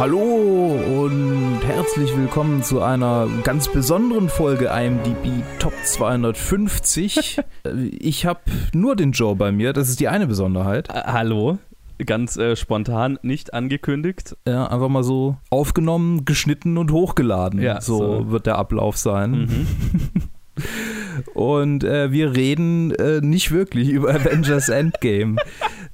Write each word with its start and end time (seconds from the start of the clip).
Hallo 0.00 0.80
und 1.04 1.60
herzlich 1.62 2.16
willkommen 2.16 2.62
zu 2.62 2.80
einer 2.80 3.28
ganz 3.44 3.70
besonderen 3.70 4.30
Folge 4.30 4.70
IMDb 4.74 5.44
Top 5.58 5.74
250. 5.84 7.38
ich 7.98 8.24
habe 8.24 8.40
nur 8.72 8.96
den 8.96 9.12
Joe 9.12 9.36
bei 9.36 9.52
mir, 9.52 9.74
das 9.74 9.90
ist 9.90 10.00
die 10.00 10.08
eine 10.08 10.26
Besonderheit. 10.26 10.88
Äh, 10.88 11.02
hallo, 11.04 11.58
ganz 11.98 12.38
äh, 12.38 12.56
spontan, 12.56 13.18
nicht 13.20 13.52
angekündigt. 13.52 14.38
Ja, 14.48 14.68
einfach 14.68 14.88
mal 14.88 15.04
so 15.04 15.36
aufgenommen, 15.50 16.24
geschnitten 16.24 16.78
und 16.78 16.92
hochgeladen. 16.92 17.60
Ja, 17.60 17.82
so, 17.82 17.98
so. 17.98 18.30
wird 18.30 18.46
der 18.46 18.56
Ablauf 18.56 18.96
sein. 18.96 19.30
Mhm. 19.32 19.66
Und 21.28 21.84
äh, 21.84 22.12
wir 22.12 22.34
reden 22.34 22.92
äh, 22.92 23.20
nicht 23.20 23.50
wirklich 23.50 23.88
über 23.90 24.14
Avengers 24.14 24.68
Endgame, 24.68 25.36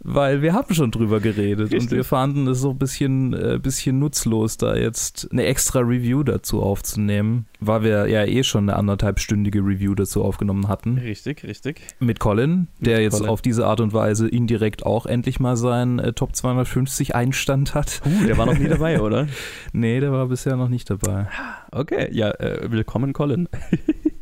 weil 0.00 0.42
wir 0.42 0.52
haben 0.52 0.74
schon 0.74 0.90
drüber 0.90 1.20
geredet 1.20 1.72
und 1.72 1.80
Richtig. 1.80 1.90
wir 1.90 2.04
fanden 2.04 2.46
es 2.48 2.60
so 2.60 2.70
ein 2.70 2.78
bisschen, 2.78 3.32
äh, 3.32 3.58
bisschen 3.60 3.98
nutzlos, 3.98 4.56
da 4.56 4.76
jetzt 4.76 5.28
eine 5.32 5.44
extra 5.44 5.80
Review 5.80 6.22
dazu 6.22 6.62
aufzunehmen, 6.62 7.46
weil 7.66 7.82
wir 7.82 8.06
ja 8.08 8.24
eh 8.24 8.42
schon 8.42 8.68
eine 8.68 8.76
anderthalbstündige 8.78 9.60
Review 9.60 9.94
dazu 9.94 10.24
aufgenommen 10.24 10.68
hatten 10.68 10.98
Richtig, 10.98 11.44
richtig. 11.44 11.80
mit 12.00 12.20
Colin, 12.20 12.68
der 12.80 12.96
Mit 12.96 13.04
jetzt 13.04 13.18
Colin. 13.18 13.28
auf 13.28 13.42
diese 13.42 13.66
Art 13.66 13.80
und 13.80 13.92
Weise 13.92 14.28
indirekt 14.28 14.84
auch 14.86 15.06
endlich 15.06 15.40
mal 15.40 15.56
seinen 15.56 15.98
äh, 15.98 16.12
Top 16.12 16.34
250 16.36 17.14
Einstand 17.14 17.74
hat. 17.74 18.00
Uh, 18.04 18.26
der 18.26 18.38
war 18.38 18.46
noch 18.46 18.58
nie 18.58 18.68
dabei, 18.68 19.00
oder? 19.02 19.26
Nee, 19.72 20.00
der 20.00 20.12
war 20.12 20.26
bisher 20.26 20.56
noch 20.56 20.68
nicht 20.68 20.88
dabei. 20.90 21.28
Okay, 21.72 22.08
ja, 22.12 22.30
äh, 22.32 22.70
willkommen, 22.70 23.12
Colin. 23.12 23.48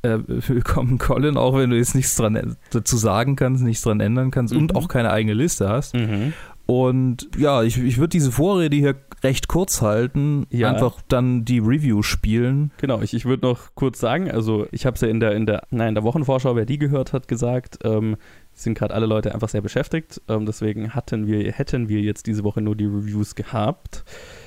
Äh, 0.05 0.19
willkommen, 0.29 0.99
Colin, 0.99 1.39
auch 1.39 1.57
wenn 1.57 1.71
du 1.71 1.79
jetzt 1.79 1.95
nichts 1.95 2.15
dran 2.17 2.57
dazu 2.69 2.99
sagen 2.99 3.37
kannst, 3.37 3.65
nichts 3.65 3.81
dran 3.85 4.01
ändern 4.01 4.31
kannst 4.31 4.53
und 4.53 4.73
Mhm. 4.73 4.77
auch 4.77 4.87
keine 4.89 5.11
eigene 5.11 5.33
Liste 5.33 5.71
hast. 5.71 5.95
Mhm. 5.95 6.35
Und 6.67 7.29
ja, 7.37 7.63
ich, 7.63 7.79
ich 7.79 7.99
würde 7.99 8.09
diese 8.09 8.33
Vorrede 8.33 8.75
hier 8.77 8.97
recht 9.23 9.49
kurz 9.49 9.83
halten, 9.83 10.47
Ja. 10.51 10.71
einfach 10.71 11.01
dann 11.09 11.45
die 11.45 11.59
Review 11.59 12.03
spielen. 12.03 12.73
Genau, 12.79 13.01
ich, 13.03 13.13
ich 13.15 13.25
würde 13.27 13.47
noch 13.47 13.75
kurz 13.75 13.99
sagen, 14.01 14.31
also 14.31 14.67
ich 14.71 14.87
habe 14.87 14.95
es 14.95 15.01
ja 15.01 15.09
in 15.09 15.21
der, 15.21 15.33
in 15.33 15.47
der, 15.47 15.65
nein, 15.71 15.91
in 15.91 15.95
der 15.95 16.05
Wochenvorschau, 16.05 16.57
wer 16.57 16.65
die 16.67 16.79
gehört 16.79 17.13
hat, 17.13 17.29
gesagt, 17.29 17.79
ähm, 17.85 18.17
sind 18.53 18.79
gerade 18.79 18.95
alle 18.95 19.07
Leute 19.07 19.35
einfach 19.35 19.49
sehr 19.49 19.61
beschäftigt. 19.63 20.23
Ähm, 20.29 20.47
deswegen 20.47 20.95
hatten 20.95 21.27
wir, 21.27 21.53
hätten 21.53 21.89
wir 21.89 22.01
jetzt 22.01 22.27
diese 22.27 22.45
Woche 22.45 22.61
nur 22.61 22.77
die 22.77 22.87
Reviews 22.87 23.35
gehabt. 23.35 24.05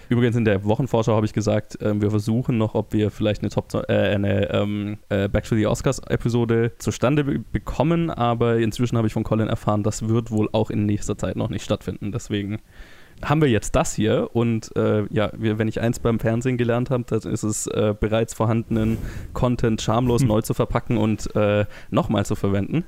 Übrigens 0.09 0.36
in 0.36 0.45
der 0.45 0.63
Wochenvorschau 0.63 1.16
habe 1.16 1.25
ich 1.25 1.33
gesagt, 1.33 1.77
ähm, 1.81 2.02
wir 2.02 2.09
versuchen 2.09 2.58
noch, 2.58 2.75
ob 2.75 2.94
wir 2.94 3.11
vielleicht 3.11 3.41
eine 3.41 3.50
Top 3.50 3.73
äh, 3.73 3.94
eine 3.94 4.50
ähm, 4.52 4.97
äh, 5.09 5.27
Back 5.27 5.45
to 5.45 5.55
the 5.55 5.67
Oscars 5.67 6.00
Episode 6.00 6.72
zustande 6.77 7.23
be 7.23 7.39
bekommen, 7.52 8.09
aber 8.09 8.58
inzwischen 8.58 8.97
habe 8.97 9.08
ich 9.08 9.13
von 9.13 9.23
Colin 9.23 9.47
erfahren, 9.47 9.83
das 9.83 10.08
wird 10.08 10.31
wohl 10.31 10.50
auch 10.52 10.69
in 10.69 10.85
nächster 10.85 11.17
Zeit 11.17 11.35
noch 11.35 11.50
nicht 11.50 11.63
stattfinden. 11.63 12.11
Deswegen 12.11 12.59
haben 13.23 13.41
wir 13.41 13.50
jetzt 13.50 13.75
das 13.75 13.95
hier 13.95 14.30
und 14.33 14.75
äh, 14.75 15.05
ja, 15.09 15.31
wir, 15.35 15.58
wenn 15.58 15.67
ich 15.67 15.81
eins 15.81 16.00
beim 16.00 16.19
Fernsehen 16.19 16.58
gelernt 16.58 16.91
habe, 16.91 17.03
dann 17.08 17.31
ist 17.31 17.44
es 17.44 17.67
äh, 17.67 17.95
bereits 18.00 18.33
vorhandenen 18.33 18.97
Content 19.33 19.81
schamlos 19.81 20.23
neu 20.23 20.41
zu 20.41 20.53
verpacken 20.53 20.97
und 20.97 21.35
äh, 21.35 21.66
nochmal 21.89 22.25
zu 22.25 22.35
verwenden. 22.35 22.85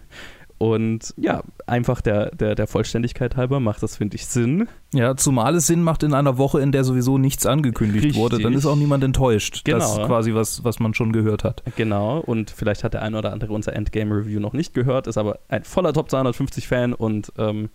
Und 0.60 1.14
ja, 1.16 1.42
einfach 1.68 2.02
der, 2.02 2.36
der, 2.36 2.54
der 2.54 2.68
Vollständigkeit 2.68 3.38
halber 3.38 3.62
macht 3.62 3.82
das, 3.82 3.96
finde 3.96 4.16
ich, 4.18 4.26
Sinn. 4.28 4.68
Ja, 4.94 5.16
zumal 5.16 5.56
es 5.56 5.68
Sinn 5.68 5.82
macht 5.82 6.04
in 6.04 6.14
einer 6.14 6.38
Woche, 6.38 6.60
in 6.60 6.74
der 6.74 6.84
sowieso 6.84 7.18
nichts 7.18 7.46
angekündigt 7.46 8.04
Richtig. 8.04 8.22
wurde, 8.22 8.40
dann 8.40 8.54
ist 8.54 8.66
auch 8.66 8.76
niemand 8.76 9.04
enttäuscht. 9.06 9.62
Das 9.66 9.90
Genau. 9.90 10.02
ist 10.02 10.08
quasi 10.08 10.34
was, 10.34 10.66
was 10.66 10.80
man 10.80 10.94
schon 10.94 11.14
gehört 11.14 11.46
hat. 11.46 11.64
Genau, 11.78 12.20
und 12.20 12.52
vielleicht 12.52 12.84
hat 12.84 12.94
der 12.94 13.04
eine 13.04 13.18
oder 13.18 13.32
andere 13.32 13.54
unser 13.54 13.72
Endgame-Review 13.74 14.42
noch 14.42 14.52
nicht 14.52 14.74
gehört, 14.74 15.08
ist 15.08 15.18
aber 15.18 15.40
ein 15.48 15.64
voller 15.64 15.94
Top 15.94 16.10
250-Fan 16.10 16.94
und 16.94 17.32
ähm, 17.38 17.70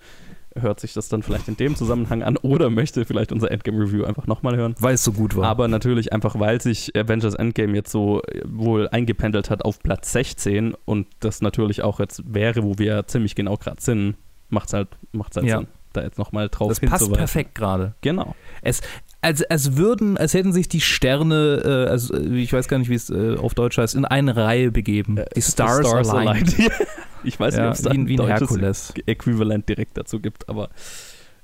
hört 0.59 0.81
sich 0.81 0.93
das 0.95 1.09
dann 1.09 1.23
vielleicht 1.23 1.49
in 1.49 1.57
dem 1.57 1.77
Zusammenhang 1.77 2.23
an 2.23 2.37
oder 2.39 2.71
möchte 2.71 3.05
vielleicht 3.05 3.33
unser 3.33 3.51
Endgame-Review 3.51 4.05
einfach 4.05 4.27
nochmal 4.27 4.57
hören. 4.57 4.75
Weil 4.79 4.95
es 4.95 5.05
so 5.05 5.13
gut 5.13 5.37
war. 5.37 5.47
Aber 5.47 5.69
natürlich 5.69 6.13
einfach, 6.13 6.39
weil 6.39 6.61
sich 6.61 6.95
Avengers 6.97 7.35
Endgame 7.35 7.75
jetzt 7.75 7.91
so 7.91 8.23
äh, 8.23 8.43
wohl 8.47 8.89
eingependelt 8.89 9.51
hat 9.51 9.65
auf 9.65 9.81
Platz 9.83 10.13
16 10.13 10.75
und 10.85 11.07
das 11.21 11.43
natürlich 11.43 11.83
auch 11.83 12.01
jetzt 12.01 12.23
wäre, 12.33 12.63
wo 12.63 12.79
wir 12.79 13.07
ziemlich 13.07 13.35
genau 13.35 13.57
gerade 13.57 13.81
sind, 13.81 14.17
macht 14.49 14.69
es 14.69 14.75
halt, 14.75 14.89
macht's 15.13 15.37
halt 15.37 15.47
Ja. 15.47 15.59
Sinn, 15.59 15.67
da 15.93 16.03
jetzt 16.03 16.19
nochmal 16.19 16.49
drauf 16.49 16.69
das 16.69 16.81
passt 16.81 16.91
hinzuweisen. 16.93 17.17
perfekt 17.17 17.55
gerade. 17.55 17.95
Genau. 18.01 18.35
Es, 18.63 18.81
als, 19.25 19.43
als 19.43 19.77
würden, 19.77 20.17
als 20.17 20.35
hätten 20.35 20.53
sich 20.53 20.69
die 20.69 20.81
Sterne, 20.81 21.63
äh, 21.87 21.91
also 21.91 22.15
äh, 22.15 22.37
ich 22.39 22.53
weiß 22.53 22.69
gar 22.69 22.79
nicht, 22.79 22.91
wie 22.91 22.95
es 22.95 23.11
äh, 23.11 23.37
auf 23.37 23.55
Deutsch 23.55 23.79
heißt, 23.79 23.95
in 23.95 24.05
eine 24.05 24.37
Reihe 24.37 24.71
begeben. 24.71 25.19
die 25.37 25.43
Stars, 25.43 25.87
aligned. 25.93 26.55
ich 27.25 27.41
weiß 27.41 27.55
nicht, 27.55 27.63
Ja, 27.63 27.69
ob 27.69 27.75
es 27.75 27.83
da 27.83 27.91
wie, 27.93 27.99
ein 27.99 28.09
wie 28.09 28.15
ein 28.15 28.17
deutsches 28.19 28.41
Herkules. 28.51 28.95
Äquivalent 29.07 29.69
direkt 29.69 29.97
dazu 29.99 30.21
gibt, 30.21 30.49
aber 30.49 30.69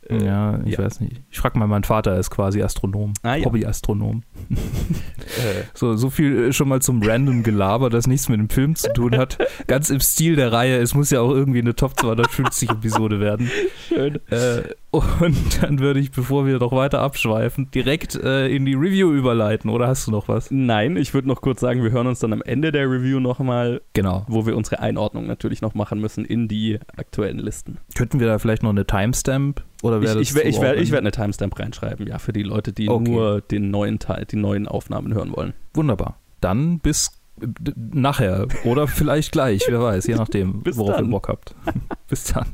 äh, 0.09 0.25
Ja, 0.25 0.61
ich 0.65 0.73
ja. 0.73 0.79
weiß 0.85 1.01
nicht. 1.01 1.21
Ich 1.31 1.39
frage 1.39 1.59
mal, 1.59 1.67
mein 1.67 1.85
Vater 1.85 2.19
ist 2.19 2.31
quasi 2.31 2.63
Astronom, 2.63 3.13
Ah, 3.23 3.35
ja. 3.37 3.45
Hobbyastronom. 3.45 4.23
äh, 4.51 4.55
So, 5.75 5.97
so 5.97 6.11
viel 6.11 6.49
äh, 6.49 6.53
schon 6.53 6.69
mal 6.69 6.81
zum 6.83 7.03
random 7.03 7.43
Gelaber, 7.43 7.91
das 7.91 8.07
nichts 8.07 8.29
mit 8.29 8.39
dem 8.39 8.49
Film 8.49 8.77
zu 8.77 8.93
tun 8.93 9.17
hat. 9.17 9.39
Ganz 9.67 9.91
im 9.91 10.01
Stil 10.01 10.37
der 10.37 10.53
Reihe, 10.53 10.79
es 10.79 10.95
muss 10.95 11.11
ja 11.11 11.21
auch 11.21 11.31
irgendwie 11.33 11.61
eine 11.61 11.75
Top 11.75 11.99
250 11.99 12.71
Episode 12.71 13.21
werden. 13.21 13.51
schön. 13.89 14.17
Äh, 14.31 14.63
und 14.93 15.63
dann 15.63 15.79
würde 15.79 16.01
ich, 16.01 16.11
bevor 16.11 16.47
wir 16.47 16.59
noch 16.59 16.73
weiter 16.73 17.01
abschweifen, 17.01 17.71
direkt 17.71 18.17
äh, 18.17 18.49
in 18.49 18.65
die 18.67 18.75
Review 18.75 19.13
überleiten. 19.13 19.71
Oder 19.71 19.87
hast 19.87 20.07
du 20.07 20.11
noch 20.11 20.27
was? 20.27 20.51
Nein, 20.51 20.97
ich 20.97 21.15
würde 21.15 21.29
noch 21.29 21.43
kurz 21.43 21.61
sagen, 21.61 21.83
wir 21.85 21.93
hören 21.93 22.09
uns 22.09 22.19
dann 22.19 22.33
am 22.33 22.43
Ende 22.43 22.73
der 22.73 22.91
Review 22.91 23.21
nochmal, 23.21 23.83
Genau. 23.93 24.25
wo 24.29 24.47
wir 24.47 24.57
unsere 24.57 24.81
Einordnung 24.81 25.27
natürlich 25.29 25.63
noch 25.63 25.75
machen 25.75 26.01
müssen 26.01 26.25
in 26.25 26.49
die 26.49 26.79
aktuellen 26.97 27.39
Listen. 27.39 27.79
Könnten 27.95 28.19
wir 28.19 28.27
da 28.27 28.39
vielleicht 28.41 28.63
noch 28.65 28.71
eine 28.71 28.85
Timestamp? 28.85 29.63
Oder 29.83 29.99
Ich, 29.99 30.03
wäre 30.09 30.21
ich, 30.21 30.31
ich, 30.31 30.35
werde 30.35 30.49
ich 30.51 30.59
aufwendig? 30.59 30.91
werd 30.91 31.01
eine 31.03 31.13
Timestamp 31.13 31.59
reinschreiben, 31.59 32.07
ja, 32.09 32.19
für 32.19 32.33
die 32.33 32.43
Leute, 32.43 32.73
die 32.73 32.89
Okay. 32.89 33.11
nur 33.11 33.41
den 33.43 33.71
neuen 33.71 33.99
Teil, 34.01 34.27
die 34.31 34.37
neuen 34.37 34.67
Aufnahmen 34.67 35.15
hören 35.15 35.31
wollen. 35.37 35.53
Wunderbar. 35.73 36.17
Dann 36.41 36.81
bis 36.81 37.13
nachher 37.77 38.49
oder 38.65 38.87
vielleicht 38.89 39.33
gleich, 39.33 39.63
wer 39.69 39.81
weiß, 39.81 40.07
je 40.09 40.15
nachdem, 40.17 40.63
Bis 40.63 40.77
worauf 40.77 40.97
dann. 40.97 41.07
ihr 41.07 41.11
Bock 41.13 41.29
habt. 41.29 41.55
bis 42.09 42.25
dann. 42.25 42.47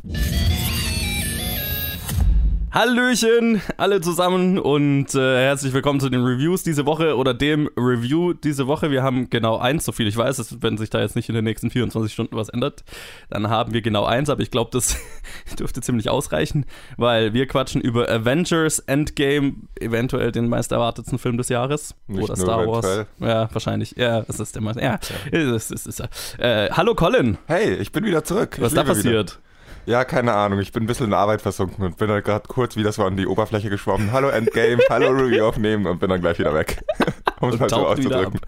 Hallöchen, 2.72 3.62
alle 3.78 4.00
zusammen 4.03 4.59
und 4.59 5.15
äh, 5.15 5.44
herzlich 5.44 5.72
willkommen 5.72 5.99
zu 5.99 6.10
den 6.10 6.22
Reviews 6.25 6.62
diese 6.62 6.84
Woche 6.84 7.16
oder 7.16 7.32
dem 7.32 7.71
Review 7.77 8.34
diese 8.34 8.66
Woche. 8.66 8.91
Wir 8.91 9.03
haben 9.03 9.31
genau 9.31 9.56
eins, 9.56 9.84
so 9.87 9.93
viel 9.93 10.06
ich 10.09 10.16
weiß, 10.16 10.38
es- 10.41 10.60
wenn 10.60 10.77
sich 10.77 10.91
da 10.91 11.00
jetzt 11.00 11.16
nicht 11.16 11.28
in 11.31 11.34
den 11.37 11.44
nächsten 11.44 11.71
24 11.71 12.12
Stunden 12.12 12.37
was 12.37 12.50
ändert, 12.50 12.84
dann 13.31 13.49
haben 13.49 13.72
wir 13.72 13.81
genau 13.81 14.04
eins, 14.04 14.28
aber 14.28 14.43
ich 14.43 14.50
glaube, 14.50 14.71
das 14.72 14.97
dürfte 15.59 15.81
ziemlich 15.81 16.10
ausreichen, 16.10 16.66
weil 16.99 17.32
wir 17.32 17.47
quatschen 17.47 17.81
über 17.81 18.10
Avengers 18.10 18.81
Endgame, 18.81 19.54
eventuell 19.81 20.31
den 20.33 20.48
meist 20.48 20.71
erwartetsten 20.72 21.19
Film 21.19 21.38
des 21.38 21.48
Jahres 21.48 21.94
Nicht 22.09 22.25
oder 22.25 22.37
Star 22.37 22.66
Wars. 22.66 23.06
Ja, 23.21 23.48
wahrscheinlich. 23.53 23.93
Ja, 23.97 24.25
es 24.28 24.38
ist 24.38 24.54
immer. 24.56 24.77
Ja, 24.83 24.98
es 25.31 25.71
ist, 25.71 25.72
es 25.72 25.87
ist, 25.87 26.00
äh, 26.41 26.69
hallo 26.72 26.94
Colin, 26.94 27.38
Hey, 27.47 27.75
ich 27.77 27.91
bin 27.93 28.04
wieder 28.04 28.22
zurück. 28.25 28.56
was 28.60 28.72
ich 28.72 28.77
da 28.77 28.84
passiert? 28.84 29.31
Wieder. 29.33 29.45
Ja, 29.86 30.04
keine 30.04 30.34
Ahnung. 30.34 30.58
Ich 30.58 30.72
bin 30.72 30.82
ein 30.82 30.86
bisschen 30.86 31.06
in 31.06 31.14
Arbeit 31.14 31.41
versunken 31.41 31.84
und 31.84 31.97
bin 31.97 32.08
dann 32.08 32.20
gerade 32.22 32.48
kurz 32.48 32.74
wieder 32.74 32.91
so 32.91 33.04
an 33.04 33.16
die 33.16 33.26
Oberfläche 33.26 33.70
geschwommen. 33.70 34.10
Hallo 34.10 34.28
Endgame, 34.28 34.82
hallo 34.91 35.10
Review 35.10 35.44
aufnehmen 35.44 35.86
und 35.86 36.00
bin 36.00 36.10
dann 36.10 36.20
gleich 36.20 36.41
wieder 36.41 36.52
weg. 36.54 36.82
um 37.41 37.50
es 37.50 37.54
Und 37.54 37.60
mal 37.60 37.70
so 37.70 37.86
auszudrücken. 37.86 38.41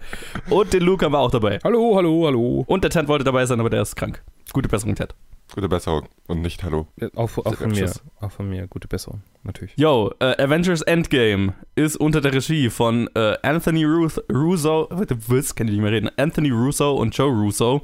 Und 0.49 0.73
den 0.73 0.83
Luke 0.83 1.05
haben 1.05 1.13
wir 1.13 1.19
auch 1.19 1.31
dabei. 1.31 1.59
Hallo, 1.63 1.95
hallo, 1.95 2.25
hallo. 2.25 2.65
Und 2.67 2.83
der 2.83 2.91
Ted 2.91 3.07
wollte 3.07 3.23
dabei 3.23 3.45
sein, 3.45 3.61
aber 3.61 3.69
der 3.69 3.83
ist 3.83 3.95
krank. 3.95 4.21
Gute 4.51 4.67
Besserung, 4.67 4.95
Ted. 4.95 5.15
Gute 5.55 5.67
Besserung 5.67 6.07
und 6.27 6.41
nicht 6.41 6.63
Hallo. 6.63 6.87
Auch, 7.15 7.35
auch 7.39 7.55
von 7.55 7.71
mir, 7.71 7.91
auch 8.21 8.31
von 8.31 8.47
mir, 8.47 8.67
gute 8.67 8.87
Besserung, 8.87 9.23
natürlich. 9.43 9.73
Yo, 9.77 10.11
äh, 10.19 10.43
Avengers 10.43 10.83
Endgame 10.83 11.55
ist 11.75 11.95
unter 11.95 12.21
der 12.21 12.33
Regie 12.33 12.69
von 12.69 13.09
äh, 13.15 13.35
Anthony 13.41 13.83
Ruth, 13.83 14.23
Russo, 14.31 14.87
warte, 14.91 15.17
was, 15.27 15.55
kann 15.55 15.67
ich 15.67 15.73
nicht 15.73 15.81
mehr 15.81 15.91
reden, 15.91 16.11
Anthony 16.17 16.51
Russo 16.51 16.93
und 16.93 17.17
Joe 17.17 17.31
Russo, 17.31 17.81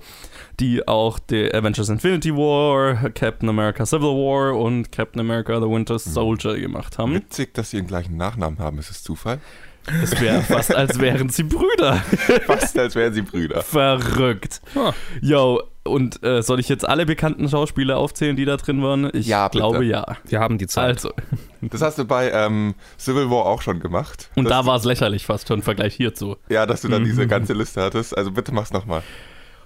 die 0.59 0.87
auch 0.87 1.19
die 1.19 1.53
Avengers 1.53 1.89
Infinity 1.89 2.33
War, 2.35 3.09
Captain 3.11 3.49
America 3.49 3.85
Civil 3.85 4.09
War 4.09 4.55
und 4.57 4.91
Captain 4.91 5.19
America 5.19 5.59
The 5.59 5.67
Winter 5.67 5.99
Soldier 5.99 6.57
gemacht 6.59 6.97
haben. 6.97 7.13
Witzig, 7.13 7.53
dass 7.53 7.71
sie 7.71 7.77
den 7.77 7.87
gleichen 7.87 8.17
Nachnamen 8.17 8.59
haben. 8.59 8.79
Ist 8.79 8.89
es 8.91 9.03
Zufall? 9.03 9.39
Es 10.01 10.19
wäre 10.19 10.41
fast, 10.41 10.73
als 10.73 10.99
wären 10.99 11.29
sie 11.29 11.43
Brüder. 11.43 11.97
Fast, 12.47 12.75
als 12.79 12.95
wären 12.95 13.13
sie 13.13 13.21
Brüder. 13.21 13.61
Verrückt. 13.61 14.59
Yo, 15.21 15.61
und 15.83 16.23
äh, 16.23 16.41
soll 16.41 16.59
ich 16.59 16.67
jetzt 16.69 16.89
alle 16.89 17.05
bekannten 17.05 17.47
Schauspieler 17.47 17.97
aufzählen, 17.97 18.35
die 18.35 18.45
da 18.45 18.57
drin 18.57 18.81
waren? 18.81 19.11
Ich 19.13 19.27
Ja, 19.27 19.47
glaube 19.49 19.85
ja. 19.85 20.17
Wir 20.25 20.39
haben 20.39 20.57
die 20.57 20.65
Zeit. 20.65 20.95
Also, 20.95 21.11
Das 21.61 21.81
hast 21.83 21.99
du 21.99 22.05
bei 22.05 22.31
ähm, 22.31 22.73
Civil 22.97 23.29
War 23.29 23.45
auch 23.45 23.61
schon 23.61 23.79
gemacht. 23.79 24.31
und 24.35 24.49
da 24.49 24.65
war 24.65 24.75
es 24.77 24.85
lächerlich 24.85 25.23
fast 25.27 25.47
schon 25.47 25.59
im 25.59 25.63
Vergleich 25.63 25.93
hierzu. 25.93 26.35
Ja, 26.49 26.65
dass 26.65 26.81
du 26.81 26.87
dann 26.87 27.03
Mhm. 27.03 27.05
diese 27.05 27.27
ganze 27.27 27.53
Liste 27.53 27.83
hattest. 27.83 28.17
Also 28.17 28.31
bitte 28.31 28.51
mach's 28.55 28.73
nochmal. 28.73 29.03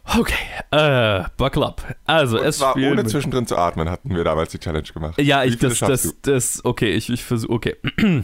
Okay, 0.06 0.34
äh, 0.72 1.24
buckle 1.38 1.66
up. 1.66 1.96
Also, 2.06 2.40
Und 2.40 2.46
es 2.46 2.58
spielen 2.60 2.92
ohne 2.94 3.04
mit- 3.04 3.12
zwischendrin 3.12 3.46
zu 3.46 3.58
atmen 3.58 3.90
hatten 3.90 4.16
wir 4.16 4.24
damals 4.24 4.52
die 4.52 4.60
Challenge 4.60 4.88
gemacht. 4.92 5.20
Ja, 5.22 5.44
Wie 5.44 5.48
ich, 5.50 5.58
das, 5.60 5.80
das, 5.80 6.16
das, 6.22 6.66
okay, 6.66 6.92
ich, 6.94 7.10
ich 7.10 7.24
versuche, 7.24 7.52
okay. 7.52 7.76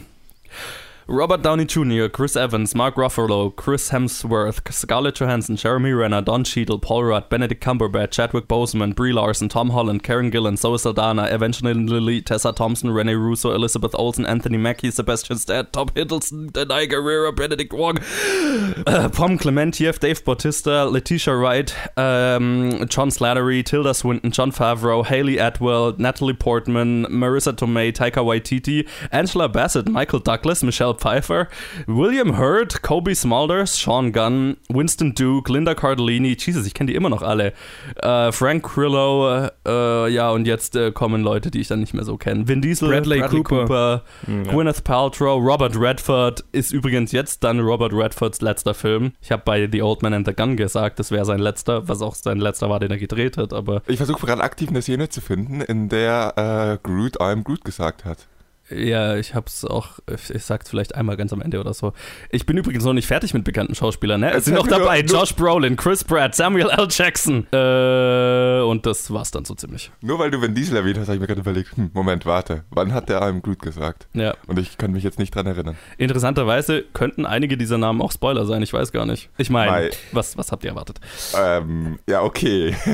Robert 1.08 1.40
Downey 1.40 1.64
Jr., 1.64 2.08
Chris 2.08 2.34
Evans, 2.34 2.74
Mark 2.74 2.96
Ruffalo, 2.96 3.54
Chris 3.54 3.90
Hemsworth, 3.90 4.72
Scarlett 4.72 5.14
Johansson, 5.14 5.54
Jeremy 5.54 5.92
Renner, 5.92 6.20
Don 6.20 6.42
Cheadle, 6.42 6.80
Paul 6.80 7.04
Rudd, 7.04 7.28
Benedict 7.28 7.62
Cumberbatch, 7.62 8.10
Chadwick 8.10 8.48
Boseman, 8.48 8.92
Brie 8.92 9.12
Larson, 9.12 9.48
Tom 9.48 9.70
Holland, 9.70 10.02
Karen 10.02 10.32
Gillan, 10.32 10.58
Zoe 10.58 10.76
Saldana, 10.76 11.32
Evangeline 11.32 11.86
Lilly, 11.86 12.20
Tessa 12.20 12.52
Thompson, 12.52 12.90
Rene 12.90 13.14
Russo, 13.14 13.54
Elizabeth 13.54 13.94
Olsen, 13.94 14.26
Anthony 14.26 14.56
Mackie, 14.58 14.90
Sebastian 14.90 15.38
Stan, 15.38 15.68
Tom 15.70 15.90
Hiddleston, 15.90 16.50
Denai 16.50 16.90
Guerrero, 16.90 17.30
Benedict 17.30 17.72
Wong, 17.72 17.98
äh, 17.98 19.08
Pom 19.12 19.38
Clementiev, 19.38 20.00
Dave 20.00 20.24
Bautista, 20.24 20.86
Letitia 20.86 21.36
Wright, 21.36 21.72
ähm, 21.96 22.84
John 22.88 23.10
Slattery, 23.10 23.64
Tilda 23.64 23.94
Swinton, 23.94 24.32
John 24.32 24.50
Favreau, 24.50 25.06
Haley 25.06 25.36
Atwell, 25.38 25.94
Natalie 25.98 26.34
Portman, 26.34 27.06
Marissa 27.06 27.52
Tomei, 27.52 27.92
Taika 27.92 28.24
Waititi, 28.24 28.88
Angela 29.12 29.48
Bassett, 29.48 29.88
Michael 29.88 30.18
Douglas, 30.18 30.64
Michelle 30.64 30.95
Pfeiffer, 30.96 31.48
William 31.86 32.38
Hurt, 32.38 32.82
Kobe 32.82 33.14
Smulders, 33.14 33.76
Sean 33.78 34.12
Gunn, 34.12 34.56
Winston 34.68 35.14
Duke, 35.14 35.52
Linda 35.52 35.74
Cardellini, 35.74 36.36
Jesus, 36.38 36.66
ich 36.66 36.74
kenne 36.74 36.90
die 36.90 36.96
immer 36.96 37.08
noch 37.10 37.22
alle, 37.22 37.52
äh, 37.96 38.32
Frank 38.32 38.64
Grillo, 38.64 39.48
äh, 39.66 40.08
ja, 40.08 40.30
und 40.30 40.46
jetzt 40.46 40.76
äh, 40.76 40.92
kommen 40.92 41.22
Leute, 41.22 41.50
die 41.50 41.60
ich 41.60 41.68
dann 41.68 41.80
nicht 41.80 41.94
mehr 41.94 42.04
so 42.04 42.16
kenne. 42.16 42.48
Vin 42.48 42.60
Diesel, 42.60 42.88
Bradley 42.88 43.20
Cooper. 43.20 43.66
Cooper 43.66 44.02
Gwyneth 44.26 44.84
Paltrow, 44.84 45.40
Robert 45.42 45.78
Redford 45.78 46.44
ist 46.52 46.72
übrigens 46.72 47.12
jetzt 47.12 47.44
dann 47.44 47.60
Robert 47.60 47.92
Redfords 47.92 48.40
letzter 48.40 48.74
Film. 48.74 49.12
Ich 49.20 49.30
habe 49.32 49.42
bei 49.44 49.68
The 49.70 49.82
Old 49.82 50.02
Man 50.02 50.14
and 50.14 50.26
the 50.26 50.34
Gun 50.34 50.56
gesagt, 50.56 50.98
das 50.98 51.10
wäre 51.10 51.24
sein 51.24 51.38
letzter, 51.38 51.88
was 51.88 52.02
auch 52.02 52.14
sein 52.14 52.38
letzter 52.38 52.68
war, 52.70 52.80
den 52.80 52.90
er 52.90 52.98
gedreht 52.98 53.36
hat, 53.36 53.52
aber 53.52 53.82
Ich 53.86 53.96
versuche 53.98 54.26
gerade 54.26 54.42
aktiv 54.42 54.68
eine 54.68 54.82
Szene 54.82 55.08
zu 55.08 55.20
finden, 55.20 55.60
in 55.60 55.88
der 55.88 56.78
äh, 56.82 56.86
Groot 56.86 57.20
I'm 57.20 57.42
Groot 57.42 57.64
gesagt 57.64 58.04
hat. 58.04 58.26
Ja, 58.70 59.16
ich 59.16 59.34
hab's 59.34 59.64
auch, 59.64 60.00
ich 60.32 60.44
sag's 60.44 60.68
vielleicht 60.68 60.94
einmal 60.94 61.16
ganz 61.16 61.32
am 61.32 61.40
Ende 61.40 61.60
oder 61.60 61.72
so. 61.72 61.92
Ich 62.30 62.46
bin 62.46 62.56
übrigens 62.56 62.84
noch 62.84 62.92
nicht 62.94 63.06
fertig 63.06 63.32
mit 63.32 63.44
bekannten 63.44 63.74
Schauspielern, 63.74 64.20
ne? 64.20 64.32
Es 64.32 64.44
sind 64.46 64.54
noch 64.54 64.66
nur- 64.68 64.78
dabei 64.78 65.02
nur- 65.02 65.20
Josh 65.20 65.34
Brolin, 65.34 65.76
Chris 65.76 66.02
Pratt, 66.02 66.34
Samuel 66.34 66.68
L. 66.70 66.88
Jackson. 66.90 67.46
Äh, 67.52 68.60
und 68.62 68.86
das 68.86 69.10
war's 69.12 69.30
dann 69.30 69.44
so 69.44 69.54
ziemlich. 69.54 69.90
Nur 70.00 70.18
weil 70.18 70.30
du 70.30 70.40
Vin 70.42 70.54
Diesel 70.54 70.76
erwähnt 70.76 70.98
hast, 70.98 71.06
habe 71.06 71.14
ich 71.14 71.20
mir 71.20 71.26
gerade 71.26 71.40
überlegt, 71.40 71.76
hm, 71.76 71.90
Moment, 71.94 72.26
warte, 72.26 72.64
wann 72.70 72.92
hat 72.92 73.08
der 73.08 73.22
I'm 73.22 73.40
Groot 73.40 73.60
gesagt? 73.62 74.08
Ja. 74.14 74.34
Und 74.46 74.58
ich 74.58 74.78
kann 74.78 74.92
mich 74.92 75.04
jetzt 75.04 75.18
nicht 75.18 75.34
dran 75.34 75.46
erinnern. 75.46 75.76
Interessanterweise 75.98 76.82
könnten 76.92 77.24
einige 77.26 77.56
dieser 77.56 77.78
Namen 77.78 78.00
auch 78.02 78.10
Spoiler 78.12 78.46
sein, 78.46 78.62
ich 78.62 78.72
weiß 78.72 78.90
gar 78.92 79.06
nicht. 79.06 79.30
Ich 79.38 79.50
meine, 79.50 79.90
was, 80.12 80.36
was 80.36 80.50
habt 80.52 80.64
ihr 80.64 80.70
erwartet? 80.70 80.98
Ähm, 81.38 81.98
ja, 82.08 82.22
okay. 82.22 82.74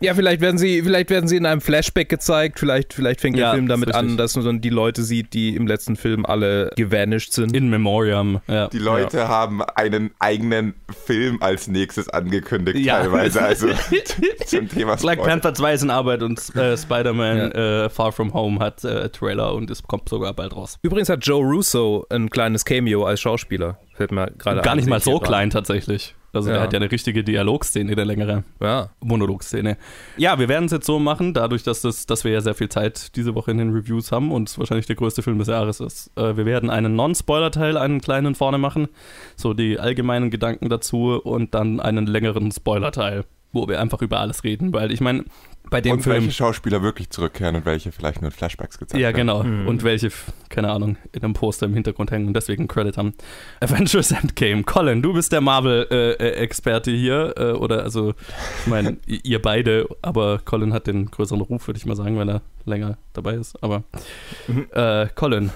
Ja, 0.00 0.14
vielleicht 0.14 0.40
werden 0.40 0.58
sie, 0.58 0.82
vielleicht 0.82 1.10
werden 1.10 1.28
sie 1.28 1.36
in 1.36 1.44
einem 1.44 1.60
Flashback 1.60 2.08
gezeigt, 2.08 2.58
vielleicht, 2.60 2.92
vielleicht 2.94 3.20
fängt 3.20 3.36
Ja, 3.36 3.46
der 3.46 3.54
Film 3.54 3.64
ist 3.66 3.70
damit 3.70 3.94
an, 3.94 4.16
dass 4.16 4.36
man 4.36 4.60
die 4.60 4.70
Leute 4.70 5.02
sieht, 5.18 5.34
die 5.34 5.56
im 5.56 5.66
letzten 5.66 5.96
Film 5.96 6.24
alle 6.24 6.70
gevanished 6.76 7.32
sind. 7.32 7.54
In 7.56 7.68
Memoriam. 7.70 8.40
Ja. 8.46 8.68
Die 8.68 8.78
Leute 8.78 9.28
haben 9.28 9.62
einen 9.62 10.10
eigenen 10.18 10.74
Film 11.04 11.38
als 11.42 11.66
nächstes 11.68 12.08
angekündigt, 12.08 12.78
Ja. 12.78 13.00
teilweise. 13.00 13.42
Also 13.42 13.68
zum 14.46 14.68
Thema 14.68 14.96
Black 14.96 15.18
Spoiler. 15.18 15.30
Panther 15.30 15.54
2 15.54 15.74
ist 15.74 15.82
in 15.82 15.90
Arbeit 15.90 16.22
und 16.22 16.38
äh, 16.56 16.76
Spider-Man 16.76 17.52
äh, 17.52 17.90
Far 17.90 18.12
From 18.12 18.32
Home 18.34 18.60
hat 18.60 18.84
äh, 18.84 19.08
Trailer 19.10 19.54
und 19.54 19.70
es 19.70 19.82
kommt 19.82 20.08
sogar 20.08 20.32
bald 20.34 20.54
raus. 20.54 20.76
Übrigens 20.82 21.08
hat 21.08 21.24
Joe 21.26 21.42
Russo 21.44 22.06
ein 22.10 22.30
kleines 22.30 22.64
Cameo 22.64 23.04
als 23.04 23.20
Schauspieler. 23.20 23.78
Fällt 23.94 24.12
mir 24.12 24.30
gerade 24.38 24.60
Gar 24.62 24.76
nicht 24.76 24.88
mal 24.88 25.00
so 25.00 25.18
klein 25.18 25.50
tatsächlich. 25.50 26.14
Also 26.32 26.48
der 26.48 26.58
Ja. 26.58 26.62
hat 26.62 26.72
ja 26.72 26.78
eine 26.78 26.90
richtige 26.90 27.24
Dialogszene, 27.24 27.94
der 27.94 28.04
längere 28.04 28.44
Ja. 28.60 28.90
Monologszene. 29.00 29.76
Ja, 30.16 30.38
wir 30.38 30.48
werden 30.48 30.66
es 30.66 30.72
jetzt 30.72 30.86
so 30.86 30.98
machen, 30.98 31.32
dadurch, 31.34 31.62
dass, 31.62 31.80
das, 31.80 32.06
dass 32.06 32.24
wir 32.24 32.32
ja 32.32 32.40
sehr 32.40 32.54
viel 32.54 32.68
Zeit 32.68 33.16
diese 33.16 33.34
Woche 33.34 33.50
in 33.50 33.58
den 33.58 33.72
Reviews 33.72 34.12
haben 34.12 34.30
und 34.30 34.48
es 34.48 34.58
wahrscheinlich 34.58 34.86
der 34.86 34.96
größte 34.96 35.22
Film 35.22 35.38
des 35.38 35.48
Jahres 35.48 35.80
ist. 35.80 36.10
Äh, 36.16 36.36
wir 36.36 36.44
werden 36.46 36.68
einen 36.70 36.94
Non-Spoiler-Teil, 36.96 37.76
einen 37.76 38.00
kleinen 38.00 38.34
vorne 38.34 38.58
machen, 38.58 38.88
so 39.36 39.54
die 39.54 39.78
allgemeinen 39.78 40.30
Gedanken 40.30 40.68
dazu 40.68 41.20
und 41.22 41.54
dann 41.54 41.80
einen 41.80 42.06
längeren 42.06 42.52
Spoiler-Teil, 42.52 43.24
wo 43.52 43.66
wir 43.66 43.80
einfach 43.80 44.02
über 44.02 44.20
alles 44.20 44.44
reden, 44.44 44.72
weil 44.74 44.92
ich 44.92 45.00
meine, 45.00 45.24
bei 45.70 45.80
dem 45.80 45.92
Und 45.92 46.02
Film... 46.02 46.16
welche 46.16 46.32
Schauspieler 46.32 46.82
wirklich 46.82 47.10
zurückkehren 47.10 47.56
und 47.56 47.64
welche 47.64 47.92
vielleicht 47.92 48.20
nur 48.22 48.30
in 48.30 48.36
Flashbacks 48.36 48.78
gezeigt 48.78 49.00
Ja, 49.00 49.08
werden. 49.08 49.16
genau. 49.16 49.42
Mhm. 49.42 49.66
Und 49.68 49.82
welche, 49.84 50.10
keine 50.48 50.70
Ahnung, 50.70 50.96
in 51.12 51.22
einem 51.22 51.34
Poster 51.34 51.66
im 51.66 51.74
Hintergrund 51.74 52.10
hängen 52.10 52.26
und 52.26 52.34
deswegen 52.34 52.62
einen 52.62 52.68
Credit 52.68 52.96
haben. 52.96 53.14
Avengers 53.60 54.10
Endgame. 54.12 54.62
Colin, 54.64 55.02
du 55.02 55.12
bist 55.12 55.32
der 55.32 55.40
Marvel-Experte 55.40 56.90
hier. 56.90 57.34
Äh, 57.36 57.52
oder 57.52 57.82
also, 57.82 58.14
ich 58.60 58.66
meine, 58.66 58.98
ihr 59.06 59.40
beide, 59.42 59.86
aber 60.02 60.38
Colin 60.44 60.72
hat 60.72 60.86
den 60.86 61.10
größeren 61.10 61.40
Ruf, 61.40 61.66
würde 61.66 61.78
ich 61.78 61.86
mal 61.86 61.96
sagen, 61.96 62.16
weil 62.18 62.28
er 62.28 62.42
länger 62.64 62.98
dabei 63.12 63.34
ist. 63.34 63.62
Aber 63.62 63.84
äh, 64.72 65.06
Colin, 65.14 65.50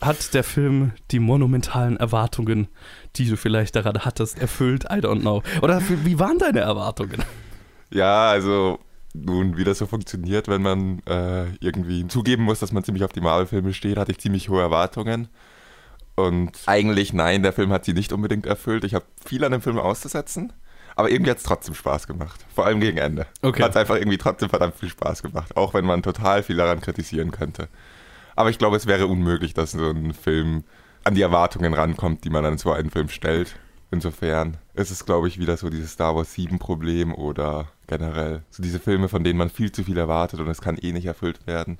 hat 0.00 0.34
der 0.34 0.44
Film 0.44 0.92
die 1.10 1.18
monumentalen 1.20 1.96
Erwartungen, 1.96 2.68
die 3.16 3.28
du 3.28 3.36
vielleicht 3.36 3.76
daran 3.76 3.98
hattest, 4.04 4.38
erfüllt? 4.40 4.84
I 4.84 4.94
don't 4.96 5.20
know. 5.20 5.42
Oder 5.62 5.80
wie 6.04 6.18
waren 6.18 6.38
deine 6.38 6.60
Erwartungen? 6.60 7.22
Ja, 7.90 8.30
also 8.30 8.78
nun, 9.14 9.56
wie 9.56 9.64
das 9.64 9.78
so 9.78 9.86
funktioniert, 9.86 10.48
wenn 10.48 10.62
man 10.62 10.98
äh, 11.06 11.46
irgendwie 11.60 12.06
zugeben 12.08 12.42
muss, 12.42 12.58
dass 12.58 12.72
man 12.72 12.84
ziemlich 12.84 13.04
auf 13.04 13.12
die 13.12 13.20
Marvel-Filme 13.20 13.72
steht, 13.72 13.96
hatte 13.96 14.12
ich 14.12 14.18
ziemlich 14.18 14.48
hohe 14.48 14.60
Erwartungen. 14.60 15.28
Und 16.16 16.52
eigentlich, 16.66 17.12
nein, 17.12 17.42
der 17.42 17.52
Film 17.52 17.72
hat 17.72 17.84
sie 17.84 17.92
nicht 17.92 18.12
unbedingt 18.12 18.46
erfüllt. 18.46 18.84
Ich 18.84 18.94
habe 18.94 19.04
viel 19.24 19.44
an 19.44 19.52
dem 19.52 19.62
Film 19.62 19.78
auszusetzen, 19.78 20.52
aber 20.96 21.10
irgendwie 21.10 21.30
hat 21.30 21.38
es 21.38 21.44
trotzdem 21.44 21.74
Spaß 21.74 22.06
gemacht. 22.06 22.44
Vor 22.54 22.66
allem 22.66 22.80
gegen 22.80 22.98
Ende. 22.98 23.26
Okay. 23.42 23.62
Hat 23.62 23.70
es 23.70 23.76
einfach 23.76 23.96
irgendwie 23.96 24.18
trotzdem 24.18 24.48
verdammt 24.48 24.76
viel 24.76 24.88
Spaß 24.88 25.22
gemacht, 25.22 25.56
auch 25.56 25.74
wenn 25.74 25.84
man 25.84 26.02
total 26.02 26.42
viel 26.42 26.56
daran 26.56 26.80
kritisieren 26.80 27.30
könnte. 27.30 27.68
Aber 28.36 28.50
ich 28.50 28.58
glaube, 28.58 28.76
es 28.76 28.86
wäre 28.86 29.06
unmöglich, 29.06 29.54
dass 29.54 29.72
so 29.72 29.90
ein 29.90 30.12
Film 30.12 30.64
an 31.04 31.14
die 31.14 31.22
Erwartungen 31.22 31.72
rankommt, 31.72 32.24
die 32.24 32.30
man 32.30 32.44
an 32.44 32.58
so 32.58 32.72
einen 32.72 32.90
Film 32.90 33.08
stellt. 33.08 33.56
Insofern 33.90 34.56
ist 34.74 34.90
es, 34.90 35.06
glaube 35.06 35.28
ich, 35.28 35.38
wieder 35.38 35.56
so 35.56 35.70
dieses 35.70 35.92
Star 35.92 36.16
Wars 36.16 36.32
7 36.32 36.58
Problem 36.58 37.14
oder 37.14 37.68
generell 37.86 38.42
so 38.50 38.62
diese 38.62 38.78
Filme, 38.78 39.08
von 39.08 39.24
denen 39.24 39.38
man 39.38 39.50
viel 39.50 39.72
zu 39.72 39.84
viel 39.84 39.96
erwartet 39.96 40.40
und 40.40 40.48
es 40.48 40.60
kann 40.60 40.76
eh 40.76 40.92
nicht 40.92 41.06
erfüllt 41.06 41.46
werden. 41.46 41.78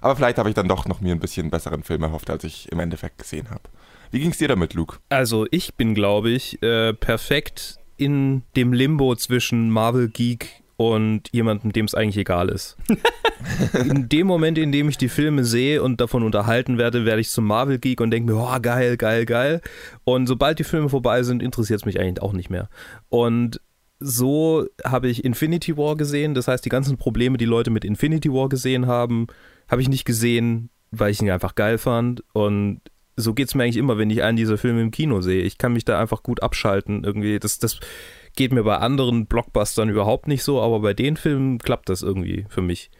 Aber 0.00 0.16
vielleicht 0.16 0.38
habe 0.38 0.48
ich 0.48 0.54
dann 0.54 0.68
doch 0.68 0.86
noch 0.86 1.00
mir 1.00 1.12
ein 1.12 1.20
bisschen 1.20 1.50
besseren 1.50 1.82
Film 1.82 2.02
erhofft, 2.02 2.30
als 2.30 2.44
ich 2.44 2.70
im 2.72 2.80
Endeffekt 2.80 3.18
gesehen 3.18 3.50
habe. 3.50 3.62
Wie 4.10 4.20
ging 4.20 4.30
es 4.30 4.38
dir 4.38 4.48
damit, 4.48 4.74
Luke? 4.74 4.98
Also 5.08 5.46
ich 5.50 5.74
bin, 5.74 5.94
glaube 5.94 6.30
ich, 6.30 6.62
äh, 6.62 6.92
perfekt 6.94 7.78
in 7.96 8.42
dem 8.54 8.72
Limbo 8.72 9.16
zwischen 9.16 9.70
Marvel 9.70 10.08
Geek 10.08 10.62
und 10.76 11.30
jemandem, 11.32 11.72
dem 11.72 11.86
es 11.86 11.94
eigentlich 11.94 12.18
egal 12.18 12.50
ist. 12.50 12.76
in 13.72 14.08
dem 14.08 14.26
Moment, 14.26 14.58
in 14.58 14.72
dem 14.72 14.88
ich 14.88 14.98
die 14.98 15.08
Filme 15.08 15.44
sehe 15.44 15.82
und 15.82 16.00
davon 16.00 16.22
unterhalten 16.22 16.76
werde, 16.76 17.06
werde 17.06 17.20
ich 17.20 17.30
zum 17.30 17.46
Marvel 17.46 17.78
Geek 17.78 18.00
und 18.00 18.10
denke 18.10 18.32
mir, 18.32 18.38
oh, 18.38 18.60
geil, 18.60 18.96
geil, 18.96 19.24
geil. 19.24 19.62
Und 20.04 20.26
sobald 20.26 20.58
die 20.58 20.64
Filme 20.64 20.90
vorbei 20.90 21.22
sind, 21.22 21.42
interessiert 21.42 21.80
es 21.80 21.86
mich 21.86 21.98
eigentlich 21.98 22.22
auch 22.22 22.34
nicht 22.34 22.50
mehr. 22.50 22.68
Und 23.08 23.60
so 23.98 24.66
habe 24.84 25.08
ich 25.08 25.24
Infinity 25.24 25.76
War 25.76 25.96
gesehen. 25.96 26.34
Das 26.34 26.48
heißt, 26.48 26.64
die 26.64 26.70
ganzen 26.70 26.96
Probleme, 26.96 27.38
die 27.38 27.44
Leute 27.44 27.70
mit 27.70 27.84
Infinity 27.84 28.32
War 28.32 28.48
gesehen 28.48 28.86
haben, 28.86 29.26
habe 29.68 29.82
ich 29.82 29.88
nicht 29.88 30.04
gesehen, 30.04 30.70
weil 30.90 31.10
ich 31.10 31.20
ihn 31.20 31.30
einfach 31.30 31.54
geil 31.54 31.78
fand. 31.78 32.22
Und 32.32 32.80
so 33.16 33.32
geht 33.32 33.48
es 33.48 33.54
mir 33.54 33.64
eigentlich 33.64 33.78
immer, 33.78 33.98
wenn 33.98 34.10
ich 34.10 34.22
einen 34.22 34.36
dieser 34.36 34.58
Filme 34.58 34.82
im 34.82 34.90
Kino 34.90 35.20
sehe. 35.22 35.42
Ich 35.42 35.58
kann 35.58 35.72
mich 35.72 35.84
da 35.84 35.98
einfach 35.98 36.22
gut 36.22 36.42
abschalten. 36.42 37.04
Irgendwie, 37.04 37.38
das, 37.38 37.58
das 37.58 37.80
geht 38.36 38.52
mir 38.52 38.62
bei 38.62 38.76
anderen 38.76 39.26
Blockbustern 39.26 39.88
überhaupt 39.88 40.28
nicht 40.28 40.42
so, 40.42 40.60
aber 40.60 40.80
bei 40.80 40.92
den 40.92 41.16
Filmen 41.16 41.58
klappt 41.58 41.88
das 41.88 42.02
irgendwie 42.02 42.44
für 42.48 42.62
mich. 42.62 42.90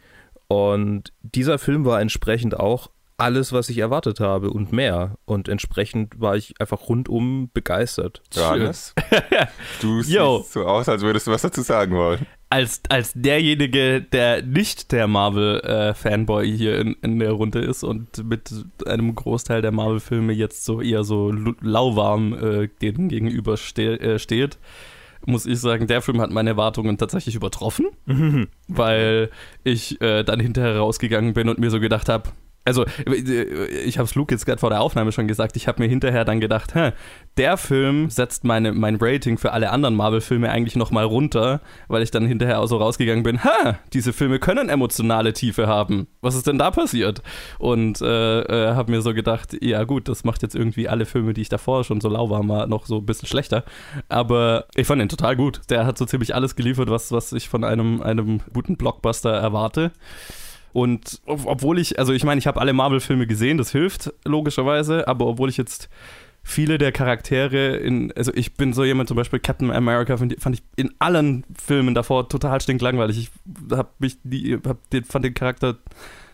Und 0.47 1.13
dieser 1.21 1.59
Film 1.59 1.85
war 1.85 2.01
entsprechend 2.01 2.59
auch 2.59 2.89
alles, 3.17 3.51
was 3.51 3.69
ich 3.69 3.79
erwartet 3.79 4.19
habe 4.19 4.51
und 4.51 4.71
mehr. 4.71 5.17
Und 5.25 5.49
entsprechend 5.49 6.19
war 6.21 6.35
ich 6.35 6.53
einfach 6.61 6.87
rundum 6.87 7.49
begeistert. 7.53 8.21
Johannes? 8.33 8.93
Du 9.81 10.01
Yo. 10.01 10.39
siehst 10.39 10.53
so 10.53 10.65
aus, 10.65 10.87
als 10.87 11.01
würdest 11.01 11.27
du 11.27 11.31
was 11.31 11.41
dazu 11.41 11.61
sagen 11.61 11.95
wollen. 11.95 12.25
als, 12.49 12.81
als 12.89 13.13
derjenige, 13.13 14.01
der 14.01 14.41
nicht 14.43 14.91
der 14.91 15.07
Marvel-Fanboy 15.07 16.49
hier 16.55 16.79
in, 16.79 16.95
in 17.01 17.19
der 17.19 17.31
Runde 17.31 17.59
ist 17.59 17.83
und 17.83 18.23
mit 18.23 18.51
einem 18.85 19.13
Großteil 19.15 19.61
der 19.61 19.71
Marvel-Filme 19.71 20.33
jetzt 20.33 20.63
so 20.63 20.81
eher 20.81 21.03
so 21.03 21.31
lauwarm 21.31 22.33
äh, 22.33 22.69
denen 22.81 23.09
gegenüber 23.09 23.57
ste 23.57 23.99
äh, 23.99 24.19
steht, 24.19 24.57
muss 25.25 25.45
ich 25.45 25.59
sagen, 25.59 25.87
der 25.87 26.01
Film 26.01 26.21
hat 26.21 26.31
meine 26.31 26.51
Erwartungen 26.51 26.97
tatsächlich 26.97 27.35
übertroffen, 27.35 27.87
weil 28.67 29.29
ich 29.63 29.99
äh, 30.01 30.23
dann 30.23 30.39
hinterher 30.39 30.77
rausgegangen 30.77 31.33
bin 31.33 31.49
und 31.49 31.59
mir 31.59 31.69
so 31.69 31.79
gedacht 31.79 32.07
habe, 32.07 32.29
also 32.67 32.85
ich 33.85 33.97
habe 33.97 34.07
es 34.07 34.15
Luke 34.15 34.33
jetzt 34.33 34.45
gerade 34.45 34.59
vor 34.59 34.69
der 34.69 34.81
Aufnahme 34.81 35.11
schon 35.11 35.27
gesagt, 35.27 35.55
ich 35.55 35.67
habe 35.67 35.81
mir 35.81 35.87
hinterher 35.87 36.25
dann 36.25 36.39
gedacht, 36.39 36.75
hä, 36.75 36.91
der 37.37 37.57
Film 37.57 38.09
setzt 38.09 38.43
meine, 38.43 38.73
mein 38.73 38.97
Rating 38.99 39.37
für 39.37 39.53
alle 39.53 39.71
anderen 39.71 39.95
Marvel-Filme 39.95 40.49
eigentlich 40.49 40.75
nochmal 40.75 41.05
runter, 41.05 41.61
weil 41.87 42.01
ich 42.01 42.11
dann 42.11 42.25
hinterher 42.25 42.59
auch 42.59 42.67
so 42.67 42.77
rausgegangen 42.77 43.23
bin, 43.23 43.43
ha, 43.43 43.79
diese 43.93 44.11
Filme 44.11 44.39
können 44.39 44.69
emotionale 44.69 45.33
Tiefe 45.33 45.67
haben. 45.67 46.07
Was 46.21 46.35
ist 46.35 46.47
denn 46.47 46.57
da 46.57 46.71
passiert? 46.71 47.21
Und 47.57 48.01
äh, 48.01 48.41
äh, 48.41 48.75
habe 48.75 48.91
mir 48.91 49.01
so 49.01 49.13
gedacht, 49.13 49.55
ja 49.61 49.83
gut, 49.85 50.09
das 50.09 50.23
macht 50.23 50.41
jetzt 50.41 50.55
irgendwie 50.55 50.89
alle 50.89 51.05
Filme, 51.05 51.33
die 51.33 51.41
ich 51.41 51.49
davor 51.49 51.83
schon 51.83 52.01
so 52.01 52.09
lauwarm 52.09 52.49
war, 52.49 52.67
noch 52.67 52.85
so 52.85 52.97
ein 52.97 53.05
bisschen 53.05 53.27
schlechter. 53.27 53.63
Aber 54.09 54.65
ich 54.75 54.87
fand 54.87 55.01
ihn 55.01 55.09
total 55.09 55.35
gut. 55.35 55.61
Der 55.69 55.85
hat 55.85 55.97
so 55.97 56.05
ziemlich 56.05 56.35
alles 56.35 56.55
geliefert, 56.55 56.89
was, 56.89 57.11
was 57.11 57.31
ich 57.31 57.47
von 57.47 57.63
einem, 57.63 58.01
einem 58.01 58.41
guten 58.53 58.75
Blockbuster 58.75 59.31
erwarte. 59.31 59.91
Und 60.77 61.21
ob, 61.25 61.47
obwohl 61.47 61.79
ich, 61.79 61.97
also 61.97 62.13
ich 62.13 62.23
meine, 62.23 62.37
ich 62.37 62.45
habe 62.45 62.61
alle 62.61 62.71
Marvel-Filme 62.71 63.25
gesehen, 63.25 63.57
das 63.57 63.71
hilft 63.71 64.13
logischerweise, 64.25 65.07
aber 65.07 65.25
obwohl 65.25 65.49
ich 65.49 65.57
jetzt 65.57 65.89
viele 66.43 66.77
der 66.77 66.91
Charaktere 66.91 67.77
in, 67.77 68.13
also 68.15 68.31
ich 68.35 68.53
bin 68.53 68.73
so 68.73 68.83
jemand, 68.83 69.09
zum 69.09 69.17
Beispiel 69.17 69.39
Captain 69.39 69.71
America, 69.71 70.17
fand, 70.17 70.33
ich 70.33 70.63
in 70.75 70.93
allen 70.99 71.45
Filmen 71.59 71.95
davor 71.95 72.29
total 72.29 72.61
stinklangweilig. 72.61 73.17
Ich 73.17 73.31
hab 73.75 73.99
mich, 73.99 74.17
die, 74.21 74.59
hab 74.67 74.87
den, 74.91 75.03
fand 75.03 75.25
den 75.25 75.33
Charakter 75.33 75.77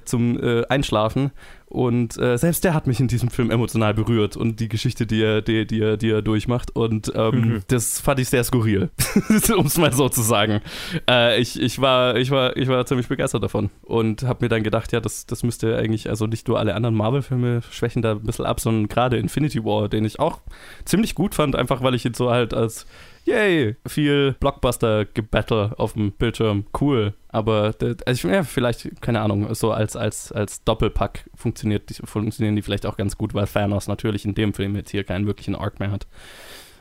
zum 0.06 0.42
äh, 0.42 0.66
Einschlafen. 0.68 1.32
Und 1.74 2.20
äh, 2.20 2.38
selbst 2.38 2.64
der 2.64 2.76
hat 2.76 2.86
mich 2.86 3.00
in 3.00 3.08
diesem 3.08 3.30
Film 3.30 3.50
emotional 3.50 3.96
berührt 3.96 4.38
und 4.38 4.60
die 4.60 4.70
Geschichte, 4.70 5.08
die 5.08 5.24
er, 5.24 5.42
die, 5.42 5.66
die 5.66 5.82
er, 5.82 5.98
die 5.98 6.12
er 6.12 6.22
durchmacht. 6.22 6.76
Und 6.76 7.12
ähm, 7.16 7.36
mhm. 7.36 7.62
das 7.68 8.00
fand 8.00 8.20
ich 8.20 8.30
sehr 8.30 8.44
skurril, 8.44 8.92
um 9.58 9.66
es 9.66 9.80
mal 9.80 9.92
so 9.92 10.08
zu 10.08 10.22
sagen. 10.22 10.62
Äh, 11.10 11.42
ich, 11.42 11.60
ich, 11.60 11.82
war, 11.82 12.16
ich, 12.18 12.30
war, 12.30 12.56
ich 12.58 12.68
war 12.68 12.86
ziemlich 12.86 13.08
begeistert 13.08 13.42
davon 13.42 13.72
und 13.82 14.22
habe 14.22 14.46
mir 14.46 14.50
dann 14.50 14.62
gedacht, 14.62 14.92
ja, 14.92 15.00
das, 15.00 15.26
das 15.26 15.42
müsste 15.42 15.76
eigentlich, 15.76 16.10
also 16.10 16.28
nicht 16.28 16.48
nur 16.48 16.60
alle 16.60 16.76
anderen 16.76 16.94
Marvel-Filme 16.94 17.62
schwächen 17.72 18.04
da 18.04 18.12
ein 18.12 18.24
bisschen 18.24 18.46
ab, 18.46 18.60
sondern 18.60 18.88
gerade 18.88 19.18
Infinity 19.18 19.66
War, 19.66 19.90
den 19.90 20.06
ich 20.06 20.20
auch 20.20 20.42
ziemlich 20.86 21.16
gut 21.16 21.34
fand, 21.34 21.56
einfach 21.56 21.82
weil 21.82 21.96
ich 21.96 22.06
ihn 22.06 22.14
so 22.14 22.30
halt 22.30 22.54
als 22.54 22.86
yay, 23.26 23.76
viel 23.88 24.36
Blockbuster-Gebattle 24.40 25.74
auf 25.78 25.94
dem 25.94 26.12
Bildschirm, 26.12 26.66
cool. 26.82 27.14
Aber 27.30 27.74
also 27.80 28.28
ich, 28.28 28.34
ja, 28.34 28.44
vielleicht, 28.44 29.02
keine 29.02 29.22
Ahnung, 29.22 29.54
so 29.56 29.72
als, 29.72 29.96
als, 29.96 30.32
als 30.32 30.64
Doppelpack 30.64 31.30
funktioniert, 31.36 31.84
funktionieren 32.04 32.56
die 32.56 32.62
vielleicht 32.62 32.86
auch 32.86 32.98
ganz 32.98 33.18
gut, 33.18 33.34
weil 33.34 33.48
Thanos 33.48 33.88
natürlich 33.88 34.26
in 34.26 34.36
dem 34.36 34.54
Film 34.54 34.76
jetzt 34.76 34.92
hier 34.92 35.04
keinen 35.04 35.26
wirklichen 35.26 35.56
Arc 35.56 35.80
mehr 35.80 35.92
hat. 35.92 36.08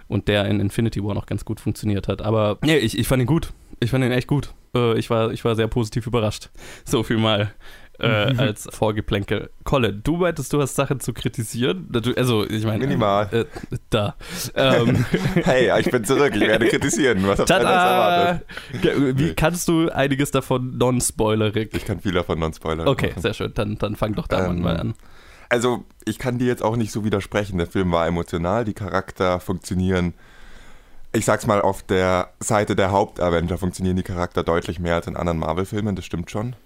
Und 0.08 0.28
der 0.28 0.44
in 0.46 0.60
Infinity 0.60 1.02
War 1.02 1.14
noch 1.14 1.26
ganz 1.26 1.44
gut 1.44 1.58
funktioniert 1.58 2.06
hat. 2.06 2.20
Aber 2.20 2.58
nee, 2.62 2.76
ich, 2.76 2.98
ich 2.98 3.08
fand 3.08 3.22
ihn 3.22 3.26
gut. 3.26 3.52
Ich 3.80 3.90
fand 3.90 4.04
ihn 4.04 4.12
echt 4.12 4.26
gut. 4.26 4.52
Äh, 4.74 4.98
ich 4.98 5.08
war, 5.08 5.30
ich 5.30 5.42
war 5.44 5.54
sehr 5.54 5.68
positiv 5.68 6.06
überrascht. 6.06 6.50
So 6.84 7.02
viel 7.02 7.16
mal 7.16 7.52
äh, 7.98 8.06
als 8.06 8.68
Vorgeplänkel. 8.70 9.50
Colin, 9.64 10.00
du 10.02 10.16
meintest, 10.16 10.52
du 10.52 10.60
hast 10.60 10.74
Sachen 10.74 11.00
zu 11.00 11.12
kritisieren. 11.12 11.88
Also, 12.16 12.44
ich 12.48 12.64
meine. 12.64 12.78
Minimal. 12.86 13.28
Äh, 13.32 13.44
da. 13.90 14.16
Ähm. 14.54 15.04
hey, 15.34 15.80
ich 15.80 15.90
bin 15.90 16.04
zurück, 16.04 16.34
ich 16.34 16.40
werde 16.40 16.66
kritisieren. 16.66 17.26
Was 17.26 17.40
habt 17.40 17.50
ihr 17.50 17.56
erwartet? 17.56 19.18
Wie 19.18 19.34
kannst 19.34 19.68
du 19.68 19.88
einiges 19.90 20.30
davon 20.30 20.78
non-spoilerig? 20.78 21.74
Ich 21.74 21.84
kann 21.84 22.00
viel 22.00 22.12
davon 22.12 22.38
non-spoilerig. 22.38 22.90
Okay, 22.90 23.08
machen. 23.08 23.22
sehr 23.22 23.34
schön. 23.34 23.52
Dann, 23.54 23.78
dann 23.78 23.96
fang 23.96 24.14
doch 24.14 24.26
da 24.26 24.46
ähm, 24.46 24.62
mal 24.62 24.76
an. 24.76 24.94
Also, 25.48 25.84
ich 26.04 26.18
kann 26.18 26.38
dir 26.38 26.46
jetzt 26.46 26.62
auch 26.62 26.76
nicht 26.76 26.92
so 26.92 27.04
widersprechen. 27.04 27.58
Der 27.58 27.66
Film 27.66 27.92
war 27.92 28.06
emotional, 28.06 28.64
die 28.64 28.74
Charakter 28.74 29.38
funktionieren 29.38 30.14
ich 31.14 31.26
sag's 31.26 31.46
mal, 31.46 31.60
auf 31.60 31.82
der 31.82 32.30
Seite 32.40 32.74
der 32.74 32.90
Haupt-Avenger 32.90 33.58
funktionieren 33.58 33.96
die 33.96 34.02
Charakter 34.02 34.42
deutlich 34.42 34.78
mehr 34.78 34.94
als 34.94 35.06
in 35.06 35.16
anderen 35.16 35.38
Marvel-Filmen, 35.38 35.94
das 35.94 36.06
stimmt 36.06 36.30
schon. 36.30 36.56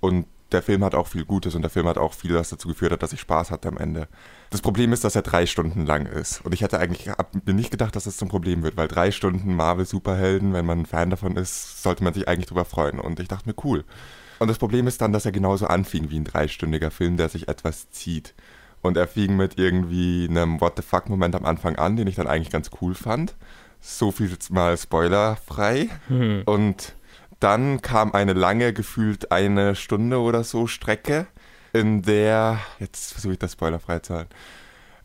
Und 0.00 0.26
der 0.52 0.62
Film 0.62 0.84
hat 0.84 0.94
auch 0.94 1.06
viel 1.06 1.24
Gutes 1.24 1.54
und 1.54 1.62
der 1.62 1.70
Film 1.70 1.86
hat 1.86 1.98
auch 1.98 2.12
viel, 2.12 2.34
was 2.34 2.50
dazu 2.50 2.68
geführt 2.68 2.92
hat, 2.92 3.02
dass 3.02 3.12
ich 3.12 3.20
Spaß 3.20 3.50
hatte 3.50 3.68
am 3.68 3.78
Ende. 3.78 4.08
Das 4.50 4.60
Problem 4.60 4.92
ist, 4.92 5.04
dass 5.04 5.16
er 5.16 5.22
drei 5.22 5.46
Stunden 5.46 5.86
lang 5.86 6.06
ist. 6.06 6.44
Und 6.44 6.52
ich 6.52 6.62
hätte 6.62 6.78
eigentlich 6.78 7.10
mir 7.44 7.54
nicht 7.54 7.70
gedacht, 7.70 7.96
dass 7.96 8.04
das 8.04 8.16
zum 8.16 8.28
Problem 8.28 8.62
wird, 8.62 8.76
weil 8.76 8.88
drei 8.88 9.10
Stunden 9.10 9.54
Marvel-Superhelden, 9.54 10.52
wenn 10.52 10.66
man 10.66 10.80
ein 10.80 10.86
Fan 10.86 11.10
davon 11.10 11.36
ist, 11.36 11.82
sollte 11.82 12.04
man 12.04 12.14
sich 12.14 12.28
eigentlich 12.28 12.46
drüber 12.46 12.64
freuen. 12.64 13.00
Und 13.00 13.20
ich 13.20 13.28
dachte 13.28 13.48
mir, 13.48 13.54
cool. 13.64 13.84
Und 14.38 14.48
das 14.48 14.58
Problem 14.58 14.86
ist 14.86 15.00
dann, 15.00 15.12
dass 15.12 15.24
er 15.24 15.32
genauso 15.32 15.66
anfing 15.66 16.10
wie 16.10 16.18
ein 16.18 16.24
dreistündiger 16.24 16.90
Film, 16.90 17.16
der 17.16 17.28
sich 17.28 17.48
etwas 17.48 17.90
zieht. 17.90 18.34
Und 18.82 18.96
er 18.96 19.06
fing 19.06 19.36
mit 19.36 19.58
irgendwie 19.58 20.26
einem 20.28 20.60
What 20.60 20.74
the 20.76 20.82
fuck-Moment 20.82 21.36
am 21.36 21.44
Anfang 21.44 21.76
an, 21.76 21.96
den 21.96 22.08
ich 22.08 22.16
dann 22.16 22.26
eigentlich 22.26 22.50
ganz 22.50 22.70
cool 22.80 22.94
fand. 22.94 23.36
So 23.80 24.10
viel 24.10 24.30
mal 24.50 24.76
spoilerfrei. 24.76 25.88
Hm. 26.08 26.42
Und 26.44 26.94
dann 27.42 27.82
kam 27.82 28.12
eine 28.12 28.34
lange, 28.34 28.72
gefühlt 28.72 29.32
eine 29.32 29.74
Stunde 29.74 30.20
oder 30.20 30.44
so 30.44 30.66
Strecke, 30.66 31.26
in 31.72 32.02
der, 32.02 32.58
jetzt 32.78 33.12
versuche 33.12 33.32
ich 33.32 33.38
das 33.38 33.52
spoilerfrei 33.52 33.98
zu 33.98 34.14
halten, 34.14 34.30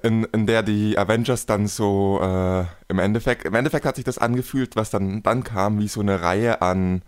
in, 0.04 0.24
in 0.26 0.46
der 0.46 0.62
die 0.62 0.98
Avengers 0.98 1.48
dann 1.48 1.66
so 1.66 2.20
äh, 2.22 2.66
im 2.90 3.00
Endeffekt, 3.00 3.46
im 3.46 3.56
Endeffekt 3.56 3.86
hat 3.86 3.96
sich 3.96 4.06
das 4.06 4.20
angefühlt, 4.20 4.76
was 4.76 4.92
dann, 4.92 5.24
dann 5.24 5.44
kam, 5.44 5.80
wie 5.80 5.88
so 5.88 6.02
eine 6.02 6.22
Reihe 6.22 6.62
an 6.62 7.02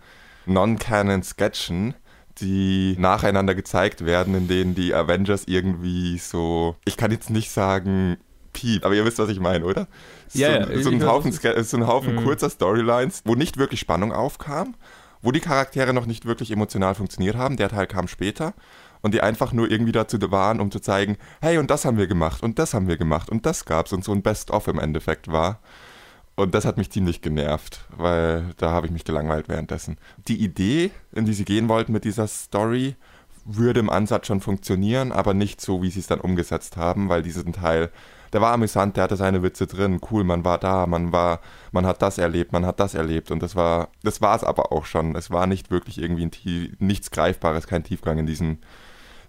Non-Canon-Sketchen, 0.46 1.94
die 2.38 2.96
nacheinander 2.98 3.54
gezeigt 3.54 4.04
werden, 4.04 4.34
in 4.34 4.48
denen 4.48 4.74
die 4.74 4.94
Avengers 4.94 5.44
irgendwie 5.46 6.18
so, 6.18 6.74
ich 6.84 6.96
kann 6.96 7.12
jetzt 7.12 7.30
nicht 7.30 7.52
sagen, 7.52 8.16
piep, 8.52 8.84
aber 8.84 8.94
ihr 8.96 9.04
wisst, 9.04 9.20
was 9.20 9.28
ich 9.28 9.38
meine, 9.38 9.64
oder? 9.64 9.86
Ja, 10.32 10.64
so, 10.64 10.72
ja, 10.72 10.82
so, 10.82 10.90
ein 10.90 11.06
Haufen, 11.06 11.32
so 11.32 11.76
ein 11.76 11.86
Haufen 11.86 12.16
kurzer 12.16 12.50
Storylines, 12.50 13.22
wo 13.24 13.36
nicht 13.36 13.58
wirklich 13.58 13.78
Spannung 13.78 14.12
aufkam 14.12 14.74
wo 15.22 15.32
die 15.32 15.40
Charaktere 15.40 15.92
noch 15.92 16.06
nicht 16.06 16.26
wirklich 16.26 16.50
emotional 16.50 16.94
funktioniert 16.94 17.36
haben. 17.36 17.56
Der 17.56 17.68
Teil 17.68 17.86
kam 17.86 18.08
später 18.08 18.54
und 19.02 19.14
die 19.14 19.22
einfach 19.22 19.52
nur 19.52 19.70
irgendwie 19.70 19.92
dazu 19.92 20.18
waren, 20.30 20.60
um 20.60 20.70
zu 20.70 20.80
zeigen, 20.80 21.16
hey, 21.40 21.58
und 21.58 21.70
das 21.70 21.84
haben 21.84 21.98
wir 21.98 22.06
gemacht 22.06 22.42
und 22.42 22.58
das 22.58 22.74
haben 22.74 22.88
wir 22.88 22.96
gemacht 22.96 23.30
und 23.30 23.46
das 23.46 23.64
gab's 23.64 23.92
und 23.92 24.04
so 24.04 24.12
ein 24.12 24.22
Best-of 24.22 24.68
im 24.68 24.78
Endeffekt 24.78 25.28
war. 25.28 25.60
Und 26.36 26.54
das 26.54 26.64
hat 26.64 26.78
mich 26.78 26.90
ziemlich 26.90 27.20
genervt, 27.20 27.86
weil 27.90 28.54
da 28.56 28.70
habe 28.70 28.86
ich 28.86 28.92
mich 28.92 29.04
gelangweilt 29.04 29.48
währenddessen. 29.48 29.98
Die 30.26 30.42
Idee, 30.42 30.90
in 31.12 31.26
die 31.26 31.34
sie 31.34 31.44
gehen 31.44 31.68
wollten 31.68 31.92
mit 31.92 32.04
dieser 32.04 32.26
Story, 32.26 32.96
würde 33.44 33.80
im 33.80 33.90
Ansatz 33.90 34.26
schon 34.26 34.40
funktionieren, 34.40 35.12
aber 35.12 35.34
nicht 35.34 35.60
so, 35.60 35.82
wie 35.82 35.90
sie 35.90 36.00
es 36.00 36.06
dann 36.06 36.20
umgesetzt 36.20 36.76
haben, 36.76 37.08
weil 37.08 37.22
diesen 37.22 37.52
Teil 37.52 37.90
der 38.32 38.40
war 38.40 38.52
amüsant, 38.52 38.96
der 38.96 39.04
hatte 39.04 39.16
seine 39.16 39.42
Witze 39.42 39.66
drin, 39.66 40.00
cool, 40.10 40.24
man 40.24 40.44
war 40.44 40.58
da, 40.58 40.86
man 40.86 41.12
war, 41.12 41.40
man 41.72 41.86
hat 41.86 42.02
das 42.02 42.18
erlebt, 42.18 42.52
man 42.52 42.64
hat 42.64 42.80
das 42.80 42.94
erlebt 42.94 43.30
und 43.30 43.42
das 43.42 43.56
war, 43.56 43.88
das 44.02 44.20
war 44.20 44.36
es 44.36 44.44
aber 44.44 44.72
auch 44.72 44.84
schon. 44.84 45.16
Es 45.16 45.30
war 45.30 45.46
nicht 45.46 45.70
wirklich 45.70 45.98
irgendwie 45.98 46.26
ein 46.26 46.76
nichts 46.78 47.10
Greifbares, 47.10 47.66
kein 47.66 47.84
Tiefgang 47.84 48.18
in 48.18 48.26
diesen 48.26 48.58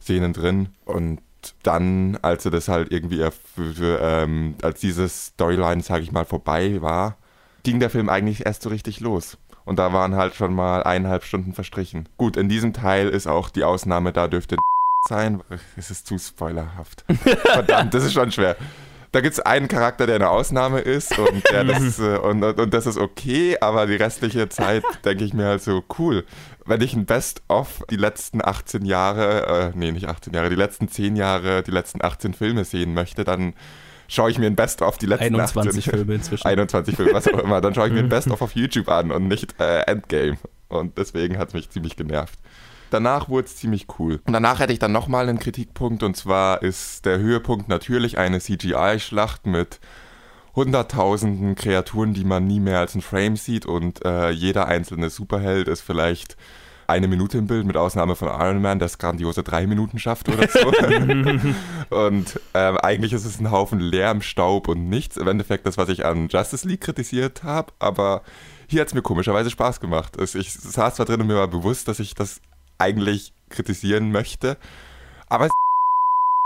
Szenen 0.01 0.33
drin 0.33 0.69
und 0.85 1.21
dann, 1.63 2.19
als 2.21 2.45
er 2.45 2.51
das 2.51 2.67
halt 2.67 2.91
irgendwie, 2.91 3.27
ähm, 3.57 4.55
als 4.61 4.79
diese 4.79 5.09
Storyline, 5.09 5.81
sage 5.81 6.03
ich 6.03 6.11
mal, 6.11 6.25
vorbei 6.25 6.81
war, 6.81 7.17
ging 7.63 7.79
der 7.79 7.89
Film 7.89 8.09
eigentlich 8.09 8.45
erst 8.45 8.61
so 8.61 8.69
richtig 8.69 8.99
los. 8.99 9.39
Und 9.65 9.79
da 9.79 9.91
waren 9.91 10.15
halt 10.15 10.35
schon 10.35 10.53
mal 10.53 10.83
eineinhalb 10.83 11.23
Stunden 11.23 11.53
verstrichen. 11.53 12.09
Gut, 12.17 12.37
in 12.37 12.49
diesem 12.49 12.73
Teil 12.73 13.09
ist 13.09 13.27
auch 13.27 13.49
die 13.49 13.63
Ausnahme, 13.63 14.11
da 14.11 14.27
dürfte 14.27 14.57
sein. 15.09 15.41
Es 15.75 15.89
ist 15.89 16.05
zu 16.05 16.19
spoilerhaft. 16.19 17.05
Verdammt, 17.07 17.93
das 17.95 18.03
ist 18.03 18.13
schon 18.13 18.31
schwer 18.31 18.55
da 19.11 19.19
gibt 19.19 19.33
es 19.33 19.39
einen 19.39 19.67
Charakter, 19.67 20.05
der 20.05 20.15
eine 20.15 20.29
Ausnahme 20.29 20.79
ist 20.79 21.17
und, 21.17 21.43
der 21.51 21.63
das, 21.63 21.99
äh, 21.99 22.17
und, 22.17 22.43
und, 22.43 22.59
und, 22.59 22.73
das 22.73 22.85
ist 22.85 22.97
okay, 22.97 23.57
aber 23.59 23.85
die 23.85 23.95
restliche 23.95 24.49
Zeit 24.49 24.83
denke 25.05 25.23
ich 25.23 25.33
mir 25.33 25.45
halt 25.45 25.61
so, 25.61 25.83
cool. 25.99 26.25
Wenn 26.65 26.81
ich 26.81 26.93
ein 26.93 27.05
Best-of 27.05 27.83
die 27.89 27.97
letzten 27.97 28.43
18 28.43 28.85
Jahre, 28.85 29.71
äh, 29.73 29.77
nee, 29.77 29.91
nicht 29.91 30.07
18 30.07 30.33
Jahre, 30.33 30.49
die 30.49 30.55
letzten 30.55 30.87
10 30.87 31.15
Jahre, 31.15 31.63
die 31.63 31.71
letzten 31.71 32.03
18 32.03 32.33
Filme 32.33 32.63
sehen 32.63 32.93
möchte, 32.93 33.23
dann 33.23 33.53
schaue 34.07 34.29
ich 34.29 34.37
mir 34.37 34.47
ein 34.47 34.55
Best-of 34.55 34.97
die 34.97 35.07
letzten 35.07 35.35
21 35.35 35.87
18, 35.87 35.91
Filme 35.91 36.15
inzwischen. 36.15 36.47
21 36.47 36.95
Filme, 36.95 37.13
was 37.13 37.27
auch 37.27 37.39
immer. 37.39 37.61
Dann 37.61 37.73
schaue 37.73 37.87
ich 37.87 37.93
mir 37.93 37.99
ein 37.99 38.09
Best-of 38.09 38.41
auf 38.41 38.55
YouTube 38.55 38.89
an 38.89 39.11
und 39.11 39.27
nicht 39.27 39.59
äh, 39.59 39.81
Endgame. 39.81 40.37
Und 40.67 40.97
deswegen 40.97 41.37
hat 41.37 41.49
es 41.49 41.53
mich 41.53 41.69
ziemlich 41.69 41.95
genervt. 41.95 42.39
Danach 42.91 43.29
wurde 43.29 43.47
es 43.47 43.55
ziemlich 43.55 43.87
cool. 43.97 44.21
Und 44.25 44.33
danach 44.33 44.59
hätte 44.59 44.73
ich 44.73 44.79
dann 44.79 44.91
nochmal 44.91 45.27
einen 45.27 45.39
Kritikpunkt 45.39 46.03
und 46.03 46.15
zwar 46.15 46.61
ist 46.61 47.05
der 47.05 47.19
Höhepunkt 47.19 47.69
natürlich 47.69 48.17
eine 48.17 48.39
CGI-Schlacht 48.39 49.47
mit 49.47 49.79
hunderttausenden 50.55 51.55
Kreaturen, 51.55 52.13
die 52.13 52.25
man 52.25 52.45
nie 52.45 52.59
mehr 52.59 52.79
als 52.79 52.93
ein 52.93 53.01
Frame 53.01 53.37
sieht 53.37 53.65
und 53.65 54.03
äh, 54.05 54.29
jeder 54.31 54.67
einzelne 54.67 55.09
Superheld 55.09 55.69
ist 55.69 55.81
vielleicht 55.81 56.35
eine 56.87 57.07
Minute 57.07 57.37
im 57.37 57.47
Bild, 57.47 57.65
mit 57.65 57.77
Ausnahme 57.77 58.15
von 58.15 58.27
Iron 58.27 58.61
Man, 58.61 58.79
der 58.79 58.87
es 58.87 58.97
grandiose 58.97 59.43
drei 59.43 59.65
Minuten 59.65 59.97
schafft 59.97 60.27
oder 60.27 60.47
so. 60.49 60.59
und 61.95 62.39
ähm, 62.53 62.77
eigentlich 62.77 63.13
ist 63.13 63.23
es 63.23 63.39
ein 63.39 63.49
Haufen 63.49 63.79
Lärm, 63.79 64.21
Staub 64.21 64.67
und 64.67 64.89
nichts. 64.89 65.15
Im 65.15 65.27
Endeffekt 65.27 65.65
das, 65.65 65.77
was 65.77 65.87
ich 65.87 66.05
an 66.05 66.27
Justice 66.27 66.67
League 66.67 66.81
kritisiert 66.81 67.43
habe, 67.43 67.71
aber 67.79 68.23
hier 68.67 68.81
hat 68.81 68.89
es 68.89 68.93
mir 68.93 69.01
komischerweise 69.01 69.49
Spaß 69.49 69.79
gemacht. 69.79 70.17
Ich 70.21 70.53
saß 70.53 70.95
zwar 70.95 71.05
drin 71.05 71.21
und 71.21 71.27
mir 71.27 71.35
war 71.35 71.47
bewusst, 71.47 71.87
dass 71.87 71.99
ich 71.99 72.13
das 72.13 72.41
eigentlich 72.81 73.33
kritisieren 73.49 74.11
möchte. 74.11 74.57
Aber 75.27 75.49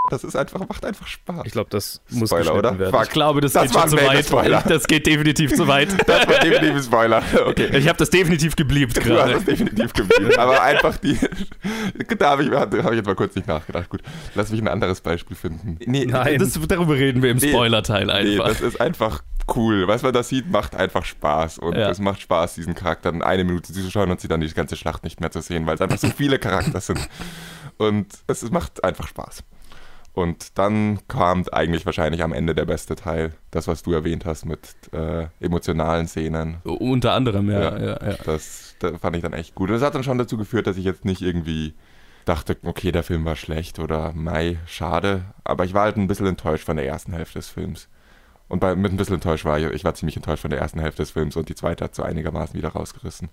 das 0.09 0.23
ist 0.23 0.35
einfach, 0.35 0.67
macht 0.67 0.85
einfach 0.85 1.07
Spaß. 1.07 1.41
Ich 1.45 1.51
glaube, 1.51 1.69
das 1.69 2.01
muss 2.09 2.29
Spoiler, 2.29 2.55
oder? 2.55 2.77
Werden. 2.77 3.03
Ich 3.03 3.09
glaube, 3.09 3.41
das, 3.41 3.53
das 3.53 3.71
geht 3.71 3.73
schon 3.73 3.89
zu 3.89 3.97
weit. 3.97 4.25
Spoiler. 4.25 4.63
Das 4.75 4.87
geht 4.87 5.05
definitiv 5.05 5.53
zu 5.53 5.67
weit. 5.67 5.89
Das 6.07 6.27
war 6.27 6.39
definitiv 6.39 6.75
ein 6.75 6.83
Spoiler. 6.83 7.23
Okay. 7.47 7.77
Ich 7.77 7.87
habe 7.87 7.97
das 7.97 8.09
definitiv 8.09 8.55
gebliebt 8.55 8.95
gerade. 8.95 9.15
Du 9.15 9.21
hast 9.21 9.33
das 9.35 9.45
definitiv 9.45 9.93
gebliebt. 9.93 10.37
Aber 10.37 10.61
einfach 10.61 10.97
die. 10.97 11.17
Da 12.17 12.31
habe 12.31 12.43
ich, 12.43 12.51
hab 12.51 12.73
ich 12.73 12.95
jetzt 12.95 13.05
mal 13.05 13.15
kurz 13.15 13.35
nicht 13.35 13.47
nachgedacht. 13.47 13.89
Gut, 13.89 14.01
lass 14.35 14.49
mich 14.51 14.61
ein 14.61 14.67
anderes 14.67 15.01
Beispiel 15.01 15.35
finden. 15.35 15.77
Nee, 15.85 16.05
Nein, 16.05 16.39
das, 16.39 16.57
darüber 16.67 16.95
reden 16.95 17.21
wir 17.21 17.31
im 17.31 17.39
Spoiler-Teil 17.39 18.09
einfach. 18.09 18.23
Nee, 18.23 18.37
das 18.37 18.61
ist 18.61 18.79
einfach 18.79 19.21
cool. 19.55 19.87
Was 19.87 20.01
man 20.01 20.13
da 20.13 20.23
sieht, 20.23 20.49
macht 20.49 20.75
einfach 20.75 21.05
Spaß. 21.05 21.59
Und 21.59 21.75
ja. 21.75 21.89
es 21.89 21.99
macht 21.99 22.21
Spaß, 22.21 22.55
diesen 22.55 22.75
Charakteren 22.75 23.21
eine 23.21 23.43
Minute 23.43 23.73
zuzuschauen 23.73 24.11
und 24.11 24.19
sie 24.19 24.27
dann 24.27 24.41
die 24.41 24.53
ganze 24.53 24.75
Schlacht 24.75 25.03
nicht 25.03 25.19
mehr 25.19 25.31
zu 25.31 25.41
sehen, 25.41 25.65
weil 25.65 25.75
es 25.75 25.81
einfach 25.81 25.97
so 25.97 26.09
viele 26.09 26.39
Charakter 26.39 26.79
sind. 26.81 26.99
Und 27.77 28.07
es 28.27 28.49
macht 28.51 28.83
einfach 28.83 29.07
Spaß. 29.07 29.43
Und 30.15 30.57
dann 30.57 30.99
kam 31.09 31.43
eigentlich 31.51 31.85
wahrscheinlich 31.85 32.23
am 32.23 32.31
Ende 32.31 32.55
der 32.55 32.63
beste 32.63 32.95
Teil, 32.95 33.33
das, 33.51 33.67
was 33.67 33.83
du 33.83 33.91
erwähnt 33.91 34.23
hast 34.23 34.45
mit 34.45 34.59
äh, 34.93 35.27
emotionalen 35.41 36.07
Szenen. 36.07 36.59
Unter 36.63 37.11
anderem, 37.11 37.51
ja. 37.51 37.59
ja, 37.59 37.77
ja, 37.77 38.11
ja. 38.11 38.15
Das, 38.23 38.75
das, 38.79 38.97
fand 39.01 39.17
ich 39.17 39.23
dann 39.23 39.33
echt 39.33 39.55
gut. 39.55 39.69
Und 39.69 39.75
das 39.75 39.83
hat 39.83 39.93
dann 39.93 40.05
schon 40.05 40.17
dazu 40.17 40.37
geführt, 40.37 40.67
dass 40.67 40.77
ich 40.77 40.85
jetzt 40.85 41.03
nicht 41.03 41.21
irgendwie 41.21 41.73
dachte, 42.23 42.55
okay, 42.63 42.93
der 42.93 43.03
Film 43.03 43.25
war 43.25 43.35
schlecht 43.35 43.77
oder 43.77 44.13
Mai, 44.13 44.57
schade. 44.65 45.25
Aber 45.43 45.65
ich 45.65 45.73
war 45.73 45.81
halt 45.83 45.97
ein 45.97 46.07
bisschen 46.07 46.27
enttäuscht 46.27 46.63
von 46.63 46.77
der 46.77 46.87
ersten 46.87 47.11
Hälfte 47.11 47.39
des 47.39 47.49
Films. 47.49 47.89
Und 48.47 48.61
bei, 48.61 48.73
mit 48.73 48.93
ein 48.93 48.97
bisschen 48.97 49.15
enttäuscht 49.15 49.43
war 49.43 49.59
ich, 49.59 49.65
ich 49.65 49.83
war 49.83 49.95
ziemlich 49.95 50.15
enttäuscht 50.15 50.43
von 50.43 50.49
der 50.49 50.61
ersten 50.61 50.79
Hälfte 50.79 51.01
des 51.01 51.11
Films 51.11 51.35
und 51.35 51.49
die 51.49 51.55
zweite 51.55 51.83
hat 51.83 51.93
so 51.93 52.03
einigermaßen 52.03 52.55
wieder 52.55 52.69
rausgerissen. 52.69 53.27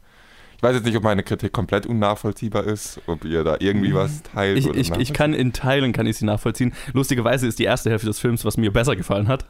Ich 0.63 0.69
weiß 0.69 0.77
jetzt 0.77 0.85
nicht, 0.85 0.97
ob 0.97 1.03
meine 1.03 1.25
Kritik 1.25 1.53
komplett 1.53 1.87
unnachvollziehbar 1.87 2.63
ist, 2.63 3.01
ob 3.09 3.25
ihr 3.25 3.43
da 3.43 3.57
irgendwie 3.59 3.89
Mhm. 3.89 3.95
was 3.95 4.23
teilt. 4.23 4.57
Ich, 4.59 4.69
oder 4.69 4.79
ich, 4.79 4.93
ich 4.93 5.13
kann 5.13 5.35
in 5.35 5.53
Teilen 5.53 5.93
kann 5.93 6.07
ich 6.07 6.19
sie 6.19 6.25
nachvollziehen. 6.25 6.73
Lustigerweise 6.93 7.49
ist 7.49 7.59
die 7.59 7.65
erste 7.65 7.91
Hälfte 7.91 8.07
des 8.07 8.21
Films, 8.21 8.45
was 8.45 8.57
mir 8.57 8.73
besser 8.73 8.95
gefallen 8.95 9.27
hat. 9.27 9.45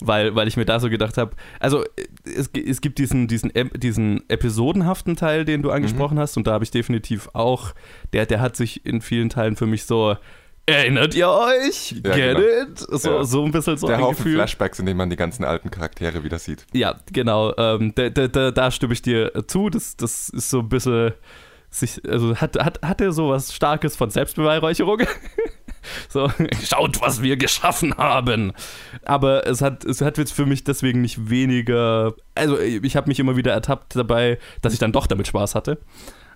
Weil, 0.00 0.34
weil 0.34 0.48
ich 0.48 0.56
mir 0.56 0.64
da 0.64 0.80
so 0.80 0.88
gedacht 0.88 1.18
habe, 1.18 1.36
also 1.60 1.84
es, 2.24 2.48
es 2.54 2.80
gibt 2.80 2.98
diesen, 2.98 3.28
diesen, 3.28 3.52
diesen 3.74 4.22
episodenhaften 4.30 5.14
Teil, 5.16 5.44
den 5.44 5.60
du 5.60 5.70
angesprochen 5.70 6.18
hast, 6.18 6.38
und 6.38 6.46
da 6.46 6.52
habe 6.52 6.64
ich 6.64 6.70
definitiv 6.70 7.28
auch, 7.34 7.74
der, 8.14 8.24
der 8.24 8.40
hat 8.40 8.56
sich 8.56 8.86
in 8.86 9.02
vielen 9.02 9.28
Teilen 9.28 9.56
für 9.56 9.66
mich 9.66 9.84
so, 9.84 10.16
erinnert 10.66 11.14
ihr 11.14 11.28
euch? 11.28 11.92
Ja, 12.04 12.14
Get 12.14 12.36
genau. 12.36 12.40
it? 12.40 12.78
So, 12.78 13.10
Ja. 13.10 13.24
so 13.24 13.44
ein 13.44 13.52
bisschen 13.52 13.76
so 13.78 13.86
der 13.86 13.96
ein 13.96 14.02
Haufen 14.02 14.16
Gefühl. 14.16 14.34
Flashbacks, 14.34 14.78
in 14.78 14.86
denen 14.86 14.98
man 14.98 15.10
die 15.10 15.16
ganzen 15.16 15.44
alten 15.44 15.70
Charaktere 15.70 16.24
wieder 16.24 16.38
sieht. 16.38 16.66
Ja, 16.72 16.96
genau. 17.12 17.54
Ähm, 17.56 17.92
da, 17.94 18.10
da, 18.10 18.50
da, 18.50 18.70
stimme 18.70 18.92
ich 18.92 19.02
dir 19.02 19.32
zu. 19.46 19.70
Das, 19.70 19.96
das 19.96 20.28
ist 20.28 20.50
so 20.50 20.60
ein 20.60 20.68
bisschen. 20.68 21.12
Sich, 21.68 22.00
also 22.08 22.36
hat, 22.36 22.56
hat, 22.62 22.80
hat 22.82 23.00
er 23.00 23.12
so 23.12 23.30
was 23.30 23.52
Starkes 23.52 23.96
von 23.96 24.08
Selbstbeweihräucherung? 24.08 25.02
so, 26.08 26.30
schaut, 26.64 27.00
was 27.00 27.22
wir 27.22 27.36
geschaffen 27.36 27.94
haben. 27.98 28.52
Aber 29.04 29.46
es 29.46 29.60
hat, 29.60 29.84
es 29.84 30.00
hat 30.00 30.16
jetzt 30.16 30.32
für 30.32 30.46
mich 30.46 30.64
deswegen 30.64 31.00
nicht 31.02 31.28
weniger. 31.28 32.14
Also, 32.34 32.58
ich 32.58 32.96
habe 32.96 33.08
mich 33.08 33.18
immer 33.18 33.36
wieder 33.36 33.52
ertappt 33.52 33.96
dabei, 33.96 34.38
dass 34.62 34.72
ich 34.72 34.78
dann 34.78 34.92
doch 34.92 35.06
damit 35.06 35.26
Spaß 35.26 35.54
hatte. 35.54 35.78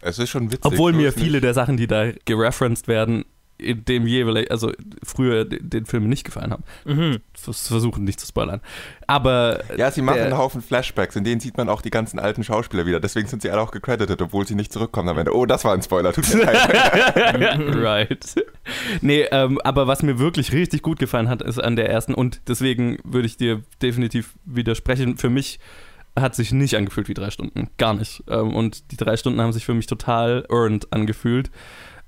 Es 0.03 0.19
ist 0.19 0.31
schon 0.31 0.51
witzig. 0.51 0.65
Obwohl 0.65 0.93
mir 0.93 1.13
viele 1.13 1.33
nicht. 1.33 1.45
der 1.45 1.55
Sachen, 1.55 1.77
die 1.77 1.87
da 1.87 2.11
gereferenced 2.25 2.89
werden, 2.89 3.25
dem 3.61 4.07
jeweils, 4.07 4.51
also 4.51 4.73
früher 5.05 5.45
den, 5.45 5.87
Film 5.87 6.09
nicht 6.09 6.25
gefallen 6.25 6.53
haben. 6.53 6.65
Mhm. 6.85 7.19
Vers- 7.35 7.69
Versuchen 7.69 8.05
nicht 8.05 8.21
zu 8.21 8.27
spoilern. 8.27 8.61
Aber 9.07 9.61
Ja, 9.77 9.91
sie 9.91 10.03
machen 10.03 10.17
der- 10.17 10.27
einen 10.27 10.39
Haufen 10.39 10.63
Flashbacks, 10.63 11.17
in 11.17 11.25
denen 11.25 11.41
sieht 11.41 11.57
man 11.57 11.69
auch 11.69 11.83
die 11.83 11.91
ganzen 11.91 12.19
alten 12.19 12.45
Schauspieler 12.45 12.87
wieder. 12.87 13.01
Deswegen 13.01 13.29
sind 13.29 13.43
sie 13.43 13.51
alle 13.51 13.61
auch 13.61 13.71
gecredited, 13.71 14.21
obwohl 14.23 14.47
sie 14.47 14.55
nicht 14.55 14.73
zurückkommen 14.73 15.09
am 15.09 15.19
Ende. 15.19 15.35
Oh, 15.35 15.47
das 15.47 15.65
war 15.65 15.75
ein 15.75 15.83
Spoiler, 15.83 16.13
tut 16.13 16.33
mir 16.35 16.45
leid. 16.45 17.59
right. 17.77 18.35
Nee, 19.01 19.23
ähm, 19.31 19.61
aber 19.65 19.87
was 19.87 20.03
mir 20.03 20.19
wirklich 20.19 20.53
richtig 20.53 20.83
gut 20.83 20.99
gefallen 20.99 21.29
hat, 21.29 21.43
ist 21.43 21.59
an 21.59 21.77
der 21.77 21.89
ersten, 21.91 22.15
und 22.15 22.41
deswegen 22.49 22.99
würde 23.05 23.27
ich 23.27 23.37
dir 23.37 23.63
definitiv 23.83 24.35
widersprechen, 24.45 25.17
für 25.17 25.31
mich 25.31 25.59
hat 26.19 26.35
sich 26.35 26.53
nicht 26.53 26.77
angefühlt 26.77 27.09
wie 27.09 27.15
drei 27.15 27.31
Stunden. 27.31 27.69
Gar 27.79 27.95
nicht. 27.95 28.25
Ähm, 28.29 28.55
und 28.55 28.91
die 28.93 28.97
drei 28.97 29.17
Stunden 29.17 29.41
haben 29.41 29.53
sich 29.53 29.65
für 29.65 29.75
mich 29.75 29.87
total 29.87 30.45
earned 30.51 30.93
angefühlt, 30.93 31.51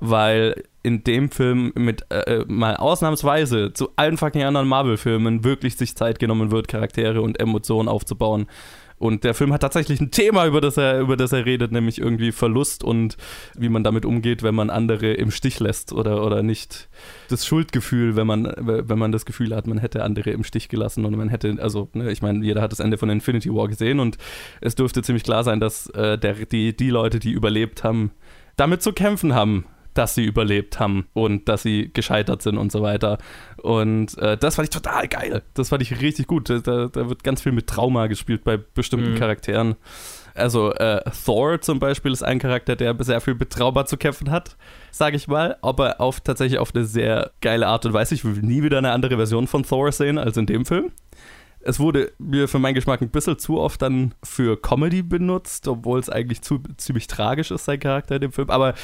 weil 0.00 0.64
in 0.82 1.04
dem 1.04 1.30
Film 1.30 1.72
mit 1.74 2.06
äh, 2.10 2.44
mal 2.48 2.76
ausnahmsweise 2.76 3.72
zu 3.72 3.90
allen 3.96 4.16
fucking 4.16 4.42
anderen 4.42 4.68
Marvel-Filmen 4.68 5.44
wirklich 5.44 5.76
sich 5.76 5.96
Zeit 5.96 6.18
genommen 6.18 6.50
wird, 6.50 6.68
Charaktere 6.68 7.22
und 7.22 7.38
Emotionen 7.40 7.88
aufzubauen. 7.88 8.46
Und 9.02 9.24
der 9.24 9.34
Film 9.34 9.52
hat 9.52 9.62
tatsächlich 9.62 10.00
ein 10.00 10.12
Thema, 10.12 10.46
über 10.46 10.60
das 10.60 10.76
er, 10.76 11.00
über 11.00 11.16
das 11.16 11.32
er 11.32 11.44
redet, 11.44 11.72
nämlich 11.72 11.98
irgendwie 11.98 12.30
Verlust 12.30 12.84
und 12.84 13.16
wie 13.58 13.68
man 13.68 13.82
damit 13.82 14.04
umgeht, 14.04 14.44
wenn 14.44 14.54
man 14.54 14.70
andere 14.70 15.12
im 15.14 15.32
Stich 15.32 15.58
lässt 15.58 15.92
oder, 15.92 16.24
oder 16.24 16.44
nicht. 16.44 16.88
Das 17.28 17.44
Schuldgefühl, 17.44 18.14
wenn 18.14 18.28
man, 18.28 18.54
wenn 18.56 18.98
man 19.00 19.10
das 19.10 19.26
Gefühl 19.26 19.56
hat, 19.56 19.66
man 19.66 19.78
hätte 19.78 20.04
andere 20.04 20.30
im 20.30 20.44
Stich 20.44 20.68
gelassen 20.68 21.04
und 21.04 21.16
man 21.16 21.30
hätte, 21.30 21.56
also, 21.60 21.88
ne, 21.94 22.12
ich 22.12 22.22
meine, 22.22 22.44
jeder 22.44 22.62
hat 22.62 22.70
das 22.70 22.78
Ende 22.78 22.96
von 22.96 23.10
Infinity 23.10 23.52
War 23.52 23.66
gesehen 23.66 23.98
und 23.98 24.18
es 24.60 24.76
dürfte 24.76 25.02
ziemlich 25.02 25.24
klar 25.24 25.42
sein, 25.42 25.58
dass 25.58 25.88
äh, 25.90 26.16
der, 26.16 26.34
die, 26.34 26.76
die 26.76 26.90
Leute, 26.90 27.18
die 27.18 27.32
überlebt 27.32 27.82
haben, 27.82 28.12
damit 28.54 28.82
zu 28.82 28.92
kämpfen 28.92 29.34
haben, 29.34 29.64
dass 29.94 30.14
sie 30.14 30.24
überlebt 30.24 30.80
haben 30.80 31.06
und 31.12 31.48
dass 31.48 31.62
sie 31.62 31.90
gescheitert 31.92 32.42
sind 32.42 32.58
und 32.58 32.72
so 32.72 32.82
weiter. 32.82 33.18
Und 33.62 34.16
äh, 34.18 34.36
das 34.36 34.56
fand 34.56 34.66
ich 34.66 34.70
total 34.70 35.08
geil. 35.08 35.42
Das 35.54 35.68
fand 35.70 35.82
ich 35.82 36.00
richtig 36.00 36.26
gut. 36.26 36.48
Da, 36.50 36.58
da 36.58 37.08
wird 37.08 37.24
ganz 37.24 37.42
viel 37.42 37.52
mit 37.52 37.66
Trauma 37.66 38.06
gespielt 38.06 38.44
bei 38.44 38.56
bestimmten 38.56 39.12
Mhm. 39.12 39.18
Charakteren. 39.18 39.76
Also 40.34 40.72
äh, 40.72 41.02
Thor 41.26 41.60
zum 41.60 41.78
Beispiel 41.78 42.10
ist 42.10 42.22
ein 42.22 42.38
Charakter, 42.38 42.74
der 42.74 42.96
sehr 43.00 43.20
viel 43.20 43.34
mit 43.34 43.50
Trauma 43.50 43.84
zu 43.84 43.98
kämpfen 43.98 44.30
hat, 44.30 44.56
sage 44.90 45.16
ich 45.16 45.28
mal, 45.28 45.56
aber 45.60 46.00
auf 46.00 46.20
tatsächlich 46.20 46.58
auf 46.58 46.74
eine 46.74 46.86
sehr 46.86 47.32
geile 47.42 47.66
Art 47.66 47.84
und 47.84 47.92
Weise. 47.92 48.14
Ich 48.14 48.24
will 48.24 48.32
nie 48.40 48.62
wieder 48.62 48.78
eine 48.78 48.92
andere 48.92 49.16
Version 49.16 49.46
von 49.46 49.62
Thor 49.64 49.92
sehen 49.92 50.16
als 50.16 50.38
in 50.38 50.46
dem 50.46 50.64
Film. 50.64 50.90
Es 51.64 51.78
wurde 51.78 52.12
mir 52.18 52.48
für 52.48 52.58
meinen 52.58 52.74
Geschmack 52.74 53.00
ein 53.02 53.10
bisschen 53.10 53.38
zu 53.38 53.58
oft 53.58 53.80
dann 53.82 54.14
für 54.22 54.60
Comedy 54.60 55.02
benutzt, 55.02 55.68
obwohl 55.68 56.00
es 56.00 56.10
eigentlich 56.10 56.42
zu, 56.42 56.60
ziemlich 56.76 57.06
tragisch 57.06 57.50
ist, 57.50 57.64
sein 57.64 57.78
Charakter 57.78 58.16
in 58.16 58.20
dem 58.22 58.32
Film. 58.32 58.50
Aber 58.50 58.74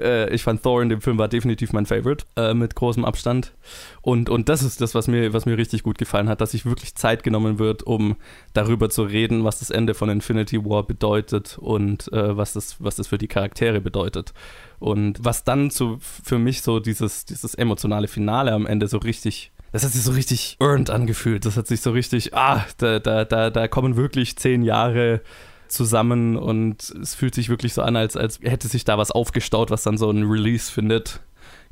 äh, 0.00 0.32
ich 0.34 0.42
fand 0.42 0.62
Thor 0.62 0.82
in 0.82 0.88
dem 0.88 1.00
Film 1.00 1.18
war 1.18 1.28
definitiv 1.28 1.72
mein 1.72 1.86
Favorite, 1.86 2.24
äh, 2.36 2.54
mit 2.54 2.74
großem 2.74 3.04
Abstand. 3.04 3.54
Und, 4.02 4.28
und 4.28 4.48
das 4.48 4.62
ist 4.62 4.80
das, 4.80 4.94
was 4.94 5.08
mir, 5.08 5.32
was 5.32 5.46
mir 5.46 5.56
richtig 5.56 5.82
gut 5.82 5.98
gefallen 5.98 6.28
hat, 6.28 6.40
dass 6.40 6.50
sich 6.50 6.66
wirklich 6.66 6.94
Zeit 6.94 7.22
genommen 7.22 7.58
wird, 7.58 7.82
um 7.84 8.16
darüber 8.52 8.90
zu 8.90 9.04
reden, 9.04 9.44
was 9.44 9.60
das 9.60 9.70
Ende 9.70 9.94
von 9.94 10.08
Infinity 10.08 10.64
War 10.64 10.82
bedeutet 10.82 11.58
und 11.58 12.12
äh, 12.12 12.36
was, 12.36 12.52
das, 12.52 12.76
was 12.80 12.96
das 12.96 13.08
für 13.08 13.18
die 13.18 13.28
Charaktere 13.28 13.80
bedeutet. 13.80 14.34
Und 14.78 15.24
was 15.24 15.44
dann 15.44 15.70
so 15.70 15.96
für 16.00 16.38
mich 16.38 16.62
so 16.62 16.80
dieses, 16.80 17.24
dieses 17.24 17.54
emotionale 17.54 18.08
Finale 18.08 18.52
am 18.52 18.66
Ende 18.66 18.86
so 18.86 18.98
richtig 18.98 19.52
das 19.74 19.82
hat 19.84 19.90
sich 19.90 20.02
so 20.02 20.12
richtig 20.12 20.56
earned 20.60 20.88
angefühlt. 20.88 21.44
Das 21.44 21.56
hat 21.56 21.66
sich 21.66 21.80
so 21.80 21.90
richtig, 21.90 22.32
ah, 22.32 22.64
da, 22.78 23.00
da, 23.00 23.24
da, 23.24 23.50
da 23.50 23.66
kommen 23.68 23.96
wirklich 23.96 24.36
zehn 24.36 24.62
Jahre 24.62 25.20
zusammen 25.66 26.36
und 26.36 26.90
es 27.02 27.16
fühlt 27.16 27.34
sich 27.34 27.48
wirklich 27.48 27.74
so 27.74 27.82
an, 27.82 27.96
als, 27.96 28.16
als 28.16 28.38
hätte 28.40 28.68
sich 28.68 28.84
da 28.84 28.98
was 28.98 29.10
aufgestaut, 29.10 29.72
was 29.72 29.82
dann 29.82 29.98
so 29.98 30.08
ein 30.08 30.22
Release 30.22 30.70
findet 30.70 31.20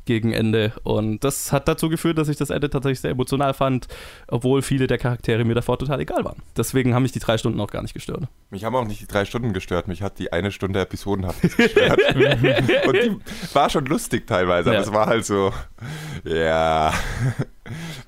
gegen 0.03 0.33
Ende. 0.33 0.73
Und 0.83 1.23
das 1.23 1.53
hat 1.53 1.69
dazu 1.69 1.87
geführt, 1.87 2.17
dass 2.17 2.27
ich 2.27 2.35
das 2.35 2.49
Ende 2.49 2.69
tatsächlich 2.69 2.99
sehr 2.99 3.11
emotional 3.11 3.53
fand, 3.53 3.87
obwohl 4.27 4.61
viele 4.61 4.87
der 4.87 4.97
Charaktere 4.97 5.45
mir 5.45 5.55
davor 5.55 5.79
total 5.79 6.01
egal 6.01 6.25
waren. 6.25 6.41
Deswegen 6.57 6.93
haben 6.93 7.03
mich 7.03 7.13
die 7.13 7.19
drei 7.19 7.37
Stunden 7.37 7.61
auch 7.61 7.71
gar 7.71 7.81
nicht 7.83 7.93
gestört. 7.93 8.25
Mich 8.49 8.65
haben 8.65 8.75
auch 8.75 8.83
nicht 8.85 8.99
die 8.99 9.07
drei 9.07 9.23
Stunden 9.23 9.53
gestört, 9.53 9.87
mich 9.87 10.01
hat 10.01 10.19
die 10.19 10.33
eine 10.33 10.51
Stunde 10.51 10.81
Episodenhaftes 10.81 11.55
gestört. 11.55 12.01
Und 12.85 12.93
die 12.97 13.17
war 13.53 13.69
schon 13.69 13.85
lustig 13.85 14.27
teilweise, 14.27 14.71
aber 14.71 14.79
Ja. 14.79 14.83
es 14.83 14.91
war 14.91 15.05
halt 15.05 15.25
so, 15.25 15.53
ja, 16.25 16.93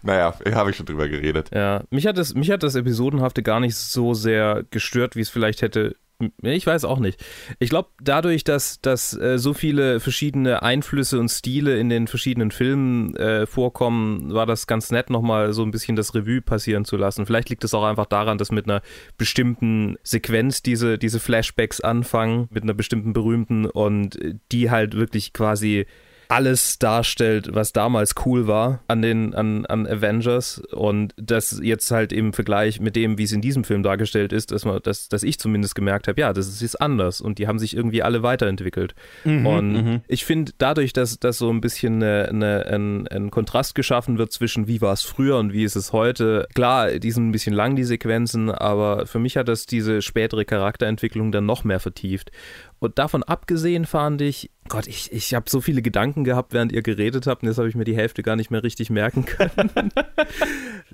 naja, 0.06 0.34
habe 0.54 0.70
ich 0.70 0.78
schon 0.78 0.86
drüber 0.86 1.08
geredet. 1.08 1.50
Ja, 1.54 1.84
mich 1.90 2.08
hat, 2.08 2.18
das, 2.18 2.34
mich 2.34 2.52
hat 2.52 2.64
das 2.64 2.76
Episodenhafte 2.76 3.44
gar 3.44 3.60
nicht 3.60 3.76
so 3.76 4.14
sehr 4.14 4.64
gestört, 4.70 5.16
wie 5.16 5.22
es 5.22 5.30
vielleicht 5.30 5.62
hätte. 5.62 5.96
Ich 6.42 6.66
weiß 6.66 6.86
auch 6.86 7.00
nicht. 7.00 7.22
Ich 7.60 7.70
glaube, 7.70 7.90
dadurch, 8.02 8.46
dass, 8.46 8.80
dass 8.80 9.18
äh, 9.18 9.38
so 9.38 9.54
viele 9.54 10.00
verschiedene 10.00 10.64
Einflüsse 10.64 11.20
und 11.20 11.28
Stile 11.28 11.78
in 11.78 11.90
den 11.90 12.08
verschiedenen 12.08 12.52
Filmen 12.52 13.14
äh, 13.18 13.46
vorkommen, 13.46 14.34
war 14.34 14.46
das 14.46 14.66
ganz 14.66 14.92
nett, 14.92 15.10
nochmal 15.10 15.52
so 15.52 15.64
ein 15.64 15.72
bisschen 15.72 15.98
das 15.98 16.16
Revue 16.16 16.42
passieren 16.42 16.86
zu 16.86 16.96
lassen. 16.96 17.26
Vielleicht 17.26 17.50
liegt 17.50 17.66
es 17.66 17.74
auch 17.74 17.84
einfach 17.84 18.06
daran, 18.06 18.38
dass 18.38 18.50
mit 18.50 18.64
einer 18.66 18.82
bestimmten 19.18 19.98
Sequenz 20.04 20.62
diese, 20.62 20.98
diese 20.98 21.20
Flashbacks 21.20 21.82
anfangen, 21.82 22.48
mit 22.50 22.64
einer 22.64 22.74
bestimmten 22.74 23.12
berühmten 23.12 23.66
und 23.66 24.16
äh, 24.22 24.36
die 24.54 24.72
halt 24.72 24.96
wirklich 24.96 25.34
quasi 25.34 25.86
alles 26.28 26.80
darstellt, 26.80 27.50
was 27.54 27.74
damals 27.74 28.16
cool 28.26 28.48
war 28.48 28.82
an 28.88 29.02
den 29.02 29.34
an, 29.34 29.66
an 29.66 29.88
Avengers 29.88 30.60
und 30.72 31.14
das 31.18 31.60
jetzt 31.62 31.90
halt 31.92 32.12
im 32.14 32.34
Vergleich 32.34 32.80
mit 32.80 32.96
dem, 32.96 33.18
wie 33.18 33.24
es 33.24 33.32
in 33.32 33.42
diesem 33.42 33.64
Film 33.64 33.84
dargestellt 33.84 34.34
ist, 34.34 34.52
dass 34.52 34.66
man, 34.66 34.80
dass, 34.84 35.10
dass 35.10 35.24
ich 35.24 35.40
zumindest 35.40 35.76
gemerkt 35.76 36.08
habe, 36.08 36.20
ja, 36.20 36.34
das 36.34 36.48
ist 36.48 36.62
jetzt 36.62 36.82
anders 36.82 37.22
und 37.22 37.40
die 37.40 37.48
haben 37.48 37.60
sich 37.60 37.76
irgendwie 37.76 38.04
alle 38.04 38.24
weiterentwickelt. 38.24 38.96
und 39.24 39.74
mhm. 39.74 40.02
ich 40.08 40.26
finde 40.26 40.54
dadurch, 40.58 40.94
dass, 40.94 41.20
dass 41.20 41.38
so 41.38 41.50
ein 41.50 41.62
bisschen 41.62 41.96
eine, 41.96 42.30
eine, 42.30 42.66
ein, 42.68 43.08
ein 43.08 43.32
Kontrast 43.32 43.76
geschaffen 43.76 44.18
wird 44.18 44.32
zwischen 44.32 44.68
wie 44.68 44.82
war 44.82 44.94
es 44.94 45.02
früher 45.02 45.38
und 45.38 45.54
wie 45.54 45.64
ist 45.64 45.76
es 45.76 45.94
heute. 45.94 46.48
Klar, 46.54 46.92
die 47.00 47.12
sind 47.12 47.30
ein 47.30 47.32
bisschen 47.32 47.54
lang, 47.54 47.76
die 47.76 47.84
Sequenzen, 47.84 48.50
aber 48.50 49.06
für 49.06 49.20
mich 49.20 49.38
hat 49.38 49.48
das 49.48 49.66
diese 49.66 50.02
spätere 50.02 50.46
Charakterentwicklung 50.46 51.32
dann 51.32 51.46
noch 51.46 51.64
mehr 51.64 51.80
vertieft. 51.80 52.32
Und 52.86 52.98
davon 53.00 53.24
abgesehen 53.24 53.86
fand 53.86 54.22
ich, 54.22 54.50
Gott, 54.68 54.88
ich, 54.88 55.12
ich 55.12 55.34
habe 55.34 55.50
so 55.50 55.62
viele 55.62 55.82
Gedanken 55.82 56.24
gehabt, 56.24 56.54
während 56.54 56.72
ihr 56.72 56.82
geredet 56.82 57.28
habt, 57.28 57.44
und 57.44 57.50
jetzt 57.50 57.58
habe 57.58 57.68
ich 57.70 57.76
mir 57.76 57.84
die 57.84 57.96
Hälfte 57.96 58.24
gar 58.24 58.36
nicht 58.36 58.50
mehr 58.52 58.64
richtig 58.64 58.90
merken 58.90 59.26
können. 59.26 59.92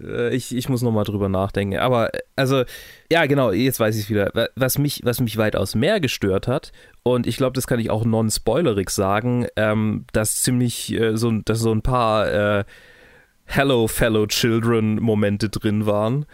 Äh, 0.02 0.34
ich, 0.34 0.56
ich 0.56 0.70
muss 0.70 0.82
nochmal 0.82 1.04
drüber 1.04 1.28
nachdenken. 1.28 1.78
Aber, 1.78 2.14
äh, 2.16 2.20
also, 2.38 2.64
ja, 3.12 3.26
genau, 3.26 3.52
jetzt 3.52 3.80
weiß 3.80 3.98
ich 4.00 4.10
wieder. 4.10 4.32
Wa- 4.34 4.48
Was 4.56 4.78
mich, 4.78 5.02
was 5.04 5.20
mich 5.20 5.36
weitaus 5.38 5.76
mehr 5.76 6.00
gestört 6.00 6.48
hat, 6.48 6.72
und 7.04 7.28
ich 7.28 7.36
glaube, 7.38 7.54
das 7.54 7.68
kann 7.68 7.80
ich 7.80 7.90
auch 7.90 8.06
non-spoilerig 8.06 8.90
sagen, 8.90 9.48
ähm, 9.58 10.06
dass 10.14 10.42
ziemlich 10.42 10.94
äh, 10.94 11.18
so, 11.18 11.32
dass 11.44 11.60
so 11.60 11.72
ein 11.74 11.82
paar 11.82 12.60
äh, 12.60 12.64
Hello, 13.46 13.88
Fellow 13.88 14.26
Children 14.28 14.96
Momente 14.96 15.50
drin 15.50 15.86
waren. 15.86 16.26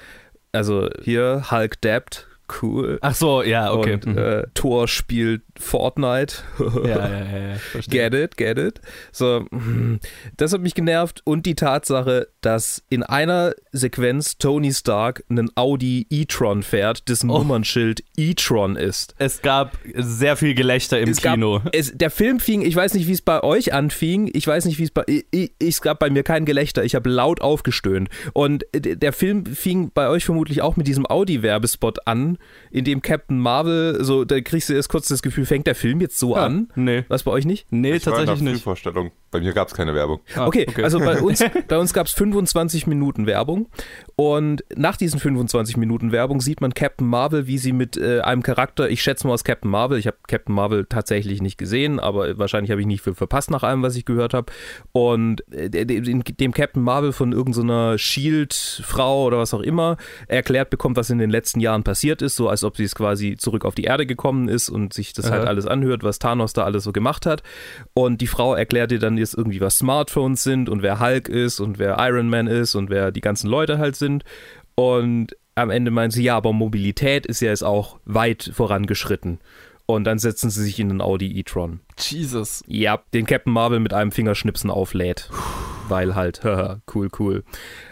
Also 0.51 0.89
hier 1.01 1.45
Hulk 1.49 1.81
dabbt 1.81 2.26
cool. 2.61 2.97
Ach 3.01 3.13
so, 3.15 3.43
ja, 3.43 3.71
okay. 3.71 3.93
Und 3.93 4.05
Mhm. 4.07 4.17
äh, 4.17 4.43
Thor 4.53 4.87
spielt 4.87 5.41
Fortnite. 5.59 6.35
ja, 6.59 6.87
ja, 6.87 7.07
ja, 7.09 7.37
ja. 7.49 7.55
Verstehe. 7.71 8.09
Get 8.09 8.13
it, 8.13 8.37
get 8.37 8.57
it. 8.57 8.81
So, 9.11 9.45
mm, 9.51 9.99
das 10.37 10.53
hat 10.53 10.61
mich 10.61 10.73
genervt 10.75 11.21
und 11.25 11.45
die 11.45 11.55
Tatsache, 11.55 12.27
dass 12.47 12.81
in 12.89 13.03
einer 13.03 13.53
Sequenz 13.73 14.37
Tony 14.37 14.73
Stark 14.73 15.23
einen 15.29 15.49
Audi 15.55 16.07
e-tron 16.09 16.63
fährt, 16.63 17.09
dessen 17.09 17.29
Oh. 17.29 17.39
Nummernschild 17.39 18.03
e-tron 18.15 18.77
ist. 18.77 19.15
Es 19.17 19.41
gab 19.41 19.77
sehr 19.95 20.37
viel 20.37 20.55
Gelächter 20.55 20.97
im 20.99 21.09
es 21.09 21.21
gab, 21.21 21.33
Kino. 21.33 21.61
Es, 21.73 21.91
der 21.95 22.09
Film 22.09 22.39
fing, 22.39 22.61
ich 22.61 22.73
weiß 22.75 22.93
nicht, 22.93 23.07
wie 23.07 23.11
es 23.11 23.21
bei 23.21 23.43
euch 23.43 23.73
anfing, 23.73 24.29
ich 24.33 24.47
weiß 24.47 24.63
nicht, 24.63 24.79
wie 24.79 24.83
es 24.83 24.91
bei, 24.91 25.03
ich, 25.07 25.25
ich, 25.31 25.51
es 25.59 25.81
gab 25.81 25.99
bei 25.99 26.09
mir 26.09 26.23
kein 26.23 26.45
Gelächter, 26.45 26.85
ich 26.85 26.95
habe 26.95 27.09
laut 27.09 27.41
aufgestöhnt. 27.41 28.07
Und 28.31 28.63
der 28.73 29.11
Film 29.11 29.45
fing 29.45 29.91
bei 29.93 30.07
euch 30.07 30.23
vermutlich 30.23 30.61
auch 30.61 30.77
mit 30.77 30.87
diesem 30.87 31.05
Audi-Werbespot 31.05 32.07
an, 32.07 32.37
in 32.71 32.85
dem 32.85 33.01
Captain 33.01 33.39
Marvel, 33.39 34.03
so, 34.05 34.23
da 34.23 34.39
kriegst 34.39 34.69
du 34.69 34.73
erst 34.73 34.87
kurz 34.89 35.09
das 35.09 35.21
Gefühl, 35.21 35.45
fängt 35.45 35.67
der 35.67 35.75
Film 35.75 35.99
jetzt 35.99 36.17
so 36.17 36.35
Ja, 36.35 36.45
an? 36.45 36.69
Nee. 36.75 37.03
Was 37.09 37.23
bei 37.23 37.31
euch 37.31 37.45
nicht? 37.45 37.67
Nee, 37.71 37.93
Ich 37.95 38.05
war 38.05 38.13
in 38.13 38.17
tatsächlich 38.25 38.39
der 38.43 38.53
nicht. 38.53 38.63
Frühvorstellung. 38.63 39.11
Bei 39.31 39.41
mir 39.41 39.51
gab 39.51 39.67
es 39.67 39.73
keine 39.73 39.93
Werbung. 39.93 40.21
Ah, 40.35 40.47
Okay, 40.47 40.65
also 40.81 40.99
bei 40.99 41.19
uns, 41.21 41.43
bei 41.67 41.77
uns 41.77 41.93
gab 41.93 42.07
es 42.07 42.13
25 42.37 42.85
Minuten 42.85 43.25
Werbung. 43.25 43.67
Und 44.15 44.63
nach 44.75 44.95
diesen 44.95 45.19
25 45.19 45.77
Minuten 45.77 46.11
Werbung 46.11 46.39
sieht 46.39 46.61
man 46.61 46.73
Captain 46.73 47.07
Marvel, 47.07 47.47
wie 47.47 47.57
sie 47.57 47.71
mit 47.71 47.97
äh, 47.97 48.21
einem 48.21 48.43
Charakter, 48.43 48.89
ich 48.89 49.01
schätze 49.01 49.25
mal 49.25 49.33
aus 49.33 49.43
Captain 49.43 49.69
Marvel, 49.69 49.97
ich 49.97 50.05
habe 50.05 50.17
Captain 50.27 50.53
Marvel 50.53 50.85
tatsächlich 50.85 51.41
nicht 51.41 51.57
gesehen, 51.57 51.99
aber 51.99 52.37
wahrscheinlich 52.37 52.69
habe 52.71 52.81
ich 52.81 52.87
nicht 52.87 53.01
viel 53.01 53.15
verpasst 53.15 53.49
nach 53.49 53.63
allem, 53.63 53.81
was 53.81 53.95
ich 53.95 54.05
gehört 54.05 54.35
habe. 54.35 54.51
Und 54.91 55.43
äh, 55.51 55.69
dem, 55.69 56.23
dem 56.23 56.53
Captain 56.53 56.83
Marvel 56.83 57.11
von 57.11 57.31
irgendeiner 57.31 57.97
Shield-Frau 57.97 59.25
oder 59.25 59.39
was 59.39 59.53
auch 59.53 59.61
immer 59.61 59.97
erklärt 60.27 60.69
bekommt, 60.69 60.97
was 60.97 61.09
in 61.09 61.17
den 61.17 61.31
letzten 61.31 61.59
Jahren 61.59 61.83
passiert 61.83 62.21
ist, 62.21 62.35
so 62.35 62.49
als 62.49 62.63
ob 62.63 62.77
sie 62.77 62.83
es 62.83 62.93
quasi 62.93 63.35
zurück 63.35 63.65
auf 63.65 63.73
die 63.73 63.83
Erde 63.83 64.05
gekommen 64.05 64.47
ist 64.47 64.69
und 64.69 64.93
sich 64.93 65.13
das 65.13 65.31
halt 65.31 65.43
Aha. 65.43 65.49
alles 65.49 65.65
anhört, 65.65 66.03
was 66.03 66.19
Thanos 66.19 66.53
da 66.53 66.63
alles 66.63 66.83
so 66.83 66.91
gemacht 66.91 67.25
hat. 67.25 67.41
Und 67.95 68.21
die 68.21 68.27
Frau 68.27 68.53
erklärt 68.53 68.91
dir 68.91 68.99
dann 68.99 69.17
jetzt 69.17 69.35
irgendwie, 69.35 69.61
was 69.61 69.77
Smartphones 69.77 70.43
sind 70.43 70.69
und 70.69 70.81
wer 70.83 70.99
Hulk 70.99 71.29
ist 71.29 71.59
und 71.59 71.79
wer 71.79 71.97
Iron 71.99 72.16
Man 72.23 72.47
ist 72.47 72.75
und 72.75 72.89
wer 72.89 73.11
die 73.11 73.21
ganzen 73.21 73.49
Leute 73.49 73.77
halt 73.77 73.95
sind. 73.95 74.23
Und 74.75 75.35
am 75.55 75.69
Ende 75.69 75.91
meint 75.91 76.13
sie, 76.13 76.23
ja, 76.23 76.37
aber 76.37 76.53
Mobilität 76.53 77.25
ist 77.25 77.41
ja 77.41 77.49
jetzt 77.49 77.63
auch 77.63 77.99
weit 78.05 78.51
vorangeschritten. 78.53 79.39
Und 79.85 80.03
dann 80.03 80.19
setzen 80.19 80.49
sie 80.49 80.63
sich 80.63 80.79
in 80.79 80.89
den 80.89 81.01
Audi 81.01 81.39
e-tron. 81.39 81.79
Jesus. 81.97 82.63
Ja, 82.67 82.99
den 83.13 83.25
Captain 83.25 83.53
Marvel 83.53 83.79
mit 83.79 83.93
einem 83.93 84.11
Fingerschnipsen 84.11 84.69
auflädt. 84.69 85.29
Weil 85.87 86.13
halt, 86.13 86.43
haha, 86.43 86.81
cool, 86.93 87.09
cool. 87.19 87.43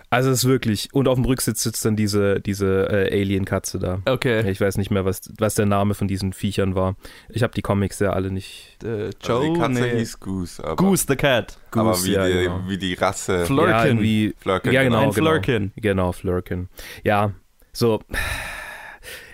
Also 0.09 0.29
es 0.29 0.39
ist 0.39 0.45
wirklich, 0.49 0.89
und 0.93 1.07
auf 1.07 1.15
dem 1.15 1.25
Rücksitz 1.25 1.63
sitzt 1.63 1.83
dann 1.83 1.95
diese, 1.95 2.39
diese 2.39 2.87
äh, 2.89 3.21
Alien-Katze 3.21 3.79
da. 3.79 3.99
Okay. 4.05 4.49
Ich 4.49 4.61
weiß 4.61 4.77
nicht 4.77 4.91
mehr, 4.91 5.03
was, 5.03 5.31
was 5.39 5.55
der 5.55 5.65
Name 5.65 5.93
von 5.93 6.07
diesen 6.07 6.31
Viechern 6.31 6.75
war. 6.75 6.95
Ich 7.29 7.43
habe 7.43 7.53
die 7.53 7.61
Comics 7.61 7.99
ja 7.99 8.11
alle 8.13 8.31
nicht. 8.31 8.77
Äh, 8.83 9.09
Also 9.21 9.41
Joe, 9.43 9.53
die 9.53 9.59
Katze 9.59 9.81
nee. 9.81 9.97
hieß 9.97 10.19
Goose. 10.19 10.63
Aber, 10.63 10.75
Goose 10.75 11.05
the 11.07 11.15
Cat. 11.15 11.57
aber 11.71 11.91
Goose, 11.91 12.05
wie, 12.07 12.11
ja, 12.13 12.27
die, 12.27 12.33
genau. 12.33 12.61
wie 12.67 12.77
die 12.77 12.93
Rasse. 12.93 13.45
Flirkin. 13.45 13.97
Ja, 14.03 14.31
Flirkin, 14.39 14.71
ja, 14.71 14.83
genau, 14.83 14.97
Ein 14.99 15.09
genau. 15.11 15.29
Flirkin. 15.31 15.71
Genau, 15.75 16.11
Flirkin. 16.11 16.69
Ja, 17.03 17.31
so 17.73 17.99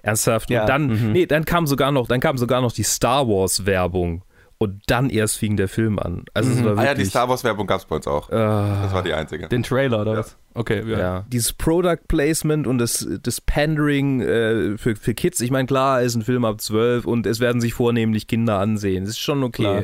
ernsthaft. 0.04 0.50
Ja, 0.50 0.62
Und 0.62 0.70
dann, 0.70 0.88
mhm. 0.88 1.12
nee, 1.12 1.26
dann 1.26 1.46
kam 1.46 1.68
sogar 1.68 1.92
noch, 1.92 2.08
dann 2.08 2.20
kam 2.20 2.38
sogar 2.38 2.62
noch 2.62 2.72
die 2.72 2.84
Star 2.84 3.28
Wars 3.28 3.66
Werbung 3.66 4.24
und 4.58 4.82
dann 4.88 5.10
erst 5.10 5.38
fing 5.38 5.58
der 5.58 5.68
Film 5.68 6.00
an. 6.00 6.26
Also 6.34 6.52
es 6.52 6.58
Mhm. 6.60 6.66
war 6.66 6.72
Ah 6.72 6.76
wirklich. 6.78 6.88
ja, 6.88 6.94
die 6.96 7.06
Star 7.06 7.30
Wars 7.30 7.44
Werbung 7.44 7.68
gab 7.68 7.80
es 7.80 7.86
bei 7.86 7.96
uns 7.98 8.08
auch. 8.08 8.30
äh, 8.30 8.34
Das 8.36 8.94
war 8.94 9.04
die 9.04 9.14
einzige. 9.14 9.48
Den 9.48 9.64
Trailer 9.64 10.02
oder 10.02 10.14
Ja. 10.14 10.20
was? 10.20 10.38
Okay, 10.54 10.84
ja. 10.86 11.00
ja. 11.00 11.26
Dieses 11.32 11.54
Product 11.54 12.08
Placement 12.08 12.68
und 12.68 12.78
das, 12.78 13.08
das 13.24 13.40
Pandering 13.40 14.22
äh, 14.22 14.78
für, 14.78 14.96
für 14.96 15.14
Kids. 15.14 15.40
Ich 15.42 15.52
meine, 15.52 15.66
klar, 15.66 16.02
ist 16.02 16.16
ein 16.16 16.24
Film 16.24 16.44
ab 16.46 16.60
12 16.60 17.06
und 17.06 17.26
es 17.26 17.40
werden 17.40 17.62
sich 17.62 17.74
vornehmlich 17.74 18.28
Kinder 18.28 18.60
ansehen. 18.60 19.06
Das 19.06 19.12
ist 19.12 19.20
schon 19.20 19.44
okay. 19.44 19.64
Klar. 19.64 19.84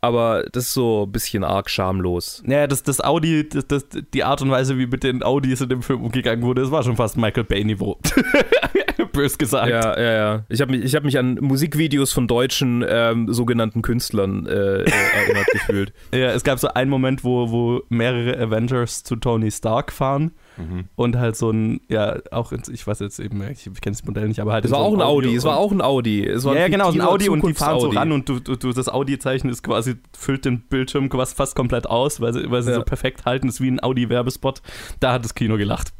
Aber 0.00 0.44
das 0.52 0.64
ist 0.64 0.74
so 0.74 1.04
ein 1.06 1.12
bisschen 1.12 1.42
arg 1.42 1.70
schamlos. 1.70 2.42
Naja, 2.44 2.66
das, 2.66 2.82
das 2.82 3.00
Audi, 3.00 3.48
das, 3.48 3.66
das, 3.66 3.86
die 4.14 4.24
Art 4.24 4.42
und 4.42 4.50
Weise, 4.50 4.78
wie 4.78 4.86
mit 4.86 5.02
den 5.02 5.22
Audis 5.22 5.60
in 5.60 5.68
dem 5.68 5.82
Film 5.82 6.04
umgegangen 6.04 6.44
wurde, 6.44 6.62
das 6.62 6.70
war 6.70 6.82
schon 6.82 6.96
fast 6.96 7.16
Michael 7.16 7.44
Bay-Niveau. 7.44 7.98
Bös 9.12 9.38
gesagt. 9.38 9.70
Ja, 9.70 9.98
ja, 9.98 10.12
ja. 10.12 10.44
Ich 10.48 10.60
habe 10.60 10.72
mich, 10.72 10.84
ich 10.84 10.94
hab 10.94 11.02
mich 11.02 11.18
an 11.18 11.38
Musikvideos 11.40 12.12
von 12.12 12.28
deutschen 12.28 12.84
ähm, 12.86 13.32
sogenannten 13.32 13.82
Künstlern 13.82 14.46
äh, 14.46 14.82
äh, 14.82 14.90
erinnert 15.14 15.46
gefühlt. 15.52 15.92
Ja, 16.12 16.30
es 16.30 16.44
gab 16.44 16.58
so 16.58 16.68
einen 16.68 16.90
Moment, 16.90 17.24
wo, 17.24 17.50
wo 17.50 17.82
mehrere 17.88 18.38
Avengers 18.38 19.02
zu 19.02 19.16
Tony 19.16 19.50
Stark 19.50 19.92
fahren 19.92 20.32
Mhm. 20.56 20.84
und 20.96 21.16
halt 21.16 21.36
so 21.36 21.50
ein, 21.50 21.80
ja, 21.88 22.16
auch, 22.30 22.52
ich 22.52 22.86
weiß 22.86 23.00
jetzt 23.00 23.18
eben, 23.18 23.42
ich 23.50 23.64
kenne 23.64 23.94
das 23.96 24.04
Modell 24.04 24.28
nicht, 24.28 24.40
aber 24.40 24.52
halt 24.52 24.64
Es 24.64 24.70
war 24.70 24.78
so 24.80 24.84
auch 24.86 24.94
ein 24.94 25.02
Audio- 25.02 25.28
Audi, 25.30 25.36
es 25.36 25.44
war 25.44 25.56
auch 25.58 25.70
ein 25.72 25.82
Audi. 25.82 26.24
Es 26.26 26.44
war 26.44 26.54
ja, 26.54 26.60
ja, 26.60 26.64
ein 26.66 26.70
genau, 26.72 26.90
ein 26.90 27.00
Audi 27.00 27.28
und 27.28 27.44
die 27.46 27.52
fahren 27.54 27.78
so 27.80 27.86
Zukunfts-Audi. 27.88 27.96
ran 27.96 28.12
und 28.12 28.28
du, 28.28 28.40
du, 28.40 28.56
du 28.56 28.72
das 28.72 28.88
Audi-Zeichen 28.88 29.50
ist 29.50 29.62
quasi, 29.62 29.96
füllt 30.16 30.44
den 30.44 30.60
Bildschirm 30.62 31.08
quasi 31.08 31.34
fast 31.34 31.54
komplett 31.56 31.86
aus, 31.86 32.20
weil 32.20 32.32
sie, 32.32 32.50
weil 32.50 32.62
sie 32.62 32.70
Ja. 32.70 32.76
so 32.76 32.82
perfekt 32.82 33.24
halten, 33.26 33.48
ist 33.48 33.60
wie 33.60 33.68
ein 33.70 33.82
Audi-Werbespot. 33.82 34.62
Da 35.00 35.12
hat 35.12 35.24
das 35.24 35.34
Kino 35.34 35.56
gelacht. 35.56 35.92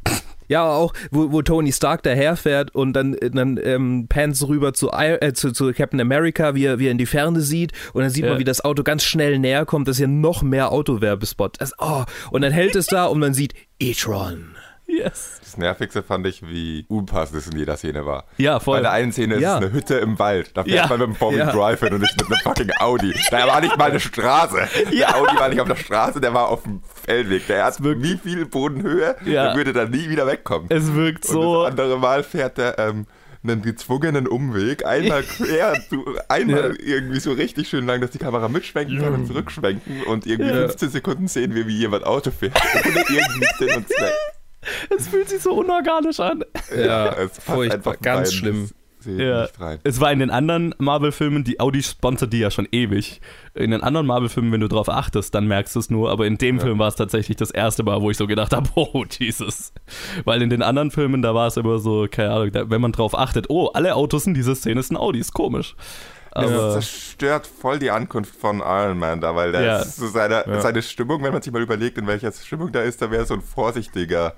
Ja, 0.47 0.69
auch, 0.69 0.93
wo, 1.11 1.31
wo 1.31 1.41
Tony 1.41 1.71
Stark 1.71 2.03
daherfährt 2.03 2.73
und 2.73 2.93
dann, 2.93 3.15
dann 3.31 3.59
ähm, 3.61 4.07
pans 4.09 4.47
rüber 4.47 4.73
zu, 4.73 4.91
äh, 4.91 5.33
zu, 5.33 5.51
zu 5.51 5.71
Captain 5.73 5.99
America, 6.01 6.55
wie 6.55 6.65
er, 6.65 6.79
wie 6.79 6.87
er 6.87 6.91
in 6.91 6.97
die 6.97 7.05
Ferne 7.05 7.41
sieht 7.41 7.71
und 7.93 8.01
dann 8.01 8.09
sieht 8.11 8.23
Ja. 8.23 8.31
man, 8.31 8.39
wie 8.39 8.43
das 8.43 8.63
Auto 8.63 8.83
ganz 8.83 9.03
schnell 9.03 9.39
näher 9.39 9.65
kommt. 9.65 9.87
Das 9.87 9.97
ist 9.97 10.01
ja 10.01 10.07
noch 10.07 10.41
mehr 10.43 10.71
Autowerbespot. 10.71 11.59
Das, 11.59 11.73
oh, 11.79 12.03
und 12.31 12.41
dann 12.41 12.51
hält 12.51 12.75
es 12.75 12.87
da 12.87 13.05
und 13.05 13.19
man 13.19 13.33
sieht 13.33 13.53
e-tron. 13.79 14.56
Yes. 14.89 15.39
Das 15.43 15.57
Nervigste 15.57 16.01
fand 16.01 16.25
ich, 16.27 16.41
wie 16.47 16.85
unpassend 16.87 17.37
es 17.39 17.47
in 17.47 17.57
jeder 17.59 17.75
Szene 17.77 18.05
war. 18.05 18.25
Ja, 18.37 18.57
Bei 18.57 18.63
voll. 18.63 18.81
der 18.81 18.91
einen 18.91 19.11
Szene 19.11 19.35
ist 19.35 19.41
Ja. 19.41 19.57
es 19.57 19.63
eine 19.63 19.73
Hütte 19.73 19.95
im 19.95 20.17
Wald. 20.17 20.51
Da 20.55 20.63
fährt 20.63 20.75
Ja. 20.75 20.87
man 20.87 20.99
mit 20.99 21.07
dem 21.09 21.15
Four-Wheel 21.15 21.39
Ja. 21.39 21.51
Drive 21.51 21.79
hin 21.81 21.93
und 21.93 22.01
nicht 22.01 22.15
mit 22.17 22.25
einem 22.31 22.39
fucking 22.41 22.71
Audi. 22.79 23.13
Da 23.29 23.47
war 23.47 23.59
nicht 23.61 23.77
mal 23.77 23.89
eine 23.89 23.99
Straße. 23.99 24.57
Ja. 24.91 25.07
Der 25.07 25.15
Audi 25.17 25.35
war 25.37 25.49
nicht 25.49 25.59
auf 25.59 25.67
der 25.67 25.75
Straße, 25.75 26.21
der 26.21 26.33
war 26.33 26.47
auf 26.47 26.63
dem 26.63 26.81
Feldweg. 27.05 27.47
Der 27.47 27.65
hat 27.65 27.83
wirkt- 27.83 28.01
wie 28.01 28.17
viel 28.17 28.45
Bodenhöhe, 28.45 29.15
Ja. 29.25 29.47
der 29.47 29.55
würde 29.55 29.73
da 29.73 29.85
nie 29.85 30.09
wieder 30.09 30.25
wegkommen. 30.25 30.67
Es 30.69 30.93
wirkt 30.93 31.25
Und 31.25 31.31
so. 31.33 31.61
das 31.63 31.71
andere 31.71 31.99
Mal 31.99 32.23
fährt 32.23 32.57
er 32.57 32.79
ähm, 32.79 33.07
einen 33.43 33.61
gezwungenen 33.61 34.25
Umweg, 34.27 34.85
einmal 34.85 35.23
quer, 35.37 35.73
einmal 36.29 36.75
irgendwie 36.77 37.19
so 37.19 37.31
richtig 37.33 37.67
schön 37.69 37.85
lang, 37.85 38.01
dass 38.01 38.11
die 38.11 38.17
Kamera 38.19 38.47
mitschwenken 38.49 38.99
kann 38.99 39.13
und 39.13 39.27
zurückschwenken 39.27 40.03
und 40.03 40.25
irgendwie 40.25 40.49
Ja. 40.51 40.55
15 40.67 40.89
Sekunden 40.89 41.27
sehen 41.27 41.53
wir, 41.55 41.67
wie 41.67 41.77
jemand 41.77 42.05
Auto 42.05 42.31
fährt. 42.31 42.53
Ohne 42.85 42.99
irgendwie 43.09 43.47
Sinn 43.59 43.75
und 43.77 43.87
Zweck. 43.89 44.13
Es 44.97 45.07
fühlt 45.07 45.29
sich 45.29 45.41
so 45.41 45.53
unorganisch 45.53 46.19
an. 46.19 46.43
Ja, 46.75 47.13
es 47.17 47.39
furchtbar, 47.39 47.75
einfach 47.77 47.99
ganz 48.01 48.29
rein. 48.29 48.35
schlimm. 48.37 48.69
Ja. 49.05 49.47
Es 49.83 50.01
war 50.01 50.11
in 50.11 50.19
den 50.19 50.29
anderen 50.31 50.75
Marvel-Filmen, 50.79 51.45
die 51.45 51.61
Audi 51.61 51.81
sponsert 51.81 52.33
die 52.33 52.39
ja 52.39 52.51
schon 52.51 52.67
ewig. 52.73 53.21
In 53.53 53.71
den 53.71 53.81
anderen 53.81 54.05
Marvel-Filmen, 54.05 54.51
wenn 54.51 54.59
du 54.59 54.67
drauf 54.67 54.89
achtest, 54.89 55.33
dann 55.33 55.47
merkst 55.47 55.75
du 55.75 55.79
es 55.79 55.89
nur. 55.89 56.09
Aber 56.11 56.25
in 56.25 56.37
dem 56.37 56.57
Ja. 56.57 56.63
Film 56.63 56.79
war 56.79 56.89
es 56.89 56.95
tatsächlich 56.95 57.37
das 57.37 57.51
erste 57.51 57.83
Mal, 57.83 58.01
wo 58.01 58.11
ich 58.11 58.17
so 58.17 58.27
gedacht 58.27 58.51
habe, 58.51 58.67
oh 58.75 59.05
Jesus. 59.09 59.71
Weil 60.25 60.41
in 60.41 60.49
den 60.49 60.61
anderen 60.61 60.91
Filmen, 60.91 61.21
da 61.21 61.33
war 61.33 61.47
es 61.47 61.55
immer 61.55 61.79
so, 61.79 62.07
keine 62.11 62.31
Ahnung, 62.31 62.51
da, 62.51 62.69
wenn 62.69 62.81
man 62.81 62.91
drauf 62.91 63.17
achtet, 63.17 63.49
oh, 63.49 63.67
alle 63.67 63.95
Autos 63.95 64.27
in 64.27 64.33
dieser 64.33 64.55
Szene 64.55 64.83
sind 64.83 64.97
Audis, 64.97 65.31
komisch. 65.31 65.75
Es 66.31 66.43
Aber 66.43 66.71
zerstört 66.73 67.47
voll 67.47 67.79
die 67.79 67.91
Ankunft 67.91 68.35
von 68.35 68.59
Iron 68.59 68.99
Man 68.99 69.21
da, 69.21 69.33
weil 69.35 69.53
der 69.53 69.61
Ja. 69.61 69.77
ist 69.79 69.95
so 69.95 70.07
seine, 70.07 70.43
seine 70.61 70.81
Stimmung, 70.81 71.23
wenn 71.23 71.31
man 71.31 71.41
sich 71.41 71.53
mal 71.53 71.61
überlegt, 71.61 71.97
in 71.97 72.07
welcher 72.07 72.31
Stimmung 72.33 72.73
da 72.73 72.81
ist, 72.81 73.01
da 73.01 73.09
wäre 73.09 73.25
so 73.25 73.35
ein 73.35 73.41
vorsichtiger. 73.41 74.33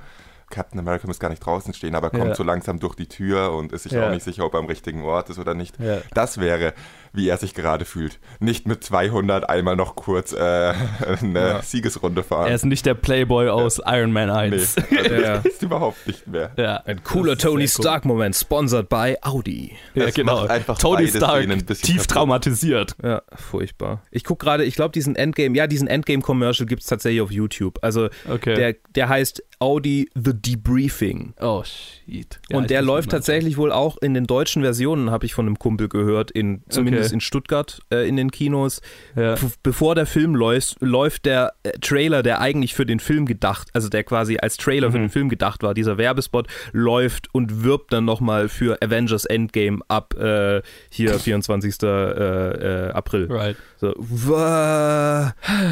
Captain 0.50 0.80
America 0.80 1.08
muss 1.08 1.20
gar 1.20 1.30
nicht 1.30 1.46
draußen 1.46 1.74
stehen, 1.74 1.96
aber 1.96 2.10
kommt 2.10 2.28
Ja. 2.30 2.36
so 2.36 2.44
langsam 2.44 2.80
durch 2.80 2.96
die 2.96 3.08
Tür 3.08 3.54
und 3.54 3.72
ist 3.72 3.84
sich 3.84 3.92
Ja. 3.94 4.08
auch 4.08 4.12
nicht 4.12 4.24
sicher, 4.24 4.46
ob 4.46 4.54
er 4.54 4.60
am 4.60 4.66
richtigen 4.66 5.04
Ort 5.04 5.30
ist 5.30 5.40
oder 5.40 5.54
nicht. 5.54 5.80
Ja. 5.80 6.00
Das 6.14 6.40
wäre, 6.40 6.74
wie 7.14 7.28
er 7.30 7.38
sich 7.38 7.54
gerade 7.54 7.86
fühlt. 7.86 8.20
Nicht 8.40 8.68
mit 8.68 8.84
200 8.84 9.50
einmal 9.50 9.76
noch 9.76 9.96
kurz 9.96 10.34
äh, 10.34 10.38
eine 11.22 11.40
Ja. 11.40 11.62
Siegesrunde 11.62 12.24
fahren. 12.24 12.48
er 12.48 12.56
ist 12.56 12.66
nicht 12.66 12.86
der 12.86 12.94
Playboy 12.94 13.50
aus 13.50 13.80
Iron 13.86 14.12
Man 14.12 14.30
1. 14.30 14.76
nee, 14.90 14.98
also 14.98 15.16
Ja. 15.16 15.38
das 15.38 15.46
ist 15.46 15.62
überhaupt 15.64 16.06
nicht 16.08 16.28
mehr. 16.28 16.52
Ja. 16.58 16.78
Ein 16.86 17.04
cooler 17.04 17.36
Das 17.36 17.44
Tony. 17.44 17.68
Stark-Moment, 17.68 18.36
sponsored 18.36 18.90
by 18.90 19.16
Audi. 19.22 19.76
Ja, 19.94 20.06
Es 20.06 20.16
genau. 20.16 20.42
macht 20.42 20.50
einfach 20.52 20.78
Tony 20.78 21.08
Stark, 21.08 21.44
tief 21.68 21.98
kaputt. 21.98 22.08
traumatisiert. 22.08 22.96
Ja, 23.04 23.22
furchtbar. 23.36 24.02
Ich 24.12 24.24
gucke 24.24 24.46
gerade, 24.46 24.64
ich 24.66 24.76
glaube, 24.76 24.92
diesen 24.92 25.16
Endgame, 25.16 25.56
ja, 25.58 25.68
diesen 25.68 25.88
Endgame-Commercial 25.88 26.66
gibt 26.68 26.82
es 26.82 26.88
tatsächlich 26.88 27.22
auf 27.22 27.32
YouTube. 27.32 27.80
Also 27.82 28.10
Okay. 28.30 28.56
der, 28.56 28.76
der 28.96 29.10
heißt 29.10 29.44
Audi 29.60 30.10
The 30.16 30.32
Debriefing. 30.34 31.34
oh, 31.42 31.64
shit. 31.64 32.40
Ja, 32.50 32.58
und 32.58 32.70
der 32.70 32.82
läuft 32.82 33.12
tatsächlich 33.12 33.58
wohl 33.58 33.72
auch 33.72 33.98
in 34.02 34.14
den 34.14 34.26
deutschen 34.26 34.62
Versionen, 34.64 35.12
habe 35.12 35.26
ich 35.26 35.34
von 35.34 35.46
einem 35.46 35.60
Kumpel 35.60 35.90
gehört, 35.90 36.32
in, 36.32 36.64
zumindest 36.70 37.08
Okay. 37.10 37.16
in 37.16 37.22
Stuttgart 37.22 37.82
äh, 37.92 38.08
in 38.08 38.16
den 38.16 38.32
Kinos. 38.32 38.82
Ja. 39.16 39.36
Bevor 39.62 39.96
der 39.96 40.06
Film 40.06 40.34
läuft, 40.34 40.78
läuft 40.82 41.26
der 41.26 41.54
äh, 41.64 41.72
Trailer, 41.80 42.24
der 42.24 42.40
eigentlich 42.42 42.74
für 42.74 42.86
den 42.86 43.00
Film 43.02 43.26
gedacht, 43.26 43.68
also 43.74 43.90
der 43.90 44.04
quasi 44.06 44.38
als 44.38 44.56
Trailer 44.58 44.92
für 44.92 44.98
Mhm. 44.98 45.04
den 45.04 45.10
Film 45.10 45.30
gedacht 45.30 45.62
war, 45.62 45.74
dieser 45.74 45.98
Werbespot, 45.98 46.48
läuft 46.72 47.28
und 47.34 47.64
wirbt 47.64 47.92
dann 47.92 48.06
nochmal 48.06 48.48
für 48.50 48.82
Avengers 48.82 49.26
Endgame 49.26 49.80
ab 49.90 50.14
äh, 50.18 50.62
hier 50.90 51.14
24. 51.20 51.76
Äh, 51.84 51.88
äh, 51.88 52.92
April. 52.92 53.28
Right. 53.30 53.58
So, 53.82 53.94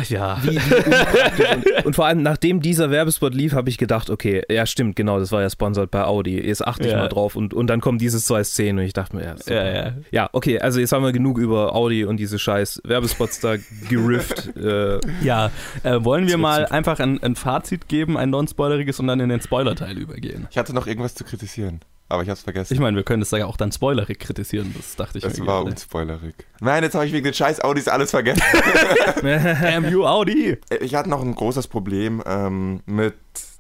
Ja. 0.10 0.38
wie, 0.44 0.56
wie 0.56 1.56
und, 1.80 1.86
und 1.88 1.96
vor 1.96 2.06
allem, 2.06 2.22
nachdem 2.22 2.62
dieser 2.62 2.90
Werbespot 2.90 3.34
lief, 3.36 3.52
habe 3.54 3.70
ich 3.70 3.78
gedacht, 3.78 4.10
okay, 4.10 4.44
ja, 4.50 4.66
stimmt, 4.66 4.96
genau, 4.96 5.20
das 5.20 5.32
war 5.34 5.42
ja 5.42 5.50
sponsored 5.50 5.92
bei 5.92 6.04
Audi. 6.06 6.40
Jetzt 6.40 6.66
achte 6.66 6.86
ich 6.86 6.92
Ja. 6.94 7.00
mal 7.00 7.10
drauf 7.10 7.36
und, 7.36 7.54
und 7.54 7.68
dann 7.68 7.82
kommen 7.82 7.98
diese 7.98 8.20
zwei 8.22 8.44
Szenen 8.44 8.80
und 8.80 8.86
ich 8.86 8.94
dachte 8.94 9.16
mir, 9.16 9.26
ja, 9.26 9.38
super. 9.38 9.54
Ja, 9.56 9.86
ja. 9.88 9.94
Ja, 10.12 10.30
okay, 10.32 10.60
also 10.60 10.80
jetzt 10.80 10.92
haben 10.94 11.04
wir 11.04 11.12
genug 11.12 11.38
über 11.38 11.76
Audi 11.76 12.06
und 12.06 12.18
diese 12.18 12.40
scheiß 12.40 12.82
Werbespots 12.86 13.42
da 13.42 13.56
gerifft. 13.90 14.56
äh, 14.58 15.00
Ja, 15.22 15.52
äh, 15.84 15.98
wollen 16.04 16.28
wir 16.28 16.38
mal 16.38 16.66
einfach 16.68 17.00
ein, 17.00 17.22
ein 17.22 17.36
Fazit 17.36 17.88
geben, 17.90 18.18
ein 18.18 18.30
non-spoileriges 18.30 19.00
und 19.02 19.08
dann 19.08 19.20
in 19.20 19.30
den 19.30 19.42
Spoiler-Teil 19.42 19.98
übergehen? 19.98 20.48
Ich 20.50 20.58
hatte 20.58 20.74
noch 20.74 20.88
irgendwas 20.88 21.14
zu 21.16 21.24
kritisieren, 21.26 21.82
aber 22.10 22.24
ich 22.24 22.30
hab's 22.30 22.42
vergessen. 22.42 22.74
Ich 22.74 22.80
meine, 22.80 22.96
wir 22.96 23.04
können 23.04 23.22
es 23.22 23.32
ja 23.32 23.46
auch 23.46 23.58
dann 23.58 23.72
spoilerig 23.72 24.20
kritisieren, 24.20 24.74
das 24.76 24.96
dachte 24.96 25.18
ich 25.18 25.24
das 25.24 25.38
mir 25.40 25.46
war 25.48 25.58
gerade. 25.60 25.72
unspoilerig. 25.72 26.36
Nein, 26.62 26.84
jetzt 26.84 26.96
habe 26.96 27.06
ich 27.06 27.14
wegen 27.14 27.24
den 27.26 27.34
scheiß 27.34 27.62
Audis 27.62 27.88
alles 27.88 28.12
vergessen. 28.12 28.42
Damn 29.22 29.90
you, 29.90 30.06
Audi! 30.06 30.58
Ich 30.82 30.96
hatte 30.96 31.10
noch 31.10 31.22
ein 31.22 31.36
großes 31.36 31.68
Problem 31.68 32.22
ähm, 32.26 32.82
mit. 32.86 33.16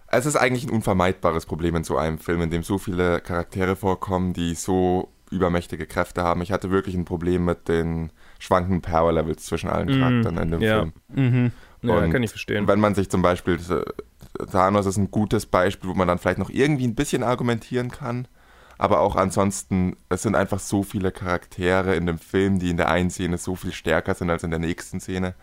Es 0.09 0.25
ist 0.25 0.37
eigentlich 0.37 0.63
ein 0.65 0.69
unvermeidbares 0.69 1.45
Problem 1.45 1.75
in 1.75 1.83
so 1.83 1.97
einem 1.97 2.17
Film, 2.17 2.41
in 2.41 2.49
dem 2.49 2.63
so 2.63 2.77
viele 2.77 3.19
Charaktere 3.19 3.75
vorkommen, 3.75 4.31
die 4.33 4.55
so 4.55 5.09
übermächtige 5.29 5.85
Kräfte 5.85 6.23
haben. 6.23 6.41
Ich 6.41 6.53
hatte 6.53 6.71
wirklich 6.71 6.95
ein 6.95 7.03
Problem 7.03 7.43
mit 7.43 7.67
den 7.67 8.11
schwankenden 8.39 8.81
Power 8.81 9.11
Levels 9.11 9.45
zwischen 9.45 9.69
allen 9.69 9.89
Mhm, 9.89 9.99
Charakteren 9.99 10.37
in 10.37 10.51
dem 10.51 10.61
ja. 10.61 10.77
Film. 10.79 10.93
Mhm. 11.13 11.51
ja, 11.81 11.95
Und 11.97 12.11
kann 12.11 12.23
ich 12.23 12.29
verstehen. 12.29 12.65
Wenn 12.69 12.79
man 12.79 12.95
sich 12.95 13.09
zum 13.09 13.21
Beispiel, 13.21 13.55
äh, 13.69 14.45
Thanos 14.49 14.85
ist 14.85 14.95
ein 14.95 15.11
gutes 15.11 15.45
Beispiel, 15.45 15.89
wo 15.89 15.93
man 15.95 16.07
dann 16.07 16.19
vielleicht 16.19 16.39
noch 16.39 16.49
irgendwie 16.49 16.87
ein 16.87 16.95
bisschen 16.95 17.23
argumentieren 17.23 17.91
kann. 17.91 18.29
Aber 18.77 18.99
auch 19.01 19.15
ansonsten, 19.15 19.95
es 20.09 20.21
sind 20.21 20.35
einfach 20.35 20.59
so 20.59 20.83
viele 20.83 21.11
Charaktere 21.11 21.95
in 21.95 22.05
dem 22.05 22.19
Film, 22.19 22.59
die 22.59 22.69
in 22.69 22.77
der 22.77 22.89
einen 22.89 23.09
Szene 23.09 23.37
so 23.37 23.55
viel 23.55 23.71
stärker 23.71 24.13
sind 24.13 24.29
als 24.29 24.43
in 24.43 24.51
der 24.51 24.59
nächsten 24.59 24.99
Szene. 24.99 25.33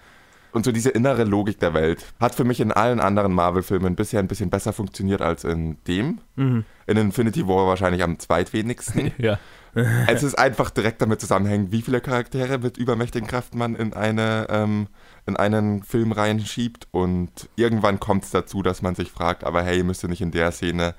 Und 0.53 0.64
so 0.64 0.70
diese 0.70 0.90
innere 0.90 1.25
Logik 1.25 1.59
der 1.59 1.75
Welt 1.75 2.05
hat 2.20 2.37
für 2.37 2.44
mich 2.44 2.61
in 2.61 2.70
allen 2.70 3.01
anderen 3.01 3.33
Marvel-Filmen 3.33 3.97
bisher 3.97 4.20
ein 4.20 4.29
bisschen 4.29 4.51
besser 4.51 4.73
funktioniert 4.73 5.20
als 5.20 5.42
in 5.42 5.79
dem. 5.88 6.20
Mhm. 6.37 6.64
In 6.87 6.97
Infinity 6.97 7.49
War 7.49 7.66
wahrscheinlich 7.66 8.03
am 8.03 8.18
zweitwenigsten. 8.18 9.12
Ja. 9.18 9.38
es 10.07 10.23
ist 10.23 10.38
einfach 10.38 10.70
direkt 10.70 11.03
damit 11.03 11.20
zusammenhängend, 11.20 11.73
wie 11.73 11.83
viele 11.83 12.01
Charaktere 12.01 12.59
mit 12.59 12.77
übermächtigen 12.77 13.27
Kräften 13.27 13.59
man 13.59 13.75
in 13.75 13.92
eine 13.92 14.47
ähm, 14.49 14.87
in 15.27 15.37
einen 15.37 15.83
Film 15.83 16.12
reinschiebt 16.12 16.87
und 16.92 17.49
irgendwann 17.57 17.99
kommt 17.99 18.25
es 18.25 18.31
dazu, 18.31 18.62
dass 18.62 18.83
man 18.83 18.94
sich 18.94 19.11
fragt, 19.11 19.42
aber 19.42 19.62
hey, 19.62 19.83
müsste 19.83 20.09
nicht 20.09 20.20
in 20.20 20.31
der 20.31 20.53
Szene 20.53 20.94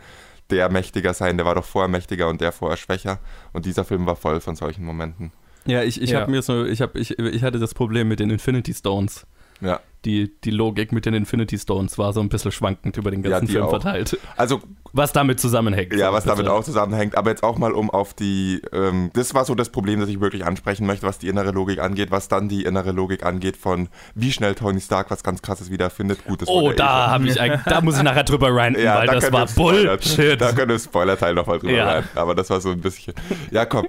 der 0.50 0.70
mächtiger 0.70 1.14
sein, 1.14 1.38
der 1.38 1.46
war 1.46 1.56
doch 1.56 1.66
vorher 1.66 1.88
mächtiger 1.90 2.28
und 2.30 2.42
der 2.42 2.52
vorher 2.52 2.78
schwächer 2.78 3.20
und 3.54 3.66
dieser 3.66 3.84
Film 3.86 4.06
war 4.06 4.16
voll 4.16 4.42
von 4.42 4.56
solchen 4.56 4.86
Momenten. 4.86 5.32
Ja, 5.66 5.82
ich, 5.82 6.00
ich 6.02 6.12
Ja. 6.12 6.22
habe 6.22 6.32
mir 6.32 6.42
so, 6.42 6.66
ich, 6.66 6.82
hab, 6.82 6.96
ich, 6.96 7.18
ich 7.18 7.44
hatte 7.44 7.58
das 7.60 7.74
Problem 7.74 8.08
mit 8.08 8.20
den 8.20 8.30
Infinity 8.30 8.74
Stones. 8.74 9.26
Ja, 9.62 9.80
Die, 10.04 10.32
die 10.44 10.52
Logik 10.52 10.91
mit 10.91 11.06
den 11.08 11.13
Infinity 11.15 11.58
Stones 11.58 11.98
war 11.98 12.13
so 12.13 12.20
ein 12.20 12.30
bisschen 12.30 12.52
schwankend 12.52 12.96
über 12.98 13.10
den 13.10 13.24
Ja, 13.24 13.32
ganzen 13.32 13.48
die 13.48 13.54
Film 13.54 13.65
auch. 13.65 13.70
verteilt. 13.72 14.18
also 14.38 14.62
Was 14.94 15.13
damit 15.13 15.39
zusammenhängt. 15.39 15.94
ja, 15.96 16.13
was 16.13 16.26
damit 16.26 16.48
auch 16.48 16.63
zusammenhängt, 16.63 17.18
aber 17.18 17.32
jetzt 17.32 17.41
auch 17.41 17.58
mal 17.58 17.72
um 17.72 17.89
auf 17.89 18.13
die, 18.13 18.62
ähm, 18.72 19.10
das 19.13 19.34
war 19.34 19.46
so 19.46 19.56
das 19.56 19.70
Problem, 19.70 20.00
das 20.02 20.10
ich 20.10 20.20
wirklich 20.22 20.46
ansprechen 20.46 20.86
möchte, 20.86 21.08
was 21.08 21.18
die 21.18 21.28
innere 21.28 21.50
Logik 21.52 21.80
angeht, 21.80 22.12
was 22.12 22.28
dann 22.28 22.50
die 22.50 22.63
innere 22.65 22.91
Logik 22.91 23.26
angeht 23.26 23.58
von 23.58 23.89
wie 24.13 24.32
schnell 24.32 24.54
Tony 24.54 24.80
Stark 24.82 25.10
was 25.10 25.24
ganz 25.24 25.41
krasses 25.41 25.72
wiederfindet. 25.72 26.24
Gut, 26.26 26.41
das 26.44 26.50
Oh, 26.50 26.70
eh 26.72 26.76
da 26.76 27.10
habe 27.10 27.28
ich 27.28 27.36
da 27.65 27.82
muss 27.82 27.98
ich 27.98 28.04
nachher 28.04 28.24
drüber 28.26 28.54
ranten, 28.56 28.82
Ja, 28.84 29.00
weil 29.00 29.08
da 29.08 29.13
das 29.20 29.32
war 29.32 29.48
Bullshit. 29.48 30.39
Da 30.39 30.52
können 30.52 30.70
wir 30.70 30.80
Spoiler-Teil 30.80 31.34
nochmal 31.34 31.58
drüber 31.60 31.74
Ja. 31.74 31.86
rein. 31.91 32.04
Aber 32.13 32.36
das 32.36 32.50
war 32.52 32.62
so 32.62 32.70
ein 32.72 32.80
bisschen. 32.82 33.13
Ja, 33.52 33.65
komm. 33.65 33.88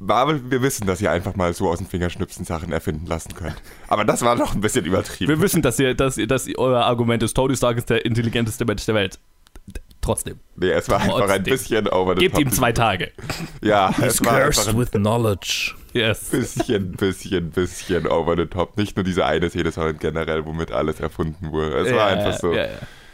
Marvel, 0.00 0.40
wir 0.50 0.62
wissen, 0.62 0.86
dass 0.86 1.00
ihr 1.02 1.10
einfach 1.10 1.36
mal 1.36 1.52
so 1.52 1.68
aus 1.68 1.78
dem 1.78 1.86
Fingerschnipsen 1.86 2.44
Sachen 2.46 2.72
erfinden 2.72 3.06
lassen 3.06 3.34
könnt. 3.34 3.56
Aber 3.86 4.04
das 4.04 4.22
war 4.22 4.34
noch 4.34 4.54
ein 4.54 4.60
bisschen 4.62 4.84
übertrieben. 4.86 5.28
Wir 5.28 5.40
wissen, 5.42 5.60
dass 5.62 5.78
ihr, 5.78 5.94
dass 5.94 6.16
ihr, 6.16 6.26
dass 6.26 6.46
ihr, 6.46 6.58
euer 6.58 6.80
Argument 6.84 7.22
ist, 7.22 7.34
Tony 7.34 7.54
Stark 7.54 7.76
ist 7.76 7.90
der 7.90 8.04
intelligenteste 8.06 8.64
Mensch 8.64 8.86
der 8.86 8.94
Welt. 8.94 9.18
Trotzdem. 10.00 10.38
nee, 10.56 10.70
es 10.70 10.88
war 10.88 10.98
einfach 11.00 11.20
ein 11.20 11.26
Trotzdem. 11.26 11.44
bisschen 11.44 11.88
over 11.88 12.14
the 12.14 12.20
Gebt 12.20 12.34
top. 12.36 12.42
ihm 12.42 12.50
zwei 12.50 12.72
Tage. 12.72 13.10
Ja, 13.60 13.90
He's 13.94 14.06
es 14.14 14.24
war 14.24 14.32
einfach 14.36 14.46
cursed 14.46 14.68
ein 14.70 14.78
with 14.78 14.90
knowledge. 14.92 15.74
Yes. 15.92 16.30
bisschen, 16.30 16.92
bisschen, 16.92 17.50
bisschen 17.50 18.06
over 18.06 18.34
the 18.36 18.46
top. 18.46 18.78
Nicht 18.78 18.96
nur 18.96 19.04
diese 19.04 19.26
eine 19.26 19.50
Szene, 19.50 19.70
sondern 19.70 19.98
generell, 19.98 20.46
womit 20.46 20.72
alles 20.72 21.00
erfunden 21.00 21.52
wurde. 21.52 21.76
Es 21.76 21.92
war 21.92 22.10
Ja, 22.10 22.16
einfach 22.16 22.38
so. 22.40 22.52
Ja, 22.54 22.62
ja. 22.66 22.70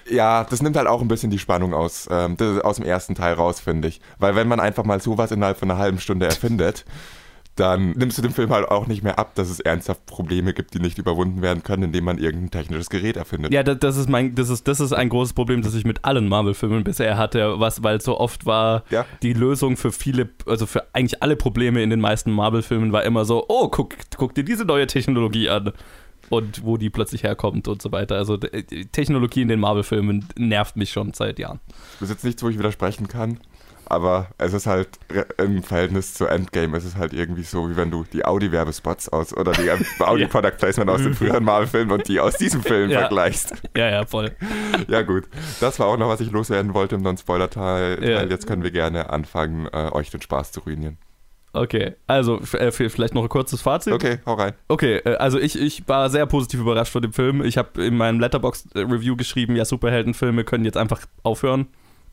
Ja, 0.09 0.45
das 0.45 0.63
nimmt 0.63 0.77
halt 0.77 0.87
auch 0.87 1.01
ein 1.03 1.09
bisschen 1.09 1.31
die 1.31 1.39
Spannung 1.39 1.75
aus, 1.75 2.09
ähm, 2.11 2.37
das, 2.37 2.61
aus 2.61 2.77
dem 2.77 2.85
ersten 2.85 3.15
Teil 3.15 3.35
raus, 3.35 3.61
finde 3.61 3.89
ich. 3.89 4.01
Weil 4.19 4.37
wenn 4.37 4.49
man 4.49 4.61
einfach 4.61 4.85
mal 4.85 5.01
sowas 5.01 5.31
innerhalb 5.33 5.59
von 5.59 5.71
einer 5.71 5.81
halben 5.81 5.99
Stunde 5.99 6.27
erfindet, 6.27 6.85
dann 7.57 7.93
nimmst 7.93 8.19
du 8.19 8.23
dem 8.23 8.35
Film 8.35 8.51
halt 8.51 8.69
auch 8.69 8.87
nicht 8.87 9.03
mehr 9.03 9.19
ab, 9.19 9.35
dass 9.35 9.49
es 9.49 9.61
ernsthaft 9.61 10.05
Probleme 10.05 10.53
gibt, 10.53 10.75
die 10.75 10.79
nicht 10.79 10.99
überwunden 10.99 11.41
werden 11.41 11.63
können, 11.63 11.85
indem 11.85 12.05
man 12.05 12.19
irgendein 12.19 12.51
technisches 12.51 12.91
Gerät 12.91 13.17
erfindet. 13.17 13.51
Ja, 13.53 13.63
das, 13.63 13.79
das 13.79 13.97
ist 13.97 14.11
mein, 14.11 14.35
das 14.35 14.51
ist, 14.51 14.69
das 14.69 14.79
ist 14.79 14.93
ein 14.93 15.09
großes 15.09 15.33
Problem, 15.33 15.63
das 15.63 15.75
ich 15.75 15.87
mit 15.87 16.05
allen 16.05 16.29
Marvel-Filmen 16.29 16.85
bisher 16.85 17.17
hatte, 17.17 17.59
was, 17.59 17.83
weil 17.83 18.01
so 18.03 18.21
oft 18.21 18.45
war 18.45 18.85
Ja. 18.91 19.07
die 19.23 19.33
Lösung 19.33 19.79
für 19.79 19.91
viele, 19.91 20.29
also 20.47 20.67
für 20.67 20.85
eigentlich 20.93 21.23
alle 21.23 21.35
Probleme 21.37 21.83
in 21.83 21.89
den 21.89 22.01
meisten 22.01 22.31
Marvel-Filmen 22.31 22.93
war 22.93 23.05
immer 23.05 23.25
so, 23.25 23.47
oh, 23.49 23.69
guck, 23.69 23.95
guck 24.19 24.35
dir 24.35 24.45
diese 24.45 24.67
neue 24.67 24.87
Technologie 24.87 25.49
an. 25.49 25.73
Und 26.29 26.65
wo 26.65 26.77
die 26.77 26.91
plötzlich 26.91 27.23
herkommt 27.23 27.69
und 27.69 27.81
so 27.81 27.93
weiter. 27.93 28.17
Also 28.17 28.37
die 28.37 28.87
Technologie 28.87 29.43
in 29.43 29.49
den 29.49 29.61
Marvel-Filmen 29.61 30.29
nervt 30.37 30.77
mich 30.77 30.91
schon 30.91 31.13
seit 31.15 31.39
Jahren. 31.39 31.61
Das 32.01 32.09
ist 32.09 32.17
jetzt 32.17 32.25
nichts, 32.25 32.43
wo 32.43 32.49
ich 32.49 32.59
widersprechen 32.59 33.07
kann, 33.07 33.39
aber 33.89 34.29
es 34.39 34.53
ist 34.53 34.67
halt 34.67 34.89
im 35.39 35.63
Verhältnis 35.63 36.15
zu 36.15 36.27
Endgame, 36.27 36.77
es 36.77 36.85
ist 36.85 36.97
halt 36.97 37.13
irgendwie 37.13 37.45
so, 37.45 37.71
wie 37.71 37.77
wenn 37.77 37.93
du 37.93 38.05
die 38.13 38.25
Audi-Werbespots 38.25 39.09
aus 39.11 39.33
oder 39.37 39.53
die 39.53 39.71
Audi-Product-Placement 40.03 40.91
aus 40.91 41.03
den 41.03 41.15
früheren 41.15 41.45
Marvel-Filmen 41.45 41.93
und 41.93 42.09
die 42.09 42.19
aus 42.19 42.37
diesem 42.37 42.63
Film 42.63 42.91
Ja. 42.97 43.01
vergleichst. 43.01 43.55
Ja, 43.77 43.89
ja, 43.89 44.05
voll. 44.07 44.35
Ja 44.89 45.03
gut, 45.03 45.25
das 45.61 45.79
war 45.79 45.87
auch 45.87 45.97
noch, 45.97 46.09
was 46.09 46.21
ich 46.21 46.31
loswerden 46.33 46.75
wollte 46.75 46.97
im 46.97 47.03
Non-Spoiler-Teil. 47.03 48.03
Ja. 48.03 48.25
Jetzt 48.25 48.47
können 48.47 48.63
wir 48.65 48.71
gerne 48.73 49.11
anfangen, 49.11 49.67
äh, 49.73 49.91
euch 49.93 50.11
den 50.11 50.21
Spaß 50.21 50.53
zu 50.53 50.61
ruinieren. 50.61 50.99
Okay, 51.57 51.95
also 52.07 52.41
äh, 52.53 52.71
vielleicht 52.71 53.15
noch 53.15 53.23
ein 53.23 53.29
kurzes 53.29 53.63
Fazit. 53.63 53.93
Okay, 53.93 54.19
hau 54.27 54.35
rein. 54.35 54.53
Okay, 54.69 54.97
äh, 54.99 55.15
also 55.17 55.39
ich, 55.39 55.59
ich 55.59 55.89
war 55.89 56.11
sehr 56.11 56.27
positiv 56.27 56.61
überrascht 56.61 56.93
von 56.93 57.03
dem 57.03 57.13
Film. 57.13 57.43
Ich 57.43 57.57
habe 57.59 57.85
in 57.85 57.97
meinem 57.97 58.21
Letterbox-Review 58.21 59.17
geschrieben, 59.17 59.57
ja, 59.57 59.65
Superheldenfilme 59.65 60.45
können 60.45 60.65
jetzt 60.65 60.77
einfach 60.77 61.01
aufhören, 61.23 61.67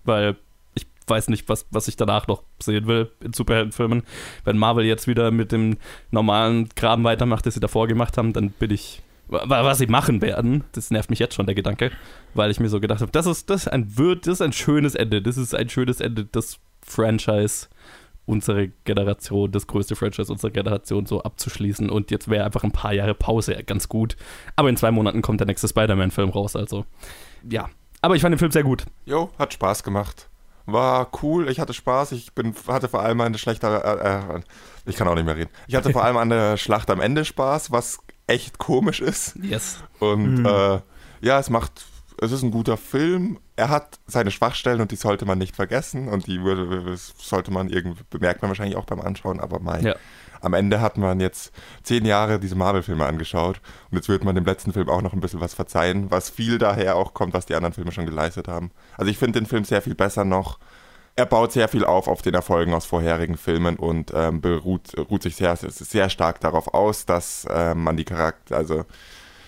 weil 0.06 0.36
ich 0.76 0.88
weiß 1.08 1.28
nicht, 1.28 1.50
was, 1.50 1.66
was 1.72 1.88
ich 1.88 1.98
danach 1.98 2.28
noch 2.28 2.44
sehen 2.62 2.88
will 2.88 3.12
in 3.22 3.34
Superheldenfilmen. 3.34 4.04
Wenn 4.46 4.58
Marvel 4.58 4.86
jetzt 4.86 5.08
wieder 5.08 5.30
mit 5.32 5.52
dem 5.52 5.78
normalen 6.12 6.70
Kram 6.76 7.04
weitermacht, 7.04 7.46
das 7.46 7.54
sie 7.56 7.60
davor 7.60 7.88
gemacht 7.88 8.18
haben, 8.18 8.32
dann 8.34 8.50
bin 8.52 8.72
ich. 8.72 9.02
wa- 9.28 9.44
Was 9.48 9.78
sie 9.80 9.88
machen 9.88 10.22
werden, 10.22 10.64
das 10.72 10.90
nervt 10.90 11.10
mich 11.10 11.20
jetzt 11.20 11.36
schon, 11.36 11.46
der 11.46 11.56
Gedanke, 11.56 11.92
weil 12.34 12.50
ich 12.50 12.60
mir 12.62 12.70
so 12.70 12.80
gedacht 12.80 13.02
habe, 13.02 13.12
das 13.12 13.26
ist, 13.26 13.50
das 13.50 13.64
ist 13.64 13.68
ein 13.68 13.98
wird, 13.98 14.26
das 14.26 14.36
ist 14.36 14.42
ein 14.42 14.54
schönes 14.54 14.96
Ende. 14.96 15.22
Das 15.22 15.36
ist 15.38 15.54
ein 15.54 15.70
schönes 15.70 16.00
Ende 16.00 16.24
des 16.26 16.60
Franchise 16.86 17.68
unsere 18.26 18.70
Generation, 18.86 19.52
das 19.52 19.68
größte 19.68 19.96
Franchise 19.96 20.32
unserer 20.32 20.52
Generation 20.52 21.06
so 21.06 21.22
abzuschließen. 21.24 21.90
Und 21.90 22.10
jetzt 22.12 22.30
wäre 22.30 22.46
einfach 22.46 22.64
ein 22.64 22.72
paar 22.72 22.94
Jahre 22.94 23.14
Pause 23.14 23.62
ganz 23.66 23.90
gut. 23.90 24.16
Aber 24.56 24.70
in 24.70 24.78
zwei 24.78 24.92
Monaten 24.92 25.22
kommt 25.22 25.40
der 25.40 25.48
nächste 25.48 25.68
Spider-Man-Film 25.68 26.30
raus, 26.30 26.56
also 26.56 26.86
ja. 27.50 27.70
Aber 28.02 28.16
ich 28.16 28.22
fand 28.22 28.34
den 28.34 28.40
Film 28.40 28.52
sehr 28.52 28.64
gut. 28.64 28.86
Jo, 29.06 29.30
hat 29.40 29.54
Spaß 29.54 29.84
gemacht. 29.84 30.30
War 30.66 31.10
cool, 31.22 31.50
ich 31.50 31.60
hatte 31.60 31.74
Spaß. 31.74 32.14
Ich 32.14 32.34
bin, 32.34 32.54
hatte 32.68 32.88
vor 32.88 33.02
allem 33.02 33.20
eine 33.22 33.38
schlechte. 33.38 33.68
Äh, 33.68 34.38
äh, 34.38 34.42
ich 34.86 34.96
kann 34.96 35.08
auch 35.10 35.16
nicht 35.16 35.26
mehr 35.26 35.36
reden. 35.36 35.50
Ich 35.68 35.76
hatte 35.76 35.92
vor 35.92 36.04
allem 36.06 36.16
an 36.18 36.30
der 36.30 36.56
Schlacht 36.58 36.90
am 36.90 37.02
Ende 37.02 37.26
Spaß, 37.26 37.72
was 37.72 38.00
echt 38.28 38.58
komisch 38.58 39.02
ist. 39.02 39.36
Yes. 39.42 39.78
Und 40.00 40.40
Mhm. 40.40 40.46
äh, 40.46 40.80
ja, 41.22 41.40
es 41.40 41.50
macht. 41.50 41.84
Es 42.22 42.32
ist 42.32 42.44
ein 42.44 42.52
guter 42.52 42.78
Film. 42.78 43.40
Er 43.56 43.70
hat 43.70 44.00
seine 44.08 44.32
Schwachstellen 44.32 44.82
und 44.82 44.92
die 44.92 44.96
sollte 44.96 45.26
man 45.26 45.38
nicht 45.38 45.56
vergessen. 45.56 46.08
Und 46.08 46.28
die 46.28 46.44
würde, 46.44 46.98
sollte 46.98 47.52
man 47.52 47.70
irgendwie, 47.70 48.04
bemerkt 48.10 48.42
man 48.42 48.50
wahrscheinlich 48.50 48.78
auch 48.78 48.86
beim 48.86 49.02
Anschauen, 49.02 49.40
aber 49.40 49.60
mein. 49.60 49.86
Ja. 49.86 49.96
Am 50.44 50.54
Ende 50.54 50.82
hat 50.82 50.98
man 50.98 51.22
jetzt 51.22 51.54
zehn 51.84 52.04
Jahre 52.04 52.38
diese 52.38 52.56
Marvel-Filme 52.56 53.06
angeschaut 53.06 53.62
und 53.90 53.96
jetzt 53.96 54.10
wird 54.10 54.26
man 54.26 54.36
dem 54.36 54.44
letzten 54.44 54.74
Film 54.74 54.90
auch 54.90 55.02
noch 55.02 55.14
ein 55.14 55.22
bisschen 55.22 55.40
was 55.40 55.54
verzeihen, 55.54 56.12
was 56.12 56.30
viel 56.30 56.58
daher 56.58 56.98
auch 56.98 57.14
kommt, 57.14 57.34
was 57.34 57.46
die 57.46 57.56
anderen 57.56 57.72
Filme 57.72 57.94
schon 57.94 58.06
geleistet 58.06 58.50
haben. 58.50 58.72
Also 58.98 59.10
ich 59.10 59.18
finde 59.18 59.40
den 59.40 59.46
Film 59.46 59.64
sehr 59.64 59.82
viel 59.82 59.96
besser 59.96 60.26
noch. 60.26 60.60
Er 61.16 61.28
baut 61.28 61.54
sehr 61.54 61.70
viel 61.70 61.86
auf 61.86 62.10
auf 62.10 62.22
den 62.22 62.34
Erfolgen 62.34 62.74
aus 62.74 62.86
vorherigen 62.86 63.38
Filmen 63.38 63.78
und 63.78 64.12
ähm, 64.14 64.42
beruht 64.42 64.98
ruht 64.98 65.24
sich 65.24 65.38
sehr, 65.38 65.56
sehr 65.56 66.10
stark 66.10 66.42
darauf 66.42 66.74
aus, 66.74 67.06
dass 67.06 67.48
ähm, 67.50 67.84
man 67.84 67.96
die 67.96 68.04
Charakter, 68.04 68.58
also 68.58 68.84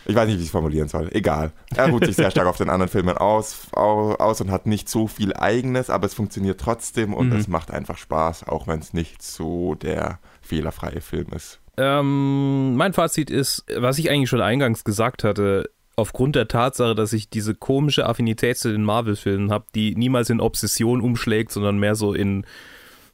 ich 0.05 0.15
weiß 0.15 0.27
nicht, 0.27 0.37
wie 0.37 0.41
ich 0.41 0.47
es 0.47 0.51
formulieren 0.51 0.87
soll. 0.87 1.09
Egal. 1.11 1.51
Er 1.75 1.89
ruht 1.89 2.05
sich 2.05 2.15
sehr 2.15 2.31
stark 2.31 2.47
auf 2.47 2.57
den 2.57 2.69
anderen 2.69 2.91
Filmen 2.91 3.17
aus, 3.17 3.67
au, 3.73 4.13
aus 4.13 4.41
und 4.41 4.51
hat 4.51 4.65
nicht 4.67 4.87
so 4.89 5.07
viel 5.07 5.33
Eigenes, 5.33 5.89
aber 5.89 6.05
es 6.05 6.13
funktioniert 6.13 6.59
trotzdem 6.59 7.13
und 7.13 7.29
Mhm. 7.29 7.35
es 7.37 7.47
macht 7.47 7.71
einfach 7.71 7.97
Spaß, 7.97 8.47
auch 8.47 8.67
wenn 8.67 8.79
es 8.79 8.93
nicht 8.93 9.21
so 9.21 9.75
der 9.75 10.19
fehlerfreie 10.41 11.01
Film 11.01 11.27
ist. 11.35 11.59
Ähm, 11.77 12.75
mein 12.75 12.93
Fazit 12.93 13.29
ist, 13.29 13.65
was 13.75 13.97
ich 13.99 14.09
eigentlich 14.09 14.29
schon 14.29 14.41
eingangs 14.41 14.83
gesagt 14.83 15.23
hatte, 15.23 15.69
aufgrund 15.97 16.35
der 16.35 16.47
Tatsache, 16.47 16.93
dass 16.95 17.13
ich 17.13 17.29
diese 17.29 17.55
komische 17.55 18.05
Affinität 18.05 18.57
zu 18.57 18.71
den 18.71 18.83
Marvel-Filmen 18.83 19.51
habe, 19.51 19.65
die 19.75 19.95
niemals 19.95 20.29
in 20.29 20.41
Obsession 20.41 21.01
umschlägt, 21.01 21.51
sondern 21.51 21.77
mehr 21.77 21.95
so 21.95 22.13
in, 22.13 22.45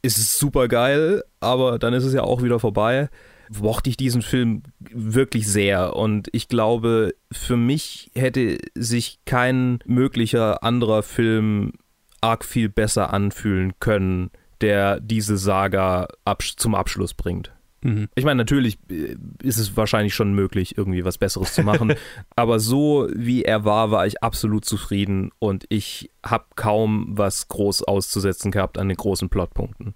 ist 0.02 0.18
es 0.18 0.38
super 0.40 0.68
geil, 0.68 1.24
aber 1.40 1.78
dann 1.80 1.94
ist 1.94 2.04
es 2.06 2.14
ja 2.14 2.24
auch 2.24 2.42
wieder 2.44 2.60
vorbei, 2.60 3.10
mochte 3.60 3.90
ich 3.90 3.98
diesen 3.98 4.22
Film 4.22 4.64
wirklich 4.80 5.48
sehr. 5.48 5.96
Und 5.96 6.30
ich 6.32 6.48
glaube, 6.48 7.14
für 7.32 7.58
mich 7.58 8.12
hätte 8.16 8.58
sich 8.76 9.20
kein 9.26 9.80
möglicher 9.86 10.64
anderer 10.64 11.04
Film 11.04 11.74
arg 12.22 12.46
viel 12.46 12.70
besser 12.70 13.14
anfühlen 13.14 13.74
können, 13.80 14.30
der 14.62 15.00
diese 15.00 15.38
Saga 15.38 16.08
abs 16.24 16.56
zum 16.56 16.76
Abschluss 16.76 17.14
bringt. 17.14 17.52
Mhm. 17.84 18.10
Ich 18.14 18.26
meine, 18.26 18.38
natürlich 18.38 18.78
äh, 18.90 19.16
ist 19.42 19.58
es 19.58 19.76
wahrscheinlich 19.76 20.14
schon 20.14 20.34
möglich, 20.34 20.78
irgendwie 20.78 21.04
was 21.04 21.18
Besseres 21.18 21.54
zu 21.54 21.64
machen, 21.64 21.96
aber 22.36 22.60
so 22.60 23.10
wie 23.14 23.44
er 23.44 23.66
war, 23.66 23.90
war 23.92 24.06
ich 24.06 24.24
absolut 24.24 24.66
zufrieden 24.66 25.32
und 25.40 25.66
ich 25.70 26.12
habe 26.24 26.46
kaum 26.56 27.08
was 27.10 27.48
groß 27.48 27.84
auszusetzen 27.84 28.52
gehabt 28.52 28.78
an 28.78 28.88
den 28.88 28.98
großen 28.98 29.30
Plotpunkten. 29.30 29.94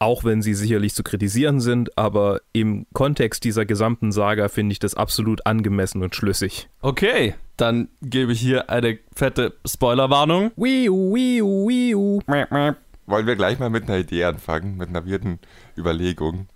Auch 0.00 0.22
wenn 0.24 0.42
sie 0.42 0.54
sicherlich 0.54 0.94
zu 0.94 1.02
kritisieren 1.02 1.60
sind, 1.60 1.98
aber 1.98 2.40
im 2.52 2.86
Kontext 2.92 3.42
dieser 3.42 3.66
gesamten 3.66 4.12
Saga 4.12 4.48
finde 4.48 4.72
ich 4.72 4.78
das 4.78 4.94
absolut 4.94 5.44
angemessen 5.44 6.02
und 6.04 6.14
schlüssig. 6.14 6.68
Okay, 6.82 7.34
dann 7.56 7.88
gebe 8.00 8.30
ich 8.32 8.40
hier 8.40 8.70
eine 8.70 8.98
fette 9.14 9.54
Spoilerwarnung. 9.66 10.52
Wollen 13.06 13.26
wir 13.26 13.36
gleich 13.36 13.58
mal 13.58 13.70
mit 13.70 13.88
einer 13.88 13.98
Idee 13.98 14.24
anfangen, 14.24 14.76
mit 14.76 14.88
einer 14.90 15.04
wirden 15.04 15.38
Überlegung. 15.76 16.46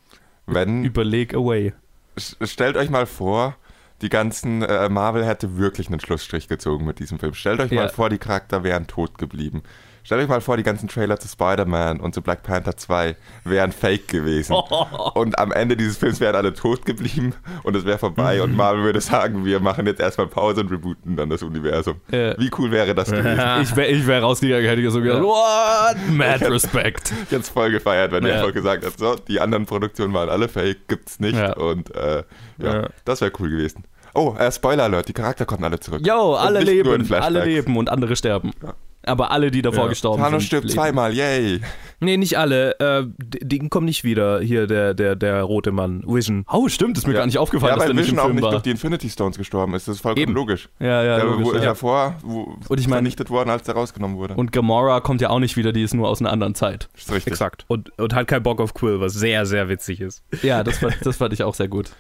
Wenn, 0.47 0.85
Überleg 0.85 1.35
away. 1.35 1.73
stellt 2.17 2.77
euch 2.77 2.91
mal 2.91 3.07
vor, 3.07 3.57
die 4.03 4.09
ganzen 4.09 4.63
äh, 4.63 4.89
Marvel 4.89 5.25
hätte 5.25 5.57
wirklich 5.57 5.89
einen 5.89 6.01
Schlussstrich 6.01 6.49
gezogen 6.49 6.85
mit 6.85 6.99
diesem 6.99 7.19
Film. 7.19 7.35
Stellt 7.35 7.61
euch 7.61 7.71
Ja. 7.71 7.83
mal 7.83 7.89
vor, 7.89 8.11
die 8.11 8.19
Charakter 8.19 8.65
wären 8.65 8.87
tot 8.87 9.17
geblieben. 9.19 9.63
Stellt 10.05 10.21
euch 10.23 10.29
mal 10.29 10.41
vor, 10.41 10.57
die 10.57 10.63
ganzen 10.65 10.89
Trailer 10.89 11.19
zu 11.21 11.29
Spider-Man 11.29 12.01
und 12.01 12.13
zu 12.15 12.23
Black 12.23 12.43
Panther 12.43 12.77
2 12.77 13.15
wären 13.45 13.71
fake 13.73 14.09
gewesen. 14.09 14.55
Und 15.15 15.39
am 15.39 15.53
Ende 15.53 15.77
dieses 15.77 15.97
Films 15.97 16.19
wären 16.21 16.35
alle 16.35 16.53
tot 16.55 16.85
geblieben 16.87 17.35
und 17.63 17.77
es 17.77 17.85
wäre 17.85 17.99
vorbei 17.99 18.43
und 18.43 18.57
Marvel 18.57 18.83
würde 18.85 19.01
sagen, 19.01 19.45
wir 19.45 19.61
machen 19.61 19.87
jetzt 19.87 20.01
erstmal 20.01 20.27
Pause 20.27 20.63
und 20.63 20.71
rebooten 20.73 21.17
dann 21.17 21.29
das 21.31 21.43
Universum. 21.43 22.01
Ja. 22.11 22.37
Wie 22.39 22.51
cool 22.59 22.71
wäre 22.71 22.95
das 22.95 23.11
gewesen? 23.11 23.41
Ich 23.63 23.77
wäre 23.77 23.89
ich 23.89 24.07
wär 24.07 24.23
rausgegangen, 24.23 24.67
hätte 24.67 24.81
ich 24.81 24.91
so 24.91 25.01
gedacht, 25.01 25.23
what? 25.23 25.97
Mad 26.11 26.45
respect. 26.47 27.13
Ich 27.13 27.31
hätte 27.31 27.37
es 27.43 27.49
voll 27.51 27.71
gefeiert, 27.71 28.11
wenn 28.13 28.25
Ja. 28.25 28.31
er 28.31 28.39
einfach 28.41 28.55
gesagt 28.55 28.85
hat, 28.85 28.99
so, 28.99 29.15
die 29.17 29.41
anderen 29.41 29.67
Produktionen 29.67 30.13
waren 30.15 30.29
alle 30.29 30.49
fake, 30.49 30.89
gibt's 30.89 31.21
nicht. 31.21 31.37
Ja. 31.37 31.53
Und 31.55 31.95
äh, 31.95 32.25
ja, 32.59 32.89
das 33.05 33.21
wäre 33.21 33.33
cool 33.39 33.51
gewesen. 33.51 33.85
Oh, 34.15 34.35
äh, 34.39 34.51
Spoiler 34.51 34.85
Alert, 34.85 35.09
die 35.09 35.13
Charakter 35.13 35.45
kommen 35.47 35.65
alle 35.65 35.79
zurück. 35.81 36.01
Yo, 36.07 36.35
alle 36.35 36.61
leben, 36.61 37.13
alle 37.15 37.45
leben 37.45 37.77
und 37.77 37.89
andere 37.89 38.17
sterben. 38.17 38.51
Ja. 38.63 38.75
Aber 39.05 39.31
alle, 39.33 39.51
die 39.51 39.63
davor 39.63 39.85
Ja. 39.85 39.89
gestorben 39.89 40.23
Thanos 40.23 40.43
sind. 40.43 40.47
stirbt 40.47 40.65
leben. 40.67 40.75
zweimal, 40.75 41.13
yay. 41.15 41.61
Nee, 42.01 42.17
nicht 42.17 42.39
alle. 42.39 42.79
Äh, 42.81 43.05
Ding 43.19 43.69
kommt 43.71 43.87
nicht 43.87 44.05
wieder. 44.05 44.41
Hier, 44.41 44.67
der, 44.67 44.95
der, 44.95 45.17
der 45.17 45.43
rote 45.43 45.73
Mann. 45.73 46.03
Vision. 46.07 46.45
Oh, 46.51 46.69
stimmt, 46.69 46.99
ist 46.99 47.07
mir 47.07 47.13
Ja. 47.15 47.21
gar 47.21 47.27
nicht 47.27 47.39
aufgefallen, 47.39 47.71
ja, 47.71 47.75
dass 47.77 47.83
weil 47.83 47.95
der 47.95 47.95
nicht 47.95 48.05
Vision 48.13 48.19
im 48.19 48.21
auch 48.21 48.25
Film 48.27 48.37
nicht 48.37 48.45
war. 48.45 48.51
durch 48.53 48.63
die 48.63 48.71
Infinity 48.71 49.09
Stones 49.11 49.39
gestorben 49.39 49.75
ist, 49.75 49.89
das 49.89 49.97
ist 49.97 50.01
vollkommen 50.03 50.23
Eben. 50.23 50.33
logisch. 50.35 50.69
Ja, 50.81 51.03
ja, 51.03 51.17
der 51.17 51.25
logisch, 51.27 51.47
wo- 51.47 51.51
ist 51.53 51.59
ja. 51.59 51.65
ja 51.65 51.75
vor, 51.75 52.15
wo 52.23 52.57
Und 52.69 52.81
ich 52.81 52.87
mein- 52.89 52.99
vernichtet 52.99 53.31
worden, 53.31 53.51
als 53.51 53.63
der 53.65 53.75
rausgenommen 53.75 54.17
wurde. 54.17 54.35
Und 54.35 54.53
Gamora 54.53 55.01
kommt 55.01 55.21
ja 55.21 55.31
auch 55.31 55.39
nicht 55.41 55.57
wieder, 55.57 55.73
die 55.73 55.83
ist 55.83 55.95
nur 55.95 56.09
aus 56.09 56.21
einer 56.21 56.31
anderen 56.31 56.55
Zeit. 56.55 56.89
ist 56.97 57.11
richtig. 57.13 57.33
Exakt. 57.33 57.65
Und, 57.69 57.97
und 57.99 58.15
hat 58.15 58.27
keinen 58.29 58.43
Bock 58.43 58.61
auf 58.61 58.75
Quill, 58.75 59.01
was 59.01 59.15
sehr, 59.15 59.47
sehr 59.47 59.69
witzig 59.69 60.01
ist. 60.01 60.23
Ja, 60.43 60.63
das, 60.65 60.79
fand- 60.79 60.97
das 61.05 61.17
fand 61.17 61.33
ich 61.33 61.43
auch 61.43 61.55
sehr 61.55 61.69
gut. 61.69 61.91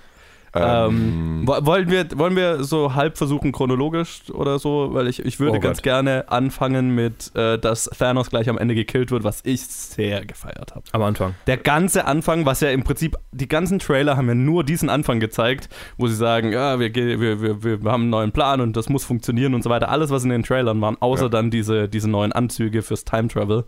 Ähm, 0.55 1.41
Ähm, 1.43 1.43
wo- 1.47 1.65
wollen, 1.67 1.91
wir, 1.91 2.07
wollen 2.17 2.37
wir 2.37 2.63
so 2.63 2.95
halb 2.95 3.17
versuchen, 3.17 3.53
chronologisch 3.53 4.31
oder 4.33 4.59
so? 4.59 4.91
Weil 4.93 5.09
ich, 5.09 5.25
ich 5.25 5.41
würde 5.41 5.57
Oh 5.57 5.61
ganz 5.61 5.79
Gott. 5.79 5.85
gerne 5.85 6.25
anfangen 6.29 6.95
mit, 6.95 7.35
äh, 7.35 7.59
dass 7.59 7.85
Thanos 7.85 8.29
gleich 8.29 8.49
am 8.51 8.59
Ende 8.59 8.75
gekillt 8.75 9.11
wird, 9.11 9.25
was 9.25 9.41
ich 9.45 9.63
sehr 9.67 10.27
gefeiert 10.27 10.75
habe. 10.75 10.85
Am 10.93 11.03
Anfang. 11.03 11.35
Der 11.47 11.57
ganze 11.57 12.05
Anfang, 12.05 12.45
was 12.45 12.61
ja 12.61 12.69
im 12.71 12.85
Prinzip, 12.85 13.17
die 13.33 13.49
ganzen 13.49 13.79
Trailer 13.79 14.17
haben 14.19 14.29
ja 14.29 14.35
nur 14.35 14.63
diesen 14.63 14.91
Anfang 14.91 15.21
gezeigt, 15.21 15.71
wo 15.97 16.07
sie 16.07 16.17
sagen, 16.17 16.53
ja, 16.53 16.79
wir, 16.79 16.95
wir, 16.95 17.41
wir, 17.41 17.83
wir 17.83 17.91
haben 17.91 18.03
einen 18.03 18.11
neuen 18.11 18.33
Plan 18.33 18.61
und 18.61 18.77
das 18.77 18.91
muss 18.91 19.05
funktionieren 19.05 19.55
und 19.55 19.63
so 19.65 19.71
weiter. 19.71 19.89
Alles, 19.89 20.11
was 20.11 20.23
in 20.25 20.31
den 20.31 20.43
Trailern 20.43 20.81
waren, 20.83 20.97
außer 21.01 21.25
Ja. 21.25 21.29
dann 21.31 21.51
diese, 21.51 21.89
diese 21.89 22.11
neuen 22.11 22.33
Anzüge 22.33 22.83
fürs 22.83 23.05
Time 23.05 23.29
Travel. 23.29 23.65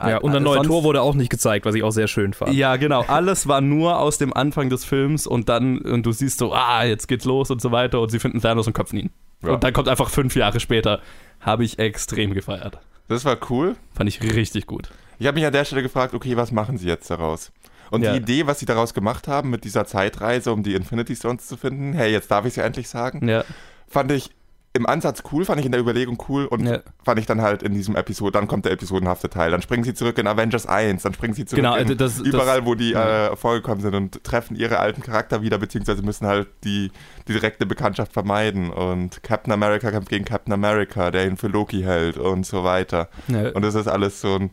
Ja, 0.00 0.18
und 0.18 0.30
ein 0.32 0.36
Äh, 0.36 0.40
neues 0.40 0.66
Tor 0.66 0.84
wurde 0.84 1.00
auch 1.02 1.14
nicht 1.14 1.30
gezeigt, 1.30 1.64
was 1.64 1.74
ich 1.74 1.82
auch 1.82 1.90
sehr 1.90 2.06
schön 2.08 2.34
fand. 2.34 2.52
Ja, 2.52 2.76
genau. 2.76 3.02
Alles 3.02 3.46
war 3.48 3.60
nur 3.60 3.98
aus 3.98 4.18
dem 4.18 4.32
Anfang 4.34 4.68
des 4.68 4.84
Films 4.84 5.26
und 5.26 5.48
dann, 5.48 5.78
und 5.78 6.04
du 6.04 6.12
siehst 6.12 6.38
so, 6.38 6.52
ah, 6.52 6.84
jetzt 6.84 7.06
geht's 7.08 7.24
los 7.24 7.50
und 7.50 7.60
so 7.62 7.72
weiter 7.72 8.00
und 8.00 8.10
sie 8.10 8.18
finden 8.18 8.40
Thanos 8.40 8.66
und 8.66 8.72
köpfen 8.74 8.98
ihn. 8.98 9.10
Ja. 9.42 9.52
Und 9.54 9.64
dann 9.64 9.72
kommt 9.72 9.88
einfach 9.88 10.10
fünf 10.10 10.36
Jahre 10.36 10.60
später. 10.60 11.00
Habe 11.40 11.64
ich 11.64 11.78
extrem 11.78 12.34
gefeiert. 12.34 12.78
das 13.08 13.24
war 13.24 13.36
cool. 13.50 13.76
Fand 13.94 14.08
ich 14.08 14.20
richtig 14.22 14.66
gut. 14.66 14.90
Ich 15.18 15.26
habe 15.26 15.36
mich 15.36 15.46
an 15.46 15.52
der 15.52 15.64
Stelle 15.64 15.82
gefragt, 15.82 16.12
okay, 16.12 16.36
was 16.36 16.50
machen 16.52 16.76
sie 16.76 16.88
jetzt 16.88 17.08
daraus? 17.10 17.52
Und 17.90 18.02
Ja. 18.02 18.12
die 18.12 18.18
Idee, 18.18 18.46
was 18.46 18.58
sie 18.58 18.66
daraus 18.66 18.92
gemacht 18.94 19.28
haben 19.28 19.48
mit 19.50 19.64
dieser 19.64 19.86
Zeitreise, 19.86 20.52
um 20.52 20.62
die 20.62 20.74
Infinity 20.74 21.14
Stones 21.14 21.46
zu 21.46 21.56
finden, 21.56 21.92
hey, 21.92 22.10
jetzt 22.10 22.30
darf 22.30 22.44
ich 22.44 22.50
es 22.50 22.56
ja 22.56 22.64
endlich 22.64 22.88
sagen, 22.88 23.26
Ja, 23.28 23.44
fand 23.86 24.10
ich 24.12 24.30
im 24.76 24.86
Ansatz 24.86 25.22
cool, 25.32 25.44
fand 25.44 25.58
ich 25.60 25.66
in 25.66 25.72
der 25.72 25.80
Überlegung 25.80 26.22
cool 26.28 26.46
und 26.46 26.64
Ja. 26.66 26.78
fand 27.04 27.18
ich 27.18 27.26
dann 27.26 27.42
halt 27.42 27.62
in 27.62 27.74
diesem 27.74 27.96
Episode, 27.96 28.32
dann 28.32 28.46
kommt 28.46 28.64
der 28.64 28.72
episodenhafte 28.72 29.28
Teil, 29.30 29.50
dann 29.50 29.62
springen 29.62 29.84
sie 29.84 29.94
zurück 29.94 30.18
in 30.18 30.26
Avengers 30.26 30.66
1, 30.66 31.02
dann 31.02 31.14
springen 31.14 31.34
sie 31.34 31.44
zurück 31.44 31.56
Genau, 31.62 31.74
in 31.74 31.82
also 31.84 31.94
das- 31.94 32.18
das- 32.18 32.26
überall, 32.26 32.64
wo 32.66 32.74
die 32.74 32.90
ja. 32.90 33.32
äh, 33.32 33.36
vorgekommen 33.36 33.80
sind 33.82 33.94
und 33.94 34.22
treffen 34.22 34.56
ihre 34.56 34.78
alten 34.78 35.02
Charakter 35.02 35.42
wieder, 35.42 35.58
beziehungsweise 35.58 36.02
müssen 36.02 36.26
halt 36.26 36.48
die, 36.64 36.92
die 37.26 37.32
direkte 37.32 37.66
Bekanntschaft 37.66 38.12
vermeiden 38.12 38.70
und 38.70 39.22
Captain 39.22 39.52
America 39.52 39.90
kämpft 39.90 40.08
gegen 40.10 40.24
Captain 40.24 40.52
America, 40.52 41.10
der 41.10 41.26
ihn 41.26 41.36
für 41.36 41.48
Loki 41.48 41.82
hält 41.82 42.16
und 42.18 42.46
so 42.46 42.62
weiter. 42.64 43.08
ja. 43.28 43.50
Und 43.50 43.62
das 43.62 43.74
ist 43.74 43.88
alles 43.88 44.20
so 44.20 44.36
ein. 44.36 44.50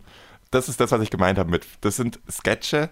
Das 0.52 0.70
ist 0.70 0.80
das, 0.80 0.92
was 0.92 1.02
ich 1.02 1.10
gemeint 1.10 1.40
habe 1.40 1.50
mit. 1.50 1.66
Das 1.82 1.96
sind 1.96 2.20
Sketche. 2.30 2.90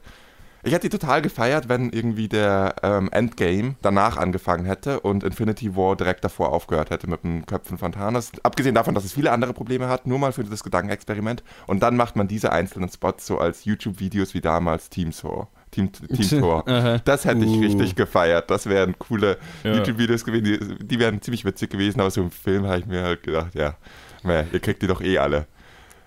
Ich 0.63 0.74
hätte 0.74 0.88
die 0.89 0.97
total 0.97 1.21
gefeiert, 1.21 1.69
wenn 1.69 1.89
irgendwie 1.89 2.28
der 2.28 2.76
ähm, 2.84 3.10
Endgame 3.12 3.76
danach 3.82 4.17
angefangen 4.17 4.65
hätte 4.65 5.00
und 5.00 5.24
Infinity 5.24 5.76
War 5.76 5.95
direkt 5.95 6.24
davor 6.24 6.54
aufgehört 6.54 6.91
hätte 6.91 7.10
mit 7.10 7.24
dem 7.24 7.45
Köpfen 7.47 7.78
von 7.80 7.91
Thanos. 7.91 8.32
Abgesehen 8.43 8.76
davon, 8.76 8.93
dass 8.93 9.04
es 9.04 9.13
viele 9.13 9.32
andere 9.32 9.54
Probleme 9.54 9.88
hat, 9.89 10.06
nur 10.06 10.19
mal 10.19 10.32
für 10.32 10.43
das 10.43 10.63
Gedankenexperiment. 10.63 11.43
Und 11.67 11.82
dann 11.82 11.95
macht 11.97 12.15
man 12.15 12.28
diese 12.28 12.52
einzelnen 12.52 12.89
Spots 12.89 13.26
so 13.26 13.39
als 13.39 13.65
YouTube-Videos 13.65 14.34
wie 14.36 14.41
damals 14.41 14.89
Team 14.89 15.12
Thor. 15.12 15.47
Team, 15.71 15.91
Team 15.91 16.30
Thor. 16.41 16.67
Aha. 16.67 17.00
Das 17.06 17.26
hätte 17.26 17.43
ich 17.45 17.52
Uh. 17.58 17.62
richtig 17.62 17.95
gefeiert. 17.95 18.52
Das 18.52 18.67
wären 18.67 19.00
coole 19.00 19.38
Ja. 19.63 19.74
YouTube-Videos 19.76 20.26
gewesen. 20.26 20.43
Die, 20.43 20.86
die 20.86 21.00
wären 21.00 21.21
ziemlich 21.21 21.43
witzig 21.45 21.71
gewesen, 21.71 22.00
aber 22.02 22.12
so 22.12 22.21
im 22.21 22.30
Film 22.32 22.67
habe 22.67 22.80
ich 22.80 22.86
mir 22.86 23.02
halt 23.04 23.24
gedacht, 23.24 23.56
ja, 23.56 23.76
meh, 24.24 24.43
ihr 24.52 24.60
kriegt 24.60 24.82
die 24.84 24.88
doch 24.88 25.02
eh 25.02 25.17
alle. 25.17 25.47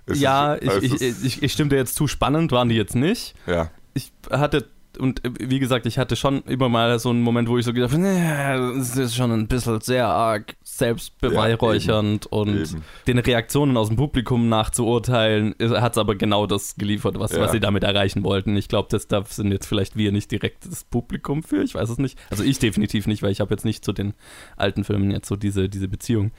Es 0.06 0.20
Ja, 0.20 0.54
ist- 0.54 0.82
ich, 0.82 0.92
es 0.92 1.00
ich, 1.00 1.24
ich, 1.24 1.42
ich 1.42 1.52
stimme 1.52 1.70
dir 1.70 1.76
jetzt 1.76 1.94
zu 1.96 2.06
spannend, 2.06 2.52
waren 2.52 2.68
die 2.68 2.76
jetzt 2.76 2.94
nicht. 2.94 3.34
ja. 3.46 3.68
Ich 3.94 4.12
hatte, 4.30 4.66
und 4.98 5.24
äh, 5.24 5.30
wie 5.40 5.58
gesagt, 5.60 5.86
ich 5.86 5.98
hatte 5.98 6.16
schon 6.16 6.42
immer 6.42 6.68
mal 6.68 6.98
so 6.98 7.10
einen 7.10 7.22
Moment, 7.22 7.48
wo 7.48 7.58
ich 7.58 7.64
so 7.64 7.72
gedacht 7.72 7.92
habe, 7.92 8.02
nee, 8.02 8.76
das 8.78 8.96
ist 8.96 9.14
schon 9.16 9.32
ein 9.32 9.48
bisschen 9.48 9.80
sehr 9.80 10.06
arg 10.08 10.54
selbstbeweihräuchernd 10.62 12.26
und 12.26 12.48
Eben. 12.72 12.84
den 13.06 13.18
Reaktionen 13.18 13.76
aus 13.76 13.88
dem 13.88 13.96
Publikum 13.96 14.48
nachzuurteilen, 14.48 15.54
hat 15.60 15.92
es 15.92 15.98
aber 15.98 16.14
genau 16.16 16.46
das 16.46 16.76
geliefert, 16.76 17.18
was, 17.18 17.32
Ja. 17.32 17.40
was 17.40 17.52
sie 17.52 17.60
damit 17.60 17.84
erreichen 17.84 18.24
wollten. 18.24 18.56
Ich 18.56 18.68
glaube, 18.68 18.88
das 18.90 19.06
da 19.08 19.24
sind 19.24 19.52
jetzt 19.52 19.66
vielleicht 19.66 19.96
wir 19.96 20.12
nicht 20.12 20.30
direkt 20.30 20.66
das 20.66 20.84
Publikum 20.84 21.42
für, 21.42 21.62
ich 21.62 21.74
weiß 21.74 21.88
es 21.90 21.98
nicht. 21.98 22.18
Also 22.30 22.44
ich 22.44 22.58
definitiv 22.58 23.06
nicht, 23.06 23.22
weil 23.22 23.30
ich 23.32 23.40
habe 23.40 23.52
jetzt 23.54 23.64
nicht 23.64 23.84
zu 23.84 23.92
den 23.92 24.14
alten 24.56 24.84
Filmen 24.84 25.10
jetzt 25.10 25.28
so 25.28 25.36
diese, 25.36 25.68
diese 25.68 25.88
Beziehung. 25.88 26.32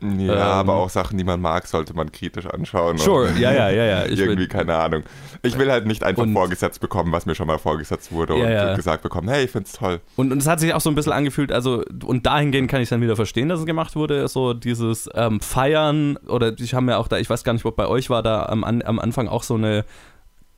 Ja, 0.00 0.08
Ähm, 0.34 0.38
aber 0.40 0.74
auch 0.74 0.90
Sachen, 0.90 1.16
die 1.16 1.24
man 1.24 1.40
mag, 1.40 1.66
sollte 1.66 1.94
man 1.94 2.12
kritisch 2.12 2.46
anschauen. 2.46 2.98
Sure, 2.98 3.30
ja, 3.38 3.50
ja, 3.52 3.70
ja, 3.70 3.84
ja. 3.84 4.04
Irgendwie, 4.06 4.36
will, 4.40 4.48
keine 4.48 4.76
Ahnung. 4.76 5.04
Ich 5.42 5.58
will 5.58 5.70
halt 5.70 5.86
nicht 5.86 6.04
einfach 6.04 6.24
Und- 6.24 6.34
vorgesetzt 6.34 6.80
bekommen, 6.80 7.12
was 7.12 7.24
mir 7.24 7.34
schon 7.34 7.46
mal 7.46 7.58
vorgesetzt 7.58 8.12
wurde 8.12 8.34
Ja, 8.36 8.44
und 8.44 8.52
ja. 8.52 8.74
gesagt 8.76 9.02
bekommen, 9.02 9.28
hey, 9.28 9.44
ich 9.44 9.50
find's 9.50 9.72
toll. 9.72 10.00
Und, 10.16 10.32
und 10.32 10.38
es 10.38 10.46
hat 10.46 10.60
sich 10.60 10.74
auch 10.74 10.80
so 10.80 10.90
ein 10.90 10.94
bisschen 10.94 11.12
angefühlt, 11.12 11.50
also, 11.50 11.82
und 12.04 12.26
dahingehend 12.26 12.70
kann 12.70 12.82
ich 12.82 12.88
dann 12.90 13.00
wieder 13.00 13.16
verstehen, 13.16 13.48
dass 13.48 13.60
es 13.60 13.66
gemacht 13.66 13.96
wurde, 13.96 14.28
so 14.28 14.52
dieses 14.52 15.08
ähm, 15.14 15.40
Feiern, 15.40 16.16
oder 16.28 16.52
ich 16.58 16.74
habe 16.74 16.90
ja 16.90 16.98
auch 16.98 17.08
da, 17.08 17.16
ich 17.18 17.30
weiß 17.30 17.42
gar 17.44 17.52
nicht, 17.54 17.64
ob 17.64 17.76
bei 17.76 17.86
euch 17.86 18.10
war 18.10 18.22
da 18.22 18.46
am, 18.46 18.64
am 18.64 18.98
Anfang 18.98 19.28
auch 19.28 19.42
so 19.42 19.54
eine 19.54 19.84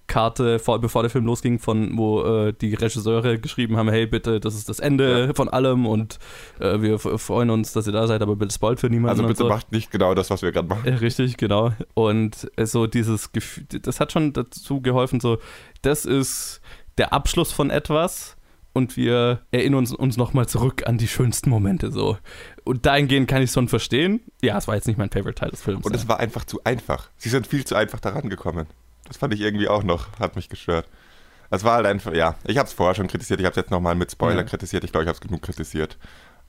Karte, 0.08 0.58
vor, 0.58 0.80
bevor 0.80 1.02
der 1.02 1.10
Film 1.10 1.26
losging, 1.26 1.58
von 1.58 1.96
wo 1.96 2.22
äh, 2.22 2.52
die 2.52 2.74
Regisseure 2.74 3.38
geschrieben 3.38 3.76
haben, 3.76 3.88
hey, 3.90 4.06
bitte, 4.06 4.40
das 4.40 4.54
ist 4.54 4.68
das 4.68 4.80
Ende 4.80 5.32
von 5.34 5.48
allem 5.48 5.86
und 5.86 6.18
äh, 6.58 6.80
wir 6.80 6.98
freuen 6.98 7.50
uns, 7.50 7.72
dass 7.72 7.86
ihr 7.86 7.92
da 7.92 8.06
seid, 8.06 8.22
aber 8.22 8.34
bitte 8.34 8.52
spoilt 8.52 8.80
für 8.80 8.88
niemanden 8.88 9.20
Also 9.20 9.28
bitte 9.28 9.44
so. 9.44 9.48
macht 9.48 9.70
nicht 9.70 9.90
genau 9.90 10.14
das, 10.14 10.30
was 10.30 10.42
wir 10.42 10.50
gerade 10.50 10.66
machen. 10.66 10.86
Äh, 10.86 10.94
Richtig, 10.94 11.36
genau. 11.36 11.72
Und 11.94 12.50
äh, 12.56 12.66
so 12.66 12.86
dieses 12.86 13.32
Gefühl, 13.32 13.64
das 13.82 14.00
hat 14.00 14.10
schon 14.10 14.32
dazu 14.32 14.80
geholfen, 14.80 15.20
so, 15.20 15.38
das 15.82 16.04
ist 16.04 16.60
der 16.96 17.12
Abschluss 17.12 17.52
von 17.52 17.70
etwas 17.70 18.36
und 18.72 18.96
wir 18.96 19.42
erinnern 19.50 19.78
uns, 19.78 19.92
uns 19.92 20.16
nochmal 20.16 20.48
zurück 20.48 20.86
an 20.86 20.98
die 20.98 21.08
schönsten 21.08 21.50
Momente, 21.50 21.92
so. 21.92 22.16
Und 22.64 22.86
dahingehend 22.86 23.28
kann 23.28 23.42
ich 23.42 23.48
es 23.50 23.54
schon 23.54 23.68
verstehen. 23.68 24.20
Ja, 24.42 24.56
es 24.56 24.68
war 24.68 24.74
jetzt 24.74 24.86
nicht 24.86 24.98
mein 24.98 25.10
Favorite 25.10 25.34
Teil 25.34 25.50
des 25.50 25.62
Films. 25.62 25.84
Und 25.84 25.92
ja. 25.92 25.98
es 25.98 26.08
war 26.08 26.18
einfach 26.18 26.44
zu 26.44 26.60
einfach. 26.64 27.10
Sie 27.16 27.28
sind 27.28 27.46
viel 27.46 27.64
zu 27.64 27.74
einfach 27.74 28.00
daran 28.00 28.30
gekommen. 28.30 28.66
Das 29.08 29.16
fand 29.16 29.34
ich 29.34 29.40
irgendwie 29.40 29.68
auch 29.68 29.82
noch, 29.82 30.06
hat 30.20 30.36
mich 30.36 30.48
gestört. 30.48 30.86
Es 31.50 31.64
war 31.64 31.76
halt 31.76 31.86
einfach, 31.86 32.12
ja, 32.14 32.34
ich 32.44 32.58
habe 32.58 32.66
es 32.66 32.74
vorher 32.74 32.94
schon 32.94 33.06
kritisiert, 33.08 33.40
ich 33.40 33.46
habe 33.46 33.52
es 33.52 33.56
jetzt 33.56 33.70
nochmal 33.70 33.94
mit 33.94 34.12
Spoiler 34.12 34.36
Ja. 34.36 34.42
kritisiert, 34.44 34.84
ich 34.84 34.92
glaube, 34.92 35.04
ich 35.04 35.08
habe 35.08 35.16
es 35.16 35.20
genug 35.20 35.42
kritisiert. 35.42 35.96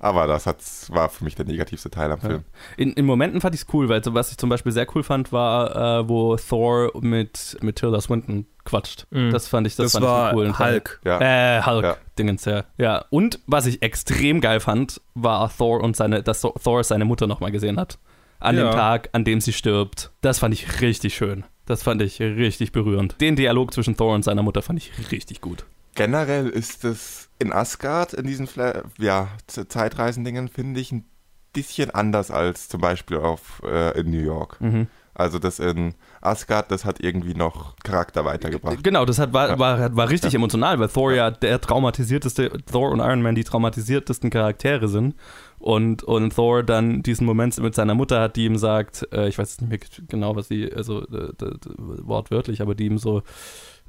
Aber 0.01 0.27
das 0.27 0.45
hat's, 0.45 0.89
war 0.93 1.09
für 1.09 1.25
mich 1.25 1.35
der 1.35 1.45
negativste 1.45 1.89
Teil 1.89 2.09
am 2.11 2.19
Ja. 2.21 2.27
Film. 2.29 2.43
In, 2.77 2.93
in 2.93 3.05
Momenten 3.05 3.41
fand 3.41 3.53
ich 3.53 3.61
es 3.61 3.67
cool, 3.73 3.89
weil 3.89 4.01
so, 4.01 4.13
was 4.13 4.31
ich 4.31 4.37
zum 4.37 4.49
Beispiel 4.49 4.71
sehr 4.71 4.87
cool 4.95 5.03
fand, 5.03 5.33
war, 5.33 5.99
äh, 6.03 6.07
wo 6.09 6.37
Thor 6.37 6.91
mit, 7.01 7.57
mit 7.61 7.75
Tilda 7.77 7.99
Swinton 7.99 8.45
quatscht. 8.63 9.07
Mhm. 9.09 9.31
Das 9.31 9.49
fand 9.49 9.67
ich, 9.67 9.75
das, 9.75 9.91
Das, 9.91 9.91
fand 9.93 10.05
ich 10.05 10.09
war 10.09 10.27
einen 10.29 10.35
coolen 10.37 10.53
Teil. 10.53 10.71
Hulk. 10.73 11.01
Ja. 11.03 11.57
Äh, 11.59 11.63
Hulk, 11.65 11.83
Ja. 11.83 11.97
Dingens, 12.17 12.45
ja. 12.45 12.63
ja. 12.77 13.03
Und 13.09 13.39
was 13.45 13.65
ich 13.65 13.81
extrem 13.81 14.39
geil 14.39 14.61
fand, 14.61 15.01
war 15.15 15.51
Thor 15.55 15.81
und 15.81 15.97
seine, 15.97 16.23
dass 16.23 16.41
Thor 16.41 16.83
seine 16.85 17.03
Mutter 17.05 17.27
nochmal 17.27 17.51
gesehen 17.51 17.77
hat. 17.79 17.97
an 18.41 18.55
Ja. 18.55 18.69
dem 18.69 18.71
Tag, 18.71 19.09
an 19.11 19.25
dem 19.25 19.41
sie 19.41 19.51
stirbt. 19.51 20.11
Das 20.21 20.39
fand 20.39 20.53
ich 20.53 20.79
richtig 20.79 21.13
schön. 21.13 21.43
Das 21.69 21.83
fand 21.83 22.01
ich 22.01 22.19
richtig 22.19 22.71
berührend. 22.71 23.21
Den 23.21 23.35
Dialog 23.35 23.71
zwischen 23.75 23.95
Thor 23.95 24.15
und 24.15 24.23
seiner 24.23 24.41
Mutter 24.41 24.63
fand 24.63 24.79
ich 24.79 25.11
richtig 25.11 25.39
gut. 25.39 25.65
Generell 25.93 26.49
ist 26.49 26.83
es 26.83 27.29
in 27.37 27.53
Asgard, 27.53 28.15
in 28.15 28.25
diesen 28.25 28.47
Fla 28.47 28.81
ja, 28.97 29.27
Zeitreisendingen, 29.45 30.47
finde 30.47 30.79
ich 30.79 30.91
ein 30.91 31.05
bisschen 31.53 31.91
anders 31.91 32.31
als 32.31 32.69
zum 32.69 32.81
Beispiel 32.81 33.17
auf, 33.17 33.61
äh, 33.63 33.99
in 33.99 34.09
New 34.09 34.19
York. 34.19 34.59
Mhm. 34.59 34.87
Also 35.13 35.37
das 35.37 35.59
in 35.59 35.93
Asgard, 36.21 36.71
das 36.71 36.85
hat 36.85 36.99
irgendwie 37.01 37.33
noch 37.33 37.75
Charakter 37.83 38.25
weitergebracht. 38.25 38.83
Genau, 38.83 39.05
das 39.05 39.19
hat, 39.19 39.31
war, 39.33 39.49
Ja. 39.49 39.59
war, 39.59 39.95
war 39.95 40.09
richtig 40.09 40.33
emotional, 40.33 40.79
weil 40.79 40.89
Thor 40.89 41.13
ja 41.13 41.31
der 41.31 41.61
traumatisierteste, 41.61 42.51
Thor 42.71 42.91
und 42.91 42.99
Iron 42.99 43.21
Man 43.21 43.35
die 43.35 43.43
traumatisiertesten 43.43 44.29
Charaktere 44.29 44.87
sind. 44.87 45.15
Und, 45.59 46.03
und 46.03 46.35
Thor 46.35 46.63
dann 46.63 47.03
diesen 47.03 47.25
Moment 47.25 47.57
mit 47.59 47.75
seiner 47.75 47.93
Mutter 47.93 48.21
hat, 48.21 48.37
die 48.37 48.45
ihm 48.45 48.57
sagt, 48.57 49.07
äh, 49.11 49.27
ich 49.27 49.37
weiß 49.37 49.59
nicht 49.61 49.69
mehr 49.69 49.79
genau, 50.07 50.35
was 50.35 50.47
sie, 50.47 50.71
also 50.73 51.01
äh, 51.07 51.33
wortwörtlich, 51.77 52.61
aber 52.61 52.75
die 52.75 52.85
ihm 52.85 52.97
so 52.97 53.23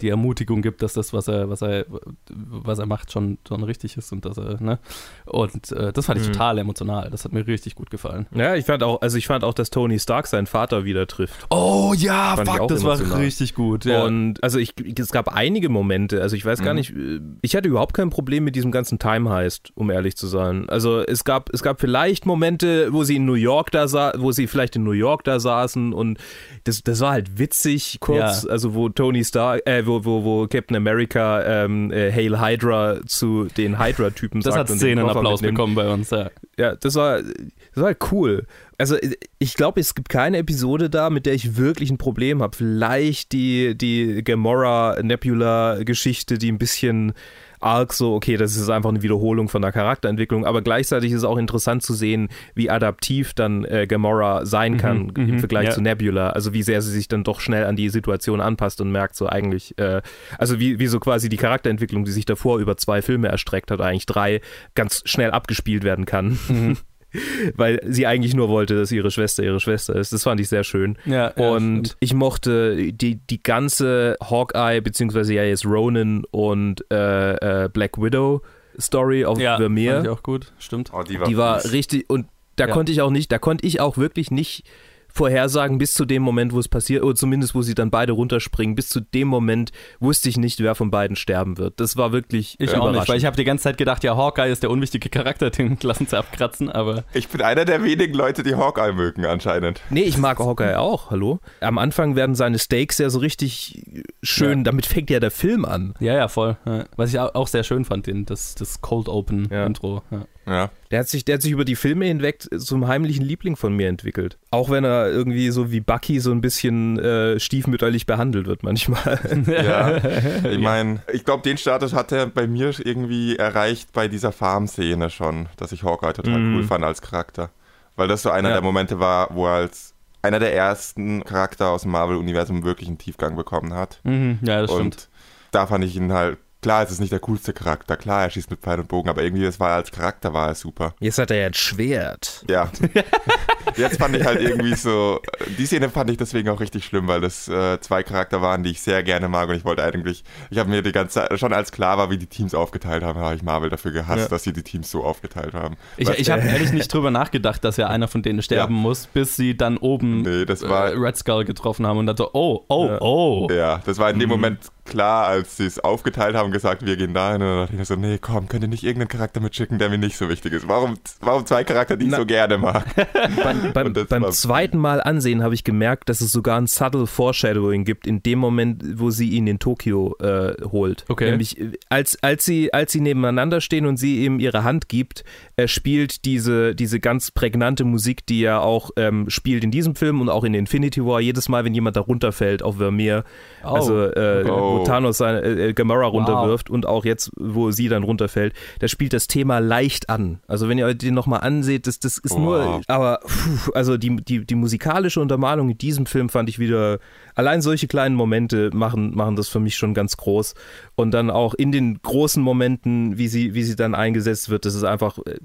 die 0.03 0.09
Ermutigung 0.09 0.63
gibt, 0.63 0.83
dass 0.83 0.93
das, 0.95 1.13
was 1.13 1.29
er, 1.29 1.49
was 1.51 1.63
er, 1.63 1.87
was 2.29 2.79
er 2.79 2.87
macht, 2.87 3.13
schon, 3.13 3.39
schon 3.47 3.63
richtig 3.65 3.97
ist 3.97 4.13
und 4.13 4.25
dass 4.25 4.37
er, 4.39 4.61
ne? 4.63 4.79
Und 5.27 5.73
äh, 5.73 5.93
das 5.93 6.07
fand 6.07 6.21
ich 6.21 6.29
Mhm. 6.29 6.33
total 6.33 6.59
emotional. 6.59 7.11
Das 7.11 7.25
hat 7.25 7.33
mir 7.33 7.47
richtig 7.47 7.75
gut 7.75 7.91
gefallen. 7.91 8.27
Ja, 8.35 8.55
ich 8.55 8.65
fand 8.67 8.83
auch, 8.83 9.01
also 9.03 9.17
ich 9.19 9.27
fand 9.27 9.45
auch, 9.45 9.55
dass 9.55 9.71
Tony 9.71 9.99
Stark 9.99 10.27
seinen 10.27 10.47
Vater 10.47 10.85
wieder 10.85 11.07
trifft. 11.07 11.47
Oh 11.51 11.93
ja, 11.97 12.37
Fand 12.37 12.49
fuck, 12.49 12.69
das 12.69 12.85
war 12.85 12.95
emotional. 12.97 13.21
richtig 13.25 13.55
gut. 13.55 13.85
Ja. 13.85 14.05
Und 14.05 14.43
also 14.43 14.59
ich, 14.59 14.75
es 14.99 15.11
gab 15.13 15.29
einige 15.35 15.69
Momente, 15.69 16.21
also 16.23 16.37
ich 16.37 16.45
weiß 16.45 16.63
gar 16.63 16.73
Mhm. 16.75 16.79
nicht, 16.79 16.91
äh, 16.97 17.21
ich 17.43 17.57
hatte 17.57 17.69
überhaupt 17.69 17.95
kein 17.95 18.11
Problem 18.11 18.45
mit 18.45 18.57
diesem 18.57 18.71
ganzen 18.73 18.99
Time 18.99 19.31
Heist, 19.31 19.73
um 19.75 19.91
ehrlich 19.91 20.17
zu 20.17 20.27
sein. 20.27 20.69
Also 20.69 21.01
es 21.01 21.25
gab, 21.25 21.51
es 21.53 21.63
gab 21.63 21.81
vielleicht 21.81 22.27
Momente, 22.27 22.93
wo 22.93 23.05
sie 23.05 23.17
in 23.17 23.25
New 23.25 23.35
York 23.35 23.71
da 23.71 23.89
sa 23.89 24.13
wo 24.19 24.33
sie 24.33 24.47
vielleicht 24.47 24.77
in 24.77 24.85
New 24.85 24.91
York 24.93 25.25
da 25.25 25.41
saßen 25.41 25.93
und 25.93 26.19
das, 26.65 26.83
das 26.83 27.01
war 27.01 27.13
halt 27.13 27.39
witzig 27.39 27.99
kurz, 28.01 28.43
Ja. 28.45 28.51
also 28.51 28.75
wo 28.75 28.89
Tony 28.89 29.25
Stark, 29.25 29.63
äh, 29.67 29.87
wo, 29.91 30.05
wo, 30.05 30.25
wo 30.25 30.47
Captain 30.47 30.77
America 30.77 31.65
ähm, 31.65 31.93
äh, 31.93 32.13
Hail 32.13 32.41
Hydra 32.41 33.01
zu 33.07 33.49
den 33.57 33.79
Hydra-Typen 33.79 34.41
das 34.41 34.55
sagt 34.55 34.69
hat 34.69 34.71
und 34.71 34.81
den 34.81 34.99
Koffer 34.99 35.11
Szenenapplaus 35.11 35.43
bekommen 35.43 35.75
bei 35.75 35.93
uns, 35.93 36.11
ja. 36.11 36.31
Ja, 36.57 36.77
das 36.77 36.95
war, 36.95 37.21
das 37.23 37.83
war 37.83 37.95
cool. 38.13 38.47
Also 38.79 38.97
ich 39.39 39.55
glaube, 39.55 39.81
es 39.81 39.95
gibt 39.95 40.09
keine 40.09 40.39
Episode 40.39 40.89
da, 40.89 41.11
mit 41.11 41.27
der 41.27 41.35
ich 41.35 41.57
wirklich 41.57 41.91
ein 41.91 41.99
Problem 41.99 42.43
habe. 42.43 42.57
Vielleicht 42.57 43.33
die, 43.33 43.77
die 43.77 44.25
Gamora-Nebula-Geschichte, 44.25 46.39
die 46.39 46.51
ein 46.51 46.59
bisschen 46.59 47.13
arg 47.61 47.93
so, 47.93 48.15
okay, 48.15 48.37
das 48.37 48.57
ist 48.57 48.69
einfach 48.69 48.91
eine 48.91 49.03
Wiederholung 49.03 49.49
von 49.49 49.63
der 49.63 49.73
Charakterentwicklung, 49.73 50.45
aber 50.45 50.63
gleichzeitig 50.63 51.13
ist 51.13 51.19
es 51.19 51.25
auch 51.25 51.39
interessant 51.39 51.83
zu 51.83 51.95
sehen, 51.95 52.29
wie 52.55 52.71
adaptiv 52.71 53.35
dann 53.35 53.65
äh, 53.65 53.87
Gamora 53.87 54.47
sein 54.47 54.77
kann 54.77 55.01
Mhm, 55.01 55.13
im 55.17 55.31
mhm, 55.33 55.39
Vergleich 55.39 55.67
ja. 55.67 55.71
zu 55.73 55.81
Nebula. 55.81 56.31
Also 56.31 56.53
wie 56.53 56.63
sehr 56.63 56.83
sie 56.83 56.91
sich 56.91 57.09
dann 57.09 57.25
doch 57.25 57.41
schnell 57.41 57.65
an 57.65 57.77
die 57.77 57.89
Situation 57.89 58.41
anpasst 58.41 58.81
und 58.81 58.91
merkt 58.91 59.17
so 59.17 59.29
eigentlich, 59.29 59.79
äh, 59.79 60.03
also 60.39 60.59
wie, 60.59 60.79
wie 60.79 60.87
so 60.87 61.01
quasi 61.01 61.29
die 61.29 61.37
Charakterentwicklung, 61.37 62.05
die 62.05 62.13
sich 62.13 62.25
davor 62.25 62.59
über 62.59 62.77
zwei 62.77 63.03
Filme 63.03 63.29
erstreckt 63.29 63.71
hat, 63.71 63.81
eigentlich 63.81 64.07
drei, 64.07 64.41
ganz 64.75 65.03
schnell 65.05 65.31
abgespielt 65.31 65.85
werden 65.85 66.07
kann. 66.07 66.39
Mhm. 66.49 66.77
Weil 67.57 67.81
sie 67.87 68.07
eigentlich 68.07 68.35
nur 68.35 68.49
wollte, 68.49 68.77
dass 68.77 68.93
ihre 68.93 69.11
Schwester 69.11 69.43
ihre 69.43 69.61
Schwester 69.61 69.95
ist. 69.97 70.13
Das 70.13 70.23
fand 70.23 70.41
ich 70.41 70.49
sehr 70.49 70.65
schön. 70.65 70.97
Ja, 71.07 71.33
ja, 71.37 71.51
Und 71.51 71.89
stimmt. 71.89 71.97
ich 72.01 72.15
mochte 72.15 72.93
die, 72.93 73.17
die 73.17 73.43
ganze 73.43 74.17
Hawkeye, 74.23 74.81
beziehungsweise 74.81 75.35
ja 75.35 75.43
jetzt 75.45 75.65
Ronan 75.67 76.25
und 76.31 76.85
äh, 76.93 77.65
äh, 77.65 77.69
Black 77.69 78.01
Widow 78.01 78.43
Story 78.79 79.25
auf 79.25 79.39
ja, 79.39 79.57
Vermeer. 79.57 79.95
fand 79.95 80.07
ich 80.07 80.11
auch 80.13 80.23
gut, 80.23 80.53
stimmt. 80.59 80.91
Oh, 80.93 81.03
die 81.03 81.19
war, 81.21 81.27
Die 81.29 81.37
war 81.37 81.65
richtig 81.73 82.09
und 82.09 82.27
da 82.57 82.67
Ja. 82.67 82.73
konnte 82.75 82.93
ich 82.93 83.01
auch 83.03 83.11
nicht, 83.11 83.33
da 83.33 83.39
konnte 83.39 83.67
ich 83.67 83.81
auch 83.81 83.97
wirklich 83.97 84.31
nicht 84.31 84.65
vorhersagen 85.13 85.79
bis 85.79 85.95
zu 85.95 86.05
dem 86.05 86.23
Moment, 86.23 86.53
wo 86.53 86.59
es 86.59 86.69
passiert, 86.69 87.03
oder 87.03 87.15
zumindest 87.15 87.55
wo 87.55 87.63
sie 87.63 87.75
dann 87.75 87.91
beide 87.91 88.13
runterspringen, 88.13 88.75
bis 88.75 88.89
zu 88.89 89.01
dem 89.01 89.29
Moment 89.29 89.73
wusste 89.99 90.29
ich 90.29 90.37
nicht, 90.37 90.61
wer 90.61 90.75
von 90.75 90.91
beiden 90.91 91.17
sterben 91.17 91.59
wird. 91.59 91.81
Das 91.81 91.97
war 91.97 92.13
wirklich 92.13 92.57
Ich 92.59 92.75
auch 92.75 92.91
nicht, 92.93 93.09
weil 93.09 93.17
ich 93.19 93.25
habe 93.25 93.37
die 93.37 93.45
ganze 93.45 93.65
Zeit 93.65 93.79
gedacht, 93.79 94.05
ja, 94.05 94.17
Hawkeye 94.17 94.51
ist 94.51 94.63
der 94.63 94.71
unwichtige 94.71 95.09
Charakter, 95.09 95.51
den 95.51 95.79
lassen 95.83 96.07
sie 96.07 96.17
abkratzen, 96.19 96.69
aber 96.71 97.05
Ich 97.13 97.29
bin 97.29 97.43
einer 97.43 97.65
der 97.65 97.83
wenigen 97.83 98.15
Leute, 98.15 98.43
die 98.43 98.55
Hawkeye 98.55 98.93
mögen 98.93 99.25
anscheinend. 99.25 99.81
Nee, 99.91 100.03
ich 100.03 100.19
mag 100.19 100.39
Hawkeye 100.39 100.79
auch, 100.79 101.11
hallo. 101.11 101.41
Am 101.61 101.79
Anfang 101.79 102.17
werden 102.17 102.35
seine 102.35 102.59
Steaks 102.59 102.99
ja 102.99 103.11
so 103.11 103.19
richtig 103.19 103.83
schön, 104.23 104.59
Ja. 104.59 104.65
damit 104.65 104.87
fängt 104.87 105.11
ja 105.11 105.21
der 105.21 105.31
Film 105.31 105.65
an. 105.65 105.95
ja, 106.01 106.15
ja, 106.15 106.29
voll. 106.29 106.57
Ja. 106.67 106.85
Was 106.97 107.13
ich 107.13 107.21
au- 107.21 107.31
auch 107.35 107.49
sehr 107.49 107.65
schön 107.65 107.85
fand, 107.85 108.07
den, 108.07 108.27
das, 108.27 108.55
das 108.55 108.81
Cold 108.81 109.09
Open 109.09 109.49
Ja. 109.51 109.67
Intro. 109.67 110.03
Ja. 110.11 110.27
Ja. 110.47 110.71
Der 110.91 111.01
hat, 111.01 111.09
sich, 111.09 111.25
der 111.25 111.35
hat 111.37 111.43
sich 111.43 111.53
über 111.53 111.65
die 111.65 111.77
Filme 111.77 112.07
hinweg 112.07 112.45
zum 112.59 112.89
heimlichen 112.89 113.25
Liebling 113.25 113.55
von 113.55 113.73
mir 113.75 113.89
entwickelt. 113.89 114.37
Auch 114.51 114.69
wenn 114.71 114.83
er 114.85 115.00
irgendwie 115.09 115.51
so 115.51 115.71
wie 115.73 115.81
Bucky 115.81 116.21
so 116.21 116.31
ein 116.31 116.41
bisschen 116.41 116.99
äh, 116.99 117.39
stiefmütterlich 117.41 118.07
behandelt 118.07 118.47
wird 118.47 118.63
manchmal. 118.63 119.19
Ja, 119.47 119.97
ich 120.45 120.59
meine, 120.59 121.03
ich 121.13 121.25
glaube, 121.25 121.43
den 121.43 121.57
Status 121.59 121.93
hat 121.93 122.13
er 122.13 122.27
bei 122.27 122.47
mir 122.47 122.73
irgendwie 122.85 123.37
erreicht 123.37 123.93
bei 123.93 124.09
dieser 124.09 124.33
Farm-Szene 124.33 125.11
schon, 125.11 125.49
dass 125.57 125.73
ich 125.73 125.83
Hawkeye 125.83 126.13
total 126.13 126.39
Mhm. 126.39 126.57
cool 126.57 126.63
fand 126.65 126.85
als 126.85 127.03
Charakter. 127.03 127.51
Weil 127.97 128.09
das 128.09 128.23
so 128.23 128.31
einer 128.31 128.49
Ja. 128.51 128.55
der 128.57 128.63
Momente 128.63 128.99
war, 129.01 129.29
wo 129.35 129.47
er 129.47 129.53
als 129.55 129.95
einer 130.23 130.39
der 130.39 130.55
ersten 130.55 131.25
Charakter 131.25 131.71
aus 131.71 131.83
dem 131.83 131.91
Marvel-Universum 131.93 132.63
wirklich 132.65 132.89
einen 132.89 132.99
Tiefgang 132.99 133.37
bekommen 133.37 133.75
hat. 133.75 134.01
Mhm, 134.05 134.39
ja, 134.43 134.61
das 134.63 134.71
stimmt. 134.71 134.85
Und 134.85 135.09
da 135.51 135.67
fand 135.67 135.85
ich 135.85 135.97
ihn 135.97 136.13
halt, 136.13 136.39
klar, 136.63 136.83
es 136.83 136.91
ist 136.91 137.01
nicht 137.01 137.13
der 137.13 137.21
coolste 137.21 137.53
Charakter, 137.53 137.97
klar, 137.97 138.23
er 138.25 138.31
schießt 138.31 138.51
mit 138.51 138.61
Pfeil 138.61 138.81
und 138.81 138.89
Bogen, 138.89 139.09
aber 139.09 139.23
irgendwie, 139.23 139.43
das 139.45 139.59
war 139.61 139.71
als 139.75 139.91
Charakter 139.91 140.33
war 140.35 140.49
er 140.49 140.55
super. 140.55 140.95
Jetzt 141.01 141.19
hat 141.19 141.31
er 141.31 141.39
ja 141.39 141.47
ein 141.47 141.55
Schwert. 141.55 142.45
Ja. 142.49 142.71
Jetzt 143.77 143.99
fand 143.99 144.17
ich 144.17 144.25
halt 144.25 144.41
irgendwie 144.41 144.75
so, 144.75 145.21
die 145.59 145.67
Szene 145.67 145.89
fand 145.91 146.11
ich 146.11 146.17
deswegen 146.17 146.49
auch 146.49 146.61
richtig 146.61 146.85
schlimm, 146.85 147.07
weil 147.09 147.21
das 147.21 147.47
äh, 147.49 147.79
zwei 147.81 148.03
Charakter 148.03 148.43
waren, 148.43 148.63
die 148.63 148.71
ich 148.71 148.81
sehr 148.83 149.03
gerne 149.03 149.29
mag 149.29 149.49
und 149.49 149.55
ich 149.55 149.65
wollte 149.65 149.83
eigentlich, 149.85 150.25
ich 150.51 150.59
habe 150.59 150.69
mir 150.69 150.83
die 150.83 150.93
ganze 150.93 151.15
Zeit, 151.15 151.39
schon 151.39 151.53
als 151.53 151.71
klar 151.71 151.97
war, 151.99 152.11
wie 152.11 152.19
die 152.19 152.27
Teams 152.27 152.55
aufgeteilt 152.55 153.03
haben, 153.03 153.19
habe 153.21 153.35
ich 153.37 153.43
Marvel 153.43 153.71
dafür 153.71 153.93
gehasst, 153.93 154.23
Ja. 154.23 154.29
dass 154.29 154.43
sie 154.43 154.53
die 154.53 154.63
Teams 154.63 154.91
so 154.91 155.05
aufgeteilt 155.05 155.55
haben. 155.55 155.77
Ich, 155.97 156.09
ich 156.09 156.31
habe 156.31 156.43
ehrlich 156.47 156.73
nicht 156.73 156.93
drüber 156.93 157.11
nachgedacht, 157.11 157.63
dass 157.65 157.77
ja 157.77 157.87
einer 157.89 158.09
von 158.09 158.23
denen 158.23 158.43
sterben 158.43 158.75
Ja. 158.75 158.81
muss, 158.81 159.07
bis 159.07 159.37
sie 159.37 159.57
dann 159.57 159.77
oben 159.77 160.23
Nee, 160.23 160.45
das 160.47 160.63
war- 160.69 160.91
äh, 160.91 160.97
Red 160.97 161.17
Skull 161.17 161.45
getroffen 161.45 161.87
haben 161.87 161.99
und 161.99 162.07
dann 162.07 162.17
so, 162.17 162.31
oh, 162.33 162.65
oh, 162.69 162.87
Ja. 162.87 163.01
oh. 163.01 163.49
Ja, 163.51 163.81
das 163.85 163.99
war 163.99 164.11
in 164.11 164.19
dem 164.19 164.29
Mhm. 164.29 164.35
Moment 164.35 164.59
klar, 164.91 165.27
als 165.27 165.57
sie 165.57 165.65
es 165.65 165.79
aufgeteilt 165.79 166.37
haben 166.37 166.51
gesagt, 166.53 166.85
wir 166.85 166.97
gehen 166.97 167.15
dahin. 167.15 167.41
Und 167.41 167.49
dann 167.49 167.59
dachte 167.61 167.73
ich 167.73 167.79
mir 167.79 167.85
so, 167.87 167.97
nee, 167.97 168.19
komm, 168.21 168.49
könnt 168.49 168.63
ihr 168.65 168.69
nicht 168.69 168.83
irgendeinen 168.85 169.09
Charakter 169.09 169.41
mitschicken, 169.41 169.79
der 169.79 169.89
mir 169.89 169.97
nicht 169.97 170.17
so 170.19 170.29
wichtig 170.29 170.53
ist? 170.53 170.69
Warum, 170.69 170.99
warum 171.21 171.47
zwei 171.47 171.65
Charakter, 171.65 171.97
die 171.97 172.05
ich 172.07 172.11
Na- 172.11 172.19
so 172.19 172.27
gerne 172.27 172.59
mag? 172.59 172.85
Beim, 173.43 173.73
beim, 173.73 174.07
beim 174.09 174.31
zweiten 174.33 174.77
Mal 174.79 175.01
ansehen 175.01 175.43
habe 175.43 175.55
ich 175.55 175.65
gemerkt, 175.65 176.09
dass 176.09 176.21
es 176.21 176.33
sogar 176.33 176.61
ein 176.61 176.67
subtle 176.67 177.07
Foreshadowing 177.07 177.85
gibt 177.85 178.07
in 178.07 178.23
dem 178.23 178.39
Moment, 178.39 178.83
wo 178.99 179.11
sie 179.11 179.31
ihn 179.31 179.47
in 179.47 179.59
Tokio 179.59 180.17
äh, 180.21 180.53
holt. 180.71 181.05
Okay. 181.09 181.31
Nämlich 181.31 181.59
äh, 181.61 181.73
als, 181.89 182.23
als, 182.23 182.45
sie, 182.45 182.75
als 182.75 182.93
sie 182.93 183.01
nebeneinander 183.01 183.61
stehen 183.61 183.87
und 183.87 183.97
sie 183.97 184.25
ihm 184.25 184.39
ihre 184.41 184.65
Hand 184.65 184.89
gibt, 184.89 185.25
äh, 185.57 185.69
spielt 185.69 186.25
diese, 186.25 186.75
diese 186.75 187.01
ganz 187.01 187.31
prägnante 187.31 187.85
Musik, 187.85 188.27
die 188.27 188.43
er 188.45 188.63
auch 188.63 188.91
ähm, 188.97 189.31
spielt 189.31 189.65
in 189.65 189.71
diesem 189.71 189.95
Film 189.95 190.21
und 190.21 190.29
auch 190.29 190.45
in 190.45 190.55
Infinity 190.55 191.05
War. 191.05 191.21
Jedes 191.21 191.49
Mal, 191.49 191.65
wenn 191.65 191.75
jemand 191.75 191.97
da 191.97 192.01
runterfällt 192.01 192.63
auf 192.63 192.77
Vermeer, 192.79 193.25
Oh, 193.63 193.69
also 193.69 194.05
äh, 194.07 194.43
okay. 194.45 194.51
Wo. 194.81 194.85
Thanos 194.85 195.19
seine 195.19 195.41
äh, 195.43 195.69
äh, 195.69 195.73
Gamora 195.73 196.07
Wow. 196.07 196.13
runterwirft 196.15 196.71
und 196.71 196.87
auch 196.87 197.05
jetzt, 197.05 197.31
wo 197.37 197.71
sie 197.71 197.89
dann 197.89 198.03
runterfällt, 198.03 198.55
da 198.81 198.89
spielt 198.89 199.13
das 199.13 199.27
Thema 199.27 199.59
leicht 199.59 200.11
an. 200.11 200.41
Also 200.47 200.69
wenn 200.69 200.79
ihr 200.79 200.87
euch 200.87 200.99
den 200.99 201.15
nochmal 201.15 201.41
anseht, 201.41 201.87
das, 201.87 201.99
das 202.01 202.19
ist 202.19 202.37
nur, 202.39 202.65
Wow. 202.65 202.83
aber 202.89 203.21
puh, 203.23 203.73
also 203.73 203.97
die, 203.97 204.17
die, 204.17 204.45
die 204.45 204.55
musikalische 204.55 205.21
Untermalung 205.21 205.71
in 205.71 205.79
diesem 205.79 206.07
Film 206.07 206.29
fand 206.29 206.49
ich 206.49 206.59
wieder, 206.59 206.99
allein 207.35 207.63
solche 207.63 207.87
kleinen 207.87 208.15
Momente 208.15 208.71
machen, 208.75 209.15
machen 209.15 209.37
das 209.37 209.49
für 209.49 209.61
mich 209.61 209.77
schon 209.77 209.95
ganz 209.95 210.17
groß. 210.17 210.55
Und 210.95 211.13
dann 211.13 211.31
auch 211.31 211.55
in 211.55 211.73
den 211.73 212.01
großen 212.03 212.43
Momenten, 212.43 213.19
wie 213.19 213.29
sie, 213.29 213.55
wie 213.55 213.63
sie 213.63 213.77
dann 213.77 213.95
eingesetzt 213.95 214.51
wird, 214.51 214.65
das 214.65 214.75
ist 214.75 214.85
einfach 214.85 215.19
äh, 215.19 215.39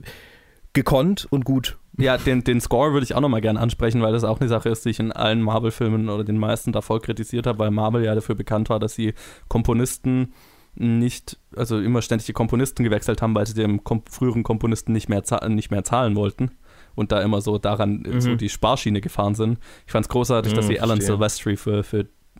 gekonnt 0.73 1.27
und 1.29 1.45
gut. 1.45 1.77
Ja, 1.97 2.17
den, 2.17 2.43
den 2.43 2.59
Score 2.61 2.91
würde 2.93 3.05
ich 3.05 3.15
auch 3.15 3.21
nochmal 3.21 3.41
gerne 3.41 3.59
ansprechen, 3.59 4.01
weil 4.01 4.11
das 4.13 4.23
auch 4.23 4.39
eine 4.39 4.49
Sache 4.49 4.69
ist, 4.69 4.83
die 4.85 4.89
ich 4.89 4.99
in 4.99 5.11
allen 5.11 5.41
Marvel-Filmen 5.41 6.09
oder 6.09 6.23
den 6.23 6.37
meisten 6.37 6.71
davor 6.71 7.01
kritisiert 7.01 7.47
habe, 7.47 7.59
weil 7.59 7.71
Marvel 7.71 8.03
ja 8.03 8.13
dafür 8.15 8.35
bekannt 8.35 8.69
war, 8.69 8.79
dass 8.79 8.95
sie 8.95 9.13
Komponisten 9.47 10.33
nicht, 10.77 11.37
also 11.55 11.79
immer 11.79 12.01
ständig 12.01 12.25
die 12.25 12.33
Komponisten 12.33 12.83
gewechselt 12.83 13.21
haben, 13.21 13.33
weil 13.33 13.47
sie 13.47 13.53
dem 13.53 13.83
kom 13.85 14.03
früheren 14.09 14.43
Komponisten 14.43 14.91
nicht 14.91 15.07
mehr, 15.07 15.23
nicht 15.47 15.71
mehr 15.71 15.83
zahlen 15.85 16.15
wollten 16.17 16.51
und 16.95 17.13
da 17.13 17.21
immer 17.21 17.39
so 17.39 17.57
daran 17.57 18.03
Mhm. 18.05 18.19
so 18.21 18.35
die 18.35 18.49
Sparschiene 18.49 18.99
gefahren 18.99 19.35
sind. 19.35 19.57
Ich 19.85 19.93
fand 19.93 20.05
es 20.05 20.09
großartig, 20.09 20.51
dass 20.53 20.65
Mhm, 20.65 20.69
sie 20.69 20.79
Alan 20.81 20.97
verstehe. 20.97 21.15
Silvestri 21.15 21.55
für, 21.55 21.83
für 21.83 21.99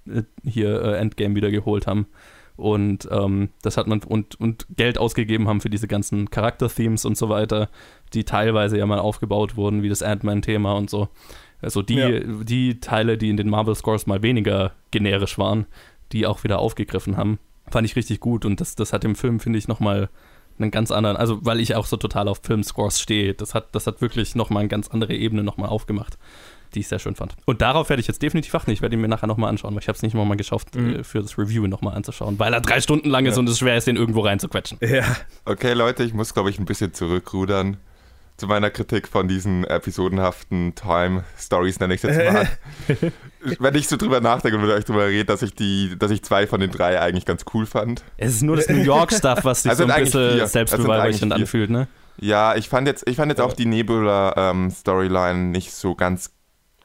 äh, 0.10 0.24
hier 0.43 0.82
äh, 0.82 0.97
Endgame 0.97 1.36
wieder 1.36 1.49
geholt 1.49 1.88
haben. 1.88 2.08
Und 2.58 3.08
ähm, 3.12 3.49
das 3.62 3.76
hat 3.78 3.88
man 3.88 4.01
und, 4.03 4.39
und 4.39 4.66
Geld 4.76 4.97
ausgegeben 4.97 5.47
haben 5.47 5.60
für 5.62 5.70
diese 5.70 5.88
ganzen 5.88 6.30
Charakter-Themes 6.30 7.03
und 7.06 7.18
so 7.18 7.28
weiter, 7.30 7.70
die 8.14 8.24
teilweise 8.24 8.78
ja 8.78 8.86
mal 8.86 8.99
aufgebaut 8.99 9.58
wurden, 9.58 9.84
wie 9.84 9.89
das 9.89 10.01
Ant-Man-Thema 10.01 10.74
und 10.74 10.89
so. 10.89 11.10
Also 11.62 11.82
die, 11.82 11.95
Ja. 11.95 12.20
die 12.20 12.80
Teile, 12.80 13.18
die 13.18 13.30
in 13.30 13.38
den 13.38 13.49
Marvel-Scores 13.49 14.08
mal 14.08 14.22
weniger 14.24 14.72
generisch 14.91 15.38
waren, 15.38 15.66
die 16.12 16.26
auch 16.28 16.43
wieder 16.43 16.60
aufgegriffen 16.60 17.18
haben, 17.18 17.39
fand 17.70 17.86
ich 17.86 17.95
richtig 17.95 18.20
gut. 18.20 18.45
Und 18.45 18.62
das, 18.62 18.76
das 18.76 18.93
hat 18.93 19.03
im 19.03 19.16
Film, 19.16 19.39
finde 19.39 19.60
ich, 19.60 19.68
nochmal 19.68 20.10
einen 20.58 20.72
ganz 20.72 20.91
anderen, 20.91 21.18
also 21.18 21.39
weil 21.43 21.60
ich 21.60 21.76
auch 21.76 21.86
so 21.86 21.97
total 21.97 22.30
auf 22.30 22.39
Filmscores 22.43 23.01
stehe, 23.01 23.34
das 23.34 23.53
hat, 23.53 23.76
das 23.76 23.88
hat 23.88 23.99
wirklich 23.99 24.36
nochmal 24.36 24.62
eine 24.62 24.70
ganz 24.70 24.88
andere 24.88 25.14
Ebene 25.14 25.43
nochmal 25.43 25.70
aufgemacht. 25.70 26.18
Die 26.76 26.82
ich 26.82 26.88
sehr 26.88 27.00
schön 27.00 27.16
fand. 27.16 27.36
Und 27.46 27.62
darauf 27.62 27.90
werde 27.90 28.02
ich 28.02 28.08
jetzt 28.08 28.22
definitiv 28.22 28.54
achten. 28.54 28.72
Ich 28.72 28.82
werde 28.82 28.96
ihn 28.96 29.02
mir 29.02 29.08
nachher 29.08 29.28
nochmal 29.28 29.50
anschauen, 29.50 29.74
weil 29.74 29.82
ich 29.82 29.88
habe 29.88 29.96
es 29.96 30.02
nicht 30.04 30.14
nochmal 30.14 30.38
geschafft, 30.38 30.76
Mhm. 30.76 30.98
äh, 30.98 31.04
für 31.04 31.22
das 31.22 31.38
Review 31.38 31.66
nochmal 31.68 31.96
anzuschauen, 31.96 32.38
weil 32.38 32.54
er 32.54 32.62
drei 32.62 32.82
Stunden 32.82 33.10
lang 33.10 33.26
ist 33.26 33.38
und 33.38 33.50
es 33.50 33.58
schwer 33.60 33.78
ist, 33.78 33.88
den 33.88 33.96
irgendwo 33.96 34.22
reinzuquetschen. 34.22 34.78
Ja. 34.82 35.04
Okay, 35.46 35.74
Leute, 35.74 36.04
ich 36.04 36.14
muss, 36.14 36.34
glaube 36.34 36.50
ich, 36.50 36.60
ein 36.60 36.66
bisschen 36.66 36.94
zurückrudern 36.94 37.78
zu 38.38 38.48
meiner 38.48 38.70
Kritik 38.70 39.08
von 39.08 39.30
diesen 39.30 39.64
episodenhaften 39.64 40.76
Time-Stories, 40.76 41.80
nenne 41.80 41.94
ich 41.94 42.04
es 42.04 42.16
jetzt 42.18 42.34
mal. 42.34 42.50
Wenn 43.60 43.76
ich 43.76 43.88
so 43.88 43.96
drüber 43.96 44.20
nachdenke 44.20 44.58
und 44.58 44.64
mit 44.66 44.72
euch 44.72 44.84
drüber 44.84 45.08
rede, 45.08 45.24
dass 45.24 45.42
ich 45.42 45.54
die, 45.56 45.96
dass 45.98 46.12
ich 46.12 46.22
zwei 46.22 46.46
von 46.46 46.60
den 46.60 46.70
drei 46.72 47.00
eigentlich 47.00 47.26
ganz 47.26 47.46
cool 47.54 47.66
fand. 47.66 48.04
Es 48.18 48.34
ist 48.34 48.42
nur 48.42 48.58
das 48.58 48.68
New 48.68 48.76
York-Stuff, 48.82 49.46
was 49.46 49.64
sich 49.64 49.72
Es 49.72 49.78
so 49.78 49.86
ein 49.86 50.02
bisschen 50.04 50.46
selbstbeweihräuchernd 50.48 51.32
anfühlt, 51.32 51.70
ne? 51.70 51.88
Ja, 52.18 52.56
ich 52.56 52.68
fand 52.70 52.88
jetzt, 52.88 53.08
ich 53.08 53.16
fand 53.18 53.30
jetzt 53.32 53.40
auch 53.42 53.54
die 53.54 53.66
Nebula-Storyline 53.66 55.40
nicht 55.52 55.72
so 55.74 55.96
ganz 55.96 56.32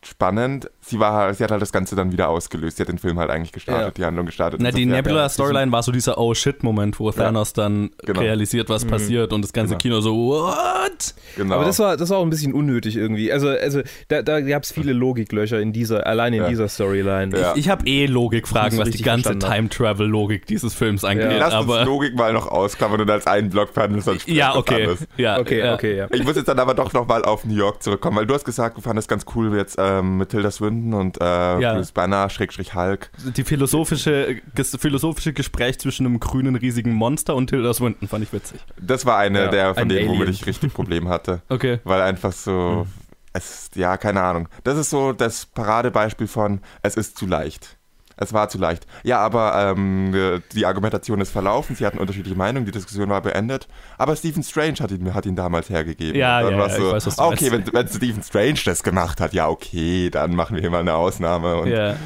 spannend. 0.04 0.70
Sie 0.90 0.98
war 1.00 1.32
sie 1.34 1.44
hat 1.44 1.50
halt 1.50 1.62
das 1.62 1.72
Ganze 1.72 1.96
dann 1.96 2.12
wieder 2.12 2.28
ausgelöst. 2.28 2.76
Sie 2.76 2.82
hat 2.82 2.88
den 2.88 2.98
Film 2.98 3.18
halt 3.18 3.30
eigentlich 3.30 3.52
gestartet, 3.52 3.86
Ja. 3.86 3.90
die 3.90 4.04
Handlung 4.04 4.26
gestartet. 4.26 4.60
Na, 4.62 4.70
die 4.70 4.82
ja, 4.84 4.96
Nebula-Storyline 4.96 5.70
war 5.72 5.82
so 5.82 5.92
dieser 5.92 6.18
Oh-Shit-Moment, 6.18 6.98
wo 7.00 7.10
Thanos 7.10 7.52
dann 7.52 7.90
Genau. 8.04 8.20
realisiert, 8.20 8.68
was 8.68 8.84
passiert 8.84 9.32
und 9.32 9.42
das 9.42 9.52
ganze 9.52 9.74
Genau. 9.76 9.78
Kino 9.78 10.00
so, 10.00 10.16
what? 10.16 11.14
Genau. 11.36 11.54
Aber 11.56 11.64
das 11.64 11.78
war, 11.78 11.96
das 11.96 12.10
war 12.10 12.18
auch 12.18 12.22
ein 12.24 12.30
bisschen 12.30 12.52
unnötig 12.52 12.96
irgendwie. 12.96 13.32
Also, 13.32 13.48
also 13.48 13.80
da, 14.08 14.22
da 14.22 14.40
gab 14.40 14.64
es 14.64 14.72
viele 14.72 14.92
Logiklöcher 14.92 15.60
in 15.60 15.72
dieser, 15.72 16.06
allein 16.06 16.32
in 16.34 16.42
Ja. 16.42 16.48
dieser 16.48 16.68
Storyline. 16.68 17.38
Ja. 17.38 17.52
Ich 17.56 17.68
habe 17.68 17.86
eh 17.86 18.06
Logikfragen, 18.06 18.78
was 18.78 18.90
die 18.90 19.02
ganze 19.02 19.38
Time-Travel-Logik 19.38 20.46
dieses 20.46 20.74
Films 20.74 21.04
angeht. 21.04 21.28
Lass 21.38 21.54
aber 21.54 21.78
uns 21.80 21.86
Logik 21.86 22.14
mal 22.16 22.32
noch 22.32 22.46
ausklammern 22.48 23.00
und 23.00 23.10
als 23.10 23.26
einen 23.26 23.50
Block 23.50 23.72
behandeln, 23.74 24.02
sonst 24.02 24.28
ja, 24.28 24.54
okay. 24.56 24.88
Ja, 25.16 25.38
Okay, 25.38 25.58
ja. 25.60 25.74
okay, 25.74 25.96
ja. 25.96 26.06
Ich 26.10 26.24
muss 26.24 26.36
jetzt 26.36 26.48
dann 26.48 26.58
aber 26.58 26.74
doch 26.74 26.92
nochmal 26.92 27.24
auf 27.24 27.44
New 27.44 27.54
York 27.54 27.82
zurückkommen, 27.82 28.16
weil 28.16 28.26
du 28.26 28.34
hast 28.34 28.44
gesagt, 28.44 28.76
du 28.76 28.80
fandest 28.80 29.08
ganz 29.08 29.24
cool 29.34 29.56
jetzt 29.56 29.76
ähm, 29.78 30.18
mit 30.18 30.30
Tilda 30.30 30.50
Swinton 30.80 30.94
und 30.94 31.20
äh, 31.20 31.60
Ja. 31.60 31.74
Bruce 31.74 31.92
Banner, 31.92 32.28
Schrägstrich 32.30 32.74
Hulk. 32.74 33.10
Die 33.36 33.44
philosophische, 33.44 34.40
das 34.54 34.76
philosophische 34.78 35.32
Gespräch 35.32 35.78
zwischen 35.78 36.06
einem 36.06 36.20
grünen, 36.20 36.56
riesigen 36.56 36.92
Monster 36.92 37.34
und 37.36 37.48
Tilda 37.48 37.72
Swinton 37.74 38.08
fand 38.08 38.24
ich 38.24 38.32
witzig. 38.32 38.60
Das 38.80 39.06
war 39.06 39.18
eine 39.18 39.44
Ja, 39.44 39.48
der 39.48 39.74
von 39.74 39.82
ein 39.82 39.88
denen, 39.88 40.08
womit 40.08 40.28
ich 40.28 40.46
richtig 40.46 40.72
Probleme 40.74 41.08
hatte. 41.10 41.42
Okay. 41.50 41.80
Weil 41.84 42.00
einfach 42.00 42.32
so, 42.32 42.86
es, 43.32 43.70
ja, 43.74 43.96
keine 43.96 44.22
Ahnung. 44.22 44.48
Das 44.64 44.78
ist 44.78 44.90
so 44.90 45.12
das 45.12 45.46
Paradebeispiel 45.46 46.26
von, 46.26 46.60
es 46.82 46.96
ist 46.96 47.18
zu 47.18 47.26
leicht. 47.26 47.76
Es 48.20 48.32
war 48.34 48.48
zu 48.50 48.58
leicht. 48.58 48.86
Ja, 49.02 49.18
aber 49.18 49.74
ähm, 49.76 50.42
die 50.52 50.66
Argumentation 50.66 51.20
ist 51.22 51.30
verlaufen, 51.30 51.74
sie 51.74 51.86
hatten 51.86 51.98
unterschiedliche 51.98 52.36
Meinungen, 52.36 52.66
die 52.66 52.70
Diskussion 52.72 53.08
war 53.08 53.22
beendet. 53.22 53.66
Aber 53.96 54.14
Stephen 54.14 54.42
Strange 54.42 54.74
hat 54.80 54.90
ihn, 54.90 55.12
hat 55.14 55.24
ihn 55.24 55.36
damals 55.36 55.70
hergegeben. 55.70 56.20
Ja, 56.20 56.42
dann 56.42 56.52
ja, 56.52 56.58
ja, 56.58 56.66
ich 56.66 56.72
so, 56.74 56.92
weiß, 56.92 57.06
was 57.06 57.16
du 57.16 57.22
okay, 57.22 57.50
wenn, 57.50 57.64
wenn 57.72 57.88
Stephen 57.88 58.22
Strange 58.22 58.60
das 58.64 58.82
gemacht 58.82 59.20
hat, 59.20 59.32
ja, 59.32 59.48
okay, 59.48 60.10
dann 60.10 60.36
machen 60.36 60.54
wir 60.54 60.60
hier 60.60 60.70
mal 60.70 60.80
eine 60.80 60.94
Ausnahme. 60.94 61.56
Und 61.56 61.68
Ja. 61.70 61.96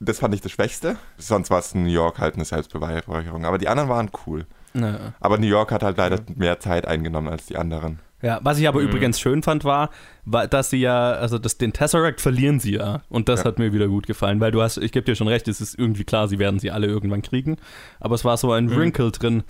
das 0.00 0.18
fand 0.18 0.34
ich 0.34 0.40
das 0.40 0.50
Schwächste. 0.50 0.96
Sonst 1.16 1.48
war 1.50 1.60
es 1.60 1.72
in 1.72 1.84
New 1.84 1.90
York 1.90 2.18
halt 2.18 2.34
eine 2.34 2.44
Selbstbeweihräucherung. 2.44 3.44
Aber 3.46 3.58
die 3.58 3.68
anderen 3.68 3.88
waren 3.88 4.10
cool. 4.26 4.46
Ja. 4.74 5.12
Aber 5.20 5.38
New 5.38 5.46
York 5.46 5.70
hat 5.70 5.82
halt 5.84 5.96
leider 5.96 6.18
mehr 6.34 6.58
Zeit 6.58 6.88
eingenommen 6.88 7.28
als 7.28 7.46
die 7.46 7.56
anderen. 7.56 8.00
Ja, 8.22 8.38
was 8.42 8.58
ich 8.58 8.68
aber 8.68 8.80
übrigens 8.80 9.18
schön 9.20 9.42
fand, 9.42 9.64
war, 9.64 9.90
war, 10.24 10.46
dass 10.46 10.70
sie 10.70 10.76
ja, 10.78 11.12
also 11.12 11.38
das, 11.38 11.58
den 11.58 11.72
Tesseract 11.72 12.20
verlieren 12.20 12.60
sie 12.60 12.74
ja. 12.74 13.02
Und 13.08 13.28
das 13.28 13.40
Ja. 13.40 13.46
hat 13.46 13.58
mir 13.58 13.72
wieder 13.72 13.88
gut 13.88 14.06
gefallen, 14.06 14.38
weil 14.40 14.52
du 14.52 14.62
hast, 14.62 14.76
ich 14.78 14.92
gebe 14.92 15.04
dir 15.04 15.16
schon 15.16 15.26
recht, 15.28 15.48
es 15.48 15.60
ist 15.60 15.76
irgendwie 15.78 16.04
klar, 16.04 16.28
sie 16.28 16.38
werden 16.38 16.60
sie 16.60 16.70
alle 16.70 16.86
irgendwann 16.86 17.22
kriegen. 17.22 17.56
Aber 17.98 18.14
es 18.14 18.24
war 18.24 18.36
so 18.36 18.52
ein 18.52 18.70
Wrinkle 18.74 19.10
drin, 19.10 19.42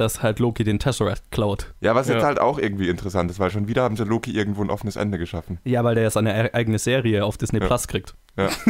dass 0.00 0.22
halt 0.22 0.38
Loki 0.40 0.64
den 0.64 0.78
Tesseract 0.78 1.30
klaut. 1.30 1.72
Ja, 1.80 1.94
was 1.94 2.08
jetzt 2.08 2.22
Ja. 2.22 2.26
halt 2.26 2.40
auch 2.40 2.58
irgendwie 2.58 2.88
interessant 2.88 3.30
ist, 3.30 3.38
weil 3.38 3.50
schon 3.50 3.68
wieder 3.68 3.82
haben 3.84 3.96
sie 3.96 4.04
Loki 4.04 4.32
irgendwo 4.32 4.62
ein 4.62 4.70
offenes 4.70 4.96
Ende 4.96 5.18
geschaffen. 5.18 5.58
Ja, 5.64 5.84
weil 5.84 5.94
der 5.94 6.04
jetzt 6.04 6.16
eine 6.16 6.48
e- 6.48 6.52
eigene 6.54 6.78
Serie 6.78 7.24
auf 7.24 7.36
Disney 7.38 7.60
Ja. 7.60 7.66
Plus 7.66 7.86
kriegt. 7.86 8.14
Ja. 8.36 8.46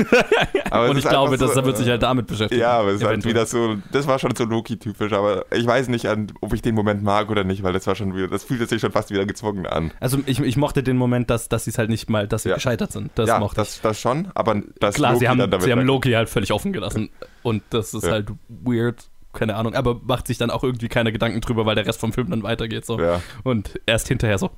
Und 0.89 0.97
ich 0.99 1.05
glaube, 1.07 1.33
einfach 1.33 1.47
dass 1.47 1.55
so, 1.55 1.61
er 1.61 1.67
wird 1.67 1.77
sich 1.77 1.89
halt 1.89 2.03
damit 2.03 2.27
beschäftigen. 2.27 2.61
Ja, 2.61 2.79
aber 2.79 2.89
es 2.91 3.01
ist 3.01 3.07
halt 3.07 3.25
wieder 3.25 3.47
so, 3.47 3.77
das 3.93 4.07
war 4.07 4.19
schon 4.19 4.35
so 4.35 4.45
Loki-typisch, 4.45 5.13
aber 5.13 5.45
ich 5.53 5.67
weiß 5.67 5.89
nicht, 5.89 6.07
an, 6.07 6.33
ob 6.41 6.53
ich 6.55 6.63
den 6.63 6.75
Moment 6.75 7.03
mag 7.03 7.31
oder 7.31 7.45
nicht, 7.45 7.63
weil 7.63 7.73
das 7.73 7.87
war 7.87 7.95
schon 7.95 8.15
wieder, 8.17 8.29
das 8.29 8.45
fühlte 8.45 8.67
sich 8.67 8.81
schon 8.81 8.91
fast 8.93 9.11
wieder 9.11 9.27
gezwungen 9.27 9.67
an. 9.67 9.93
Also 10.01 10.19
ich, 10.27 10.41
ich 10.41 10.57
mochte 10.57 10.83
den 10.83 10.97
Moment, 10.97 11.31
dass, 11.31 11.49
dass 11.49 11.65
sie 11.65 11.71
es 11.71 11.79
halt 11.79 11.91
nicht 11.91 12.09
mal, 12.11 12.27
dass 12.27 12.43
sie 12.45 12.49
Ja. 12.49 12.55
gescheitert 12.57 12.91
sind. 12.93 13.11
Das 13.15 13.29
ja, 13.29 13.39
mochte 13.39 13.61
ich. 13.61 13.67
das, 13.69 13.81
das 13.83 14.01
schon, 14.01 14.29
aber 14.35 14.61
das 14.81 14.95
Klar, 14.95 15.17
sie 15.17 15.29
haben, 15.29 15.39
dann 15.39 15.51
damit 15.51 15.65
sie 15.67 15.73
haben 15.73 15.83
Loki 15.83 16.13
halt 16.13 16.29
völlig 16.29 16.53
offen 16.53 16.73
gelassen. 16.73 17.11
Und 17.43 17.63
das 17.71 17.95
ist 17.95 18.05
Ja. 18.05 18.13
halt 18.13 18.29
weird. 18.49 19.09
Keine 19.33 19.55
Ahnung, 19.55 19.75
aber 19.75 20.01
macht 20.03 20.27
sich 20.27 20.39
dann 20.39 20.51
auch 20.51 20.65
irgendwie 20.65 20.89
keine 20.89 21.13
Gedanken 21.13 21.41
drüber, 21.41 21.65
weil 21.67 21.77
der 21.77 21.87
Rest 21.87 22.01
vom 22.01 22.13
Film 22.13 22.31
dann 22.31 22.43
weitergeht. 22.43 22.85
So. 22.85 22.99
Ja. 22.99 23.23
Und 23.45 23.81
erst 23.87 24.09
hinterher 24.09 24.39
so, 24.39 24.51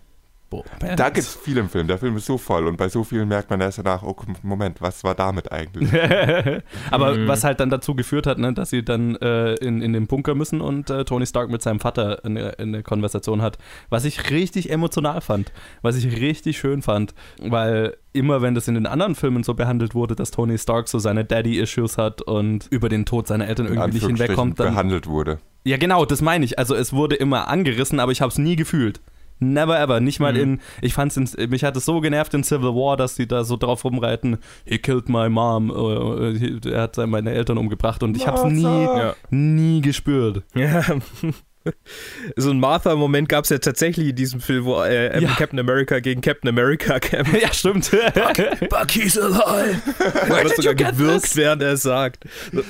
man. 0.81 0.97
Da 0.97 1.07
gibt 1.09 1.27
es 1.27 1.35
viel 1.35 1.57
im 1.59 1.69
Film, 1.69 1.89
der 1.89 1.99
Film 1.99 2.17
ist 2.17 2.27
so 2.27 2.39
voll 2.39 2.67
und 2.67 2.77
bei 2.77 2.89
so 2.89 3.03
vielen 3.05 3.29
merkt 3.29 3.51
man 3.51 3.61
erst 3.61 3.79
danach, 3.79 4.03
oh 4.03 4.15
Moment, 4.43 4.81
was 4.81 5.03
war 5.05 5.15
damit 5.15 5.51
eigentlich? 5.51 5.91
Aber 6.91 7.15
Mhm. 7.15 7.29
was 7.29 7.45
halt 7.45 7.61
dann 7.61 7.71
dazu 7.71 7.95
geführt 7.95 8.27
hat, 8.27 8.39
ne, 8.39 8.53
dass 8.53 8.71
sie 8.71 8.85
dann 8.85 9.17
äh, 9.17 9.55
in, 9.55 9.83
in 9.83 9.93
den 9.93 10.07
Bunker 10.07 10.35
müssen 10.35 10.61
und 10.61 10.91
äh, 10.91 11.05
Tony 11.05 11.27
Stark 11.27 11.51
mit 11.51 11.63
seinem 11.63 11.81
Vater 11.81 12.21
eine, 12.25 12.59
eine 12.59 12.83
Konversation 12.83 13.43
hat. 13.43 13.59
Was 13.91 14.05
ich 14.05 14.31
richtig 14.31 14.71
emotional 14.71 15.21
fand. 15.21 15.53
Was 15.83 15.97
ich 15.97 16.21
richtig 16.21 16.59
schön 16.59 16.83
fand. 16.83 17.15
Weil 17.41 17.97
immer, 18.13 18.43
wenn 18.43 18.55
das 18.55 18.69
in 18.69 18.75
den 18.75 18.87
anderen 18.87 19.15
Filmen 19.15 19.43
so 19.43 19.55
behandelt 19.55 19.95
wurde, 19.95 20.15
dass 20.17 20.31
Tony 20.31 20.59
Stark 20.59 20.89
so 20.89 20.99
seine 20.99 21.25
Daddy-Issues 21.25 21.99
hat 21.99 22.23
und 22.23 22.67
über 22.71 22.89
den 22.89 23.05
Tod 23.07 23.27
seiner 23.27 23.49
Eltern 23.49 23.67
irgendwie 23.67 23.93
nicht 23.95 24.07
hinwegkommt, 24.07 24.59
dann. 24.61 24.69
behandelt 24.75 25.07
wurde. 25.07 25.39
Ja, 25.65 25.77
genau, 25.77 26.05
das 26.05 26.21
meine 26.23 26.45
ich. 26.45 26.59
Also 26.59 26.75
es 26.75 26.93
wurde 26.93 27.15
immer 27.17 27.49
angerissen, 27.49 28.01
aber 28.01 28.11
ich 28.13 28.21
habe 28.21 28.31
es 28.31 28.39
nie 28.39 28.57
gefühlt. 28.57 29.01
Never 29.43 29.79
ever. 29.79 30.01
Nicht 30.01 30.21
mal 30.21 30.33
Mhm. 30.33 30.39
in. 30.41 30.61
Ich 30.81 30.95
fand's 30.95 31.17
in, 31.17 31.29
mich 31.51 31.65
hat 31.65 31.77
es 31.77 31.85
so 31.85 32.01
genervt 32.01 32.33
in 32.35 32.45
Civil 32.45 32.71
War, 32.75 32.97
dass 32.97 33.17
sie 33.17 33.27
da 33.27 33.45
so 33.45 33.57
drauf 33.57 33.85
rumreiten. 33.85 34.39
He 34.65 34.79
killed 34.79 35.09
my 35.09 35.29
mom. 35.29 35.71
äh, 35.71 36.37
äh, 36.37 36.71
Er 36.73 36.83
hat 36.83 36.97
meine 36.99 37.33
Eltern 37.33 37.59
umgebracht 37.59 38.03
und 38.03 38.17
ich 38.17 38.27
habe 38.27 38.39
es 38.39 38.45
nie, 38.53 38.63
Ja. 38.63 39.15
nie 39.31 39.81
gespürt. 39.81 40.43
Ja. 40.55 40.83
So 42.35 42.51
ein 42.51 42.59
Martha-Moment 42.59 43.29
gab 43.29 43.45
es 43.45 43.51
ja 43.51 43.59
tatsächlich 43.59 44.09
in 44.09 44.17
diesem 44.17 44.41
Film, 44.41 44.65
wo 44.65 44.83
äh, 44.83 45.21
Ja. 45.23 45.29
Captain 45.37 45.61
America 45.61 46.01
gegen 46.01 46.21
Captain 46.21 46.49
America 46.49 46.99
kämpft. 46.99 47.33
ja, 47.41 47.53
stimmt. 47.53 47.89
Buck, 48.69 48.91
he's 48.91 49.17
alive. 49.17 49.81
Er 50.29 50.43
wird 50.45 50.57
sogar 50.57 50.75
gewirkt, 50.75 51.37
während 51.37 51.63
er 51.63 51.75
es 51.75 51.83
sagt. 51.83 52.25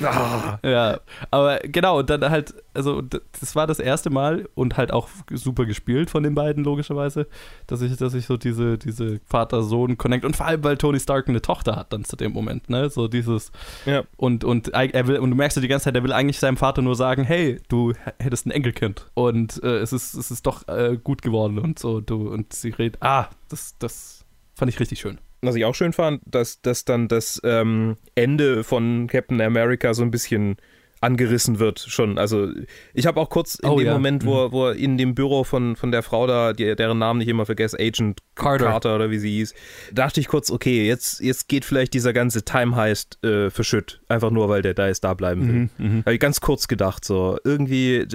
Ah. 0.05 0.59
ja, 0.63 1.01
aber 1.31 1.61
genau, 1.61 2.01
und 2.01 2.11
dann 2.11 2.29
halt, 2.29 2.53
also 2.75 3.03
das 3.03 3.55
war 3.55 3.67
das 3.67 3.79
erste 3.79 4.11
Mal 4.11 4.49
und 4.55 4.77
halt 4.77 4.93
auch 4.93 5.09
super 5.31 5.67
gespielt 5.67 6.11
von 6.11 6.23
den 6.23 6.35
beiden, 6.35 6.65
logischerweise, 6.65 7.27
dass 7.67 7.83
ich, 7.83 7.97
dass 7.97 8.15
ich 8.15 8.27
so 8.27 8.37
diese, 8.37 8.79
diese 8.79 9.21
Vater-Sohn-Connect 9.27 10.25
und 10.25 10.37
vor 10.37 10.47
allem, 10.47 10.65
weil 10.65 10.77
Tony 10.77 11.01
Stark 11.01 11.29
eine 11.29 11.43
Tochter 11.43 11.77
hat 11.77 11.93
dann 11.93 12.05
zu 12.05 12.17
dem 12.17 12.33
Moment, 12.33 12.71
ne? 12.71 12.91
So 12.91 13.09
dieses, 13.09 13.53
Ja. 13.85 14.05
Und, 14.17 14.45
und, 14.45 14.69
er 14.69 15.07
will, 15.07 15.19
und 15.19 15.31
du 15.31 15.37
merkst 15.37 15.57
ja 15.57 15.63
die 15.63 15.69
ganze 15.69 15.85
Zeit, 15.85 15.97
er 15.97 16.03
will 16.03 16.13
eigentlich 16.13 16.39
seinem 16.39 16.57
Vater 16.57 16.83
nur 16.83 16.97
sagen, 16.97 17.25
hey, 17.25 17.61
du 17.69 17.93
hättest 18.19 18.47
ein 18.47 18.51
Enkelkind. 18.51 19.07
Und 19.15 19.63
äh, 19.63 19.79
es, 19.79 19.93
ist, 19.93 20.15
es 20.15 20.31
ist 20.31 20.47
doch 20.47 20.67
äh, 20.69 20.99
gut 21.03 21.23
geworden 21.23 21.59
und 21.59 21.79
so. 21.79 22.01
Du, 22.01 22.29
und 22.29 22.53
sie 22.53 22.71
redet, 22.71 23.01
ah, 23.01 23.29
das, 23.49 23.77
das 23.79 24.25
fand 24.55 24.71
ich 24.71 24.81
richtig 24.81 25.01
schön. 25.01 25.19
Was 25.43 25.57
ich 25.57 25.65
auch 25.65 25.75
schön 25.75 25.93
fand, 25.93 26.23
dass, 26.25 26.63
dass 26.63 26.85
dann 26.85 27.09
das 27.09 27.41
ähm, 27.45 27.97
Ende 28.15 28.63
von 28.63 29.09
Captain 29.09 29.41
America 29.41 29.93
so 29.93 30.03
ein 30.03 30.13
bisschen 30.13 30.57
angerissen 31.03 31.59
wird 31.59 31.81
schon. 31.81 32.17
Also 32.19 32.49
ich 32.95 33.07
habe 33.07 33.21
auch 33.21 33.29
kurz 33.29 33.57
in 33.57 33.69
Oh, 33.69 33.77
dem 33.79 33.87
ja. 33.87 33.93
Moment, 33.93 34.25
wo, 34.25 34.45
er- 34.45 34.53
wo 34.53 34.67
er 34.69 34.77
in 34.77 34.97
dem 34.99 35.15
Büro 35.15 35.45
von, 35.45 35.77
von 35.77 35.91
der 35.91 36.03
Frau 36.03 36.27
da, 36.27 36.53
die, 36.53 36.75
deren 36.77 36.99
Namen 36.99 37.21
ich 37.21 37.29
immer 37.29 37.45
vergesse, 37.47 37.77
Agent 37.79 38.21
Carter. 38.35 38.67
Carter 38.67 38.95
oder 38.97 39.11
wie 39.11 39.19
sie 39.19 39.31
hieß, 39.31 39.55
dachte 39.93 40.21
ich 40.21 40.29
kurz, 40.29 40.51
okay, 40.51 40.87
jetzt, 40.87 41.21
jetzt 41.21 41.49
geht 41.49 41.65
vielleicht 41.65 41.93
dieser 41.95 42.13
ganze 42.13 42.45
Time-Heist 42.45 43.23
äh, 43.25 43.51
für 43.51 43.65
Schütt. 43.65 44.01
Einfach 44.09 44.31
nur, 44.31 44.49
weil 44.49 44.63
der 44.63 44.75
da 44.75 44.87
jetzt 44.87 45.05
da 45.05 45.15
bleiben 45.15 45.69
will. 45.79 45.87
Mhm, 45.87 46.01
Habe 46.07 46.15
ich 46.15 46.21
ganz 46.21 46.41
kurz 46.41 46.69
gedacht, 46.69 47.05
so 47.05 47.37
irgendwie. 47.45 48.07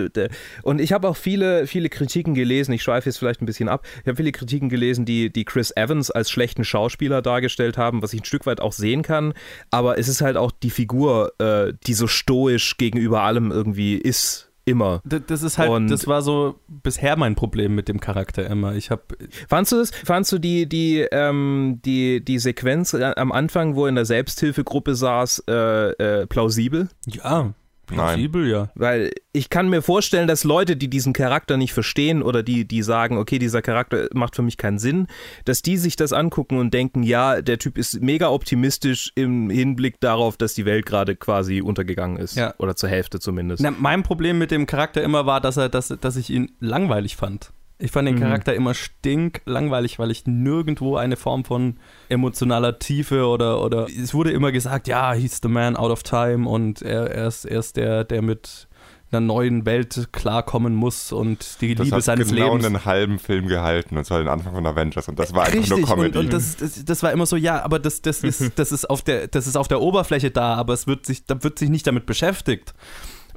Und 0.64 0.80
ich 0.82 0.94
habe 0.94 1.08
auch 1.10 1.18
viele, 1.18 1.68
viele 1.68 1.90
Kritiken 1.90 2.34
gelesen. 2.34 2.72
Ich 2.72 2.84
schweife 2.84 3.10
jetzt 3.10 3.18
vielleicht 3.18 3.42
ein 3.42 3.46
bisschen 3.46 3.70
ab. 3.70 3.86
Ich 4.02 4.08
habe 4.08 4.16
viele 4.16 4.32
Kritiken 4.32 4.70
gelesen, 4.70 5.06
die, 5.06 5.30
die 5.32 5.46
Chris 5.46 5.72
Evans 5.76 6.10
als 6.10 6.32
schlechten 6.32 6.64
Schauspieler 6.64 7.22
dargestellt 7.22 7.78
haben, 7.78 8.02
was 8.02 8.14
ich 8.14 8.22
ein 8.22 8.26
Stück 8.26 8.46
weit 8.46 8.62
auch 8.62 8.72
sehen 8.74 9.02
kann. 9.02 9.34
Aber 9.72 9.98
es 10.00 10.08
ist 10.08 10.22
halt 10.22 10.38
auch 10.38 10.52
die 10.52 10.70
Figur, 10.70 11.34
äh, 11.40 11.74
die 11.86 11.94
so 11.94 12.08
stoisch 12.08 12.77
gegenüber 12.78 13.22
allem 13.22 13.52
irgendwie 13.52 13.96
ist. 13.96 14.44
Immer. 14.66 15.02
Das 15.06 15.44
ist 15.44 15.58
halt, 15.58 15.70
Und- 15.70 15.90
das 15.90 16.08
war 16.08 16.22
so 16.22 16.60
bisher 16.68 17.16
mein 17.16 17.36
Problem 17.36 17.74
mit 17.74 17.88
dem 17.88 18.02
Charakter 18.02 18.46
immer. 18.50 18.76
Ich 18.76 18.92
habe 18.92 19.04
Fandst 19.48 19.72
du 19.72 19.78
es? 19.78 19.92
Fandst 19.92 20.30
du 20.34 20.40
die, 20.40 20.68
die, 20.68 21.08
ähm, 21.10 21.80
die, 21.86 22.20
die 22.20 22.38
Sequenz 22.38 22.94
äh, 22.94 23.14
am 23.16 23.32
Anfang, 23.32 23.76
wo 23.76 23.86
er 23.86 23.90
in 23.90 23.96
der 23.96 24.04
Selbsthilfegruppe 24.04 24.94
saß, 24.96 25.44
äh, 25.48 25.92
äh, 25.92 26.28
plausibel? 26.28 26.90
ja, 27.06 27.54
Nein. 27.92 27.98
plausibel, 27.98 28.48
ja. 28.50 28.70
Weil 28.76 29.12
ich 29.34 29.50
kann 29.50 29.70
mir 29.70 29.82
vorstellen, 29.82 30.28
dass 30.28 30.44
Leute, 30.44 30.76
die 30.76 30.90
diesen 30.90 31.14
Charakter 31.14 31.58
nicht 31.58 31.74
verstehen 31.74 32.22
oder 32.24 32.44
die, 32.44 32.68
die 32.68 32.82
sagen, 32.82 33.18
okay, 33.18 33.40
dieser 33.40 33.62
Charakter 33.62 34.08
macht 34.14 34.36
für 34.36 34.42
mich 34.42 34.58
keinen 34.58 34.80
Sinn, 34.80 35.08
dass 35.46 35.62
die 35.62 35.78
sich 35.78 35.96
das 35.96 36.14
angucken 36.14 36.58
und 36.58 36.74
denken, 36.74 37.04
ja, 37.04 37.42
der 37.42 37.60
Typ 37.60 37.78
ist 37.78 38.02
mega 38.02 38.30
optimistisch 38.30 39.12
im 39.16 39.50
Hinblick 39.50 40.00
darauf, 40.00 40.38
dass 40.38 40.54
die 40.54 40.66
Welt 40.66 40.86
gerade 40.86 41.16
quasi 41.16 41.62
untergegangen 41.62 42.18
ist. 42.18 42.36
Ja. 42.36 42.54
Oder 42.58 42.76
zur 42.76 42.90
Hälfte 42.90 43.20
zumindest. 43.20 43.62
Na, 43.62 43.72
mein 43.72 44.04
Problem 44.04 44.38
mit 44.38 44.52
dem 44.52 44.66
Charakter 44.66 45.04
immer 45.04 45.26
war, 45.26 45.42
dass 45.42 45.58
er, 45.58 45.70
dass, 45.70 45.88
dass 45.88 46.16
ich 46.16 46.30
ihn 46.30 46.52
langweilig 46.60 47.16
fand. 47.16 47.52
Ich 47.80 47.92
fand 47.92 48.08
den 48.08 48.16
Mhm. 48.16 48.20
Charakter 48.22 48.56
immer 48.56 48.74
stinklangweilig, 48.74 50.00
weil 50.00 50.10
ich 50.12 50.26
nirgendwo 50.26 50.96
eine 50.96 51.16
Form 51.16 51.46
von 51.46 51.76
emotionaler 52.10 52.80
Tiefe 52.80 53.26
oder, 53.28 53.62
oder 53.64 53.88
es 53.88 54.14
wurde 54.14 54.32
immer 54.32 54.52
gesagt, 54.52 54.88
ja, 54.88 55.14
he's 55.14 55.40
the 55.44 55.48
man 55.50 55.76
out 55.76 55.92
of 55.92 56.04
time 56.04 56.48
und 56.50 56.82
er, 56.82 57.12
er, 57.12 57.28
ist, 57.28 57.46
er 57.46 57.60
ist 57.60 57.78
der, 57.78 58.04
der 58.04 58.22
mit 58.22 58.68
einer 59.10 59.22
neuen 59.22 59.66
Welt 59.66 60.10
klarkommen 60.12 60.76
muss 60.76 61.12
und 61.14 61.62
die 61.62 61.76
Das 61.76 61.86
Liebe 61.86 61.96
hat 61.98 62.04
seines 62.04 62.30
genau 62.30 62.48
Lebens. 62.50 62.66
einen 62.66 62.84
halben 62.84 63.20
Film 63.20 63.48
gehalten, 63.48 63.96
und 63.98 64.04
zwar 64.06 64.20
den 64.20 64.28
Anfang 64.28 64.54
von 64.54 64.66
Avengers. 64.66 65.08
Und 65.08 65.18
das 65.18 65.34
war 65.34 65.44
einfach 65.46 65.60
Richtig, 65.60 65.78
nur 65.78 65.88
Comedy. 65.88 66.18
und, 66.18 66.26
und 66.26 66.34
das, 66.34 66.58
das, 66.58 66.84
das 66.84 67.04
war 67.04 67.12
immer 67.14 67.26
so, 67.26 67.38
ja, 67.38 67.64
aber 67.64 67.80
das, 67.80 68.02
das, 68.02 68.22
ist, 68.24 68.52
das, 68.60 68.72
ist 68.74 68.90
auf 68.90 69.04
der, 69.04 69.28
das 69.28 69.48
ist 69.48 69.56
auf 69.56 69.68
der 69.70 69.80
Oberfläche 69.82 70.30
da, 70.32 70.56
aber 70.56 70.74
es 70.74 70.88
wird 70.88 71.06
sich, 71.06 71.26
da 71.26 71.42
wird 71.42 71.58
sich 71.58 71.70
nicht 71.70 71.88
damit 71.88 72.06
beschäftigt. 72.06 72.74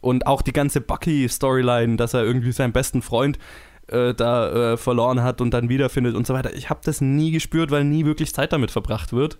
Und 0.00 0.26
auch 0.26 0.40
die 0.42 0.52
ganze 0.52 0.80
Bucky-Storyline, 0.80 1.96
dass 1.96 2.14
er 2.14 2.24
irgendwie 2.24 2.52
seinen 2.52 2.72
besten 2.72 3.02
Freund 3.02 3.38
äh, 3.90 4.14
da 4.14 4.72
äh, 4.72 4.76
verloren 4.76 5.22
hat 5.22 5.40
und 5.40 5.52
dann 5.52 5.68
wiederfindet 5.68 6.14
und 6.14 6.26
so 6.26 6.34
weiter. 6.34 6.54
Ich 6.54 6.70
habe 6.70 6.80
das 6.84 7.00
nie 7.00 7.30
gespürt, 7.30 7.70
weil 7.70 7.84
nie 7.84 8.04
wirklich 8.04 8.32
Zeit 8.34 8.52
damit 8.52 8.70
verbracht 8.70 9.12
wird. 9.12 9.38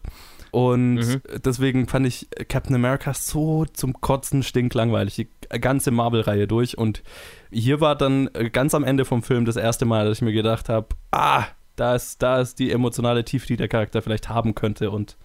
Und 0.52 0.94
Mhm. 0.96 1.22
deswegen 1.44 1.86
fand 1.86 2.06
ich 2.08 2.28
Captain 2.48 2.74
America 2.74 3.14
so 3.14 3.64
zum 3.66 4.00
Kotzen 4.00 4.42
stinklangweilig, 4.42 5.14
die 5.14 5.28
ganze 5.60 5.92
Marvel-Reihe 5.92 6.48
durch. 6.48 6.76
Und 6.76 7.02
hier 7.52 7.80
war 7.80 7.94
dann 7.94 8.28
äh, 8.34 8.50
ganz 8.50 8.74
am 8.74 8.82
Ende 8.82 9.04
vom 9.04 9.22
Film 9.22 9.44
das 9.44 9.54
erste 9.56 9.84
Mal, 9.84 10.06
dass 10.06 10.18
ich 10.18 10.22
mir 10.22 10.32
gedacht 10.32 10.68
habe, 10.68 10.88
ah, 11.12 11.44
da 11.76 11.94
ist, 11.94 12.20
da 12.20 12.40
ist 12.40 12.58
die 12.58 12.72
emotionale 12.72 13.24
Tiefe, 13.24 13.46
die 13.46 13.56
der 13.56 13.68
Charakter 13.68 14.02
vielleicht 14.02 14.28
haben 14.28 14.54
könnte 14.56 14.90
und 14.90 15.16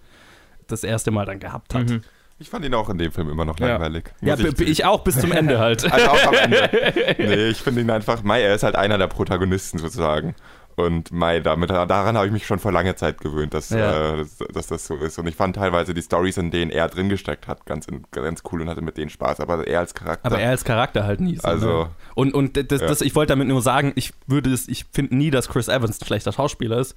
das 0.68 0.84
erste 0.84 1.10
Mal 1.10 1.26
dann 1.26 1.40
gehabt 1.40 1.74
hat. 1.74 1.90
Mhm. 1.90 2.02
Ich 2.38 2.50
fand 2.50 2.64
ihn 2.66 2.74
auch 2.74 2.90
in 2.90 2.98
dem 2.98 3.12
Film 3.12 3.30
immer 3.30 3.44
noch 3.46 3.58
Ja. 3.58 3.68
langweilig. 3.68 4.12
Ja, 4.20 4.36
b- 4.36 4.50
b- 4.50 4.64
ich 4.64 4.84
auch 4.84 5.02
bis 5.04 5.18
zum 5.18 5.32
Ende 5.32 5.58
halt. 5.58 5.84
Also 5.92 6.06
auch 6.08 6.26
am 6.26 6.34
Ende. 6.34 6.68
Nee, 7.18 7.48
ich 7.48 7.62
finde 7.62 7.80
ihn 7.80 7.90
einfach, 7.90 8.22
Mai, 8.22 8.42
er 8.42 8.54
ist 8.54 8.62
halt 8.62 8.76
einer 8.76 8.98
der 8.98 9.06
Protagonisten 9.06 9.78
sozusagen. 9.78 10.34
Und 10.78 11.10
Mai, 11.10 11.40
damit, 11.40 11.70
daran 11.70 12.16
habe 12.18 12.26
ich 12.26 12.32
mich 12.32 12.46
schon 12.46 12.58
vor 12.58 12.70
langer 12.70 12.94
Zeit 12.96 13.22
gewöhnt, 13.22 13.54
dass, 13.54 13.70
Ja. 13.70 14.12
äh, 14.12 14.18
dass, 14.18 14.36
dass 14.52 14.66
das 14.66 14.86
so 14.86 14.96
ist. 14.96 15.18
Und 15.18 15.26
ich 15.26 15.34
fand 15.34 15.56
teilweise 15.56 15.94
die 15.94 16.02
Stories, 16.02 16.36
in 16.36 16.50
denen 16.50 16.70
er 16.70 16.88
drin 16.88 17.08
gesteckt 17.08 17.48
hat, 17.48 17.64
ganz, 17.64 17.86
ganz 18.10 18.42
cool 18.52 18.60
und 18.60 18.68
hatte 18.68 18.82
mit 18.82 18.98
denen 18.98 19.08
Spaß. 19.08 19.40
Aber 19.40 19.66
er 19.66 19.80
als 19.80 19.94
Charakter. 19.94 20.26
Aber 20.26 20.38
er 20.38 20.50
als 20.50 20.64
Charakter 20.64 21.04
halt 21.04 21.22
nie. 21.22 21.36
So, 21.36 21.48
Also- 21.48 21.66
ne? 21.84 21.88
Und, 22.14 22.34
und 22.34 22.70
das, 22.70 22.82
Ja. 22.82 22.86
das, 22.88 23.00
ich 23.00 23.14
wollte 23.14 23.32
damit 23.32 23.48
nur 23.48 23.62
sagen, 23.62 23.92
ich 23.96 24.12
würde 24.26 24.52
es, 24.52 24.68
ich 24.68 24.84
finde 24.92 25.16
nie, 25.16 25.30
dass 25.30 25.48
Chris 25.48 25.68
Evans 25.68 26.02
ein 26.02 26.04
schlechter 26.04 26.32
Schauspieler 26.32 26.78
ist. 26.80 26.94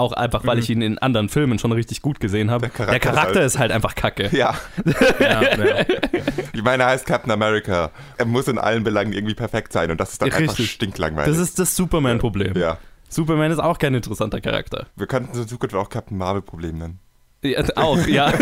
Auch 0.00 0.12
einfach, 0.12 0.46
weil 0.46 0.56
Mhm. 0.56 0.62
ich 0.62 0.70
ihn 0.70 0.82
in 0.82 0.98
anderen 0.98 1.28
Filmen 1.28 1.58
schon 1.58 1.72
richtig 1.72 2.00
gut 2.00 2.20
gesehen 2.20 2.50
habe. 2.50 2.62
Der 2.62 2.70
Charakter 2.70 2.92
Der 2.92 3.00
Charakter 3.00 3.40
ist 3.42 3.54
ist 3.54 3.58
halt 3.58 3.70
einfach 3.70 3.94
kacke. 3.94 4.30
ja, 4.34 4.54
Ja, 5.20 5.42
ja. 5.42 5.84
ich 6.54 6.62
meine, 6.62 6.84
er 6.84 6.88
heißt 6.90 7.04
Captain 7.04 7.30
America. 7.30 7.90
Er 8.16 8.24
muss 8.24 8.48
in 8.48 8.58
allen 8.58 8.82
Belangen 8.82 9.12
irgendwie 9.12 9.34
perfekt 9.34 9.72
sein 9.72 9.90
und 9.90 10.00
das 10.00 10.12
ist 10.12 10.22
dann 10.22 10.32
einfach 10.32 10.52
Richtig. 10.58 10.70
stinklangweilig. 10.70 11.30
Das 11.30 11.38
ist 11.42 11.58
das 11.58 11.76
Superman-Problem. 11.76 12.56
ja. 12.56 12.78
Superman 13.10 13.50
ist 13.50 13.58
auch 13.58 13.76
kein 13.78 13.92
interessanter 13.94 14.40
Charakter. 14.40 14.86
Wir 14.96 15.06
könnten 15.08 15.36
in 15.36 15.48
Zukunft 15.48 15.74
auch 15.74 15.88
Captain 15.88 16.16
Marvel-Problem 16.16 16.78
nennen. 16.78 16.98
Ja, 17.42 17.62
auch, 17.76 18.06
ja. 18.06 18.32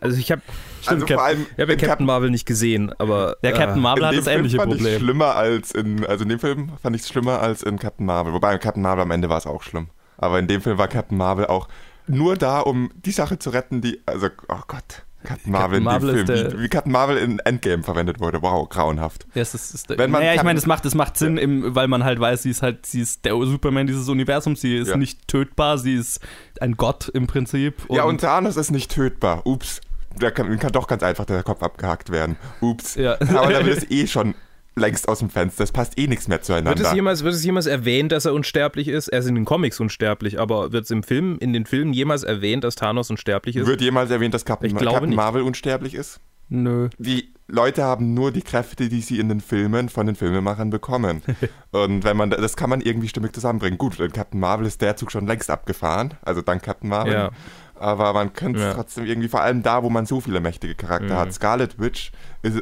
Also 0.00 0.18
ich 0.18 0.32
habe 0.32 0.40
Stimmt, 0.86 1.02
also 1.02 1.06
Cap- 1.06 1.16
vor 1.18 1.24
allem 1.26 1.46
ich 1.54 1.60
hab 1.62 1.68
ja 1.68 1.74
in 1.74 1.80
Captain 1.80 2.06
Marvel 2.06 2.30
nicht 2.30 2.46
gesehen, 2.46 2.92
aber 2.98 3.36
Der 3.42 3.52
Captain 3.52 3.78
äh, 3.78 3.82
Marvel 3.82 4.02
in 4.02 4.06
hat 4.06 4.12
dem 4.14 4.16
das 4.18 4.24
Film 4.26 4.38
ähnliche 4.38 4.56
fand 4.56 4.72
ich 4.74 4.78
Problem. 4.80 5.00
schlimmer 5.00 5.34
als 5.36 5.70
in, 5.72 6.06
also 6.06 6.22
in 6.24 6.28
dem 6.30 6.38
Film 6.40 6.70
fand 6.82 6.96
ich 6.96 7.02
es 7.02 7.08
schlimmer 7.08 7.40
als 7.40 7.62
in 7.62 7.78
Captain 7.78 8.06
Marvel. 8.06 8.32
Wobei 8.32 8.54
in 8.54 8.60
Captain 8.60 8.82
Marvel 8.82 9.02
am 9.02 9.10
Ende 9.10 9.28
war 9.28 9.38
es 9.38 9.46
auch 9.46 9.62
schlimm. 9.62 9.88
Aber 10.18 10.38
in 10.38 10.46
dem 10.48 10.62
Film 10.62 10.78
war 10.78 10.88
Captain 10.88 11.18
Marvel 11.18 11.46
auch 11.46 11.68
nur 12.06 12.36
da, 12.36 12.60
um 12.60 12.90
die 13.04 13.10
Sache 13.10 13.38
zu 13.38 13.50
retten, 13.50 13.80
die, 13.80 14.00
also, 14.06 14.28
oh 14.48 14.60
Gott, 14.68 15.02
Captain 15.24 15.50
Marvel 15.50 15.80
Marvel 15.80 16.10
in 16.10 16.16
ist 16.18 16.28
dem 16.28 16.36
Film, 16.36 16.50
der- 16.50 16.58
wie, 16.60 16.62
wie 16.64 16.68
Captain 16.68 16.92
Marvel 16.92 17.16
in 17.16 17.40
Endgame 17.40 17.82
verwendet 17.82 18.20
wurde. 18.20 18.40
Wow, 18.42 18.68
grauenhaft. 18.68 19.26
Ja, 19.34 19.42
es 19.42 19.54
ist, 19.54 19.74
ist, 19.74 19.88
Wenn 19.88 20.10
man 20.12 20.20
naja, 20.22 20.34
ich 20.34 20.42
meine, 20.44 20.56
es 20.56 20.66
macht, 20.66 20.84
es 20.86 20.94
macht 20.94 21.16
Sinn, 21.16 21.36
im, 21.36 21.74
weil 21.74 21.88
man 21.88 22.04
halt 22.04 22.20
weiß, 22.20 22.44
sie 22.44 22.50
ist 22.50 22.62
halt, 22.62 22.86
sie 22.86 23.00
ist 23.00 23.24
der 23.24 23.32
Superman 23.32 23.88
dieses 23.88 24.08
Universums, 24.08 24.60
sie 24.60 24.76
ist 24.76 24.88
Ja. 24.88 24.96
nicht 24.96 25.26
tötbar, 25.26 25.78
sie 25.78 25.96
ist 25.96 26.20
ein 26.60 26.76
Gott 26.76 27.08
im 27.08 27.26
Prinzip. 27.26 27.82
ja, 27.90 28.04
und 28.04 28.20
Thanos 28.20 28.56
ist 28.56 28.70
nicht 28.70 28.92
tötbar. 28.92 29.44
Ups. 29.44 29.80
Da 30.18 30.30
kann, 30.30 30.58
kann 30.58 30.72
doch 30.72 30.86
ganz 30.86 31.02
einfach 31.02 31.24
der 31.24 31.42
Kopf 31.42 31.62
abgehackt 31.62 32.10
werden. 32.10 32.36
Ups. 32.60 32.94
Ja. 32.94 33.18
Aber 33.20 33.52
damit 33.52 33.68
ist 33.68 33.90
eh 33.90 34.06
schon 34.06 34.34
längst 34.76 35.08
aus 35.08 35.20
dem 35.20 35.30
Fenster. 35.30 35.64
Es 35.64 35.72
passt 35.72 35.98
eh 35.98 36.06
nichts 36.06 36.28
mehr 36.28 36.42
zueinander. 36.42 36.78
Wird 36.78 36.88
es, 36.88 36.94
jemals, 36.94 37.24
wird 37.24 37.34
es 37.34 37.44
jemals 37.44 37.66
erwähnt, 37.66 38.12
dass 38.12 38.26
er 38.26 38.34
unsterblich 38.34 38.88
ist? 38.88 39.08
Er 39.08 39.20
ist 39.20 39.26
in 39.26 39.34
den 39.34 39.44
Comics 39.44 39.80
unsterblich, 39.80 40.38
aber 40.38 40.72
wird 40.72 40.84
es 40.84 40.90
im 40.90 41.02
Film, 41.02 41.38
in 41.40 41.52
den 41.52 41.66
Filmen 41.66 41.92
jemals 41.92 42.22
erwähnt, 42.22 42.64
dass 42.64 42.74
Thanos 42.74 43.10
unsterblich 43.10 43.56
ist? 43.56 43.66
Wird 43.66 43.80
jemals 43.80 44.10
erwähnt, 44.10 44.34
dass 44.34 44.44
Captain, 44.44 44.76
Captain. 44.76 45.14
Marvel 45.14 45.42
unsterblich 45.42 45.94
ist? 45.94 46.20
Nö. 46.48 46.90
die 46.98 47.34
Leute 47.48 47.84
haben 47.84 48.14
nur 48.14 48.32
die 48.32 48.42
Kräfte, 48.42 48.88
die 48.88 49.00
sie 49.00 49.20
in 49.20 49.28
den 49.28 49.40
Filmen 49.40 49.88
von 49.88 50.06
den 50.06 50.16
Filmemachern 50.16 50.70
bekommen. 50.70 51.22
Und 51.70 52.02
wenn 52.02 52.16
man 52.16 52.30
das 52.30 52.56
kann 52.56 52.70
man 52.70 52.80
irgendwie 52.80 53.08
stimmig 53.08 53.32
zusammenbringen. 53.34 53.78
Gut, 53.78 54.00
in 54.00 54.12
Captain 54.12 54.40
Marvel 54.40 54.66
ist 54.66 54.82
der 54.82 54.96
Zug 54.96 55.12
schon 55.12 55.26
längst 55.26 55.48
abgefahren, 55.50 56.14
also 56.22 56.42
dank 56.42 56.62
Captain 56.62 56.88
Marvel. 56.88 57.12
Ja. 57.12 57.30
Aber 57.78 58.12
man 58.12 58.32
könnte 58.32 58.58
es 58.60 58.64
Ja. 58.66 58.74
trotzdem 58.74 59.04
irgendwie, 59.06 59.28
vor 59.28 59.42
allem 59.42 59.62
da, 59.62 59.82
wo 59.82 59.90
man 59.90 60.06
so 60.06 60.20
viele 60.20 60.40
mächtige 60.40 60.74
Charakter 60.74 61.14
Mhm. 61.14 61.18
hat, 61.18 61.32
Scarlet 61.32 61.78
Witch 61.78 62.12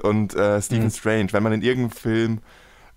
und 0.02 0.34
äh, 0.34 0.60
Stephen 0.60 0.84
Mhm. 0.86 0.90
Strange, 0.90 1.32
wenn 1.32 1.42
man 1.42 1.52
in 1.52 1.62
irgendeinem 1.62 1.90
Film 1.96 2.40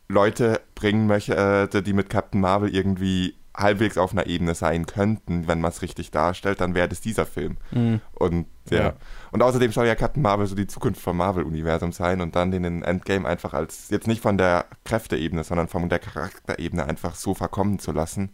Leute 0.09 0.61
bringen 0.75 1.07
möchte, 1.07 1.69
äh, 1.73 1.81
die 1.81 1.93
mit 1.93 2.09
Captain 2.09 2.39
Marvel 2.39 2.73
irgendwie 2.73 3.35
halbwegs 3.55 3.97
auf 3.97 4.11
einer 4.11 4.27
Ebene 4.27 4.53
sein 4.53 4.85
könnten, 4.85 5.47
wenn 5.47 5.59
man 5.59 5.71
es 5.71 5.81
richtig 5.81 6.11
darstellt, 6.11 6.61
dann 6.61 6.75
wäre 6.75 6.87
das 6.87 7.01
dieser 7.01 7.25
Film. 7.25 7.57
Mhm. 7.71 8.01
Und 8.13 8.45
ja. 8.69 8.77
Ja. 8.77 8.93
Und 9.31 9.41
außerdem 9.41 9.71
soll 9.71 9.87
ja 9.87 9.95
Captain 9.95 10.21
Marvel 10.21 10.45
so 10.45 10.53
die 10.55 10.67
Zukunft 10.67 11.01
vom 11.01 11.17
Marvel-Universum 11.17 11.91
sein 11.91 12.21
und 12.21 12.35
dann 12.35 12.51
den 12.51 12.63
in 12.63 12.83
Endgame 12.83 13.27
einfach 13.27 13.53
als, 13.53 13.89
jetzt 13.89 14.05
nicht 14.07 14.21
von 14.21 14.37
der 14.37 14.65
Kräfteebene, 14.85 15.43
sondern 15.43 15.67
von 15.67 15.89
der 15.89 15.99
Charakterebene 15.99 16.85
einfach 16.85 17.15
so 17.15 17.33
verkommen 17.33 17.79
zu 17.79 17.91
lassen, 17.91 18.29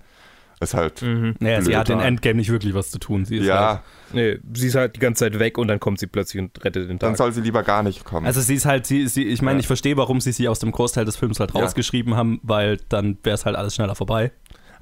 ist 0.60 0.74
halt. 0.74 1.02
Mhm. 1.02 1.36
Naja, 1.40 1.62
sie 1.62 1.76
hat 1.76 1.90
in 1.90 2.00
Endgame 2.00 2.36
nicht 2.36 2.50
wirklich 2.52 2.74
was 2.74 2.90
zu 2.92 3.00
tun. 3.00 3.26
Sie 3.26 3.38
ist 3.38 3.50
halt, 3.50 3.50
Ja, 3.50 3.84
Nee, 4.14 4.38
sie 4.54 4.68
ist 4.68 4.76
halt 4.76 4.96
die 4.96 5.00
ganze 5.00 5.26
Zeit 5.26 5.40
weg 5.40 5.58
und 5.58 5.68
dann 5.68 5.80
kommt 5.80 5.98
sie 5.98 6.06
plötzlich 6.06 6.40
und 6.44 6.64
rettet 6.64 6.88
den 6.88 7.00
dann 7.00 7.12
Tag. 7.12 7.18
soll 7.18 7.32
sie 7.32 7.42
lieber 7.42 7.64
gar 7.64 7.82
nicht 7.82 8.04
kommen. 8.06 8.28
also 8.28 8.42
sie 8.42 8.54
ist 8.56 8.66
halt, 8.66 8.86
sie, 8.86 9.08
sie 9.08 9.24
ich 9.26 9.42
meine, 9.42 9.58
Ja. 9.58 9.62
ich 9.62 9.68
verstehe, 9.68 9.98
warum 9.98 10.22
sie 10.22 10.32
sie 10.32 10.48
aus 10.48 10.60
dem 10.60 10.72
Großteil 10.72 11.04
des 11.06 11.16
Films 11.16 11.40
halt 11.40 11.54
Ja. 11.56 11.62
rausgeschrieben 11.62 12.16
haben, 12.16 12.40
weil 12.44 12.78
dann 12.90 13.18
wäre 13.24 13.34
es 13.34 13.46
halt 13.46 13.56
alles 13.56 13.74
schneller 13.76 13.96
vorbei. 13.96 14.32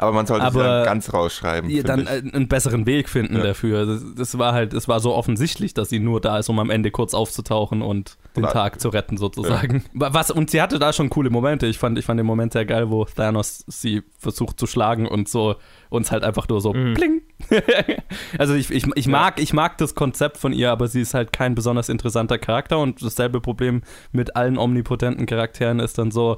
Aber 0.02 0.12
man 0.14 0.26
sollte 0.26 0.43
sie 0.52 0.60
aber- 0.60 0.64
dann 0.64 0.86
ganz 0.86 1.14
rausschreiben. 1.14 1.84
Dann 1.84 2.02
ich. 2.02 2.08
äh, 2.10 2.36
einen 2.36 2.47
besseren 2.47 2.86
Weg 2.86 3.08
finden 3.10 3.38
Ja. 3.38 3.43
dafür. 3.43 3.86
Das, 3.86 4.04
das 4.16 4.38
war 4.38 4.54
halt, 4.54 4.74
es 4.74 4.88
war 4.88 4.99
so 4.99 5.14
offensichtlich, 5.16 5.74
dass 5.74 5.89
sie 5.89 5.99
nur 5.99 6.20
da 6.20 6.38
ist, 6.39 6.49
um 6.49 6.60
am 6.60 6.70
Ende 6.70 6.91
kurz 6.91 7.14
aufzutauchen 7.14 7.82
und 7.82 8.18
den 8.36 8.43
Oder- 8.43 8.54
Tag 8.54 8.82
zu 8.82 8.89
retten, 8.89 9.18
sozusagen. 9.18 9.84
Was, 9.93 10.32
und 10.32 10.49
sie 10.49 10.62
hatte 10.62 10.80
da 10.80 10.91
schon 10.93 11.10
coole 11.10 11.30
Momente. 11.30 11.68
Ich 11.68 11.78
fand, 11.78 11.97
ich 11.99 12.06
fand 12.06 12.20
den 12.20 12.26
Moment 12.26 12.54
sehr 12.54 12.66
geil, 12.66 12.89
wo 12.89 13.06
Thanos 13.06 13.64
sie 13.68 14.02
versucht 14.18 14.60
zu 14.60 14.68
schlagen 14.68 15.08
und 15.08 15.30
so 15.30 15.56
uns 15.89 16.12
halt 16.12 16.24
einfach 16.24 16.47
nur 16.47 16.62
so 16.62 16.74
Mhm. 16.74 16.93
pling. 16.93 17.22
also 18.38 18.54
ich, 18.54 18.72
ich, 18.72 18.86
ich, 18.95 19.08
mag, 19.08 19.39
ich 19.39 19.54
mag 19.54 19.78
das 19.78 19.95
Konzept 19.95 20.38
von 20.38 20.54
ihr, 20.54 20.72
aber 20.72 20.88
sie 20.88 21.02
ist 21.02 21.14
halt 21.14 21.34
kein 21.34 21.56
besonders 21.56 21.89
interessanter 21.89 22.38
Charakter 22.38 22.80
und 22.80 23.04
dasselbe 23.04 23.41
Problem 23.41 23.82
mit 24.12 24.36
allen 24.36 24.58
omnipotenten 24.58 25.26
Charakteren 25.26 25.80
ist 25.80 25.97
dann 25.97 26.12
so, 26.12 26.38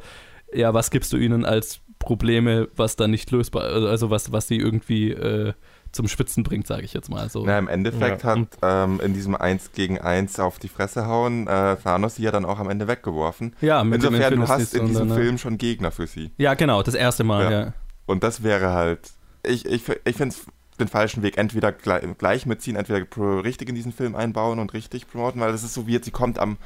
ja, 0.53 0.73
was 0.73 0.91
gibst 0.91 1.11
du 1.13 1.17
ihnen 1.17 1.45
als 1.45 1.81
Probleme, 2.03 2.67
was 2.75 2.95
dann 2.95 3.11
nicht 3.11 3.31
lösbar, 3.31 3.63
also 3.63 4.09
was, 4.09 4.31
was 4.31 4.47
sie 4.47 4.57
irgendwie 4.57 5.11
äh, 5.11 5.53
zum 5.91 6.07
Schwitzen 6.07 6.43
bringt, 6.43 6.67
sage 6.67 6.83
ich 6.83 6.93
jetzt 6.93 7.09
mal. 7.09 7.29
So. 7.29 7.45
Na, 7.45 7.57
im 7.59 7.67
Endeffekt 7.67 8.23
Ja, 8.23 8.29
hat 8.35 8.47
ähm, 8.61 8.99
in 9.03 9.13
diesem 9.13 9.35
1 9.35 9.71
gegen 9.73 9.99
1 9.99 10.39
auf 10.39 10.59
die 10.59 10.67
Fresse 10.67 11.07
hauen 11.07 11.47
äh, 11.47 11.75
Thanos 11.77 12.15
sie 12.15 12.23
ja 12.23 12.31
dann 12.31 12.45
auch 12.45 12.59
am 12.59 12.69
Ende 12.69 12.87
weggeworfen. 12.87 13.55
Ja, 13.61 13.83
mit 13.83 14.01
dem 14.01 14.13
Insofern, 14.13 14.35
du 14.35 14.41
Infinity 14.41 14.63
hast 14.63 14.73
in 14.75 14.87
diesem 14.87 15.09
dann? 15.09 15.17
Film 15.17 15.37
schon 15.37 15.57
Gegner 15.57 15.91
für 15.91 16.07
sie. 16.07 16.31
Ja, 16.37 16.53
genau, 16.55 16.81
das 16.83 16.95
erste 16.95 17.23
Mal, 17.23 17.43
Ja. 17.43 17.51
ja. 17.51 17.73
Und 18.05 18.23
das 18.23 18.43
wäre 18.43 18.71
halt. 18.71 19.11
Ich, 19.45 19.65
ich, 19.65 19.83
ich 20.03 20.15
finde 20.15 20.35
es 20.35 20.45
den 20.79 20.87
falschen 20.87 21.21
Weg. 21.23 21.37
Entweder 21.37 21.71
gleich, 21.71 22.03
gleich 22.17 22.45
mitziehen, 22.45 22.75
entweder 22.75 23.05
richtig 23.43 23.69
in 23.69 23.75
diesen 23.75 23.91
Film 23.93 24.15
einbauen 24.15 24.59
und 24.59 24.73
richtig 24.73 25.07
promoten, 25.07 25.39
weil 25.41 25.51
das 25.51 25.63
ist 25.63 25.73
so 25.73 25.87
weird. 25.87 26.03
Sie 26.05 26.11
kommt 26.11 26.39
am. 26.39 26.57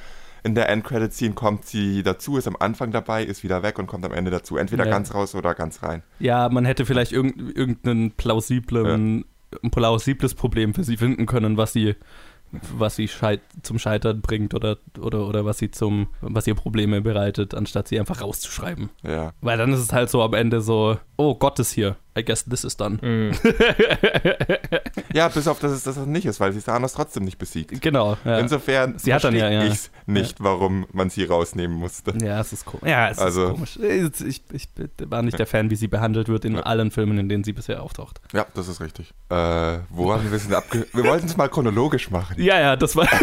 In 0.48 0.56
der 0.56 0.70
Endcredit-Scene 0.70 1.34
kommt 1.34 1.66
sie 1.66 2.04
dazu, 2.04 2.38
ist 2.38 2.48
am 2.48 2.56
Anfang 2.58 2.92
dabei, 2.94 3.22
ist 3.22 3.44
wieder 3.44 3.64
weg 3.64 3.78
und 3.80 3.88
kommt 3.88 4.06
am 4.06 4.14
Ende 4.14 4.32
dazu. 4.32 4.56
Entweder 4.56 4.86
Ja. 4.86 4.92
ganz 4.92 5.14
raus 5.14 5.36
oder 5.36 5.54
ganz 5.54 5.84
rein. 5.84 6.04
Ja, 6.20 6.48
man 6.48 6.64
hätte 6.64 6.86
vielleicht 6.86 7.12
irgend, 7.12 7.58
irgendeinen 7.58 8.12
plausiblen, 8.12 9.26
ein 9.62 9.72
plausibles 9.72 10.36
Problem 10.36 10.74
für 10.74 10.86
sie 10.86 10.96
finden 10.96 11.26
können, 11.26 11.58
was 11.58 11.74
sie, 11.74 11.96
was 12.78 12.96
sie 12.96 13.10
scheit, 13.10 13.42
zum 13.62 13.78
Scheitern 13.78 14.22
bringt 14.22 14.54
oder, 14.54 14.78
oder, 15.02 15.28
oder 15.28 15.44
was 15.44 15.58
sie 15.58 15.70
zum, 15.70 16.08
was 16.22 16.48
ihr 16.48 16.56
Probleme 16.56 17.02
bereitet, 17.02 17.54
anstatt 17.54 17.90
sie 17.90 18.00
einfach 18.00 18.22
rauszuschreiben. 18.22 18.90
Ja. 19.04 19.34
Weil 19.42 19.58
dann 19.58 19.74
ist 19.74 19.82
es 19.82 19.92
halt 19.92 20.10
so 20.10 20.22
am 20.22 20.34
Ende 20.34 20.62
so, 20.62 20.98
oh 21.18 21.36
Gott 21.36 21.60
ist 21.60 21.74
hier. 21.74 21.98
I 22.18 22.24
guess 22.24 22.44
this 22.46 22.64
is 22.64 22.76
done. 22.78 22.98
Mhm. 23.02 23.32
Ja, 25.14 25.28
bis 25.30 25.48
auf, 25.48 25.60
dass 25.60 25.72
es 25.72 25.84
das 25.84 25.96
nicht 25.98 26.26
ist, 26.26 26.40
weil 26.40 26.52
sie 26.54 26.62
Thanos 26.62 26.94
trotzdem 26.94 27.24
nicht 27.24 27.38
besiegt. 27.40 27.82
Genau. 27.82 28.18
Ja. 28.26 28.38
Insofern 28.40 29.00
Sie 29.00 29.14
hat 29.14 29.24
dann 29.24 29.36
ja- 29.36 29.50
ja. 29.50 29.64
ich 29.64 29.90
nicht, 30.06 30.44
warum 30.44 30.86
man 30.92 31.10
sie 31.10 31.24
rausnehmen 31.24 31.76
musste. 31.78 32.14
Ja, 32.24 32.40
es 32.40 32.54
ist 32.54 32.66
komisch. 32.66 32.88
Ja, 32.88 33.10
es 33.10 33.18
Also- 33.18 33.46
ist 33.48 33.54
komisch. 33.54 33.80
Ich, 34.28 34.42
ich 34.54 34.70
war 35.10 35.22
nicht 35.24 35.40
der 35.40 35.48
Fan, 35.48 35.70
wie 35.72 35.76
sie 35.76 35.88
behandelt 35.88 36.28
wird 36.28 36.46
in 36.46 36.56
Ja. 36.56 36.62
allen 36.64 36.92
Filmen, 36.92 37.18
in 37.18 37.30
denen 37.30 37.44
sie 37.44 37.54
bisher 37.54 37.82
auftaucht. 37.82 38.20
Ja, 38.34 38.46
das 38.54 38.68
ist 38.68 38.80
richtig. 38.82 39.14
Äh, 39.30 39.80
wo 39.90 40.14
haben 40.14 40.30
wir 40.30 40.38
es 40.38 40.52
abge... 40.52 40.86
Wir 40.94 41.04
wollten 41.06 41.26
es 41.26 41.36
mal 41.38 41.48
chronologisch 41.50 42.12
machen. 42.12 42.36
Ja, 42.40 42.60
ja, 42.60 42.76
das 42.76 42.96
war. 42.96 43.08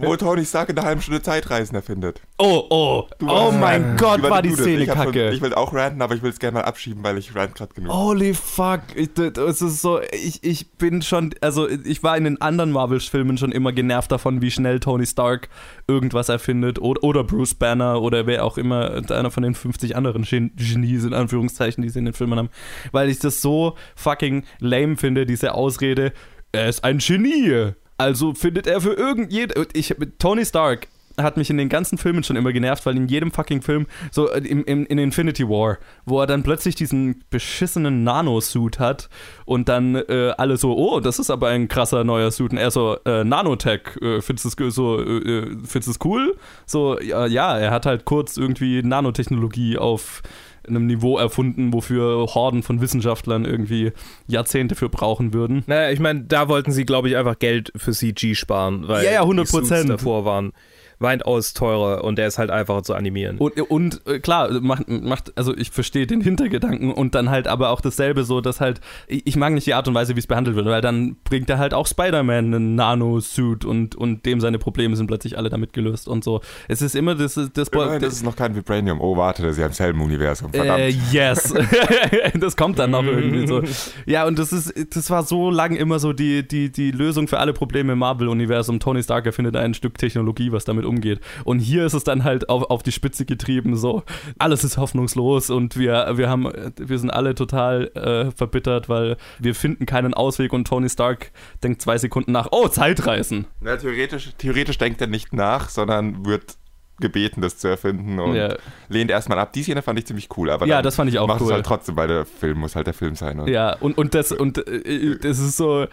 wo 0.00 0.16
Tony 0.16 0.44
Stark 0.44 0.70
in 0.70 0.78
einer 0.78 0.86
halben 0.86 1.02
Stunde 1.02 1.22
Zeitreisen 1.22 1.74
erfindet. 1.74 2.20
Oh, 2.38 2.64
oh, 2.70 3.08
Du 3.18 3.28
oh 3.28 3.47
warst- 3.48 3.60
mein 3.60 3.96
Gott, 3.96 4.22
war 4.22 4.42
die? 4.42 4.50
Szene 4.52 4.82
ich 4.84 4.88
hab 4.90 4.96
schon- 4.96 5.06
kacke. 5.06 5.30
Ich 5.30 5.40
will 5.40 5.54
auch 5.54 5.72
ranten, 5.74 6.02
aber 6.02 6.14
ich 6.14 6.22
will 6.22 6.30
es 6.30 6.38
gerne 6.38 6.54
mal 6.58 6.64
abschieben, 6.64 7.02
weil 7.02 7.18
ich 7.18 7.34
rant 7.34 7.54
gerade 7.54 7.74
genug. 7.74 7.92
Holy 7.92 8.34
fuck, 8.34 8.80
ich, 8.94 9.10
das 9.14 9.62
ist 9.62 9.82
so, 9.82 10.00
ich, 10.12 10.42
ich 10.44 10.70
bin 10.72 11.02
schon, 11.02 11.34
also 11.40 11.68
ich 11.68 12.02
war 12.02 12.16
in 12.16 12.24
den 12.24 12.40
anderen 12.40 12.70
Marvel-Filmen 12.72 13.38
schon 13.38 13.52
immer 13.52 13.72
genervt 13.72 14.12
davon, 14.12 14.40
wie 14.42 14.50
schnell 14.50 14.80
Tony 14.80 15.06
Stark 15.06 15.48
irgendwas 15.86 16.28
erfindet 16.28 16.78
oder, 16.80 17.02
oder 17.04 17.24
Bruce 17.24 17.54
Banner 17.54 18.00
oder 18.02 18.26
wer 18.26 18.44
auch 18.44 18.58
immer, 18.58 19.02
einer 19.10 19.30
von 19.30 19.42
den 19.42 19.54
50 19.54 19.96
anderen 19.96 20.22
Gen 20.22 20.52
Genies 20.56 21.04
in 21.04 21.14
Anführungszeichen, 21.14 21.82
die 21.82 21.88
sie 21.88 21.98
in 21.98 22.04
den 22.04 22.14
Filmen 22.14 22.38
haben, 22.38 22.50
weil 22.92 23.08
ich 23.08 23.18
das 23.18 23.40
so 23.42 23.76
fucking 23.96 24.44
lame 24.60 24.96
finde, 24.96 25.26
diese 25.26 25.54
Ausrede, 25.54 26.12
er 26.52 26.68
ist 26.68 26.84
ein 26.84 26.98
Genie. 26.98 27.72
Also 28.00 28.32
findet 28.32 28.66
er 28.68 28.80
für 28.80 28.92
irgendjede, 28.92 29.66
ich, 29.72 29.94
Tony 30.18 30.44
Stark 30.44 30.86
hat 31.18 31.36
mich 31.36 31.50
in 31.50 31.56
den 31.56 31.68
ganzen 31.68 31.98
Filmen 31.98 32.22
schon 32.22 32.36
immer 32.36 32.52
genervt, 32.52 32.86
weil 32.86 32.96
in 32.96 33.08
jedem 33.08 33.30
fucking 33.30 33.62
Film, 33.62 33.86
so 34.10 34.30
äh, 34.30 34.38
im, 34.38 34.64
im, 34.64 34.86
in 34.86 34.98
Infinity 34.98 35.48
War, 35.48 35.78
wo 36.04 36.20
er 36.20 36.26
dann 36.26 36.42
plötzlich 36.42 36.74
diesen 36.74 37.24
beschissenen 37.30 38.04
Nano-Suit 38.04 38.78
hat 38.78 39.08
und 39.44 39.68
dann 39.68 39.94
äh, 39.94 40.32
alle 40.36 40.56
so, 40.56 40.76
oh, 40.76 41.00
das 41.00 41.18
ist 41.18 41.30
aber 41.30 41.48
ein 41.48 41.68
krasser 41.68 42.04
neuer 42.04 42.30
Suit. 42.30 42.52
Und 42.52 42.58
er 42.58 42.70
so, 42.70 42.96
äh, 43.04 43.24
Nanotech, 43.24 43.96
äh, 44.00 44.20
findest 44.20 44.58
du 44.58 44.66
es 44.66 44.74
so, 44.74 45.00
äh, 45.00 45.18
äh, 45.18 45.56
findest 45.64 46.04
cool? 46.04 46.36
So, 46.66 46.98
ja, 47.00 47.26
ja, 47.26 47.58
er 47.58 47.70
hat 47.70 47.86
halt 47.86 48.04
kurz 48.04 48.36
irgendwie 48.36 48.82
Nanotechnologie 48.82 49.78
auf 49.78 50.22
einem 50.68 50.86
Niveau 50.86 51.18
erfunden, 51.18 51.72
wofür 51.72 52.26
Horden 52.34 52.62
von 52.62 52.80
Wissenschaftlern 52.80 53.44
irgendwie 53.44 53.92
Jahrzehnte 54.26 54.74
für 54.74 54.88
brauchen 54.88 55.32
würden. 55.32 55.64
Naja, 55.66 55.90
ich 55.90 56.00
meine, 56.00 56.24
da 56.24 56.48
wollten 56.48 56.72
sie, 56.72 56.84
glaube 56.84 57.08
ich, 57.08 57.16
einfach 57.16 57.38
Geld 57.38 57.72
für 57.76 57.92
CG 57.92 58.34
sparen, 58.34 58.86
weil 58.86 59.04
Ja, 59.04 59.12
ja, 59.12 59.22
100%. 59.22 59.40
die 59.40 59.46
Suits 59.46 59.86
davor 59.86 60.24
waren 60.24 60.52
weitaus 61.00 61.54
teurer 61.54 62.04
und 62.04 62.16
der 62.18 62.26
ist 62.26 62.38
halt 62.38 62.50
einfacher 62.50 62.82
zu 62.82 62.94
animieren. 62.94 63.38
Und, 63.38 63.58
und 63.70 64.06
äh, 64.06 64.18
klar, 64.18 64.50
macht, 64.60 64.88
macht, 64.88 65.32
also 65.36 65.56
ich 65.56 65.70
verstehe 65.70 66.06
den 66.06 66.20
Hintergedanken 66.20 66.92
und 66.92 67.14
dann 67.14 67.30
halt 67.30 67.46
aber 67.46 67.70
auch 67.70 67.80
dasselbe 67.80 68.24
so, 68.24 68.40
dass 68.40 68.60
halt, 68.60 68.80
ich 69.06 69.36
mag 69.36 69.52
nicht 69.52 69.66
die 69.66 69.74
Art 69.74 69.86
und 69.88 69.94
Weise, 69.94 70.16
wie 70.16 70.20
es 70.20 70.26
behandelt 70.26 70.56
wird, 70.56 70.66
weil 70.66 70.80
dann 70.80 71.16
bringt 71.24 71.48
er 71.50 71.58
halt 71.58 71.74
auch 71.74 71.86
Spider-Man 71.86 72.46
einen 72.46 72.74
Nano-Suit 72.74 73.64
und, 73.64 73.94
und 73.94 74.26
dem 74.26 74.40
seine 74.40 74.58
Probleme 74.58 74.96
sind 74.96 75.06
plötzlich 75.06 75.38
alle 75.38 75.50
damit 75.50 75.72
gelöst 75.72 76.08
und 76.08 76.24
so. 76.24 76.40
Es 76.66 76.82
ist 76.82 76.96
immer 76.96 77.14
das, 77.14 77.34
das, 77.34 77.68
Immerhin, 77.68 78.00
das 78.00 78.14
ist 78.14 78.24
noch 78.24 78.36
kein 78.36 78.54
Vibranium. 78.54 79.00
Oh, 79.00 79.16
warte, 79.16 79.52
sie 79.52 79.62
haben 79.62 79.72
selben 79.72 80.00
Universum. 80.00 80.52
Verdammt. 80.52 80.80
äh, 80.80 80.88
yes. 81.12 81.54
das 82.34 82.56
kommt 82.56 82.78
dann 82.78 82.90
noch 82.90 83.04
irgendwie 83.04 83.46
so. 83.46 83.62
Ja, 84.06 84.26
und 84.26 84.38
das 84.38 84.52
ist, 84.52 84.74
das 84.94 85.10
war 85.10 85.22
so 85.22 85.50
lang 85.50 85.76
immer 85.76 85.98
so 85.98 86.12
die, 86.12 86.46
die, 86.46 86.70
die 86.70 86.90
Lösung 86.90 87.28
für 87.28 87.38
alle 87.38 87.52
Probleme 87.52 87.92
im 87.92 87.98
Marvel-Universum. 87.98 88.80
Tony 88.80 89.02
Stark 89.02 89.26
erfindet 89.26 89.56
ein 89.56 89.74
Stück 89.74 89.98
Technologie, 89.98 90.52
was 90.52 90.64
damit 90.64 90.84
umgeht. 90.88 91.20
Und 91.44 91.60
hier 91.60 91.84
ist 91.86 91.94
es 91.94 92.02
dann 92.04 92.24
halt 92.24 92.48
auf, 92.48 92.64
auf 92.70 92.82
die 92.82 92.92
Spitze 92.92 93.24
getrieben, 93.24 93.76
so. 93.76 94.02
Alles 94.38 94.64
ist 94.64 94.78
hoffnungslos 94.78 95.50
und 95.50 95.76
wir, 95.78 96.12
wir 96.16 96.28
haben, 96.28 96.50
wir 96.76 96.98
sind 96.98 97.10
alle 97.10 97.34
total 97.34 97.88
äh, 97.94 98.30
verbittert, 98.32 98.88
weil 98.88 99.16
wir 99.38 99.54
finden 99.54 99.86
keinen 99.86 100.14
Ausweg 100.14 100.52
und 100.52 100.66
Tony 100.66 100.88
Stark 100.88 101.30
denkt 101.62 101.82
zwei 101.82 101.98
Sekunden 101.98 102.32
nach, 102.32 102.48
oh, 102.50 102.68
Zeitreisen. 102.68 103.46
Na, 103.60 103.76
theoretisch, 103.76 104.30
theoretisch 104.38 104.78
denkt 104.78 105.00
er 105.00 105.06
nicht 105.06 105.32
nach, 105.32 105.68
sondern 105.68 106.24
wird 106.26 106.56
gebeten, 107.00 107.40
das 107.42 107.56
zu 107.58 107.68
erfinden 107.68 108.18
und 108.18 108.34
Ja. 108.34 108.56
lehnt 108.88 109.10
erstmal 109.12 109.38
ab. 109.38 109.52
Die 109.52 109.62
Szene 109.62 109.82
fand 109.82 110.00
ich 110.00 110.06
ziemlich 110.06 110.28
cool, 110.36 110.50
aber 110.50 110.66
Ja, 110.66 110.82
das 110.82 110.96
fand 110.96 111.08
ich 111.08 111.18
auch 111.20 111.28
macht 111.28 111.40
cool. 111.40 111.46
es 111.46 111.52
halt 111.52 111.64
trotzdem, 111.66 111.96
weil 111.96 112.08
der 112.08 112.24
Film 112.26 112.58
muss 112.58 112.74
halt 112.74 112.88
der 112.88 112.94
Film 112.94 113.14
sein. 113.14 113.38
Und 113.38 113.48
Ja, 113.48 113.76
und, 113.76 113.96
und 113.96 114.14
das, 114.14 114.32
und 114.32 114.58
äh, 114.66 115.16
das 115.20 115.38
ist 115.38 115.56
so. 115.56 115.86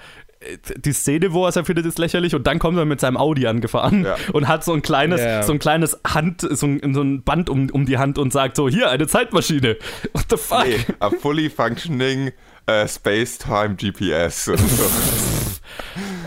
Die 0.77 0.91
Szene, 0.93 1.33
wo 1.33 1.45
er 1.45 1.49
es 1.49 1.55
erfindet, 1.55 1.85
ist 1.85 1.97
lächerlich 1.99 2.35
und 2.35 2.45
dann 2.47 2.59
kommt 2.59 2.77
er 2.77 2.85
mit 2.85 2.99
seinem 2.99 3.17
Audi 3.17 3.47
angefahren 3.47 4.05
Ja. 4.05 4.15
und 4.33 4.47
hat 4.47 4.63
so 4.63 4.73
ein 4.73 4.81
kleines, 4.81 5.21
Ja. 5.21 5.43
so 5.43 5.53
ein 5.53 5.59
kleines 5.59 5.99
Hand, 6.07 6.41
so 6.41 6.65
ein, 6.67 6.93
so 6.93 7.01
ein 7.01 7.23
Band 7.23 7.49
um, 7.49 7.69
um 7.71 7.85
die 7.85 7.97
Hand 7.97 8.17
und 8.17 8.31
sagt 8.31 8.55
so, 8.55 8.69
hier, 8.69 8.89
eine 8.89 9.07
Zeitmaschine. 9.07 9.77
What 10.13 10.25
the 10.29 10.37
fuck? 10.37 10.65
Nee, 10.67 10.79
a 10.99 11.09
fully 11.09 11.49
functioning 11.49 12.31
äh, 12.67 12.87
Space-Time 12.87 13.75
GPS. 13.75 14.51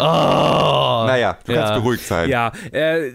Oh. 0.01 1.05
naja, 1.07 1.39
du 1.45 1.53
Ja. 1.53 1.59
kannst 1.63 1.75
beruhigt 1.83 2.05
sein. 2.07 2.29
Ja, 2.29 2.53
äh, 2.73 3.09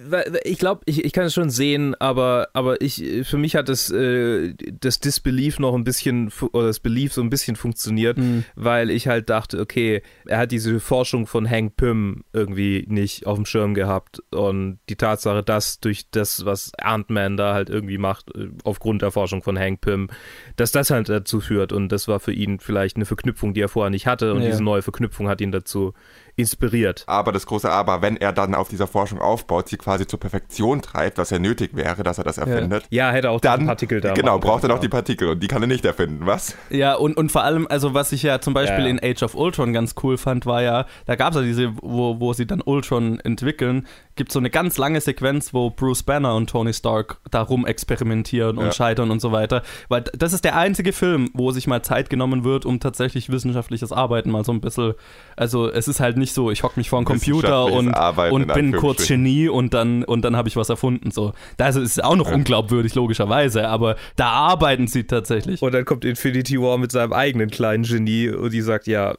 ich 0.44 0.58
glaube, 0.60 0.82
ich, 0.86 1.04
ich 1.06 1.14
kann 1.14 1.26
es 1.26 1.34
schon 1.34 1.50
sehen, 1.50 1.96
aber, 2.00 2.50
aber 2.54 2.82
ich, 2.82 3.04
für 3.24 3.38
mich 3.38 3.56
hat 3.56 3.70
das, 3.70 3.90
äh, 3.92 4.54
das 4.80 5.00
Disbelief 5.00 5.60
noch 5.60 5.74
ein 5.76 5.84
bisschen, 5.84 6.32
oder 6.52 6.68
das 6.68 6.80
Belief 6.80 7.14
so 7.14 7.22
ein 7.22 7.30
bisschen 7.30 7.56
funktioniert, 7.56 8.18
Mhm. 8.18 8.44
weil 8.56 8.90
ich 8.90 9.08
halt 9.08 9.30
dachte, 9.30 9.60
okay, 9.60 10.02
er 10.26 10.40
hat 10.40 10.52
diese 10.52 10.80
Forschung 10.80 11.28
von 11.28 11.50
Hank 11.50 11.76
Pym 11.78 12.24
irgendwie 12.34 12.86
nicht 12.88 13.26
auf 13.28 13.36
dem 13.38 13.46
Schirm 13.46 13.74
gehabt 13.74 14.22
und 14.32 14.80
die 14.90 14.96
Tatsache, 14.96 15.44
dass 15.44 15.80
durch 15.80 16.10
das, 16.12 16.46
was 16.46 16.72
Ant-Man 16.82 17.38
da 17.38 17.54
halt 17.54 17.70
irgendwie 17.70 17.98
macht, 17.98 18.36
äh, 18.36 18.48
aufgrund 18.64 19.02
der 19.02 19.12
Forschung 19.12 19.42
von 19.44 19.58
Hank 19.58 19.82
Pym, 19.82 20.10
dass 20.56 20.72
das 20.72 20.90
halt 20.90 21.10
dazu 21.10 21.40
führt 21.42 21.72
und 21.74 21.90
das 21.90 22.08
war 22.08 22.20
für 22.20 22.34
ihn 22.34 22.60
vielleicht 22.60 22.96
eine 22.96 23.06
Verknüpfung, 23.06 23.54
die 23.54 23.62
er 23.62 23.70
vorher 23.70 23.90
nicht 23.90 24.08
hatte 24.08 24.34
und 24.34 24.42
Ja. 24.42 24.50
diese 24.50 24.64
neue 24.64 24.82
Verknüpfung 24.82 25.28
hat 25.30 25.42
ihn 25.42 25.52
dazu 25.52 25.94
inspiriert. 26.36 26.73
Aber 27.08 27.32
das 27.32 27.46
große 27.46 27.70
Aber, 27.70 28.02
wenn 28.02 28.18
er 28.18 28.34
dann 28.34 28.56
auf 28.56 28.70
dieser 28.70 28.88
Forschung 28.88 29.20
aufbaut, 29.20 29.70
sie 29.70 29.78
quasi 29.78 30.08
zur 30.08 30.20
Perfektion 30.20 30.82
treibt, 30.82 31.18
was 31.18 31.30
ja 31.30 31.40
nötig 31.40 31.76
wäre, 31.76 32.04
dass 32.04 32.18
er 32.18 32.24
das 32.24 32.38
erfindet, 32.38 32.86
Ja, 32.90 33.12
hätte 33.12 33.30
auch 33.30 33.40
dann 33.42 33.62
die 33.62 33.66
Partikel 33.66 34.02
da 34.02 34.14
genau, 34.14 34.40
braucht 34.40 34.64
er 34.64 34.70
noch 34.70 34.80
die 34.80 34.90
Partikel 34.90 35.30
und 35.30 35.42
die 35.42 35.48
kann 35.48 35.62
er 35.62 35.68
nicht 35.68 35.86
erfinden, 35.86 36.26
was? 36.26 36.56
Ja, 36.70 36.96
und, 36.96 37.16
und 37.18 37.32
vor 37.32 37.44
allem, 37.44 37.68
also 37.70 37.94
was 37.94 38.12
ich 38.12 38.24
ja 38.24 38.40
zum 38.42 38.54
Beispiel 38.54 38.86
Ja. 38.86 38.90
in 38.90 39.00
Age 39.04 39.24
of 39.24 39.36
Ultron 39.36 39.74
ganz 39.74 39.96
cool 40.04 40.18
fand, 40.18 40.46
war 40.46 40.62
ja, 40.62 40.86
da 41.06 41.16
gab 41.16 41.32
es 41.32 41.36
ja 41.38 41.42
diese, 41.44 41.72
wo, 41.82 42.20
wo 42.20 42.34
sie 42.34 42.46
dann 42.48 42.62
Ultron 42.62 43.20
entwickeln, 43.20 43.88
gibt 44.16 44.32
so 44.32 44.40
eine 44.40 44.50
ganz 44.50 44.78
lange 44.78 45.02
Sequenz, 45.02 45.54
wo 45.54 45.70
Bruce 45.70 46.04
Banner 46.04 46.36
und 46.36 46.50
Tony 46.50 46.74
Stark 46.74 47.18
darum 47.32 47.66
experimentieren 47.66 48.58
und 48.58 48.66
Ja. 48.66 48.72
scheitern 48.72 49.12
und 49.12 49.20
so 49.22 49.32
weiter. 49.32 49.64
Weil 49.90 50.04
das 50.16 50.34
ist 50.34 50.44
der 50.44 50.56
einzige 50.56 50.94
Film, 50.94 51.30
wo 51.34 51.52
sich 51.52 51.68
mal 51.68 51.82
Zeit 51.82 52.10
genommen 52.10 52.44
wird, 52.44 52.66
um 52.66 52.80
tatsächlich 52.80 53.30
wissenschaftliches 53.32 53.92
Arbeiten 53.92 54.30
mal 54.32 54.44
so 54.44 54.52
ein 54.52 54.62
bisschen, 54.62 54.94
also 55.36 55.70
es 55.70 55.88
ist 55.88 56.00
halt 56.00 56.18
nicht 56.18 56.34
so, 56.34 56.52
ich 56.52 56.64
hock 56.64 56.78
mich 56.78 56.90
vor 56.90 57.00
einen 57.00 57.06
Computer 57.06 57.66
und, 57.66 57.94
Arbeiten 57.94 58.36
und 58.36 58.42
in 58.44 58.48
bin 58.54 58.72
kurz. 58.74 59.08
Genie 59.08 59.50
und 59.50 59.74
dann, 59.74 60.04
und 60.04 60.24
dann 60.24 60.36
habe 60.36 60.48
ich 60.48 60.56
was 60.56 60.70
erfunden. 60.70 61.12
So. 61.12 61.34
Das 61.58 61.76
ist 61.76 62.04
auch 62.04 62.16
noch 62.16 62.30
Ja. 62.30 62.36
unglaubwürdig, 62.36 62.96
logischerweise, 62.96 63.68
aber 63.68 63.96
da 64.16 64.28
arbeiten 64.30 64.88
sie 64.88 65.06
tatsächlich. 65.06 65.62
Und 65.62 65.74
dann 65.74 65.86
kommt 65.86 66.06
Infinity 66.06 66.60
War 66.62 66.78
mit 66.78 66.92
seinem 66.92 67.14
eigenen 67.14 67.50
kleinen 67.50 67.84
Genie 67.84 68.30
und 68.30 68.54
die 68.54 68.62
sagt, 68.62 68.88
ja, 68.88 69.16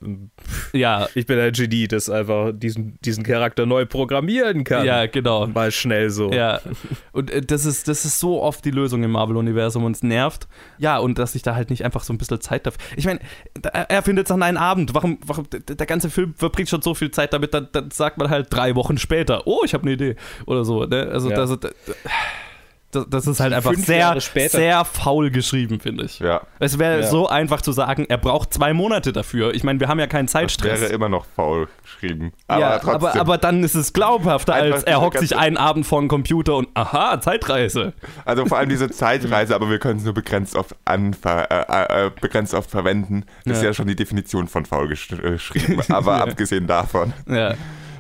ja, 0.73 1.09
ich 1.15 1.27
bin 1.27 1.39
ein 1.39 1.53
Genie, 1.53 1.89
das 1.89 2.09
einfach 2.11 2.53
diesen, 2.55 2.99
diesen 3.05 3.25
Charakter 3.25 3.67
neu 3.67 3.87
programmieren 3.87 4.65
kann. 4.65 4.84
Ja, 4.85 5.07
genau. 5.07 5.47
Mal 5.47 5.73
schnell 5.73 6.11
so. 6.11 6.31
Ja, 6.33 6.61
und 7.13 7.31
äh, 7.31 7.41
das 7.41 7.65
ist, 7.65 7.89
das 7.89 8.05
ist 8.05 8.21
so 8.21 8.43
oft 8.43 8.65
die 8.65 8.71
Lösung 8.71 9.03
im 9.03 9.13
Marvel-Universum 9.13 9.85
und 9.85 9.97
es 9.97 10.03
nervt. 10.03 10.47
Ja, 10.79 10.99
und 10.99 11.19
dass 11.19 11.35
ich 11.35 11.43
da 11.43 11.55
halt 11.55 11.71
nicht 11.71 11.85
einfach 11.85 12.05
so 12.05 12.13
ein 12.13 12.19
bisschen 12.19 12.41
Zeit 12.41 12.67
dafür. 12.67 12.81
Ich 12.97 13.07
meine, 13.07 13.21
er 13.63 14.03
findet 14.03 14.27
es 14.27 14.33
an 14.33 14.43
einen 14.43 14.57
Abend. 14.57 14.95
Warum, 14.95 15.19
warum, 15.27 15.49
der 15.51 15.61
der 15.61 15.87
ganze 15.87 16.11
Film 16.11 16.35
verbringt 16.35 16.69
schon 16.69 16.83
so 16.83 16.95
viel 16.95 17.11
Zeit 17.11 17.33
damit, 17.33 17.55
dann, 17.55 17.69
dann 17.73 17.91
sagt 17.91 18.19
man 18.19 18.31
halt 18.31 18.49
drei 18.51 18.75
Wochen 18.75 18.99
später, 18.99 19.47
oh, 19.47 19.63
ich 19.65 19.75
habe 19.75 19.83
eine 19.83 19.93
Idee. 19.93 20.17
Oder 20.47 20.65
so. 20.65 20.85
Ne? 20.85 21.09
Also, 21.11 21.31
Ja. 21.31 21.37
das, 21.37 21.59
das, 21.61 21.73
das 23.09 23.27
ist 23.27 23.41
halt 23.41 23.53
einfach 23.53 23.75
sehr, 23.75 24.17
sehr 24.21 24.85
faul 24.85 25.31
geschrieben, 25.31 25.81
finde 25.81 26.05
ich. 26.05 26.19
Ja, 26.21 26.43
Es 26.59 26.79
wäre 26.79 27.01
Ja. 27.01 27.07
so 27.07 27.29
einfach 27.29 27.61
zu 27.63 27.73
sagen, 27.73 28.07
er 28.09 28.19
braucht 28.19 28.55
zwei 28.55 28.73
Monate 28.73 29.13
dafür. 29.13 29.55
Ich 29.55 29.65
meine, 29.65 29.81
wir 29.81 29.89
haben 29.89 29.99
ja 30.01 30.07
keinen 30.07 30.27
das 30.27 30.33
Zeitstress. 30.33 30.81
wäre 30.81 30.93
immer 30.93 31.09
noch 31.09 31.27
faul 31.37 31.69
geschrieben. 31.83 32.33
Aber 32.49 32.61
ja, 32.61 32.79
trotzdem. 32.79 32.95
aber, 32.95 33.21
aber 33.21 33.39
dann 33.39 33.63
ist 33.65 33.75
es 33.75 33.93
glaubhafter, 33.93 34.55
Einfach 34.55 34.77
als 34.77 34.85
er 34.85 35.01
hockt 35.01 35.19
sich 35.19 35.37
einen 35.37 35.57
Abend 35.57 35.87
vor 35.87 36.01
den 36.01 36.09
Computer 36.09 36.57
und 36.57 36.69
aha, 36.75 37.21
Zeitreise. 37.21 37.93
Also 38.25 38.47
vor 38.47 38.59
allem 38.59 38.69
diese 38.69 38.91
Zeitreise, 38.91 39.55
aber 39.55 39.69
wir 39.71 39.79
können 39.79 39.99
es 39.99 40.05
nur 40.05 40.15
begrenzt 40.15 40.57
oft, 40.57 40.75
anver 40.85 41.51
äh, 41.51 42.07
äh, 42.07 42.11
begrenzt 42.21 42.55
oft 42.55 42.71
verwenden, 42.71 43.25
ist 43.45 43.59
Ja. 43.63 43.69
ja 43.69 43.75
schon 43.75 43.87
die 43.87 43.97
Definition 43.97 44.49
von 44.49 44.65
faul 44.67 44.87
äh, 44.87 44.89
geschrieben. 44.89 45.81
Aber 45.89 46.21
abgesehen 46.23 46.67
davon, 46.67 47.13
Ja. 47.29 47.55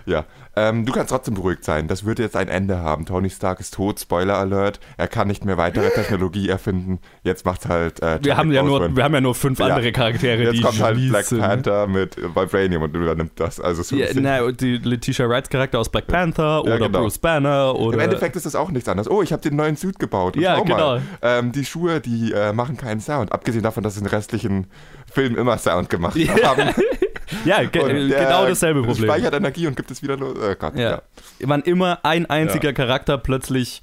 ja. 0.07 0.24
Ähm, 0.57 0.86
du 0.86 0.92
kannst 0.92 1.11
trotzdem 1.11 1.34
beruhigt 1.34 1.64
sein. 1.64 1.88
Das 1.88 2.05
wird 2.05 2.18
jetzt 2.18 2.36
ein 2.36 2.48
Ende 2.48 2.78
haben. 2.78 3.07
Tony 3.07 3.28
Stark 3.30 3.59
ist 3.61 3.74
tot. 3.74 3.98
Spoiler 3.98 4.38
Alert. 4.38 4.78
Er 4.96 5.09
kann 5.09 5.26
nicht 5.28 5.44
mehr 5.44 5.57
weitere 5.57 5.90
Technologie 5.94 6.48
erfinden. 6.48 7.00
Jetzt 7.22 7.44
macht's 7.44 7.68
halt. 7.68 8.00
Äh, 8.02 8.20
Wir 8.22 8.36
haben, 8.36 8.52
ja 8.52 8.62
nur, 8.62 8.94
wir 8.94 9.02
haben 9.05 9.14
ja 9.14 9.20
nur 9.20 9.34
fünf 9.34 9.59
Ja. 9.59 9.66
andere 9.66 9.90
Charaktere, 9.92 10.42
Jetzt 10.44 10.55
die 10.55 10.61
kommt 10.61 10.80
halt 10.80 10.98
Black. 11.09 11.26
Panther 11.28 11.86
mit 11.86 12.16
Vibranium 12.16 12.82
und 12.82 12.94
übernimmt 12.94 13.32
das. 13.36 13.59
Also 13.61 13.82
so 13.82 13.96
ein 13.96 14.00
Ja, 14.00 14.07
na, 14.14 14.52
die 14.52 14.76
Letitia 14.78 15.28
Wrights 15.28 15.48
Charakter 15.50 15.78
aus 15.80 15.88
Black 15.88 16.07
Panther 16.07 16.62
oder 16.62 16.78
genau. 16.78 17.00
Bruce 17.00 17.18
Banner 17.18 17.74
oder 17.74 17.94
Im 17.94 18.00
Endeffekt 18.00 18.36
ist 18.36 18.46
das 18.46 18.55
auch 18.55 18.70
nichts 18.70 18.88
anderes. 18.88 19.11
Oh, 19.11 19.22
ich 19.22 19.32
habe 19.32 19.42
den 19.42 19.57
neuen 19.57 19.76
Suit 19.76 19.98
gebaut. 19.98 20.36
Und 20.36 20.42
Ja, 20.42 20.61
genau. 20.61 20.98
ähm, 21.22 21.52
die 21.52 21.64
Schuhe, 21.64 22.00
die 22.00 22.32
äh, 22.32 22.52
machen 22.52 22.76
keinen 22.76 23.00
Sound. 23.00 23.32
Abgesehen 23.32 23.62
davon, 23.62 23.82
dass 23.82 23.94
sie 23.94 24.00
den 24.00 24.09
restlichen 24.09 24.66
Filmen 25.12 25.36
immer 25.36 25.59
Sound 25.59 25.90
gemacht 25.90 26.16
Ja, 26.16 26.34
haben. 26.44 26.70
ja 27.45 27.62
ge 27.64 28.09
genau 28.09 28.47
dasselbe 28.47 28.83
Problem. 28.83 29.05
Speichert 29.11 29.35
Energie 29.35 29.66
und 29.66 29.77
gibt 29.77 29.91
es 29.91 30.03
wieder 30.03 30.16
los. 30.16 30.37
Oh 30.39 30.55
Gott, 30.59 30.77
Ja. 30.77 30.91
ja. 30.91 31.03
Wann 31.41 31.62
immer 31.62 32.01
ein 32.05 32.27
einziger 32.27 32.68
Ja. 32.68 32.72
Charakter 32.72 33.18
plötzlich 33.18 33.83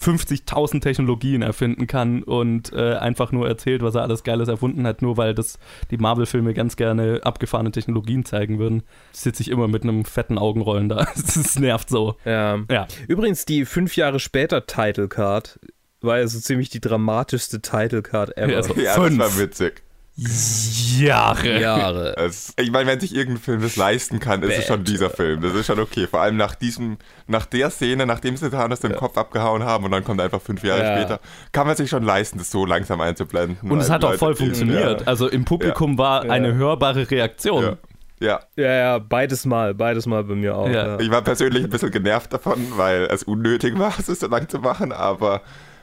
50.000 0.00 0.80
Technologien 0.80 1.42
erfinden 1.42 1.88
kann 1.88 2.22
und 2.22 2.72
äh, 2.72 2.94
einfach 2.94 3.32
nur 3.32 3.48
erzählt, 3.48 3.82
was 3.82 3.96
er 3.96 4.02
alles 4.02 4.22
Geiles 4.22 4.48
erfunden 4.48 4.86
hat, 4.86 5.02
nur 5.02 5.16
weil 5.16 5.34
das 5.34 5.58
die 5.90 5.96
Marvel-Filme 5.96 6.54
ganz 6.54 6.76
gerne 6.76 7.20
abgefahrene 7.24 7.72
Technologien 7.72 8.24
zeigen 8.24 8.60
würden, 8.60 8.84
sitze 9.10 9.42
ich 9.42 9.50
immer 9.50 9.66
mit 9.66 9.82
einem 9.82 10.04
fetten 10.04 10.38
Augenrollen 10.38 10.88
da. 10.88 11.06
Das 11.16 11.58
nervt 11.58 11.88
so. 11.88 12.14
Ja. 12.24 12.58
Ja. 12.70 12.86
Übrigens, 13.08 13.44
die 13.44 13.64
fünf 13.64 13.96
Jahre 13.96 14.20
später 14.20 14.66
Title 14.66 15.08
Card 15.08 15.58
war 16.00 16.18
ja 16.18 16.28
so 16.28 16.38
ziemlich 16.38 16.70
die 16.70 16.80
dramatischste 16.80 17.60
Title 17.60 18.02
Card 18.02 18.36
ever. 18.36 18.52
Ja, 18.52 18.62
so. 18.62 18.74
Ja, 18.74 18.92
Fünf. 18.94 19.18
das 19.18 19.34
war 19.36 19.42
witzig. 19.42 19.82
Jahre. 20.20 21.60
Jahre. 21.60 22.16
Es, 22.16 22.52
ich 22.58 22.72
meine, 22.72 22.90
wenn 22.90 22.98
sich 22.98 23.14
irgendein 23.14 23.40
Film 23.42 23.62
das 23.62 23.76
leisten 23.76 24.18
kann, 24.18 24.42
ist 24.42 24.58
es 24.58 24.66
schon 24.66 24.82
dieser 24.82 25.10
Film. 25.10 25.40
Das 25.40 25.54
ist 25.54 25.66
schon 25.66 25.78
okay. 25.78 26.08
Vor 26.08 26.20
allem 26.20 26.36
nach 26.36 26.56
diesem, 26.56 26.98
nach 27.28 27.46
der 27.46 27.70
Szene, 27.70 28.04
nachdem 28.04 28.36
sie 28.36 28.50
Thanos 28.50 28.80
den 28.80 28.96
Kopf 28.96 29.16
abgehauen 29.16 29.62
haben 29.62 29.84
und 29.84 29.92
dann 29.92 30.02
kommt 30.02 30.20
einfach 30.20 30.40
fünf 30.42 30.64
Jahre 30.64 30.82
Ja. 30.82 30.96
später, 30.98 31.20
kann 31.52 31.66
man 31.68 31.76
sich 31.76 31.88
schon 31.88 32.02
leisten, 32.02 32.38
das 32.38 32.50
so 32.50 32.66
langsam 32.66 33.00
einzublenden. 33.00 33.70
Und 33.70 33.78
es 33.80 33.90
hat 33.90 34.02
auch 34.04 34.08
Leute 34.08 34.18
voll 34.18 34.34
funktioniert. 34.34 35.06
Also 35.06 35.28
im 35.28 35.44
Publikum 35.44 35.96
war 35.98 36.24
Ja. 36.26 36.32
eine 36.32 36.52
hörbare 36.54 37.08
Reaktion. 37.08 37.62
Ja. 37.62 37.76
ja. 38.20 38.40
Ja, 38.56 38.72
ja, 38.74 38.98
beides 38.98 39.44
mal, 39.46 39.72
beides 39.74 40.06
mal 40.06 40.24
bei 40.24 40.34
mir 40.34 40.56
auch. 40.56 40.66
Ja. 40.68 40.86
Ja. 40.88 41.00
Ich 41.00 41.10
war 41.12 41.22
persönlich 41.22 41.62
ein 41.62 41.70
bisschen 41.70 41.92
genervt 41.92 42.32
davon, 42.32 42.58
weil 42.76 43.02
es 43.04 43.22
unnötig 43.22 43.78
war, 43.78 43.92
es 43.98 44.06
so 44.06 44.26
lang 44.26 44.48
zu 44.48 44.58
machen, 44.58 44.90
aber 44.90 45.42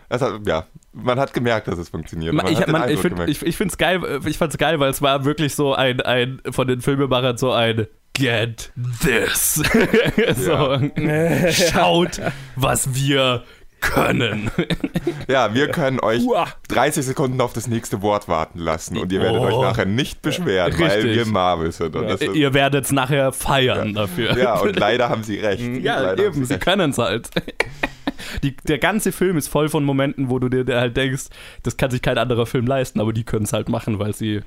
es 0.10 0.22
hat, 0.22 0.48
ja, 0.48 0.66
man 0.94 1.20
hat 1.20 1.34
gemerkt, 1.34 1.68
dass 1.68 1.78
es 1.78 1.90
funktioniert. 1.90 2.34
Man, 2.34 2.48
ich 2.48 2.66
man, 2.68 2.90
ich 2.90 3.00
finde 3.00 3.34
find's 3.34 3.78
geil, 3.78 4.02
äh, 4.04 4.30
ich 4.30 4.38
fand's 4.38 4.58
geil, 4.58 4.80
weil 4.80 4.90
es 4.90 5.02
war 5.02 5.26
wirklich 5.26 5.56
so 5.56 5.74
ein, 5.74 6.02
ein 6.02 6.42
von 6.52 6.68
den 6.68 6.82
Filmemachern 6.82 7.38
so 7.38 7.52
ein 7.52 7.88
Get 8.14 8.72
this. 9.02 9.56
so, 10.38 10.80
schaut, 11.52 12.22
was 12.56 12.96
wir 12.96 13.44
können. 13.82 14.50
ja, 15.28 15.54
wir 15.54 15.68
können 15.70 16.00
euch 16.00 16.24
Uah. 16.24 16.48
30 16.70 17.06
Sekunden 17.06 17.40
auf 17.42 17.54
das 17.54 17.68
nächste 17.68 18.02
Wort 18.02 18.28
warten 18.28 18.60
lassen 18.60 18.98
und 18.98 19.12
ihr 19.12 19.22
werdet 19.22 19.40
Oh. 19.42 19.44
euch 19.46 19.62
nachher 19.62 19.86
nicht 19.86 20.22
beschweren, 20.22 20.74
weil 20.80 20.90
Richtig. 20.92 21.16
wir 21.16 21.26
Marvel 21.28 21.72
sind. 21.72 21.94
Ist, 21.96 22.24
Ihr 22.24 22.54
werdet's 22.54 22.92
nachher 22.92 23.32
feiern 23.32 23.94
dafür. 23.94 24.38
ja, 24.38 24.56
und 24.60 24.76
leider 24.80 25.10
haben 25.10 25.24
sie 25.24 25.38
recht. 25.40 25.62
Ja, 25.84 26.00
leider 26.00 26.24
eben, 26.26 26.46
sie 26.46 26.54
recht. 26.54 26.64
können's 26.66 26.98
halt. 26.98 27.30
Die, 28.44 28.56
der 28.56 28.80
ganze 28.80 29.12
Film 29.12 29.38
ist 29.38 29.48
voll 29.48 29.70
von 29.70 29.84
Momenten, 29.84 30.30
wo 30.30 30.40
du 30.40 30.50
dir 30.50 30.66
halt 30.76 30.98
denkst, 30.98 31.26
das 31.64 31.78
kann 31.78 31.92
sich 31.92 32.02
kein 32.02 32.18
anderer 32.18 32.46
Film 32.46 32.68
leisten, 32.68 33.00
aber 33.00 33.14
die 33.14 33.24
können 33.24 33.46
es 33.46 33.54
halt 33.54 33.70
machen, 33.70 34.00
weil 34.00 34.14
sie 34.14 34.42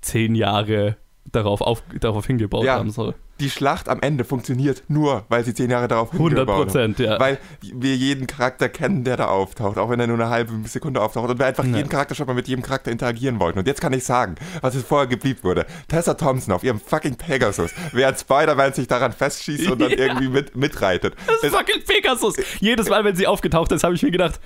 zehn 0.00 0.34
Jahre 0.34 0.96
darauf, 1.32 1.60
auf, 1.60 1.82
darauf 2.00 2.26
hingebaut 2.26 2.64
Ja. 2.64 2.74
haben. 2.76 2.90
So. 2.90 3.14
Die 3.40 3.50
Schlacht 3.50 3.90
am 3.90 4.00
Ende 4.00 4.24
funktioniert 4.24 4.84
nur, 4.88 5.24
weil 5.28 5.44
sie 5.44 5.52
zehn 5.52 5.70
Jahre 5.70 5.88
darauf 5.88 6.12
100 6.12 6.38
hingebaut 6.38 6.56
haben. 6.56 6.64
Prozent, 6.66 6.98
ja. 7.00 7.20
Weil 7.20 7.38
wir 7.60 7.94
jeden 7.94 8.26
Charakter 8.26 8.70
kennen, 8.70 9.04
der 9.04 9.18
da 9.18 9.26
auftaucht, 9.28 9.76
auch 9.76 9.90
wenn 9.90 10.00
er 10.00 10.06
nur 10.06 10.16
eine 10.16 10.30
halbe 10.30 10.52
Sekunde 10.66 11.02
auftaucht 11.02 11.28
und 11.28 11.38
wir 11.38 11.44
einfach 11.44 11.64
Ja. 11.64 11.76
jeden 11.76 11.90
Charakter 11.90 12.14
schon 12.14 12.26
mal 12.26 12.32
mit 12.34 12.48
jedem 12.48 12.62
Charakter 12.62 12.90
interagieren 12.90 13.38
wollten. 13.38 13.58
Und 13.58 13.66
jetzt 13.66 13.80
kann 13.82 13.92
ich 13.92 14.04
sagen, 14.04 14.36
was 14.62 14.74
es 14.74 14.84
vorher 14.84 15.06
geblieben 15.06 15.40
wurde. 15.42 15.66
Tessa 15.88 16.14
Thompson 16.14 16.54
auf 16.54 16.64
ihrem 16.64 16.80
fucking 16.80 17.16
Pegasus, 17.16 17.72
während 17.92 18.18
Spider-Man 18.18 18.72
sich 18.72 18.88
daran 18.88 19.12
festschießt 19.12 19.70
und 19.70 19.80
dann 19.82 19.90
Ja. 19.96 19.98
irgendwie 19.98 20.28
mit, 20.28 20.56
mitreitet. 20.56 21.14
Das 21.26 21.42
ist 21.42 21.54
fucking 21.54 21.82
Pegasus. 21.86 22.36
Jedes 22.60 22.88
Mal, 22.88 23.04
wenn 23.04 23.16
sie 23.16 23.26
aufgetaucht 23.26 23.70
ist, 23.72 23.84
habe 23.84 23.94
ich 23.94 24.02
mir 24.02 24.10
gedacht, 24.12 24.40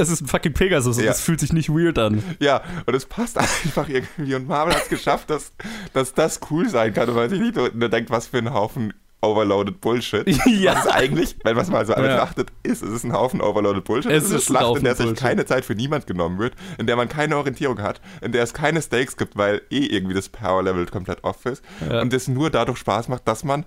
es 0.00 0.10
ist 0.10 0.20
ein 0.22 0.26
fucking 0.26 0.52
Pegasus 0.52 0.98
und 0.98 1.04
Ja. 1.04 1.10
es 1.10 1.20
fühlt 1.20 1.40
sich 1.40 1.52
nicht 1.52 1.68
weird 1.70 1.98
an. 1.98 2.22
Ja, 2.40 2.62
und 2.86 2.94
es 2.94 3.06
passt 3.06 3.38
einfach 3.64 3.88
irgendwie. 3.88 4.34
Und 4.34 4.48
Marvel 4.48 4.74
hat 4.74 4.82
es 4.82 4.88
geschafft, 4.88 5.30
dass, 5.30 5.52
dass 5.92 6.14
das 6.14 6.40
cool 6.50 6.68
sein 6.68 6.92
kann 6.94 7.08
und 7.08 7.14
man 7.16 7.28
sich 7.30 7.40
nicht 7.40 7.54
nur 7.56 7.88
denkt, 7.88 8.10
was 8.10 8.26
für 8.28 8.38
ein 8.38 8.52
Haufen 8.52 8.92
overloaded 9.22 9.82
Bullshit. 9.82 10.26
Ja. 10.46 10.76
Was 10.76 10.86
eigentlich, 10.86 11.36
wenn 11.44 11.54
man 11.54 11.64
es 11.64 11.70
mal 11.70 11.84
so 11.84 11.92
Ja. 11.92 12.00
betrachtet, 12.00 12.48
ist. 12.62 12.82
Es 12.82 12.90
ist 12.90 13.04
ein 13.04 13.12
Haufen 13.12 13.42
overloaded 13.42 13.84
Bullshit. 13.84 14.10
Es 14.10 14.24
Es 14.24 14.30
ist 14.30 14.30
eine 14.30 14.38
ein 14.38 14.42
Schlacht, 14.42 14.64
Haufen 14.64 14.78
in 14.78 14.84
der 14.84 14.94
sich 14.94 15.04
Bullshit. 15.06 15.22
keine 15.22 15.44
Zeit 15.44 15.64
für 15.66 15.74
niemand 15.74 16.06
genommen 16.06 16.38
wird, 16.38 16.54
in 16.78 16.86
der 16.86 16.96
man 16.96 17.08
keine 17.10 17.36
Orientierung 17.36 17.82
hat, 17.82 18.00
in 18.22 18.32
der 18.32 18.42
es 18.42 18.54
keine 18.54 18.80
Stakes 18.80 19.18
gibt, 19.18 19.36
weil 19.36 19.60
eh 19.70 19.84
irgendwie 19.84 20.14
das 20.14 20.30
Power-Level 20.30 20.86
komplett 20.86 21.22
off 21.22 21.44
ist. 21.44 21.62
Ja. 21.86 22.00
Und 22.00 22.14
es 22.14 22.28
nur 22.28 22.48
dadurch 22.48 22.78
Spaß 22.78 23.08
macht, 23.08 23.28
dass 23.28 23.44
man 23.44 23.66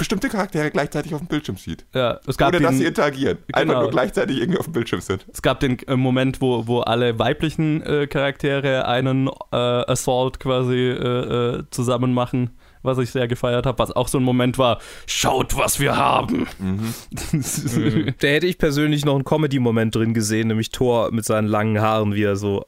bestimmte 0.00 0.28
Charaktere 0.28 0.70
gleichzeitig 0.70 1.14
auf 1.14 1.20
dem 1.20 1.28
Bildschirm 1.28 1.56
sieht. 1.56 1.84
Ja, 1.94 2.18
es 2.26 2.36
gab 2.36 2.48
Ohne 2.48 2.60
dass 2.60 2.72
sie 2.72 2.78
den, 2.78 2.88
interagieren. 2.88 3.38
Einfach 3.52 3.68
Genau. 3.68 3.80
nur 3.82 3.90
gleichzeitig 3.90 4.38
irgendwie 4.40 4.58
auf 4.58 4.64
dem 4.64 4.72
Bildschirm 4.72 5.00
sind. 5.00 5.24
es 5.32 5.42
gab 5.42 5.60
den 5.60 5.78
äh, 5.86 5.94
Moment, 5.96 6.40
wo, 6.40 6.66
wo 6.66 6.80
alle 6.80 7.18
weiblichen 7.18 7.82
äh, 7.82 8.06
Charaktere 8.06 8.88
einen 8.88 9.28
äh, 9.52 9.56
Assault 9.56 10.40
quasi 10.40 10.74
äh, 10.74 11.58
äh, 11.58 11.62
zusammen 11.70 12.12
machen, 12.14 12.50
was 12.82 12.96
ich 12.96 13.10
sehr 13.10 13.28
gefeiert 13.28 13.66
habe, 13.66 13.78
was 13.78 13.92
auch 13.92 14.08
so 14.08 14.16
ein 14.18 14.24
Moment 14.24 14.56
war, 14.56 14.80
schaut, 15.06 15.54
was 15.56 15.78
wir 15.80 15.96
haben. 15.98 16.46
Mhm. 16.58 16.94
Da 18.20 18.26
hätte 18.28 18.46
ich 18.46 18.56
persönlich 18.58 19.04
noch 19.04 19.14
einen 19.14 19.24
Comedy-Moment 19.24 19.94
drin 19.94 20.14
gesehen, 20.14 20.48
nämlich 20.48 20.70
Thor 20.70 21.12
mit 21.12 21.24
seinen 21.26 21.46
langen 21.46 21.80
Haaren, 21.80 22.14
wie 22.14 22.22
er 22.24 22.36
so 22.36 22.64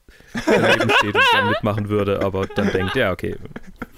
daneben 0.47 0.91
steht 0.99 1.15
und 1.15 1.25
dann 1.33 1.49
mitmachen 1.49 1.89
würde, 1.89 2.21
aber 2.23 2.47
dann 2.47 2.71
denkt, 2.73 2.95
ja, 2.95 3.11
okay. 3.11 3.37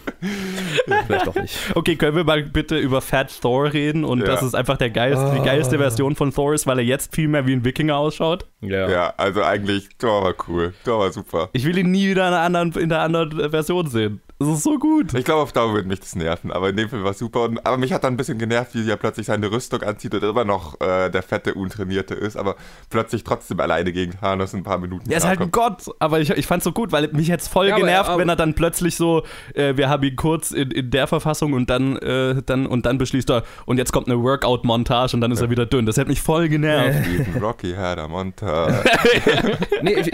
Vielleicht 1.07 1.27
doch 1.27 1.35
nicht. 1.35 1.57
Okay, 1.75 1.97
können 1.97 2.17
wir 2.17 2.25
mal 2.25 2.43
bitte 2.43 2.77
über 2.79 3.01
Fat 3.01 3.41
Thor 3.41 3.73
reden 3.73 4.05
und 4.05 4.21
Ja. 4.21 4.27
dass 4.27 4.43
es 4.43 4.55
einfach 4.55 4.77
der 4.77 4.91
geilste, 4.91 5.33
die 5.35 5.41
Ah. 5.41 5.45
geilste 5.45 5.79
Version 5.79 6.15
von 6.17 6.33
Thor 6.33 6.55
ist, 6.55 6.67
weil 6.67 6.79
er 6.79 6.85
jetzt 6.85 7.15
viel 7.15 7.29
mehr 7.29 7.47
wie 7.47 7.53
ein 7.53 7.65
Wikinger 7.65 7.97
ausschaut? 7.97 8.47
Ja. 8.61 8.89
Ja, 8.89 9.15
also 9.17 9.43
eigentlich, 9.43 9.89
Thor 9.99 10.23
war 10.25 10.35
cool. 10.49 10.75
Thor 10.85 11.01
war 11.01 11.13
super. 11.13 11.49
Ich 11.53 11.65
will 11.65 11.77
ihn 11.79 11.91
nie 11.91 12.09
wieder 12.09 12.27
in 12.29 12.35
einer 12.35 12.41
anderen, 12.43 12.73
in 12.83 12.93
einer 12.93 13.03
anderen 13.03 13.51
Version 13.51 13.87
sehen. 13.89 14.21
Das 14.41 14.49
ist 14.49 14.63
so 14.65 14.79
gut. 14.81 15.15
Ich 15.15 15.25
glaube, 15.25 15.43
auf 15.43 15.53
Dauer 15.53 15.73
würde 15.75 15.87
mich 15.87 16.01
das 16.01 16.17
nerven, 16.17 16.51
aber 16.51 16.69
in 16.69 16.77
dem 16.77 16.89
Film 16.89 17.05
war 17.05 17.13
es 17.13 17.19
super. 17.21 17.43
Und, 17.45 17.65
aber 17.65 17.77
mich 17.77 17.93
hat 17.93 18.03
dann 18.03 18.15
ein 18.15 18.17
bisschen 18.17 18.37
genervt, 18.39 18.75
wie 18.75 18.89
er 18.91 18.97
plötzlich 18.97 19.27
seine 19.27 19.51
Rüstung 19.51 19.81
anzieht 19.83 20.13
und 20.13 20.25
immer 20.25 20.45
noch 20.45 20.81
äh, 20.81 21.09
der 21.09 21.23
fette, 21.23 21.55
untrainierte 21.55 22.15
ist, 22.15 22.37
aber 22.37 22.57
plötzlich 22.91 23.23
trotzdem 23.23 23.61
alleine 23.61 23.93
gegen 23.93 24.13
Thanos 24.19 24.53
ein 24.53 24.65
paar 24.65 24.79
Minuten 24.79 25.09
Er 25.09 25.19
ist 25.19 25.27
halt 25.27 25.41
ein. 25.41 25.53
Gott, 25.53 25.85
aber 26.01 26.19
ich, 26.21 26.31
ich 26.31 26.47
fand's 26.49 26.65
so 26.65 26.73
gut, 26.73 26.91
weil 26.91 27.09
mich 27.13 27.29
jetzt 27.29 27.47
voll 27.47 27.69
Ja, 27.69 27.75
aber- 27.77 27.81
genervt, 27.85 28.11
aber- 28.11 28.21
wenn 28.21 28.29
er 28.29 28.35
dann 28.37 28.55
plötzlich 28.55 28.97
so, 28.97 29.23
äh, 29.55 29.77
wir 29.77 29.89
haben 29.89 30.03
ihn 30.03 30.17
kurz 30.17 30.51
in, 30.51 30.73
in 30.73 30.91
der 30.91 31.07
Verfassung 31.07 31.53
und 31.53 31.71
dann, 31.71 31.97
äh, 31.99 32.43
dann 32.45 32.67
und 32.67 32.87
dann 32.87 32.99
beschließt 32.99 33.31
er, 33.31 33.45
und 33.67 33.79
jetzt 33.79 33.93
kommt 33.93 34.09
eine 34.09 34.21
Workout-Montage 34.21 35.15
und 35.17 35.21
dann 35.21 35.31
ist 35.31 35.41
er 35.43 35.51
wieder 35.51 35.65
dünn. 35.67 35.87
Das 35.87 35.97
hat 35.97 36.09
mich 36.09 36.21
voll 36.21 36.49
genervt. 36.49 36.99
Rocky 37.41 37.71
Herder 37.73 38.09
Monta. 38.09 38.83
Nee, 39.83 39.95
ich, 40.01 40.11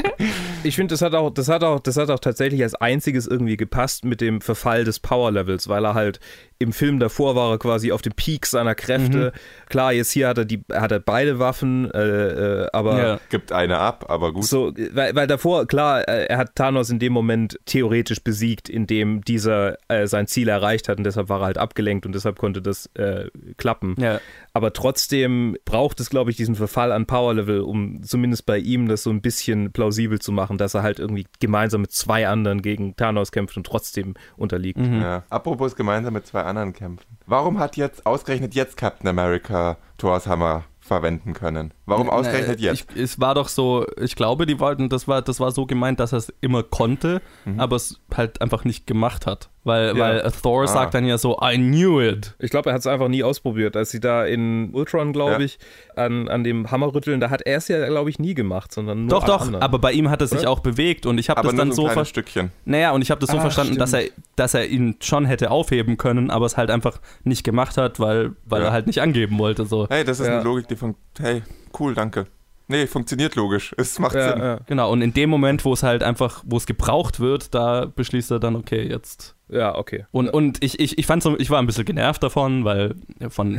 ich 0.65 0.75
finde, 0.77 0.95
das 0.95 1.03
hat 1.03 1.15
auch, 1.15 1.31
das 1.31 1.49
hat 1.49 1.63
auch, 1.63 1.79
das 1.79 1.97
hat 1.97 2.11
auch 2.11 2.19
tatsächlich 2.19 2.61
als 2.63 2.75
einziges 2.75 3.27
irgendwie 3.29 3.57
gepasst 3.57 4.05
mit 4.11 4.21
dem 4.21 4.43
Verfall 4.43 4.85
des 4.85 5.01
Power 5.01 5.33
Levels, 5.33 5.69
weil 5.69 5.87
er 5.87 5.95
halt 5.95 6.21
im 6.61 6.75
Film 6.75 6.99
davor 6.99 7.35
war 7.35 7.53
er 7.53 7.59
quasi 7.59 7.91
auf 7.91 8.03
dem 8.03 8.13
Peak 8.13 8.45
seiner 8.45 8.75
Kräfte. 8.75 9.33
Klar, 9.71 9.95
jetzt 9.95 10.11
hier 10.11 10.29
hat 10.29 10.37
er 10.37 10.45
die, 10.45 10.63
hat 10.71 10.93
er 10.93 11.01
beide 11.01 11.39
Waffen, 11.39 11.91
äh, 11.91 12.65
äh, 12.65 12.69
aber 12.71 13.03
Ja. 13.03 13.21
Gibt 13.31 13.51
eine 13.51 13.79
ab, 13.79 14.05
aber 14.09 14.33
gut. 14.35 14.45
so, 14.45 14.71
weil, 14.93 15.15
weil 15.15 15.27
davor, 15.27 15.67
klar, 15.67 16.07
äh, 16.07 16.27
er 16.27 16.37
hat 16.37 16.55
Thanos 16.57 16.91
in 16.91 16.99
dem 16.99 17.15
Moment 17.15 17.59
theoretisch 17.65 18.23
besiegt, 18.23 18.69
indem 18.69 19.23
dieser 19.23 19.79
äh, 19.89 20.07
sein 20.07 20.27
Ziel 20.27 20.49
erreicht 20.49 20.91
hat 20.91 20.99
und 20.99 21.05
deshalb 21.05 21.31
war 21.31 21.41
er 21.41 21.47
halt 21.47 21.57
abgelenkt 21.57 22.05
und 22.05 22.15
deshalb 22.15 22.39
konnte 22.39 22.61
das 22.61 22.91
äh, 22.93 23.31
klappen. 23.57 23.97
Ja. 23.99 24.21
Aber 24.53 24.75
trotzdem 24.75 25.57
braucht 25.65 25.99
es, 25.99 26.11
glaube 26.11 26.31
ich, 26.31 26.37
diesen 26.37 26.57
Verfall 26.57 26.93
an 26.93 27.07
Power 27.07 27.33
Level, 27.33 27.61
um 27.61 28.03
zumindest 28.03 28.45
bei 28.45 28.59
ihm 28.59 28.87
das 28.87 29.03
so 29.03 29.09
ein 29.09 29.23
bisschen 29.23 29.73
plausibel 29.73 30.19
zu 30.19 30.31
machen, 30.31 30.59
dass 30.59 30.75
er 30.75 30.83
halt 30.83 30.99
irgendwie 30.99 31.25
gemeinsam 31.39 31.81
mit 31.81 31.93
zwei 31.93 32.29
anderen 32.29 32.61
gegen 32.61 32.97
Thanos 32.97 33.33
kämpft 33.33 33.57
und 33.57 33.65
trotzdem 33.65 34.13
unterliegt. 34.37 34.79
Ja. 34.79 35.23
Apropos 35.31 35.75
gemeinsam 35.75 36.13
mit 36.13 36.27
zwei 36.27 36.41
anderen 36.43 36.50
kämpfen. 36.73 37.17
Warum 37.27 37.59
hat 37.59 37.77
jetzt 37.77 38.07
ausgerechnet 38.07 38.55
jetzt 38.55 38.77
Captain 38.77 39.09
America 39.09 39.77
Thors 39.99 40.27
Hammer 40.27 40.65
verwenden 40.81 41.35
können? 41.35 41.73
Warum 41.87 42.11
ausgerechnet 42.11 42.59
Na, 42.61 42.67
jetzt? 42.67 42.91
Ich, 42.95 43.01
es 43.01 43.21
war 43.21 43.35
doch 43.35 43.49
so, 43.49 43.87
ich 44.01 44.17
glaube, 44.17 44.47
die 44.47 44.59
wollten, 44.59 44.89
das 44.89 45.07
war, 45.07 45.23
das 45.23 45.39
war 45.39 45.53
so 45.53 45.67
gemeint, 45.67 46.01
dass 46.01 46.13
er 46.13 46.19
es 46.19 46.33
immer 46.41 46.63
konnte, 46.63 47.23
Mhm. 47.45 47.61
aber 47.61 47.77
es 47.77 48.01
halt 48.15 48.41
einfach 48.43 48.65
nicht 48.65 48.87
gemacht 48.87 49.27
hat. 49.27 49.51
Weil, 49.63 49.89
Ja. 49.97 49.99
weil 49.99 50.33
Thor 50.43 50.63
Ah. 50.63 50.67
sagt 50.67 50.95
dann 50.95 51.05
ja 51.05 51.19
so, 51.19 51.39
I 51.43 51.57
knew 51.57 52.01
it. 52.01 52.35
Ich 52.39 52.51
glaube, 52.51 52.71
er 52.71 52.73
hat 52.73 52.81
es 52.81 52.87
einfach 52.87 53.09
nie 53.09 53.23
ausprobiert. 53.23 53.77
Als 53.77 53.91
sie 53.91 54.01
da 54.01 54.25
in 54.25 54.71
Ultron, 54.73 55.13
glaube 55.13 55.33
Ja. 55.33 55.39
ich, 55.41 55.59
an, 55.97 56.29
an 56.29 56.45
dem 56.45 56.71
Hammer 56.71 56.95
rütteln, 56.95 57.21
da 57.21 57.29
hat 57.29 57.43
er 57.43 57.59
es 57.59 57.69
ja, 57.69 57.87
glaube 57.87 58.09
ich, 58.09 58.19
nie 58.19 58.33
gemacht, 58.33 58.73
sondern 58.73 59.01
nur 59.07 59.11
Doch, 59.11 59.25
doch, 59.25 59.43
anderen. 59.43 59.63
aber 59.63 59.79
bei 59.79 59.93
ihm 59.93 60.09
hat 60.09 60.23
er 60.23 60.29
sich 60.29 60.47
auch 60.47 60.61
bewegt 60.61 61.05
und 61.05 61.19
ich 61.19 61.29
habe 61.29 61.43
das 61.43 61.53
nur 61.53 61.59
dann 61.59 61.73
so 61.73 61.87
ein 61.89 62.05
Stückchen. 62.07 62.53
Naja, 62.65 62.93
und 62.93 63.03
ich 63.03 63.11
habe 63.11 63.21
das 63.21 63.29
so 63.31 63.37
Ah, 63.37 63.41
verstanden, 63.43 63.77
dass 63.77 63.93
er, 63.93 64.05
dass 64.37 64.55
er 64.55 64.67
ihn 64.67 64.97
schon 65.01 65.27
hätte 65.27 65.51
aufheben 65.51 65.99
können, 65.99 66.31
aber 66.31 66.47
es 66.47 66.57
halt 66.57 66.71
einfach 66.71 66.99
nicht 67.25 67.45
gemacht 67.45 67.77
hat, 67.77 68.01
weil, 68.01 68.33
weil 68.47 68.63
Ja. 68.63 68.69
er 68.69 68.73
halt 68.73 68.87
nicht 68.87 69.03
angeben 69.03 69.39
wollte. 69.39 69.67
So. 69.67 69.87
Hey, 69.91 70.05
das 70.05 70.21
ist 70.21 70.27
Ja. 70.27 70.37
eine 70.37 70.43
Logik, 70.43 70.69
die 70.69 70.77
von. 70.77 70.95
Hey, 71.21 71.43
cool, 71.79 71.95
danke. 71.95 72.27
Nee, 72.69 72.87
funktioniert 72.87 73.35
logisch. 73.35 73.75
Es 73.79 73.99
macht 73.99 74.15
ja, 74.15 74.31
Sinn. 74.33 74.39
ja. 74.43 74.59
Genau, 74.67 74.91
und 74.93 75.03
in 75.03 75.13
dem 75.13 75.29
Moment, 75.29 75.65
wo 75.67 75.73
es 75.75 75.83
halt 75.83 76.03
einfach, 76.03 76.43
wo 76.47 76.57
es 76.57 76.65
gebraucht 76.67 77.21
wird, 77.21 77.55
da 77.55 77.85
beschließt 77.95 78.31
er 78.31 78.39
dann, 78.39 78.57
okay, 78.57 78.89
jetzt. 78.89 79.35
Ja, 79.51 79.77
okay. 79.77 80.07
Und, 80.13 80.29
und 80.31 80.63
ich, 80.63 80.79
ich, 80.81 80.99
ich 80.99 81.07
fand 81.07 81.23
so, 81.23 81.39
ich 81.39 81.51
war 81.51 81.59
ein 81.61 81.67
bisschen 81.67 81.85
genervt 81.85 82.23
davon, 82.23 82.65
weil 82.65 82.95
von 83.29 83.59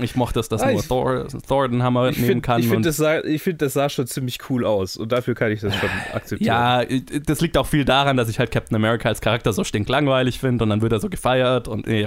ich 0.00 0.16
mochte 0.16 0.40
es, 0.40 0.48
dass 0.48 0.62
Ah, 0.62 0.70
nur 0.70 0.80
ich- 0.80 0.88
Thor, 0.88 1.26
Thor 1.48 1.68
den 1.68 1.82
Hammer 1.82 2.08
Ich 2.08 2.16
nehmen 2.16 2.26
finde, 2.28 2.42
kann. 2.42 2.60
ich 2.60 2.66
und- 2.66 2.72
find, 2.72 2.86
das, 2.86 2.96
sah, 2.96 3.20
ich 3.20 3.42
find, 3.42 3.62
das 3.62 3.72
sah 3.72 3.88
schon 3.88 4.06
ziemlich 4.06 4.38
cool 4.50 4.64
aus 4.66 4.96
und 4.96 5.12
dafür 5.12 5.34
kann 5.34 5.50
ich 5.52 5.60
das 5.60 5.74
schon 5.74 5.88
akzeptieren. 6.12 6.46
Ja, 6.46 6.82
das 7.26 7.40
liegt 7.40 7.56
auch 7.58 7.66
viel 7.66 7.84
daran, 7.84 8.16
dass 8.16 8.28
ich 8.28 8.38
halt 8.38 8.50
Captain 8.50 8.76
America 8.76 9.08
als 9.08 9.20
Charakter 9.20 9.52
so 9.52 9.64
stinklangweilig 9.64 10.38
finde 10.38 10.64
und 10.64 10.70
dann 10.70 10.82
wird 10.82 10.92
er 10.92 11.00
so 11.00 11.08
gefeiert 11.08 11.68
und 11.68 11.86
äh, 11.88 12.06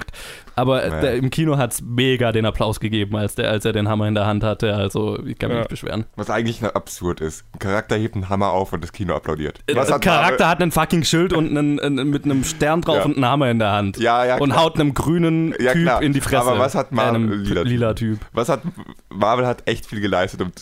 aber 0.56 0.86
Ja. 0.86 1.00
der, 1.00 1.14
im 1.16 1.30
Kino 1.30 1.56
hat 1.56 1.72
es 1.72 1.82
mega 1.82 2.32
den 2.32 2.46
Applaus 2.46 2.80
gegeben, 2.80 3.16
als, 3.16 3.34
der, 3.34 3.50
als 3.50 3.64
er 3.64 3.72
den 3.72 3.88
Hammer 3.88 4.08
in 4.08 4.14
der 4.14 4.26
Hand 4.26 4.42
hatte. 4.44 4.74
Also 4.74 5.18
ich 5.24 5.38
kann 5.38 5.48
mich 5.48 5.56
Ja. 5.56 5.60
nicht 5.62 5.70
beschweren. 5.70 6.04
Was 6.16 6.30
eigentlich 6.30 6.60
noch 6.60 6.74
absurd 6.74 7.20
ist. 7.20 7.44
Ein 7.54 7.58
Charakter 7.58 7.96
hebt 7.96 8.14
einen 8.14 8.28
Hammer 8.28 8.50
auf 8.50 8.72
und 8.72 8.82
das 8.82 8.92
Kino 8.92 9.14
applaudiert. 9.14 9.60
Der 9.68 9.76
Was 9.76 9.90
hat 9.90 10.02
Charakter 10.02 10.30
Marvel- 10.44 10.46
hat 10.48 10.62
einen 10.62 10.70
fucking 10.72 11.04
Schild 11.04 11.32
und 11.32 11.48
einen, 11.56 11.80
einen, 11.80 12.10
mit 12.10 12.24
einem 12.24 12.44
Stern 12.44 12.80
drauf 12.82 12.96
Ja. 12.98 12.99
Und 13.04 13.16
einen 13.16 13.24
Hammer 13.26 13.50
in 13.50 13.58
der 13.58 13.72
Hand. 13.72 13.96
Ja, 13.98 14.24
ja, 14.24 14.36
und 14.38 14.56
haut 14.56 14.74
einem 14.78 14.94
grünen 14.94 15.54
Ja, 15.58 15.72
Typ 15.72 15.82
klar. 15.82 16.02
in 16.02 16.12
die 16.12 16.20
Fresse. 16.20 16.42
Aber 16.50 16.58
was 16.58 16.74
hat 16.74 16.92
Marvel- 16.92 17.34
lila 17.42 17.62
Typ. 17.62 17.70
lila 17.70 17.94
Typ? 17.94 18.18
Was 18.32 18.48
hat 18.48 18.62
Marvel 19.08 19.46
hat 19.46 19.62
echt 19.66 19.86
viel 19.86 20.00
geleistet, 20.00 20.40
um, 20.42 20.52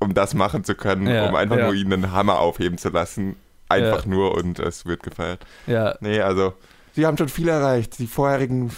um 0.00 0.14
das 0.14 0.34
machen 0.34 0.64
zu 0.64 0.74
können, 0.74 1.06
Ja, 1.06 1.28
um 1.28 1.34
einfach 1.34 1.56
ja. 1.58 1.64
nur 1.66 1.74
ihn 1.74 1.92
einen 1.92 2.12
Hammer 2.12 2.38
aufheben 2.40 2.78
zu 2.78 2.88
lassen. 2.90 3.36
Einfach 3.68 4.04
Ja. 4.04 4.10
nur 4.10 4.34
und 4.34 4.58
es 4.60 4.86
wird 4.86 5.02
gefeiert. 5.02 5.44
Ja, 5.66 5.96
Nee, 6.00 6.20
also, 6.20 6.54
sie 6.94 7.04
haben 7.06 7.16
schon 7.18 7.28
viel 7.28 7.48
erreicht. 7.48 7.98
Die 7.98 8.06
vorherigen 8.06 8.70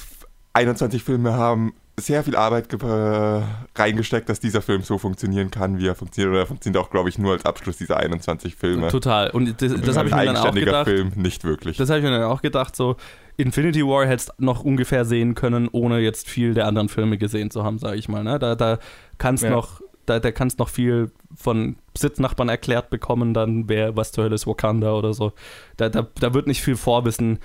21 0.55 1.03
Filme 1.05 1.35
haben 1.35 1.75
sehr 1.99 2.25
viel 2.25 2.37
Arbeit 2.37 2.73
äh, 2.73 3.43
reingesteckt, 3.77 4.29
dass 4.29 4.41
dieser 4.41 4.63
Film 4.63 4.83
so 4.83 4.99
funktionieren 4.99 5.51
kann, 5.51 5.79
wie 5.79 5.87
er 5.87 5.95
funktioniert. 5.95 6.31
Oder 6.33 6.41
er 6.41 6.47
funktioniert 6.47 6.83
auch, 6.83 6.91
glaube 6.91 7.09
ich, 7.09 7.19
nur 7.19 7.33
als 7.33 7.45
Abschluss 7.45 7.77
dieser 7.77 7.97
21 7.99 8.57
Filme. 8.57 8.89
total. 8.89 9.31
Und 9.31 9.61
das, 9.63 9.75
das 9.81 9.97
habe 9.97 10.09
ich 10.09 10.15
mir 10.15 10.25
dann 10.25 10.37
auch 10.37 10.55
gedacht. 10.55 10.89
Film 10.89 11.13
nicht 11.17 11.45
wirklich. 11.45 11.77
Das 11.77 11.91
habe 11.91 11.99
ich 12.01 12.05
mir 12.05 12.11
dann 12.11 12.23
auch 12.25 12.43
gedacht, 12.43 12.75
so 12.77 12.97
Infinity 13.37 13.83
War 13.85 14.07
hättest 14.07 14.33
noch 14.39 14.65
ungefähr 14.65 15.05
sehen 15.05 15.35
können, 15.35 15.69
ohne 15.71 16.01
jetzt 16.01 16.29
viel 16.29 16.55
der 16.55 16.67
anderen 16.67 16.89
Filme 16.89 17.19
gesehen 17.19 17.51
zu 17.51 17.63
haben, 17.65 17.79
sage 17.79 17.97
ich 17.97 18.09
mal. 18.09 18.25
Ne? 18.25 18.39
Da, 18.39 18.55
da 18.55 18.79
kannst 19.19 19.45
Ja. 19.45 19.51
noch, 19.51 19.81
da, 20.07 20.19
da 20.19 20.33
kannst 20.33 20.59
noch 20.59 20.69
viel 20.69 21.11
von 21.37 21.77
Sitznachbarn 21.97 22.49
erklärt 22.49 22.91
bekommen, 22.91 23.35
dann 23.35 23.69
wer 23.69 23.97
was 23.97 24.13
zur 24.13 24.25
Hölle 24.25 24.35
ist 24.35 24.47
Wakanda 24.47 24.93
oder 24.93 25.13
so. 25.15 25.33
Da, 25.77 25.89
da, 25.89 26.07
da 26.19 26.35
wird 26.35 26.47
nicht 26.47 26.63
viel 26.63 26.77
Vorwissen 26.77 27.39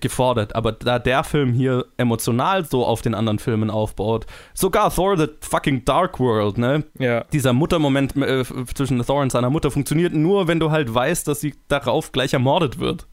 gefordert, 0.00 0.54
aber 0.54 0.72
da 0.72 0.98
der 0.98 1.22
Film 1.24 1.52
hier 1.52 1.86
emotional 1.96 2.64
so 2.64 2.86
auf 2.86 3.02
den 3.02 3.14
anderen 3.14 3.38
Filmen 3.38 3.70
aufbaut, 3.70 4.26
sogar 4.54 4.94
Thor 4.94 5.16
the 5.16 5.28
fucking 5.40 5.84
Dark 5.84 6.18
World, 6.18 6.58
ne? 6.58 6.84
Ja. 6.98 7.24
dieser 7.32 7.52
Muttermoment 7.52 8.16
äh, 8.16 8.44
zwischen 8.74 9.02
Thor 9.04 9.20
und 9.22 9.32
seiner 9.32 9.50
Mutter 9.50 9.70
funktioniert 9.70 10.14
nur, 10.14 10.48
wenn 10.48 10.60
du 10.60 10.70
halt 10.70 10.92
weißt, 10.92 11.28
dass 11.28 11.40
sie 11.40 11.54
darauf 11.68 12.12
gleich 12.12 12.32
ermordet 12.32 12.78
wird. 12.78 13.06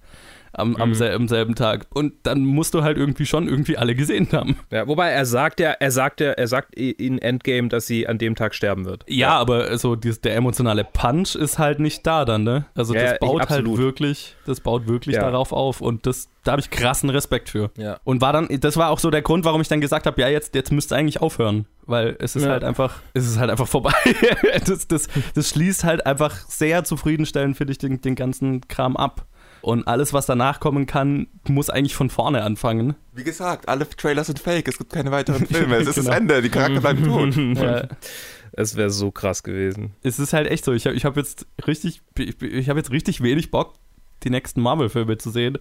Am, 0.53 0.75
am, 0.77 0.89
Mhm. 0.89 0.93
sel 0.95 1.13
am 1.15 1.27
selben 1.27 1.55
Tag. 1.55 1.85
Und 1.93 2.13
dann 2.23 2.43
musst 2.43 2.73
du 2.73 2.81
halt 2.83 2.97
irgendwie 2.97 3.25
schon 3.25 3.47
irgendwie 3.47 3.77
alle 3.77 3.93
gesehen 3.95 4.27
haben. 4.31 4.57
ja. 4.71 4.87
Wobei 4.87 5.09
er 5.09 5.25
sagt 5.25 5.59
ja, 5.59 5.71
er 5.71 5.91
sagt 5.91 6.21
ja, 6.21 6.31
er 6.31 6.47
sagt 6.47 6.75
in 6.75 7.19
Endgame, 7.19 7.69
dass 7.69 7.85
sie 7.87 8.07
an 8.07 8.17
dem 8.17 8.35
Tag 8.35 8.55
sterben 8.55 8.85
wird. 8.85 9.03
Ja, 9.07 9.37
aber 9.37 9.77
so 9.77 9.95
dieses, 9.95 10.21
der 10.21 10.35
emotionale 10.35 10.83
Punch 10.83 11.35
ist 11.35 11.59
halt 11.59 11.79
nicht 11.79 12.05
da 12.07 12.25
dann, 12.25 12.43
ne? 12.43 12.65
Also 12.75 12.93
Ja, 12.95 13.01
das 13.01 13.09
ja, 13.11 13.15
ich- 13.15 13.19
baut 13.19 13.49
halt 13.49 13.77
wirklich, 13.77 14.35
das 14.45 14.59
baut 14.59 14.87
wirklich 14.87 15.15
Ja. 15.15 15.21
darauf 15.21 15.51
auf. 15.51 15.81
Und 15.81 16.05
das, 16.07 16.29
da 16.43 16.53
habe 16.53 16.61
ich 16.61 16.69
krassen 16.71 17.09
Respekt 17.11 17.49
für. 17.49 17.69
Ja. 17.77 17.99
Und 18.03 18.21
war 18.21 18.33
dann, 18.33 18.47
das 18.59 18.75
war 18.77 18.89
auch 18.89 18.99
so 18.99 19.11
der 19.11 19.21
Grund, 19.21 19.45
warum 19.45 19.61
ich 19.61 19.67
dann 19.67 19.81
gesagt 19.81 20.05
habe, 20.07 20.19
ja, 20.19 20.27
jetzt, 20.29 20.55
jetzt 20.55 20.71
müsst 20.71 20.91
ihr 20.91 20.95
eigentlich 20.97 21.21
aufhören. 21.21 21.65
Weil 21.85 22.15
es 22.19 22.35
ist 22.35 22.43
Ja. 22.45 22.51
halt 22.51 22.63
einfach, 22.63 22.99
es 23.13 23.27
ist 23.27 23.37
halt 23.39 23.49
einfach 23.51 23.67
vorbei. 23.67 23.93
das, 24.65 24.87
das, 24.87 25.07
das 25.35 25.49
schließt 25.49 25.83
halt 25.83 26.05
einfach 26.05 26.35
sehr 26.47 26.83
zufriedenstellend, 26.83 27.57
finde 27.57 27.71
ich, 27.71 27.77
den, 27.77 28.01
den 28.01 28.15
ganzen 28.15 28.61
Kram 28.67 28.95
ab. 28.97 29.25
Und 29.61 29.87
alles, 29.87 30.13
was 30.13 30.25
danach 30.25 30.59
kommen 30.59 30.85
kann, 30.85 31.27
muss 31.47 31.69
eigentlich 31.69 31.95
von 31.95 32.09
vorne 32.09 32.43
anfangen. 32.43 32.95
Wie 33.13 33.23
gesagt, 33.23 33.67
alle 33.67 33.89
Trailer 33.89 34.23
sind 34.23 34.39
fake. 34.39 34.67
Es 34.67 34.77
gibt 34.77 34.91
keine 34.93 35.11
weiteren 35.11 35.45
Filme. 35.47 35.75
Es 35.77 35.87
ist 35.87 35.95
Genau. 35.95 36.09
das 36.09 36.17
Ende. 36.17 36.41
Die 36.41 36.49
Charakter 36.49 36.79
bleiben 36.81 37.03
tot. 37.03 37.35
Ja, 37.61 37.87
Es 38.51 38.75
wäre 38.75 38.89
so 38.89 39.11
krass 39.11 39.43
gewesen. 39.43 39.93
es 40.01 40.17
ist 40.19 40.33
halt 40.33 40.47
echt 40.47 40.65
so. 40.65 40.73
Ich 40.73 40.85
habe 40.87 40.95
ich 40.95 41.05
hab 41.05 41.15
jetzt 41.17 41.45
richtig, 41.67 42.01
ich, 42.17 42.41
ich 42.41 42.67
habe 42.69 42.79
jetzt 42.79 42.91
richtig 42.91 43.21
wenig 43.21 43.51
Bock, 43.51 43.75
die 44.23 44.29
nächsten 44.31 44.59
Marvel-Filme 44.61 45.17
zu 45.17 45.29
sehen, 45.29 45.57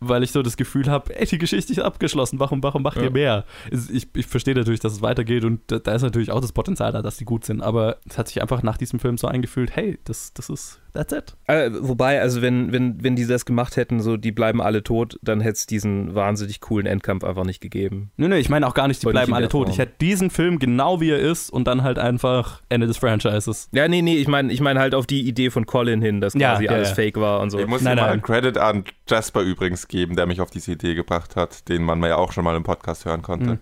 weil 0.00 0.22
ich 0.22 0.30
so 0.32 0.42
das 0.42 0.56
Gefühl 0.58 0.86
habe, 0.90 1.18
ey, 1.18 1.26
die 1.26 1.38
Geschichte 1.38 1.72
ist 1.72 1.78
abgeschlossen. 1.80 2.38
Warum, 2.38 2.62
warum 2.62 2.82
macht 2.82 2.98
Ja. 2.98 3.04
ihr 3.04 3.10
mehr? 3.10 3.44
Es- 3.70 3.88
Ich, 3.90 4.08
ich 4.14 4.26
verstehe 4.26 4.54
natürlich, 4.54 4.80
dass 4.80 4.92
es 4.92 5.02
weitergeht 5.02 5.44
und 5.44 5.60
da, 5.68 5.78
da 5.78 5.94
ist 5.94 6.02
natürlich 6.02 6.30
auch 6.30 6.40
das 6.42 6.52
Potenzial 6.52 6.92
da, 6.92 7.00
dass 7.02 7.16
die 7.16 7.24
gut 7.24 7.44
sind. 7.46 7.62
Aber 7.62 7.96
es 8.08 8.18
hat 8.18 8.28
sich 8.28 8.42
einfach 8.42 8.62
nach 8.62 8.76
diesem 8.76 9.00
Film 9.00 9.16
so 9.18 9.26
eingefühlt, 9.28 9.74
hey, 9.74 9.98
das, 10.04 10.34
das 10.34 10.50
ist, 10.50 10.80
that's 10.96 11.12
it. 11.12 11.36
Äh, 11.46 11.70
wobei, 11.80 12.20
also 12.20 12.42
wenn, 12.42 12.72
wenn, 12.72 13.02
wenn 13.02 13.14
die 13.16 13.26
das 13.26 13.44
gemacht 13.44 13.76
hätten, 13.76 14.00
so 14.00 14.16
die 14.16 14.32
bleiben 14.32 14.60
alle 14.60 14.82
tot, 14.82 15.18
dann 15.22 15.40
hätte 15.40 15.54
es 15.54 15.66
diesen 15.66 16.14
wahnsinnig 16.14 16.60
coolen 16.60 16.86
Endkampf 16.86 17.22
einfach 17.24 17.44
nicht 17.44 17.60
gegeben. 17.60 18.10
Nö, 18.16 18.28
nö, 18.28 18.36
ich 18.36 18.48
meine 18.48 18.66
auch 18.66 18.74
gar 18.74 18.88
nicht, 18.88 19.02
die 19.02 19.06
bleiben 19.06 19.32
alle 19.34 19.48
tot. 19.48 19.66
Form. 19.66 19.72
Ich 19.72 19.78
hätte 19.78 19.94
diesen 20.00 20.30
Film 20.30 20.58
genau 20.58 21.00
wie 21.00 21.10
er 21.10 21.18
ist 21.20 21.50
und 21.50 21.66
dann 21.66 21.82
halt 21.82 21.98
einfach 21.98 22.62
Ende 22.68 22.86
des 22.86 22.96
Franchises. 22.98 23.68
Ja, 23.72 23.86
nee, 23.88 24.02
nee, 24.02 24.16
ich 24.16 24.28
meine 24.28 24.52
ich 24.52 24.60
mein 24.60 24.78
halt 24.78 24.94
auf 24.94 25.06
die 25.06 25.26
Idee 25.28 25.50
von 25.50 25.66
Colin 25.66 26.02
hin, 26.02 26.20
dass 26.20 26.34
Ja, 26.34 26.52
quasi 26.52 26.64
ja, 26.64 26.72
alles 26.72 26.88
ja. 26.90 26.94
fake 26.96 27.16
war 27.20 27.40
und 27.40 27.50
so. 27.50 27.58
Ich 27.58 27.66
muss 27.66 27.82
Nein, 27.82 27.96
mal 27.96 28.08
nein. 28.08 28.22
Credit 28.22 28.58
an 28.58 28.84
Jasper 29.08 29.42
übrigens 29.42 29.88
geben, 29.88 30.16
der 30.16 30.26
mich 30.26 30.40
auf 30.40 30.50
diese 30.50 30.72
Idee 30.72 30.94
gebracht 30.94 31.36
hat, 31.36 31.68
den 31.68 31.82
man 31.82 32.02
ja 32.02 32.16
auch 32.16 32.32
schon 32.32 32.44
mal 32.44 32.56
im 32.56 32.62
Podcast 32.62 33.04
hören 33.04 33.22
konnte. 33.22 33.50
Hm. 33.50 33.58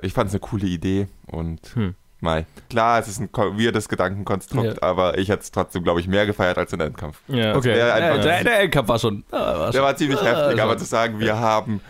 Ich 0.00 0.12
fand 0.12 0.28
es 0.28 0.34
eine 0.34 0.40
coole 0.40 0.66
Idee 0.66 1.08
und 1.26 1.60
Hm. 1.74 1.94
Mai. 2.20 2.46
Klar, 2.68 2.98
es 2.98 3.06
ist 3.08 3.20
ein 3.20 3.28
weirdes 3.32 3.88
Gedankenkonstrukt, 3.88 4.66
Ja. 4.66 4.82
aber 4.82 5.18
ich 5.18 5.28
hätte 5.28 5.42
es 5.42 5.50
trotzdem, 5.52 5.84
glaube 5.84 6.00
ich, 6.00 6.08
mehr 6.08 6.26
gefeiert 6.26 6.58
als 6.58 6.70
den 6.72 6.80
Endkampf. 6.80 7.20
Ja. 7.28 7.54
Okay, 7.54 7.74
wäre 7.74 7.92
einfach- 7.92 8.16
ja, 8.16 8.22
der, 8.22 8.44
der 8.44 8.60
Endkampf 8.60 8.88
war 8.88 8.98
schon. 8.98 9.24
ah, 9.30 9.36
war 9.36 9.66
Der 9.66 9.72
schon 9.72 9.82
war 9.82 9.96
ziemlich 9.96 10.20
ah, 10.20 10.24
heftig, 10.24 10.50
schon. 10.52 10.60
aber 10.60 10.76
zu 10.78 10.84
sagen, 10.84 11.20
wir 11.20 11.38
haben 11.38 11.80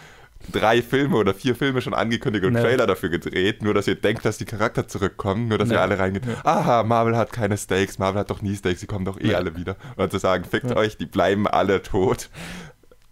drei 0.53 0.83
Filme 0.83 1.16
oder 1.16 1.35
vier 1.35 1.55
Filme 1.57 1.81
schon 1.83 1.95
angekündigt 1.95 2.45
und 2.45 2.55
Ja. 2.55 2.61
Trailer 2.62 2.87
dafür 2.87 3.09
gedreht, 3.09 3.62
nur 3.62 3.74
dass 3.74 3.87
ihr 3.89 3.97
denkt, 3.97 4.24
dass 4.24 4.39
die 4.39 4.45
Charakter 4.45 4.87
zurückkommen, 4.87 5.49
nur 5.49 5.59
dass 5.59 5.68
Ja. 5.70 5.76
ihr 5.76 5.81
alle 5.83 5.99
reingehen. 5.99 6.24
Aha, 6.45 6.83
Marvel 6.85 7.16
hat 7.16 7.33
keine 7.33 7.57
Stakes, 7.57 7.99
Marvel 7.99 8.20
hat 8.20 8.31
doch 8.31 8.41
nie 8.43 8.55
Stakes, 8.55 8.81
sie 8.81 8.87
kommen 8.87 9.05
doch 9.07 9.18
eh 9.20 9.35
alle 9.35 9.57
wieder. 9.57 9.76
Und 9.97 10.11
zu 10.12 10.18
sagen, 10.18 10.45
fickt 10.45 10.74
euch, 10.76 10.97
die 10.99 11.07
bleiben 11.07 11.47
alle 11.49 11.83
tot. 11.83 12.29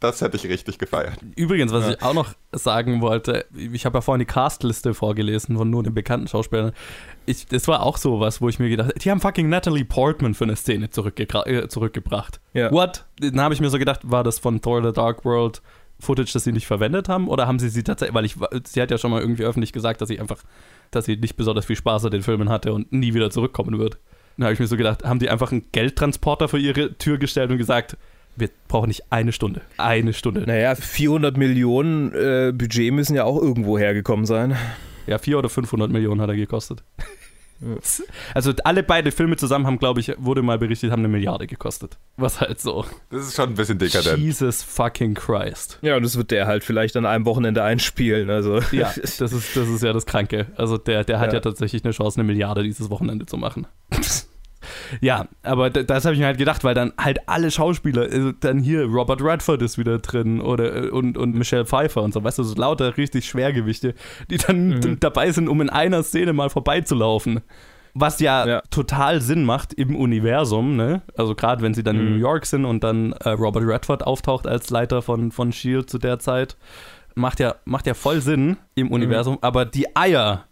Das 0.01 0.21
hätte 0.21 0.37
ich 0.37 0.47
richtig 0.47 0.79
gefeiert. 0.79 1.19
Übrigens, 1.37 1.73
was 1.73 1.85
Ja. 1.87 1.91
ich 1.93 2.03
auch 2.03 2.13
noch 2.13 2.35
sagen 2.53 3.01
wollte, 3.01 3.47
ich 3.55 3.87
habe 3.87 3.97
ja 3.97 4.01
vorhin 4.03 4.19
die 4.21 4.27
Castliste 4.27 4.93
vorgelesen 4.93 5.57
von 5.57 5.71
nur 5.71 5.83
den 5.83 5.95
bekannten 5.95 6.29
Schauspielern. 6.29 6.73
Ich, 7.25 7.47
das 7.47 7.67
war 7.67 7.83
auch 7.83 7.97
so 7.97 8.21
was, 8.21 8.41
wo 8.43 8.49
ich 8.51 8.59
mir 8.59 8.69
gedacht 8.69 8.89
habe, 8.91 8.99
die 8.99 9.11
haben 9.11 9.21
fucking 9.21 9.49
Natalie 9.49 9.85
Portman 9.87 10.35
für 10.35 10.45
eine 10.45 10.55
Szene 10.57 10.91
zurückgebra 10.91 11.47
äh, 11.47 11.69
zurückgebracht. 11.69 12.41
Ja. 12.53 12.71
What? 12.71 13.07
Dann 13.21 13.41
habe 13.41 13.55
ich 13.55 13.61
mir 13.61 13.71
so 13.71 13.79
gedacht, 13.79 14.01
war 14.05 14.23
das 14.23 14.39
von 14.39 14.61
Thor 14.61 14.83
the 14.85 14.93
Dark 14.93 15.25
World 15.25 15.63
Footage, 15.99 16.31
das 16.35 16.45
sie 16.45 16.53
nicht 16.53 16.67
verwendet 16.67 17.09
haben? 17.09 17.27
Oder 17.27 17.47
haben 17.47 17.59
sie 17.59 17.71
sie 17.71 17.83
tatsächlich, 17.83 18.15
weil 18.15 18.27
ich, 18.27 18.37
sie 18.69 18.83
hat 18.83 18.91
ja 18.91 18.99
schon 18.99 19.11
mal 19.11 19.23
irgendwie 19.23 19.45
öffentlich 19.45 19.73
gesagt, 19.73 20.03
dass 20.03 20.09
sie 20.09 20.21
einfach, 20.21 20.43
dass 20.91 21.07
sie 21.07 21.17
nicht 21.17 21.37
besonders 21.37 21.65
viel 21.65 21.77
Spaß 21.77 22.05
an 22.05 22.11
den 22.11 22.23
Filmen 22.23 22.51
hatte 22.51 22.75
und 22.75 22.93
nie 22.93 23.15
wieder 23.15 23.31
zurückkommen 23.31 23.79
wird. 23.79 23.99
Dann 24.37 24.45
habe 24.45 24.53
ich 24.53 24.61
mir 24.61 24.67
so 24.67 24.77
gedacht, 24.77 25.05
haben 25.05 25.21
die 25.21 25.31
einfach 25.31 25.53
einen 25.53 25.65
Geldtransporter 25.73 26.49
vor 26.49 26.59
ihre 26.59 26.99
Tür 26.99 27.17
gestellt 27.17 27.51
und 27.51 27.57
gesagt, 27.57 27.97
wir 28.37 28.51
brauchen 28.69 28.89
nicht 28.89 29.05
eine 29.11 29.33
Stunde. 29.33 29.63
Eine 29.79 30.13
Stunde. 30.13 30.43
Naja, 30.43 30.75
400 30.75 31.37
Millionen 31.37 32.13
äh, 32.13 32.53
Budget 32.55 32.93
müssen 32.93 33.15
ja 33.15 33.25
auch 33.25 33.41
irgendwo 33.41 33.79
hergekommen 33.79 34.27
sein. 34.27 34.57
Ja, 35.07 35.19
400 35.19 35.45
oder 35.45 35.49
500 35.49 35.91
Millionen 35.91 36.21
hat 36.21 36.29
er 36.29 36.37
gekostet. 36.37 36.83
Ja. 37.01 37.07
Also 38.35 38.53
alle 38.65 38.83
beide 38.83 39.11
Filme 39.11 39.39
zusammen 39.39 39.67
haben, 39.67 39.79
glaube 39.79 40.01
ich, 40.01 40.13
wurde 40.19 40.43
mal 40.43 40.59
berichtet, 40.59 40.91
haben 40.91 41.01
eine 41.01 41.09
Milliarde 41.09 41.47
gekostet. 41.47 41.97
Was 42.19 42.43
halt 42.43 42.61
so. 42.61 42.85
Das 43.09 43.29
ist 43.29 43.35
schon 43.35 43.49
ein 43.49 43.55
bisschen 43.55 43.79
dekadent. 43.79 44.19
Jesus 44.19 44.63
fucking 44.63 45.15
Christ. 45.15 45.79
Ja, 45.81 45.97
und 45.97 46.03
das 46.03 46.19
wird 46.19 46.33
der 46.33 46.47
halt 46.47 46.65
vielleicht 46.65 46.99
an 46.99 47.07
einem 47.07 47.25
Wochenende 47.25 47.63
einspielen. 47.63 48.29
Also. 48.29 48.61
Ja, 48.73 48.93
das 48.95 49.33
ist, 49.33 49.57
das 49.57 49.69
ist 49.71 49.83
ja 49.83 49.95
das 49.95 50.05
Kranke. 50.05 50.49
Also 50.57 50.77
der, 50.77 51.05
der 51.05 51.19
hat 51.19 51.29
ja. 51.29 51.37
Ja. 51.37 51.41
tatsächlich 51.41 51.83
eine 51.83 51.95
Chance, 51.95 52.21
eine 52.21 52.27
Milliarde 52.27 52.63
dieses 52.63 52.91
Wochenende 52.91 53.25
zu 53.25 53.39
machen. 53.39 53.67
ja, 55.01 55.27
aber 55.43 55.71
das 55.71 56.05
habe 56.05 56.15
ich 56.15 56.21
mir 56.21 56.27
halt 56.27 56.39
gedacht, 56.39 56.65
weil 56.65 56.75
dann 56.75 56.93
halt 56.99 57.19
alle 57.29 57.51
Schauspieler, 57.51 58.03
also 58.03 58.33
dann 58.33 58.59
hier 58.61 58.85
Robert 58.85 59.23
Redford 59.23 59.63
ist 59.63 59.79
wieder 59.79 59.99
drin 59.99 60.41
oder 60.41 60.85
äh, 60.85 60.89
und, 60.91 61.17
und 61.19 61.35
Michelle 61.35 61.67
Pfeiffer 61.67 62.03
und 62.03 62.13
so, 62.15 62.23
weißt 62.23 62.39
du, 62.39 62.43
so 62.43 62.55
lauter 62.55 62.97
richtig 62.97 63.27
Schwergewichte, 63.27 63.95
die 64.31 64.39
dann 64.39 64.69
Mhm. 64.69 65.01
dabei 65.01 65.31
sind, 65.31 65.49
um 65.49 65.61
in 65.61 65.71
einer 65.71 66.03
Szene 66.03 66.33
mal 66.33 66.51
vorbeizulaufen. 66.51 67.41
Was 67.99 68.21
ja, 68.21 68.47
Ja. 68.47 68.63
total 68.71 69.23
Sinn 69.23 69.45
macht 69.45 69.73
im 69.73 69.97
Universum, 69.97 70.77
ne? 70.77 71.01
Also 71.17 71.35
gerade 71.35 71.63
wenn 71.63 71.73
sie 71.73 71.83
dann 71.83 71.97
in 71.97 72.05
Mhm. 72.07 72.13
New 72.13 72.19
York 72.21 72.45
sind 72.45 72.65
und 72.67 72.85
dann 72.85 73.13
äh, 73.13 73.31
Robert 73.31 73.65
Redford 73.67 74.07
auftaucht 74.07 74.47
als 74.47 74.69
Leiter 74.71 75.01
von, 75.01 75.33
von 75.33 75.51
Shield 75.53 75.89
zu 75.89 75.97
der 75.99 76.19
Zeit, 76.19 76.57
macht 77.15 77.41
ja, 77.41 77.55
macht 77.65 77.87
ja 77.87 77.95
voll 77.95 78.21
Sinn 78.21 78.59
im 78.75 78.91
Universum, 78.91 79.39
aber 79.41 79.65
die 79.65 79.97
Eier 79.97 80.45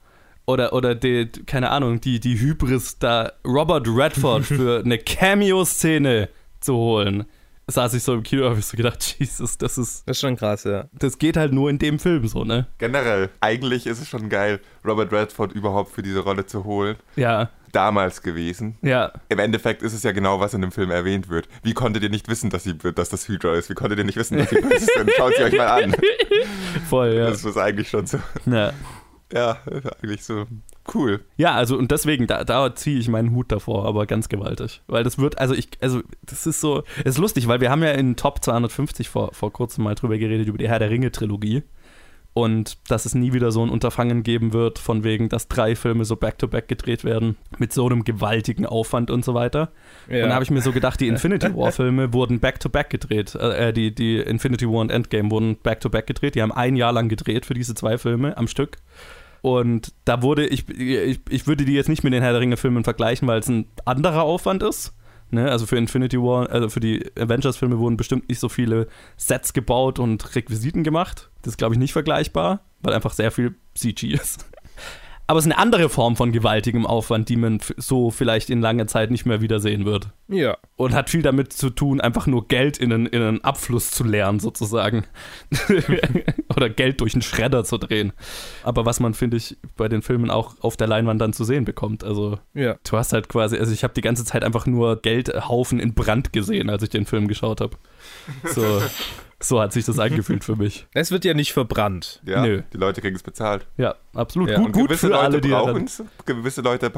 oder, 0.46 0.72
oder 0.72 0.94
die, 0.94 1.26
keine 1.46 1.70
Ahnung, 1.70 2.00
die, 2.00 2.20
die 2.20 2.38
Hybris, 2.38 2.98
da 2.98 3.32
Robert 3.46 3.86
Redford 3.88 4.44
für 4.44 4.82
eine 4.84 4.98
Cameo-Szene 4.98 6.28
zu 6.60 6.74
holen, 6.74 7.24
saß 7.66 7.94
ich 7.94 8.02
so 8.02 8.12
im 8.14 8.22
Kino, 8.22 8.44
habe 8.48 8.58
ich 8.58 8.66
so 8.66 8.76
gedacht, 8.76 9.16
Jesus, 9.18 9.56
das 9.58 9.78
ist, 9.78 10.06
Das 10.06 10.16
ist 10.16 10.20
schon 10.20 10.36
krass, 10.36 10.64
ja. 10.64 10.84
das 10.92 11.18
geht 11.18 11.36
halt 11.36 11.52
nur 11.52 11.70
in 11.70 11.78
dem 11.78 11.98
Film 11.98 12.26
so, 12.28 12.44
ne? 12.44 12.66
Generell, 12.78 13.30
eigentlich 13.40 13.86
ist 13.86 14.00
es 14.02 14.08
schon 14.08 14.28
geil, 14.28 14.60
Robert 14.84 15.12
Redford 15.12 15.52
überhaupt 15.52 15.90
für 15.92 16.02
diese 16.02 16.20
Rolle 16.20 16.44
zu 16.46 16.64
holen. 16.64 16.96
Ja, 17.16 17.50
Damals 17.72 18.22
gewesen. 18.22 18.78
ja, 18.82 19.10
Im 19.28 19.40
Endeffekt 19.40 19.82
ist 19.82 19.94
es 19.94 20.04
ja 20.04 20.12
genau, 20.12 20.38
was 20.38 20.54
in 20.54 20.60
dem 20.60 20.70
Film 20.70 20.92
erwähnt 20.92 21.28
wird. 21.28 21.48
Wie 21.64 21.74
konntet 21.74 22.04
ihr 22.04 22.08
nicht 22.08 22.28
wissen, 22.28 22.48
dass, 22.50 22.62
sie, 22.62 22.74
dass 22.78 23.08
das 23.08 23.26
Hydra 23.26 23.56
ist? 23.56 23.68
Wie 23.68 23.74
konntet 23.74 23.98
ihr 23.98 24.04
nicht 24.04 24.16
wissen, 24.16 24.38
dass 24.38 24.48
sie 24.50 24.56
böse 24.60 24.86
sind? 24.96 25.10
Schaut 25.16 25.34
sie 25.36 25.42
euch 25.42 25.56
mal 25.56 25.82
an. 25.82 25.96
voll, 26.88 27.14
ja. 27.14 27.30
Das 27.30 27.44
ist 27.44 27.56
eigentlich 27.56 27.88
schon 27.88 28.06
so, 28.06 28.18
ja. 28.46 28.72
Ja, 29.34 29.58
eigentlich 30.00 30.22
so 30.22 30.46
cool. 30.94 31.20
Ja, 31.36 31.54
also 31.54 31.76
und 31.76 31.90
deswegen, 31.90 32.26
da, 32.28 32.44
da 32.44 32.74
ziehe 32.74 32.98
ich 32.98 33.08
meinen 33.08 33.32
Hut 33.32 33.50
davor, 33.50 33.84
aber 33.84 34.06
ganz 34.06 34.28
gewaltig. 34.28 34.82
Weil 34.86 35.02
das 35.02 35.18
wird, 35.18 35.38
also 35.38 35.54
ich, 35.54 35.70
also 35.80 36.02
das 36.22 36.46
ist 36.46 36.60
so, 36.60 36.84
es 37.00 37.14
ist 37.14 37.18
lustig, 37.18 37.48
weil 37.48 37.60
wir 37.60 37.70
haben 37.70 37.82
ja 37.82 37.90
in 37.90 38.14
Top 38.14 38.44
250 38.44 39.08
vor, 39.08 39.34
vor 39.34 39.52
kurzem 39.52 39.84
mal 39.84 39.96
drüber 39.96 40.18
geredet, 40.18 40.46
über 40.46 40.58
die 40.58 40.68
Herr 40.68 40.78
der 40.78 40.90
Ringe-Trilogie. 40.90 41.64
Und 42.32 42.90
dass 42.90 43.06
es 43.06 43.14
nie 43.14 43.32
wieder 43.32 43.52
so 43.52 43.64
ein 43.64 43.70
Unterfangen 43.70 44.24
geben 44.24 44.52
wird, 44.52 44.80
von 44.80 45.04
wegen, 45.04 45.28
dass 45.28 45.46
drei 45.46 45.76
Filme 45.76 46.04
so 46.04 46.16
back-to-back 46.16 46.66
gedreht 46.66 47.04
werden, 47.04 47.36
mit 47.58 47.72
so 47.72 47.86
einem 47.86 48.02
gewaltigen 48.02 48.66
Aufwand 48.66 49.12
und 49.12 49.24
so 49.24 49.34
weiter. 49.34 49.70
ja. 50.08 50.16
Und 50.16 50.22
dann 50.22 50.32
habe 50.32 50.42
ich 50.42 50.50
mir 50.50 50.60
so 50.60 50.72
gedacht, 50.72 50.98
die 50.98 51.06
Infinity 51.06 51.54
War-Filme 51.56 52.12
wurden 52.12 52.40
back-to-back 52.40 52.90
gedreht. 52.90 53.36
Äh, 53.36 53.72
die, 53.72 53.94
die 53.94 54.16
Infinity 54.18 54.68
War 54.68 54.80
und 54.80 54.90
Endgame 54.90 55.30
wurden 55.30 55.56
back-to-back 55.58 56.08
gedreht. 56.08 56.34
Die 56.34 56.42
haben 56.42 56.50
ein 56.50 56.74
Jahr 56.74 56.92
lang 56.92 57.08
gedreht 57.08 57.46
für 57.46 57.54
diese 57.54 57.76
zwei 57.76 57.98
Filme 57.98 58.36
am 58.36 58.48
Stück. 58.48 58.78
Und 59.44 59.92
da 60.06 60.22
wurde, 60.22 60.46
ich, 60.46 60.66
ich, 60.70 61.20
ich 61.28 61.46
würde 61.46 61.66
die 61.66 61.74
jetzt 61.74 61.90
nicht 61.90 62.02
mit 62.02 62.14
den 62.14 62.22
Herr 62.22 62.32
der 62.32 62.40
Ringe-Filmen 62.40 62.82
vergleichen, 62.82 63.28
weil 63.28 63.40
es 63.40 63.48
ein 63.48 63.66
anderer 63.84 64.22
Aufwand 64.22 64.62
ist. 64.62 64.94
Ne? 65.30 65.50
Also 65.50 65.66
für 65.66 65.76
Infinity 65.76 66.16
War, 66.16 66.48
also 66.48 66.70
für 66.70 66.80
die 66.80 67.04
Avengers-Filme 67.14 67.78
wurden 67.78 67.98
bestimmt 67.98 68.26
nicht 68.30 68.38
so 68.38 68.48
viele 68.48 68.88
Sets 69.18 69.52
gebaut 69.52 69.98
und 69.98 70.34
Requisiten 70.34 70.82
gemacht. 70.82 71.28
Das 71.42 71.52
ist, 71.52 71.56
glaube 71.58 71.74
ich, 71.74 71.78
nicht 71.78 71.92
vergleichbar, 71.92 72.62
weil 72.80 72.94
einfach 72.94 73.12
sehr 73.12 73.30
viel 73.30 73.54
CG 73.74 74.14
ist. 74.14 74.46
Aber 75.26 75.38
es 75.38 75.46
ist 75.46 75.52
eine 75.52 75.58
andere 75.60 75.88
Form 75.88 76.16
von 76.16 76.32
gewaltigem 76.32 76.84
Aufwand, 76.86 77.30
die 77.30 77.36
man 77.36 77.58
so 77.78 78.10
vielleicht 78.10 78.50
in 78.50 78.60
langer 78.60 78.86
Zeit 78.86 79.10
nicht 79.10 79.24
mehr 79.24 79.40
wiedersehen 79.40 79.86
wird. 79.86 80.08
ja. 80.28 80.56
Und 80.76 80.92
hat 80.92 81.08
viel 81.08 81.22
damit 81.22 81.52
zu 81.52 81.70
tun, 81.70 82.00
einfach 82.00 82.26
nur 82.26 82.46
Geld 82.48 82.76
in 82.78 82.92
einen, 82.92 83.06
in 83.06 83.22
einen 83.22 83.44
Abfluss 83.44 83.90
zu 83.90 84.02
leeren, 84.04 84.38
sozusagen. 84.40 85.04
Oder 86.56 86.68
Geld 86.68 87.00
durch 87.00 87.14
einen 87.14 87.22
Schredder 87.22 87.64
zu 87.64 87.78
drehen. 87.78 88.12
Aber 88.64 88.84
was 88.84 89.00
man, 89.00 89.14
finde 89.14 89.36
ich, 89.36 89.56
bei 89.76 89.88
den 89.88 90.02
Filmen 90.02 90.30
auch 90.30 90.56
auf 90.60 90.76
der 90.76 90.88
Leinwand 90.88 91.20
dann 91.20 91.32
zu 91.32 91.44
sehen 91.44 91.64
bekommt. 91.64 92.04
Also, 92.04 92.38
Ja. 92.54 92.76
du 92.88 92.96
hast 92.96 93.12
halt 93.12 93.28
quasi, 93.28 93.56
also 93.56 93.72
ich 93.72 93.84
habe 93.84 93.94
die 93.94 94.00
ganze 94.00 94.24
Zeit 94.24 94.44
einfach 94.44 94.66
nur 94.66 95.00
Geldhaufen 95.00 95.80
in 95.80 95.94
Brand 95.94 96.32
gesehen, 96.32 96.70
als 96.70 96.82
ich 96.82 96.90
den 96.90 97.06
Film 97.06 97.28
geschaut 97.28 97.60
habe. 97.60 97.76
So, 98.44 98.82
so 99.44 99.60
hat 99.60 99.72
sich 99.72 99.84
das 99.84 99.98
angefühlt 99.98 100.44
für 100.44 100.56
mich. 100.56 100.86
Es 100.94 101.10
wird 101.10 101.24
ja 101.24 101.34
nicht 101.34 101.52
verbrannt. 101.52 102.20
Ja, 102.24 102.42
Nö. 102.42 102.62
die 102.72 102.76
Leute 102.76 103.00
kriegen 103.00 103.14
es 103.16 103.22
bezahlt. 103.22 103.66
Ja, 103.76 103.94
absolut. 104.14 104.48
Ja, 104.50 104.56
gut 104.56 104.66
Und 104.66 104.72
gut 104.72 104.88
gewisse 104.88 105.06
für 105.06 105.12
Leute 105.12 105.22
alle, 105.24 105.40
die 105.40 105.48
brauchen 105.48 105.84
es. 105.84 106.02
Gewisse 106.26 106.60
Leute, 106.62 106.90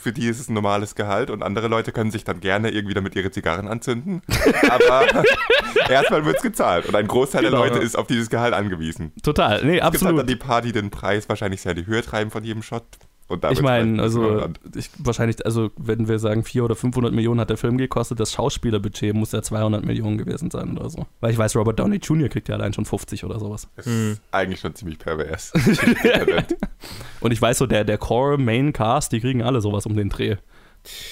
für 0.00 0.12
die 0.12 0.26
ist 0.26 0.40
es 0.40 0.48
ein 0.48 0.54
normales 0.54 0.94
Gehalt 0.94 1.30
und 1.30 1.42
andere 1.42 1.68
Leute 1.68 1.92
können 1.92 2.10
sich 2.10 2.24
dann 2.24 2.40
gerne 2.40 2.70
irgendwie 2.70 2.94
damit 2.94 3.14
ihre 3.16 3.30
Zigarren 3.30 3.68
anzünden. 3.68 4.22
Aber 4.70 5.06
erstmal 5.88 6.24
wird 6.24 6.36
es 6.36 6.42
gezahlt 6.42 6.86
und 6.86 6.94
ein 6.96 7.06
Großteil 7.06 7.42
Genau. 7.44 7.62
der 7.62 7.70
Leute 7.72 7.82
ist 7.84 7.96
auf 7.96 8.06
dieses 8.06 8.30
Gehalt 8.30 8.54
angewiesen. 8.54 9.12
Total, 9.22 9.64
nee, 9.64 9.78
Es 9.78 9.82
gibt 9.82 9.82
halt 9.84 9.94
absolut. 9.94 10.18
dann 10.20 10.26
die 10.26 10.36
paar, 10.36 10.62
die 10.62 10.72
den 10.72 10.90
Preis 10.90 11.28
wahrscheinlich 11.28 11.60
sehr 11.60 11.72
in 11.72 11.78
die 11.78 11.86
Höhe 11.86 12.02
treiben 12.02 12.30
von 12.30 12.44
jedem 12.44 12.62
Shot. 12.62 12.84
Und 13.26 13.42
da 13.42 13.50
Ich 13.50 13.62
meine, 13.62 14.02
also 14.02 14.48
ich, 14.76 14.90
wahrscheinlich, 14.98 15.44
also 15.46 15.70
wenn 15.76 16.08
wir 16.08 16.18
sagen 16.18 16.44
400 16.44 16.70
oder 16.72 16.78
500 16.78 17.12
Millionen 17.14 17.40
hat 17.40 17.48
der 17.50 17.56
Film 17.56 17.78
gekostet, 17.78 18.20
das 18.20 18.32
Schauspielerbudget 18.32 19.14
muss 19.14 19.32
ja 19.32 19.40
200 19.42 19.84
Millionen 19.84 20.18
gewesen 20.18 20.50
sein 20.50 20.76
oder 20.76 20.90
so. 20.90 21.06
Weil 21.20 21.32
ich 21.32 21.38
weiß, 21.38 21.56
Robert 21.56 21.78
Downey 21.78 21.96
Jr. 21.96 22.28
kriegt 22.28 22.48
ja 22.48 22.56
allein 22.56 22.74
schon 22.74 22.84
50 22.84 23.24
oder 23.24 23.38
sowas. 23.40 23.68
Das 23.76 23.86
Hm. 23.86 24.12
ist 24.12 24.22
eigentlich 24.30 24.60
schon 24.60 24.74
ziemlich 24.74 24.98
pervers. 24.98 25.52
Und 27.20 27.32
ich 27.32 27.40
weiß 27.40 27.58
so, 27.58 27.66
der, 27.66 27.84
der 27.84 27.98
Core 27.98 28.36
Main 28.38 28.72
Cast, 28.72 29.12
die 29.12 29.20
kriegen 29.20 29.42
alle 29.42 29.60
sowas 29.60 29.86
um 29.86 29.96
den 29.96 30.10
Dreh. 30.10 30.36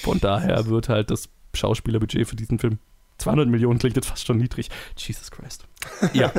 Von 0.03 0.19
daher 0.19 0.67
wird 0.67 0.89
halt 0.89 1.09
das 1.09 1.29
Schauspielerbudget 1.55 2.27
für 2.27 2.35
diesen 2.35 2.59
Film 2.59 2.77
200 3.23 3.47
Millionen 3.47 3.79
klingt 3.79 3.95
jetzt 3.95 4.07
fast 4.07 4.27
schon 4.27 4.37
niedrig. 4.37 4.69
Jesus 4.97 5.31
Christ. 5.31 5.65
Ja. 6.13 6.31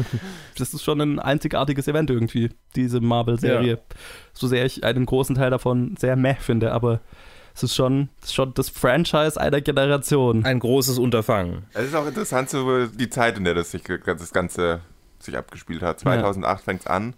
das 0.58 0.74
ist 0.74 0.82
schon 0.82 1.00
ein 1.00 1.18
einzigartiges 1.18 1.88
Event 1.88 2.10
irgendwie, 2.10 2.50
diese 2.76 3.00
Marvel-Serie. 3.00 3.80
So 4.32 4.46
sehr 4.46 4.64
ich 4.64 4.84
einen 4.84 5.06
großen 5.06 5.36
Teil 5.36 5.50
davon 5.50 5.96
sehr 5.96 6.16
meh 6.16 6.34
finde, 6.34 6.72
aber 6.72 7.00
es 7.54 7.62
ist 7.62 7.74
schon, 7.74 8.08
es 8.20 8.26
ist 8.26 8.34
schon 8.34 8.52
das 8.54 8.68
Franchise 8.68 9.40
einer 9.40 9.60
Generation. 9.60 10.44
Ein 10.44 10.58
großes 10.58 10.98
Unterfangen. 10.98 11.64
Es 11.72 11.86
ist 11.86 11.94
auch 11.94 12.06
interessant, 12.06 12.50
so 12.50 12.86
die 12.86 13.08
Zeit, 13.08 13.38
in 13.38 13.44
der 13.44 13.54
das, 13.54 13.70
sich, 13.70 13.82
das 13.82 14.32
Ganze 14.32 14.80
sich 15.20 15.36
abgespielt 15.36 15.82
hat. 15.82 16.00
2008 16.00 16.64
fängt 16.64 16.80
es 16.80 16.86
an. 16.86 17.14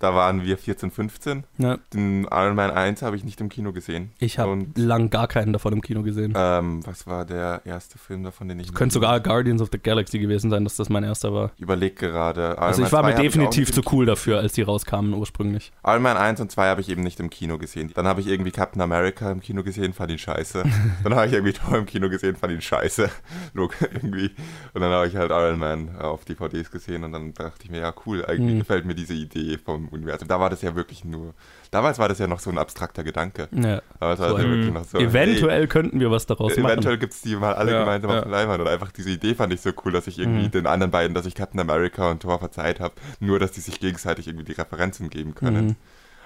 Da 0.00 0.14
waren 0.14 0.42
wir 0.44 0.56
14, 0.58 0.90
15. 0.90 1.44
Ja, 1.58 1.78
Den 1.94 2.24
Iron 2.24 2.54
Man 2.56 2.70
1 2.70 3.02
habe 3.02 3.16
ich 3.16 3.22
nicht 3.24 3.40
im 3.40 3.48
Kino 3.50 3.70
gesehen. 3.72 4.10
ich 4.18 4.38
habe 4.38 4.66
lang 4.74 5.10
gar 5.10 5.28
keinen 5.28 5.52
davon 5.52 5.74
im 5.74 5.82
Kino 5.82 6.02
gesehen. 6.02 6.32
ähm, 6.34 6.80
was 6.86 7.06
war 7.06 7.24
der 7.26 7.60
erste 7.66 7.98
Film 7.98 8.24
davon, 8.24 8.48
den 8.48 8.58
ich 8.60 8.72
Könnte 8.74 8.94
sogar 8.94 9.20
Guardians 9.20 9.60
of 9.60 9.68
the 9.70 9.78
Galaxy 9.78 10.18
gewesen 10.18 10.50
sein, 10.50 10.64
dass 10.64 10.76
das 10.76 10.88
mein 10.88 11.04
erster 11.04 11.32
war. 11.34 11.52
überlegt 11.58 11.98
gerade. 11.98 12.52
Iron 12.52 12.58
Also 12.58 12.82
ich 12.82 12.90
war 12.92 13.02
2 13.02 13.10
mir 13.10 13.14
definitiv 13.22 13.72
zu 13.72 13.82
cool 13.92 14.06
dafür, 14.06 14.38
als 14.38 14.54
die 14.54 14.62
rauskamen 14.62 15.12
ursprünglich. 15.12 15.70
Iron 15.84 16.00
Man 16.02 16.16
1 16.16 16.40
und 16.40 16.50
2 16.50 16.66
habe 16.68 16.80
ich 16.80 16.88
eben 16.88 17.02
nicht 17.02 17.20
im 17.20 17.28
Kino 17.28 17.58
gesehen. 17.58 17.92
Dann 17.94 18.06
habe 18.06 18.22
ich 18.22 18.26
irgendwie 18.26 18.52
Captain 18.52 18.80
America 18.80 19.30
im 19.30 19.40
Kino 19.40 19.62
gesehen, 19.62 19.92
fand 19.92 20.10
ihn 20.10 20.18
scheiße. 20.18 20.62
Dann 21.04 21.14
habe 21.14 21.26
ich 21.26 21.34
irgendwie 21.34 21.52
Thor 21.52 21.76
im 21.76 21.84
Kino 21.86 22.08
gesehen, 22.08 22.36
fand 22.36 22.54
ihn 22.54 22.62
scheiße. 22.62 23.10
Look, 23.52 23.74
irgendwie. 23.82 24.30
Und 24.72 24.80
dann 24.80 24.90
habe 24.92 25.06
ich 25.08 25.16
halt 25.16 25.30
Iron 25.30 25.58
Man 25.58 25.96
auf 25.98 26.24
DVDs 26.24 26.70
gesehen 26.70 27.04
und 27.04 27.12
dann 27.12 27.34
dachte 27.34 27.64
ich 27.64 27.70
mir, 27.70 27.80
ja 27.80 27.92
cool, 28.06 28.24
eigentlich 28.24 28.54
Mhm. 28.54 28.58
gefällt 28.60 28.86
mir 28.86 28.94
diese 28.94 29.12
Idee 29.14 29.58
vom 29.58 29.89
Universum. 29.90 30.28
Da 30.28 30.40
war 30.40 30.50
das 30.50 30.62
ja 30.62 30.74
wirklich 30.74 31.04
nur, 31.04 31.34
damals 31.70 31.98
war 31.98 32.08
das 32.08 32.18
ja 32.18 32.26
noch 32.26 32.40
so 32.40 32.50
ein 32.50 32.58
abstrakter 32.58 33.04
Gedanke. 33.04 33.48
Ja. 33.52 33.82
Damals 34.00 34.20
war 34.20 34.28
So 34.30 34.34
das 34.36 34.44
ja 34.44 34.50
wirklich 34.50 34.72
noch 34.72 34.84
so, 34.84 34.98
Eventuell 34.98 35.66
könnten 35.68 36.00
wir 36.00 36.10
was 36.10 36.26
daraus 36.26 36.52
hey, 36.54 36.62
machen. 36.62 36.72
eventuell 36.72 36.98
gibt 36.98 37.12
es 37.12 37.22
die 37.22 37.36
mal 37.36 37.54
alle 37.54 37.72
Ja, 37.72 37.80
gemeinsam 37.80 38.10
ja. 38.10 38.16
auf 38.18 38.22
der 38.24 38.32
Leinwand 38.32 38.60
und 38.60 38.68
einfach 38.68 38.92
diese 38.92 39.10
Idee 39.10 39.34
fand 39.34 39.52
ich 39.52 39.60
so 39.60 39.70
cool, 39.84 39.92
dass 39.92 40.06
ich 40.06 40.18
irgendwie 40.18 40.46
Mhm. 40.46 40.50
den 40.52 40.66
anderen 40.66 40.90
beiden, 40.90 41.14
dass 41.14 41.26
ich 41.26 41.34
Captain 41.34 41.60
America 41.60 42.10
und 42.10 42.20
Thor 42.22 42.38
verzeiht 42.38 42.80
habe, 42.80 42.94
nur 43.20 43.38
dass 43.38 43.52
die 43.52 43.60
sich 43.60 43.80
gegenseitig 43.80 44.26
irgendwie 44.28 44.44
die 44.46 44.52
Referenzen 44.52 45.10
geben 45.10 45.34
können. 45.34 45.66
Mhm. 45.66 45.76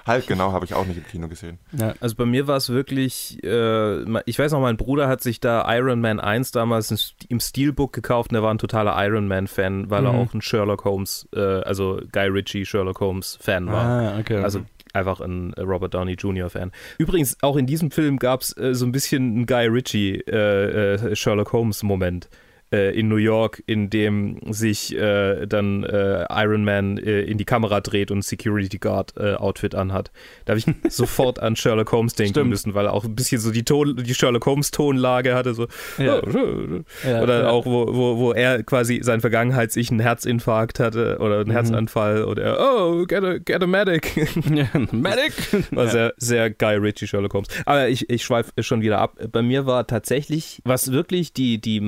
Halt, 0.06 0.26
genau, 0.26 0.52
habe 0.52 0.64
ich 0.64 0.74
auch 0.74 0.84
nicht 0.86 0.98
im 0.98 1.06
Kino 1.06 1.28
gesehen. 1.28 1.58
Ja. 1.72 1.94
Also 2.00 2.14
bei 2.16 2.26
mir 2.26 2.46
war 2.46 2.56
es 2.56 2.68
wirklich, 2.70 3.42
äh, 3.42 4.02
ich 4.28 4.38
weiß 4.38 4.52
noch, 4.52 4.60
mein 4.60 4.76
Bruder 4.76 5.08
hat 5.08 5.22
sich 5.22 5.40
da 5.40 5.64
Iron 5.74 6.00
Man 6.00 6.20
1 6.20 6.50
damals 6.52 6.90
im 6.90 6.96
St- 6.98 7.26
im 7.28 7.40
Steelbook 7.40 7.92
gekauft 7.92 8.30
und 8.30 8.36
er 8.36 8.42
war 8.42 8.52
ein 8.52 8.58
totaler 8.58 8.94
Iron 9.06 9.26
Man-Fan, 9.28 9.88
weil 9.90 10.04
er 10.04 10.12
Mhm. 10.12 10.18
auch 10.18 10.34
ein 10.34 10.42
Sherlock 10.42 10.84
Holmes, 10.84 11.28
äh, 11.34 11.40
also 11.40 12.00
Guy 12.12 12.26
Ritchie 12.28 12.66
Sherlock 12.66 13.00
Holmes-Fan 13.00 13.66
war. 13.68 13.84
Ah, 13.84 14.18
okay. 14.18 14.36
Also 14.42 14.60
einfach 14.92 15.20
ein 15.20 15.52
äh, 15.54 15.62
Robert 15.62 15.94
Downey 15.94 16.12
Jr. 16.12 16.50
Fan. 16.50 16.70
Übrigens, 16.98 17.36
auch 17.42 17.56
in 17.56 17.66
diesem 17.66 17.90
Film 17.90 18.18
gab 18.18 18.42
es 18.42 18.56
äh, 18.56 18.74
so 18.74 18.84
ein 18.86 18.92
bisschen 18.92 19.22
einen 19.34 19.46
Guy 19.46 19.66
Ritchie 19.68 20.20
äh, 20.26 20.94
äh, 20.94 21.16
Sherlock 21.16 21.52
Holmes 21.52 21.82
Moment 21.82 22.28
äh, 22.74 22.90
in 22.98 23.08
New 23.08 23.16
York, 23.16 23.62
in 23.66 23.88
dem 23.90 24.40
sich 24.52 24.96
äh, 24.96 25.46
dann 25.46 25.84
äh, 25.84 26.24
Iron 26.30 26.64
Man 26.64 26.98
äh, 26.98 27.22
in 27.22 27.38
die 27.38 27.44
Kamera 27.44 27.80
dreht 27.80 28.10
und 28.10 28.18
ein 28.18 28.22
Security 28.22 28.78
Guard 28.78 29.14
äh, 29.16 29.34
Outfit 29.34 29.74
anhat. 29.74 30.10
Da 30.44 30.52
habe 30.54 30.58
ich 30.58 30.66
sofort 30.92 31.38
an 31.38 31.56
Sherlock 31.56 31.92
Holmes 31.92 32.14
denken 32.14 32.32
Stimmt. 32.34 32.50
müssen, 32.50 32.74
weil 32.74 32.86
er 32.86 32.92
auch 32.92 33.04
ein 33.04 33.14
bisschen 33.14 33.40
so 33.40 33.50
die, 33.50 33.64
Ton, 33.64 33.96
die 33.96 34.14
Sherlock 34.14 34.44
Holmes 34.46 34.70
Tonlage 34.70 35.34
hatte, 35.34 35.54
so 35.54 35.66
ja. 35.98 36.20
oh, 36.22 36.82
Ja, 37.06 37.22
oder 37.22 37.42
ja. 37.42 37.48
auch, 37.50 37.64
wo, 37.66 37.86
wo, 37.94 38.18
wo 38.18 38.32
er 38.32 38.62
quasi 38.62 39.00
sein 39.02 39.20
Vergangenheits-Ich 39.20 39.90
einen 39.90 40.00
Herzinfarkt 40.00 40.80
hatte 40.80 41.18
oder 41.20 41.40
einen 41.40 41.48
Mhm. 41.48 41.52
Herzanfall 41.52 42.24
oder 42.24 42.42
er, 42.42 42.58
oh, 42.60 43.04
get 43.06 43.22
a, 43.22 43.38
get 43.38 43.62
a 43.62 43.66
medic. 43.66 44.12
Ja, 44.54 44.66
Medic. 44.92 45.32
War 45.70 45.88
sehr, 45.88 46.12
sehr 46.16 46.50
Guy 46.50 46.76
Ritchie 46.76 47.06
Sherlock 47.06 47.34
Holmes. 47.34 47.48
Aber 47.66 47.88
ich, 47.88 48.08
ich 48.10 48.22
schweife 48.24 48.50
schon 48.62 48.80
wieder 48.82 48.98
ab. 48.98 49.16
Bei 49.32 49.42
mir 49.42 49.66
war 49.66 49.86
tatsächlich, 49.86 50.60
was 50.64 50.92
wirklich 50.92 51.32
die, 51.32 51.60
die 51.60 51.80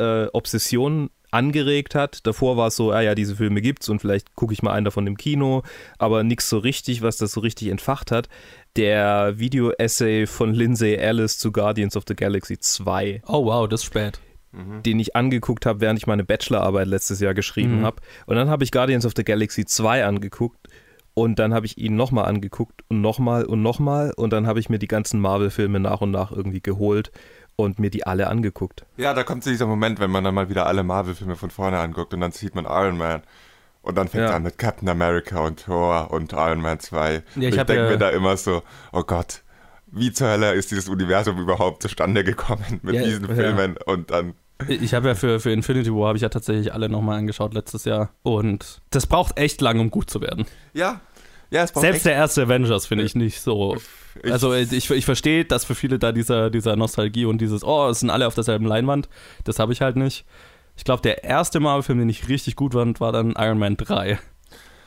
Marvel-Obsession 0.00 1.10
angeregt 1.32 1.94
hat. 1.94 2.26
Davor 2.26 2.56
war 2.56 2.68
es 2.68 2.76
so, 2.76 2.90
ah 2.90 3.00
ja, 3.02 3.14
diese 3.14 3.36
Filme 3.36 3.60
gibt's 3.60 3.88
und 3.88 4.00
vielleicht 4.00 4.34
gucke 4.34 4.52
ich 4.52 4.62
mal 4.62 4.72
einen 4.72 4.84
davon 4.84 5.06
im 5.06 5.16
Kino, 5.16 5.62
aber 5.98 6.24
nichts 6.24 6.48
so 6.48 6.58
richtig, 6.58 7.02
was 7.02 7.18
das 7.18 7.32
so 7.32 7.40
richtig 7.40 7.68
entfacht 7.68 8.10
hat. 8.10 8.28
Der 8.76 9.38
Video-Essay 9.38 10.26
von 10.26 10.52
Lindsay 10.54 10.94
Ellis 10.94 11.38
zu 11.38 11.52
Guardians 11.52 11.96
of 11.96 12.04
the 12.08 12.16
Galaxy 12.16 12.58
2 12.58 13.22
Oh 13.28 13.44
wow, 13.44 13.68
das 13.68 13.80
ist 13.82 13.86
spät. 13.86 14.20
den 14.52 14.98
ich 14.98 15.14
angeguckt 15.14 15.64
habe, 15.66 15.80
während 15.80 16.00
ich 16.00 16.08
meine 16.08 16.24
Bachelorarbeit 16.24 16.88
letztes 16.88 17.20
Jahr 17.20 17.34
geschrieben 17.34 17.80
Mhm. 17.80 17.84
habe. 17.84 18.02
Und 18.26 18.34
dann 18.34 18.50
habe 18.50 18.64
ich 18.64 18.72
Guardians 18.72 19.06
of 19.06 19.12
the 19.14 19.22
Galaxy 19.24 19.64
2 19.64 20.04
angeguckt 20.04 20.66
Und 21.14 21.40
dann 21.40 21.52
habe 21.52 21.66
ich 21.66 21.76
ihn 21.76 21.96
nochmal 21.96 22.26
angeguckt 22.26 22.82
und 22.88 23.00
nochmal 23.00 23.44
und 23.44 23.62
nochmal. 23.62 24.12
Und 24.16 24.32
dann 24.32 24.46
habe 24.46 24.60
ich 24.60 24.68
mir 24.70 24.78
die 24.78 24.86
ganzen 24.86 25.20
Marvel-Filme 25.20 25.80
nach 25.80 26.00
und 26.00 26.12
nach 26.12 26.30
irgendwie 26.30 26.60
geholt 26.60 27.10
und 27.64 27.78
mir 27.78 27.90
die 27.90 28.06
alle 28.06 28.26
angeguckt. 28.28 28.84
Ja, 28.96 29.14
da 29.14 29.22
kommt 29.22 29.44
so 29.44 29.50
dieser 29.50 29.66
Moment, 29.66 30.00
wenn 30.00 30.10
man 30.10 30.24
dann 30.24 30.34
mal 30.34 30.48
wieder 30.48 30.66
alle 30.66 30.82
Marvel-Filme 30.82 31.36
von 31.36 31.50
vorne 31.50 31.78
anguckt 31.78 32.12
und 32.14 32.20
dann 32.20 32.32
sieht 32.32 32.54
man 32.54 32.64
Iron 32.64 32.96
Man. 32.98 33.22
Und 33.82 33.96
dann 33.96 34.08
fängt 34.08 34.24
Ja. 34.24 34.30
er 34.30 34.36
an 34.36 34.42
mit 34.42 34.58
Captain 34.58 34.88
America 34.88 35.40
und 35.40 35.64
Thor 35.64 36.10
und 36.10 36.32
Iron 36.34 36.60
Man 36.60 36.80
2. 36.80 37.14
Ja, 37.14 37.20
ich 37.36 37.48
ich 37.48 37.54
denke 37.56 37.76
ja- 37.76 37.88
mir 37.88 37.96
da 37.98 38.10
immer 38.10 38.36
so, 38.36 38.62
oh 38.92 39.02
Gott, 39.04 39.42
wie 39.86 40.12
zur 40.12 40.28
Hölle 40.28 40.52
ist 40.52 40.70
dieses 40.70 40.88
Universum 40.88 41.38
überhaupt 41.38 41.82
zustande 41.82 42.22
gekommen 42.24 42.80
mit 42.82 42.94
Ja, 42.96 43.02
diesen 43.02 43.26
ja. 43.28 43.34
Filmen? 43.34 43.76
Und 43.86 44.10
dann, 44.10 44.34
Ich 44.68 44.92
habe 44.92 45.08
ja 45.08 45.14
für, 45.14 45.40
für 45.40 45.50
Infinity 45.50 45.90
War 45.94 46.08
habe 46.08 46.16
ich 46.18 46.22
ja 46.22 46.28
tatsächlich 46.28 46.74
alle 46.74 46.90
nochmal 46.90 47.18
angeschaut 47.18 47.54
letztes 47.54 47.86
Jahr. 47.86 48.10
Und 48.22 48.82
das 48.90 49.06
braucht 49.06 49.38
echt 49.38 49.62
lang, 49.62 49.80
um 49.80 49.90
gut 49.90 50.10
zu 50.10 50.20
werden. 50.20 50.44
ja, 50.74 51.00
ja, 51.50 51.66
Selbst 51.66 52.04
der 52.06 52.14
erste 52.14 52.42
Avengers 52.42 52.86
finde 52.86 53.04
ich 53.04 53.14
nicht 53.14 53.40
so. 53.40 53.76
ich, 54.22 54.32
Also 54.32 54.54
ich, 54.54 54.90
ich 54.90 55.04
verstehe, 55.04 55.44
dass 55.44 55.64
für 55.64 55.74
viele 55.74 55.98
da 55.98 56.12
dieser, 56.12 56.50
dieser 56.50 56.76
Nostalgie 56.76 57.24
und 57.24 57.38
dieses, 57.40 57.64
oh, 57.64 57.88
es 57.88 58.00
sind 58.00 58.10
alle 58.10 58.26
auf 58.26 58.34
derselben 58.34 58.66
Leinwand, 58.66 59.08
das 59.44 59.58
habe 59.58 59.72
ich 59.72 59.80
halt 59.82 59.96
nicht. 59.96 60.24
Ich 60.76 60.84
glaube, 60.84 61.02
der 61.02 61.24
erste 61.24 61.60
Marvel-Film, 61.60 61.98
den 61.98 62.08
ich 62.08 62.28
richtig 62.28 62.56
gut 62.56 62.72
fand, 62.74 63.00
war 63.00 63.12
dann 63.12 63.34
Iron 63.36 63.58
Man 63.58 63.76
3. 63.76 64.18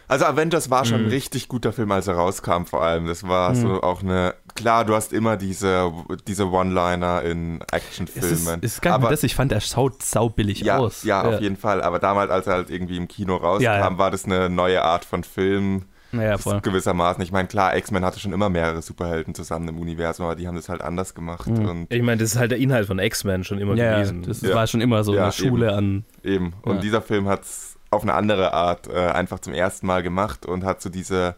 Also 0.07 0.25
Avengers 0.25 0.69
war 0.69 0.83
schon 0.85 0.99
Mhm. 1.01 1.05
ein 1.07 1.11
richtig 1.11 1.47
guter 1.47 1.71
Film, 1.71 1.91
als 1.91 2.07
er 2.07 2.15
rauskam 2.15 2.65
vor 2.65 2.83
allem. 2.83 3.07
Das 3.07 3.25
war 3.27 3.51
Mhm. 3.51 3.55
so 3.55 3.81
auch 3.83 4.01
eine, 4.03 4.35
klar, 4.53 4.83
du 4.85 4.93
hast 4.95 5.13
immer 5.13 5.37
diese, 5.37 5.91
diese 6.27 6.49
One-Liner 6.51 7.21
in 7.23 7.61
ist, 7.61 7.73
Actionfilmen. 7.73 8.59
es 8.61 8.73
ist 8.73 8.81
gar 8.81 8.99
nicht 8.99 9.11
das, 9.11 9.23
ich 9.23 9.33
fand, 9.35 9.51
der 9.51 9.61
schaut 9.61 10.03
saubillig 10.03 10.59
ja, 10.61 10.77
aus. 10.77 11.03
ja, 11.03 11.21
auf 11.23 11.39
jeden 11.41 11.55
Fall. 11.57 11.81
Aber 11.81 11.99
damals, 11.99 12.31
als 12.31 12.47
er 12.47 12.53
halt 12.53 12.69
irgendwie 12.69 12.97
im 12.97 13.07
Kino 13.07 13.37
rauskam, 13.37 13.63
Ja, 13.63 13.77
ja. 13.79 13.97
war 13.97 14.11
das 14.11 14.25
eine 14.25 14.49
neue 14.49 14.83
Art 14.83 15.05
von 15.05 15.23
Film. 15.23 15.85
Naja, 16.13 16.37
voll. 16.37 16.61
Gewissermaßen. 16.61 17.21
Ich 17.23 17.31
meine, 17.31 17.47
klar, 17.47 17.75
X-Men 17.75 18.05
hatte 18.05 18.19
schon 18.19 18.31
immer 18.33 18.47
mehrere 18.49 18.81
Superhelden 18.81 19.33
zusammen 19.35 19.67
im 19.67 19.79
Universum, 19.79 20.25
aber 20.27 20.35
die 20.35 20.47
haben 20.47 20.55
das 20.55 20.69
halt 20.69 20.81
anders 20.81 21.13
gemacht. 21.15 21.47
Mhm. 21.47 21.65
Und 21.67 21.93
Ich 21.93 22.01
meine, 22.01 22.17
das 22.21 22.33
ist 22.33 22.39
halt 22.39 22.51
der 22.51 22.59
Inhalt 22.59 22.87
von 22.87 22.99
X-Men 22.99 23.43
schon 23.43 23.57
immer 23.57 23.75
Ja, 23.75 23.83
ja, 23.85 23.95
gewesen. 23.97 24.21
das 24.23 24.41
Ja. 24.41 24.55
war 24.55 24.67
schon 24.67 24.79
immer 24.81 25.03
so 25.03 25.15
Ja, 25.15 25.23
eine 25.23 25.31
Schule 25.31 25.73
an. 25.73 26.05
eben. 26.23 26.53
Und 26.61 26.75
Ja. 26.75 26.81
dieser 26.81 27.01
Film 27.01 27.27
hat 27.27 27.41
es 27.43 27.77
auf 27.89 28.03
eine 28.03 28.13
andere 28.13 28.53
Art 28.53 28.87
äh, 28.87 28.93
einfach 29.09 29.39
zum 29.39 29.53
ersten 29.53 29.85
Mal 29.87 30.03
gemacht 30.03 30.45
und 30.45 30.63
hat 30.63 30.81
so 30.81 30.89
diese, 30.89 31.35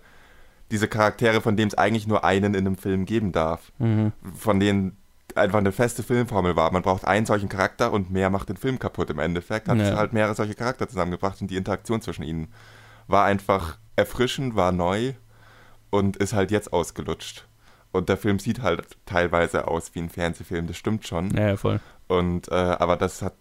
diese 0.72 0.88
Charaktere, 0.88 1.42
von 1.42 1.56
denen 1.58 1.70
es 1.70 1.76
eigentlich 1.78 2.08
nur 2.08 2.24
einen 2.26 2.54
in 2.54 2.66
einem 2.68 2.78
Film 2.78 3.06
geben 3.06 3.32
darf. 3.32 3.72
Mhm. 3.80 4.12
von 4.38 4.60
denen 4.60 4.98
einfach 5.36 5.58
eine 5.60 5.74
feste 5.74 6.02
Filmformel 6.02 6.56
war. 6.56 6.72
Man 6.72 6.82
braucht 6.82 7.04
einen 7.06 7.26
solchen 7.26 7.50
Charakter 7.50 7.92
und 7.92 8.10
mehr 8.10 8.30
macht 8.30 8.48
den 8.48 8.56
Film 8.56 8.80
kaputt. 8.80 9.10
Im 9.10 9.20
Endeffekt 9.20 9.68
hat 9.68 9.78
Ja. 9.78 9.84
es 9.90 9.96
halt 9.96 10.14
mehrere 10.14 10.34
solche 10.34 10.54
Charakter 10.56 10.88
zusammengebracht 10.88 11.42
und 11.42 11.52
die 11.52 11.58
Interaktion 11.58 12.02
zwischen 12.02 12.24
ihnen 12.24 12.48
war 13.07 13.26
einfach 13.26 13.77
erfrischend, 13.95 14.56
war 14.56 14.72
neu 14.72 15.14
und 15.90 16.18
ist 16.18 16.34
halt 16.34 16.52
jetzt 16.52 16.73
ausgelutscht. 16.73 17.48
Und 17.91 18.10
der 18.10 18.18
Film 18.18 18.40
sieht 18.40 18.61
halt 18.61 18.98
teilweise 19.06 19.68
aus 19.68 19.95
wie 19.95 19.99
ein 19.99 20.10
Fernsehfilm, 20.10 20.68
das 20.68 20.76
stimmt 20.76 21.07
schon. 21.07 21.32
Ja, 21.32 21.49
ja, 21.49 21.57
voll. 21.57 21.80
Und 22.07 22.49
äh, 22.49 22.53
aber 22.53 22.98
das 22.98 23.22
hat 23.22 23.34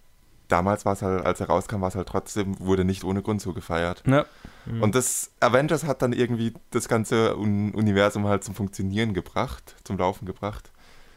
damals 0.49 0.85
war 0.85 0.93
es 0.93 1.03
halt, 1.03 1.25
als 1.25 1.41
er 1.41 1.49
rauskam, 1.49 1.81
war 1.81 1.89
es 1.89 1.95
halt 1.95 2.09
trotzdem, 2.09 2.59
wurde 2.61 2.85
nicht 2.85 3.05
ohne 3.05 3.23
Grund 3.23 3.41
so 3.41 3.53
gefeiert. 3.53 4.03
Ja. 4.07 4.25
Mhm. 4.67 4.83
Und 4.83 4.95
das 4.95 5.31
Avengers 5.41 5.85
hat 5.85 6.03
dann 6.03 6.13
irgendwie 6.13 6.55
das 6.71 6.89
ganze 6.89 7.37
Un 7.37 7.73
Universum 7.75 8.27
halt 8.27 8.45
zum 8.45 8.55
Funktionieren 8.55 9.15
gebracht, 9.15 9.75
zum 9.85 9.99
Laufen 9.99 10.27
gebracht. 10.27 10.71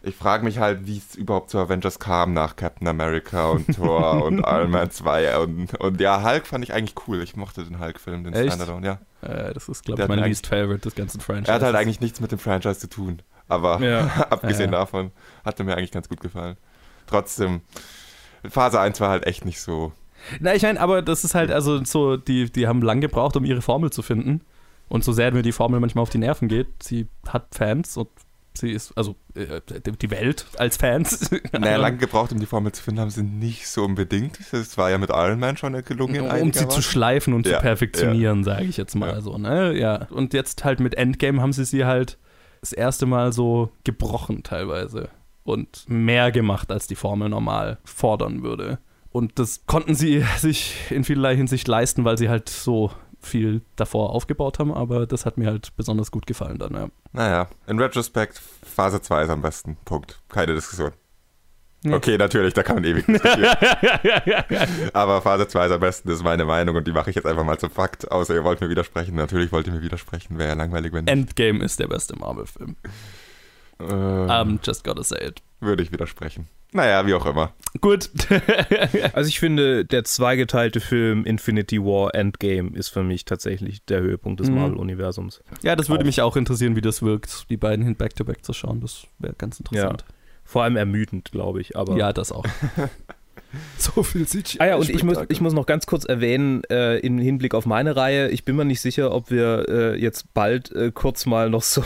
Ich 0.07 0.15
frage 0.15 0.43
mich 0.43 0.57
halt, 0.59 0.85
wie 0.87 0.97
es 0.97 1.15
überhaupt 1.15 1.49
zu 1.49 1.57
Avengers 1.59 1.99
kam 1.99 2.33
nach 2.33 2.55
Captain 2.55 2.87
America 2.87 3.49
und 3.49 3.67
Thor 3.75 4.23
und 4.23 4.39
Iron 4.39 4.71
Man 4.71 4.89
2 4.89 5.37
und, 5.39 5.73
und 5.79 5.99
ja, 5.99 6.23
Hulk 6.23 6.47
fand 6.47 6.63
ich 6.63 6.73
eigentlich 6.73 6.95
cool. 7.07 7.21
Ich 7.21 7.35
mochte 7.35 7.63
den 7.63 7.79
Hulk-Film, 7.79 8.23
den 8.23 8.33
Echt? 8.33 8.53
Standalone, 8.53 8.85
ja. 8.87 9.27
Äh, 9.27 9.53
das 9.53 9.67
ist, 9.69 9.83
glaube 9.83 10.01
ich, 10.03 10.07
mein 10.07 10.19
least 10.19 10.47
favorite 10.47 10.79
des 10.81 10.95
ganzen 10.95 11.19
Franchises. 11.21 11.49
Er 11.49 11.55
hat 11.55 11.63
halt 11.63 11.75
eigentlich 11.75 11.99
nichts 12.01 12.19
mit 12.21 12.31
dem 12.31 12.39
Franchise 12.39 12.79
zu 12.79 12.87
tun, 12.89 13.21
aber 13.47 13.79
Ja. 13.81 14.07
abgesehen 14.29 14.71
Ja. 14.71 14.79
davon 14.79 15.11
hat 15.43 15.59
er 15.59 15.65
mir 15.65 15.75
eigentlich 15.75 15.91
ganz 15.91 16.07
gut 16.07 16.21
gefallen. 16.21 16.57
Trotzdem, 17.07 17.61
Phase 18.49 18.79
1 18.79 18.99
war 19.01 19.09
halt 19.09 19.25
echt 19.25 19.45
nicht 19.45 19.61
so. 19.61 19.91
Na, 20.39 20.53
ich 20.55 20.63
meine, 20.63 20.79
aber 20.79 21.01
das 21.01 21.23
ist 21.23 21.35
halt, 21.35 21.51
also 21.51 21.83
so, 21.83 22.17
die, 22.17 22.51
die 22.51 22.67
haben 22.67 22.81
lang 22.81 23.01
gebraucht, 23.01 23.35
um 23.37 23.45
ihre 23.45 23.61
Formel 23.61 23.91
zu 23.91 24.01
finden. 24.01 24.41
Und 24.89 25.03
so 25.03 25.11
sehr 25.11 25.31
mir 25.33 25.41
die 25.41 25.51
Formel 25.51 25.79
manchmal 25.81 26.01
auf 26.03 26.09
die 26.09 26.17
Nerven 26.17 26.47
geht, 26.47 26.67
sie 26.81 27.07
hat 27.27 27.47
Fans 27.53 27.97
und 27.97 28.07
sie 28.59 28.71
ist, 28.71 28.91
also 28.97 29.15
äh, 29.35 29.61
die 30.01 30.11
Welt 30.11 30.45
als 30.57 30.77
Fans. 30.77 31.29
Naja, 31.51 31.77
lange 31.77 31.97
gebraucht, 31.97 32.31
um 32.31 32.39
die 32.39 32.45
Formel 32.45 32.71
zu 32.71 32.81
finden, 32.83 32.99
haben 33.01 33.09
sie 33.09 33.23
nicht 33.23 33.67
so 33.67 33.83
unbedingt. 33.85 34.37
Das 34.51 34.77
war 34.77 34.89
ja 34.89 34.97
mit 34.97 35.09
Iron 35.09 35.39
Man 35.39 35.57
schon 35.57 35.73
gelungen. 35.83 36.21
um 36.29 36.53
sie 36.53 36.67
zu 36.67 36.81
schleifen 36.81 37.33
und 37.33 37.47
Ja, 37.47 37.57
zu 37.57 37.61
perfektionieren, 37.61 38.43
sage 38.43 38.65
ich 38.65 38.77
jetzt 38.77 38.95
mal 38.95 39.09
Ja. 39.09 39.21
so. 39.21 39.37
Ne? 39.37 39.77
Ja. 39.77 40.07
Und 40.09 40.33
jetzt 40.33 40.63
halt 40.63 40.79
mit 40.79 40.95
Endgame 40.95 41.41
haben 41.41 41.53
sie 41.53 41.65
sie 41.65 41.85
halt 41.85 42.17
das 42.61 42.73
erste 42.73 43.05
Mal 43.05 43.33
so 43.33 43.71
gebrochen 43.83 44.43
teilweise 44.43 45.09
und 45.43 45.85
mehr 45.87 46.31
gemacht, 46.31 46.71
als 46.71 46.87
die 46.87 46.95
Formel 46.95 47.29
normal 47.29 47.77
fordern 47.85 48.43
würde. 48.43 48.79
Und 49.09 49.39
das 49.39 49.65
konnten 49.65 49.95
sie 49.95 50.23
sich 50.37 50.75
in 50.89 51.03
vielerlei 51.03 51.35
Hinsicht 51.35 51.67
leisten, 51.67 52.03
weil 52.05 52.17
sie 52.17 52.29
halt 52.29 52.49
so 52.49 52.91
viel 53.19 53.61
davor 53.75 54.11
aufgebaut 54.11 54.59
haben, 54.59 54.73
aber 54.73 55.05
das 55.07 55.25
hat 55.25 55.37
mir 55.37 55.47
halt 55.47 55.75
besonders 55.75 56.11
gut 56.11 56.27
gefallen 56.27 56.57
dann, 56.57 56.73
ja. 56.73 56.87
Naja, 57.11 57.49
in 57.67 57.79
Retrospect, 57.79 58.41
Phase 58.63 59.01
2 59.01 59.23
ist 59.23 59.29
am 59.29 59.41
besten. 59.41 59.77
Punkt. 59.85 60.21
Keine 60.29 60.53
Diskussion. 60.53 60.91
Ja. 61.83 61.95
Okay, 61.95 62.17
natürlich, 62.17 62.53
da 62.53 62.63
kann 62.63 62.75
man 62.75 62.83
ewig 62.85 63.05
diskutieren. 63.05 63.55
Aber 64.93 65.21
Phase 65.21 65.47
2 65.47 65.65
ist 65.67 65.71
am 65.71 65.79
besten, 65.79 66.09
das 66.09 66.17
ist 66.17 66.23
meine 66.23 66.43
Meinung 66.43 66.75
und 66.75 66.87
die 66.87 66.91
mache 66.91 67.11
ich 67.11 67.15
jetzt 67.15 67.25
einfach 67.25 67.43
mal 67.43 67.59
zum 67.59 67.69
Fakt. 67.69 68.11
Außer 68.11 68.33
ihr 68.33 68.43
wollt 68.43 68.61
mir 68.61 68.69
widersprechen. 68.69 69.15
Natürlich 69.15 69.51
wollt 69.51 69.67
ihr 69.67 69.73
mir 69.73 69.81
widersprechen. 69.81 70.39
Wäre 70.39 70.49
ja 70.49 70.55
langweilig, 70.55 70.91
wenn 70.91 71.05
nicht. 71.05 71.13
Endgame 71.13 71.63
ist 71.63 71.79
der 71.79 71.87
beste 71.87 72.17
Marvel-Film. 72.17 72.75
Äh, 73.79 73.83
Um, 74.41 74.59
just 74.63 74.83
gotta 74.83 75.03
say 75.03 75.17
it. 75.27 75.41
Würde 75.59 75.83
ich 75.83 75.91
widersprechen. 75.91 76.47
Naja, 76.73 77.05
wie 77.07 77.13
auch 77.13 77.25
immer. 77.25 77.53
Gut. 77.81 78.09
Also 79.13 79.29
ich 79.29 79.39
finde, 79.39 79.85
der 79.85 80.03
zweigeteilte 80.03 80.79
Film 80.79 81.23
Infinity 81.25 81.81
War 81.81 82.13
Endgame 82.13 82.71
ist 82.77 82.89
für 82.89 83.03
mich 83.03 83.25
tatsächlich 83.25 83.83
der 83.85 84.01
Höhepunkt 84.01 84.39
des 84.41 84.49
Mhm. 84.49 84.55
Marvel-Universums. 84.55 85.41
ja, 85.63 85.75
das 85.75 85.89
würde 85.89 86.01
Auch. 86.01 86.05
mich 86.05 86.21
auch 86.21 86.35
interessieren, 86.35 86.75
wie 86.75 86.81
das 86.81 87.01
wirkt, 87.01 87.49
die 87.49 87.57
beiden 87.57 87.83
hin 87.85 87.95
back-to-back 87.95 88.43
zu 88.45 88.53
schauen. 88.53 88.81
Das 88.81 89.07
wäre 89.19 89.33
ganz 89.37 89.59
interessant. 89.59 90.05
Vor 90.43 90.63
allem 90.63 90.75
ermüdend, 90.75 91.31
glaube 91.31 91.61
ich. 91.61 91.75
Aber 91.77 91.97
Ja, 91.97 92.13
das 92.13 92.31
auch. 92.31 92.45
so 93.77 94.03
viel 94.03 94.27
CGI. 94.27 94.59
Ah 94.59 94.65
ja, 94.67 94.75
und 94.75 94.89
ich 94.89 95.03
muss, 95.03 95.17
ich 95.29 95.41
muss 95.41 95.53
noch 95.53 95.65
ganz 95.65 95.85
kurz 95.85 96.05
erwähnen, 96.05 96.63
äh, 96.69 96.97
im 96.99 97.17
Hinblick 97.17 97.53
auf 97.53 97.65
meine 97.65 97.95
Reihe, 97.95 98.29
ich 98.29 98.43
bin 98.45 98.55
mir 98.55 98.65
nicht 98.65 98.81
sicher, 98.81 99.13
ob 99.13 99.31
wir 99.31 99.65
äh, 99.69 99.99
jetzt 99.99 100.33
bald 100.33 100.71
äh, 100.73 100.91
kurz 100.93 101.25
mal 101.25 101.49
noch 101.49 101.63
so 101.63 101.83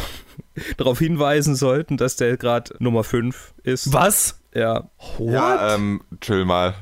darauf 0.78 1.00
hinweisen 1.00 1.56
sollten, 1.56 1.98
dass 1.98 2.16
der 2.16 2.38
gerade 2.38 2.74
Nummer 2.80 3.04
5 3.04 3.54
ist. 3.64 3.94
Was? 3.94 4.40
Ja, 4.54 4.90
Ja, 5.20 5.76
ähm, 5.76 6.02
chill 6.20 6.46
mal. 6.46 6.74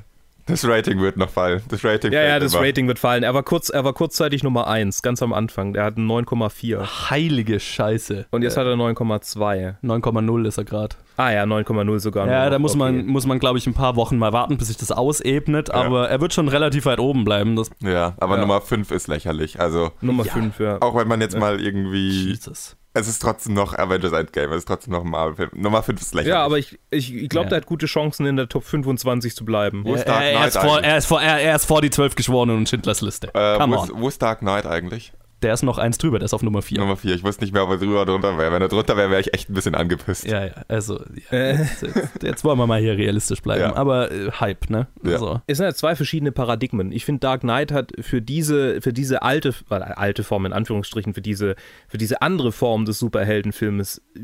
Das 0.47 0.67
Rating 0.67 0.99
wird 0.99 1.15
noch 1.15 1.29
fallen. 1.29 1.61
Das 1.69 1.83
Rating 1.85 2.11
ja, 2.11 2.23
ja 2.23 2.39
das 2.39 2.55
immer. 2.55 2.63
Rating 2.65 2.87
wird 2.87 2.97
fallen. 2.97 3.21
Er 3.21 3.35
war, 3.35 3.43
kurz, 3.43 3.69
er 3.69 3.83
war 3.85 3.93
kurzzeitig 3.93 4.41
Nummer 4.41 4.65
1, 4.65 5.03
ganz 5.03 5.21
am 5.21 5.31
Anfang. 5.31 5.73
Der 5.73 5.83
hat 5.83 5.97
einen 5.97 6.09
9,4. 6.09 7.11
Heilige 7.11 7.59
Scheiße. 7.59 8.25
Und 8.31 8.41
jetzt 8.41 8.57
Äh, 8.57 8.61
hat 8.61 8.65
er 8.65 8.73
9,2. 8.73 9.75
9,0 9.83 10.47
ist 10.47 10.57
er 10.57 10.63
gerade. 10.63 10.95
Ah 11.17 11.29
ja, 11.31 11.43
9,0 11.43 11.99
sogar. 11.99 12.27
Ja, 12.27 12.45
noch. 12.45 12.51
da 12.51 12.57
muss 12.57 12.75
man, 12.75 12.95
Okay. 13.01 13.03
muss 13.07 13.27
man 13.27 13.37
glaube 13.37 13.59
ich, 13.59 13.67
ein 13.67 13.75
paar 13.75 13.95
Wochen 13.95 14.17
mal 14.17 14.33
warten, 14.33 14.57
bis 14.57 14.69
sich 14.69 14.77
das 14.77 14.91
ausebnet. 14.91 15.69
Aber 15.69 16.09
er 16.09 16.19
wird 16.19 16.33
schon 16.33 16.47
relativ 16.47 16.87
weit 16.87 16.97
oben 16.99 17.25
bleiben. 17.25 17.55
Das, 17.55 17.69
Ja, 17.81 18.15
aber 18.19 18.35
Ja. 18.37 18.41
Nummer 18.41 18.59
5 18.61 18.89
ist 18.89 19.07
lächerlich. 19.07 19.59
Also, 19.59 19.91
Nummer 20.01 20.25
Ja. 20.25 20.33
5, 20.33 20.59
ja. 20.59 20.81
auch 20.81 20.95
wenn 20.95 21.07
man 21.07 21.21
jetzt 21.21 21.35
Ja. 21.35 21.39
mal 21.41 21.61
irgendwie. 21.61 22.09
Jesus. 22.29 22.75
Es 22.93 23.07
ist 23.07 23.21
trotzdem 23.21 23.53
noch 23.53 23.77
Avengers 23.77 24.11
Endgame, 24.13 24.53
es 24.53 24.59
ist 24.59 24.67
trotzdem 24.67 24.93
noch 24.93 25.03
ein 25.05 25.09
Marvel-Film. 25.11 25.51
Nummer 25.53 25.83
5 25.83 26.01
ist 26.01 26.13
lächerlich. 26.15 26.31
Ja, 26.33 26.43
aber 26.43 26.57
ich, 26.57 26.79
ich, 26.89 27.13
ich 27.13 27.29
glaube, 27.29 27.45
Ja. 27.45 27.49
der 27.49 27.57
hat 27.57 27.65
gute 27.67 27.85
Chancen, 27.85 28.25
in 28.25 28.35
der 28.35 28.49
Top 28.49 28.63
25 28.63 29.35
zu 29.35 29.45
bleiben. 29.45 29.83
Wo 29.85 29.93
ist 29.93 30.01
Er, 30.01 30.05
Dark 30.05 30.23
er, 30.23 30.31
Knight 30.37 30.47
ist 30.47 30.57
vor, 30.57 30.81
er, 30.81 30.97
ist 30.97 31.05
vor, 31.05 31.21
er, 31.21 31.39
er 31.39 31.55
ist 31.55 31.65
vor 31.65 31.81
die 31.81 31.91
12 31.91 32.15
Geschworenen 32.15 32.57
und 32.57 32.67
Schindlers 32.67 33.01
Liste. 33.01 33.27
Äh, 33.35 33.57
Come 33.59 33.75
wo, 33.75 33.79
on. 33.81 33.85
ist, 33.87 33.93
wo 33.95 34.07
ist 34.07 34.21
Dark 34.21 34.39
Knight 34.39 34.65
eigentlich? 34.65 35.13
Der 35.41 35.53
ist 35.53 35.63
noch 35.63 35.77
eins 35.77 35.97
drüber, 35.97 36.19
der 36.19 36.25
ist 36.25 36.33
auf 36.33 36.43
Nummer 36.43 36.61
4. 36.61 36.79
Nummer 36.79 36.97
4. 36.97 37.15
Ich 37.15 37.23
wusste 37.23 37.43
nicht 37.45 37.53
mehr, 37.53 37.63
ob 37.63 37.69
er 37.69 37.77
drüber 37.77 38.01
oder 38.01 38.11
drunter 38.11 38.37
wäre. 38.37 38.51
Wenn 38.51 38.61
er 38.61 38.67
drunter 38.67 38.97
wäre, 38.97 39.09
wäre 39.09 39.21
ich 39.21 39.33
echt 39.33 39.49
ein 39.49 39.53
bisschen 39.53 39.73
angepisst. 39.73 40.25
Ja, 40.27 40.45
ja, 40.47 40.51
also 40.67 40.99
ja, 41.31 41.37
Äh. 41.37 41.57
jetzt, 41.57 41.81
jetzt, 41.81 42.23
jetzt 42.23 42.43
wollen 42.43 42.57
wir 42.57 42.67
mal 42.67 42.81
hier 42.81 42.97
realistisch 42.97 43.41
bleiben. 43.41 43.61
Ja. 43.61 43.75
Aber 43.75 44.11
äh, 44.11 44.31
Hype, 44.31 44.69
ne? 44.69 44.87
Ja. 45.03 45.13
Also, 45.13 45.41
Es 45.47 45.57
sind 45.57 45.65
ja 45.65 45.73
zwei 45.73 45.95
verschiedene 45.95 46.31
Paradigmen. 46.33 46.91
Ich 46.91 47.05
finde, 47.05 47.21
Dark 47.21 47.41
Knight 47.41 47.71
hat 47.71 47.93
für 48.01 48.21
diese, 48.21 48.81
für 48.81 48.91
diese 48.91 49.21
alte, 49.21 49.53
äh, 49.69 49.75
alte 49.75 50.23
Form 50.23 50.45
in 50.45 50.51
Anführungsstrichen, 50.51 51.13
für 51.13 51.21
diese, 51.21 51.55
für 51.87 51.97
diese 51.97 52.21
andere 52.21 52.51
Form 52.51 52.83
des 52.85 52.99
Superheldenfilmes 52.99 54.01
äh, 54.17 54.19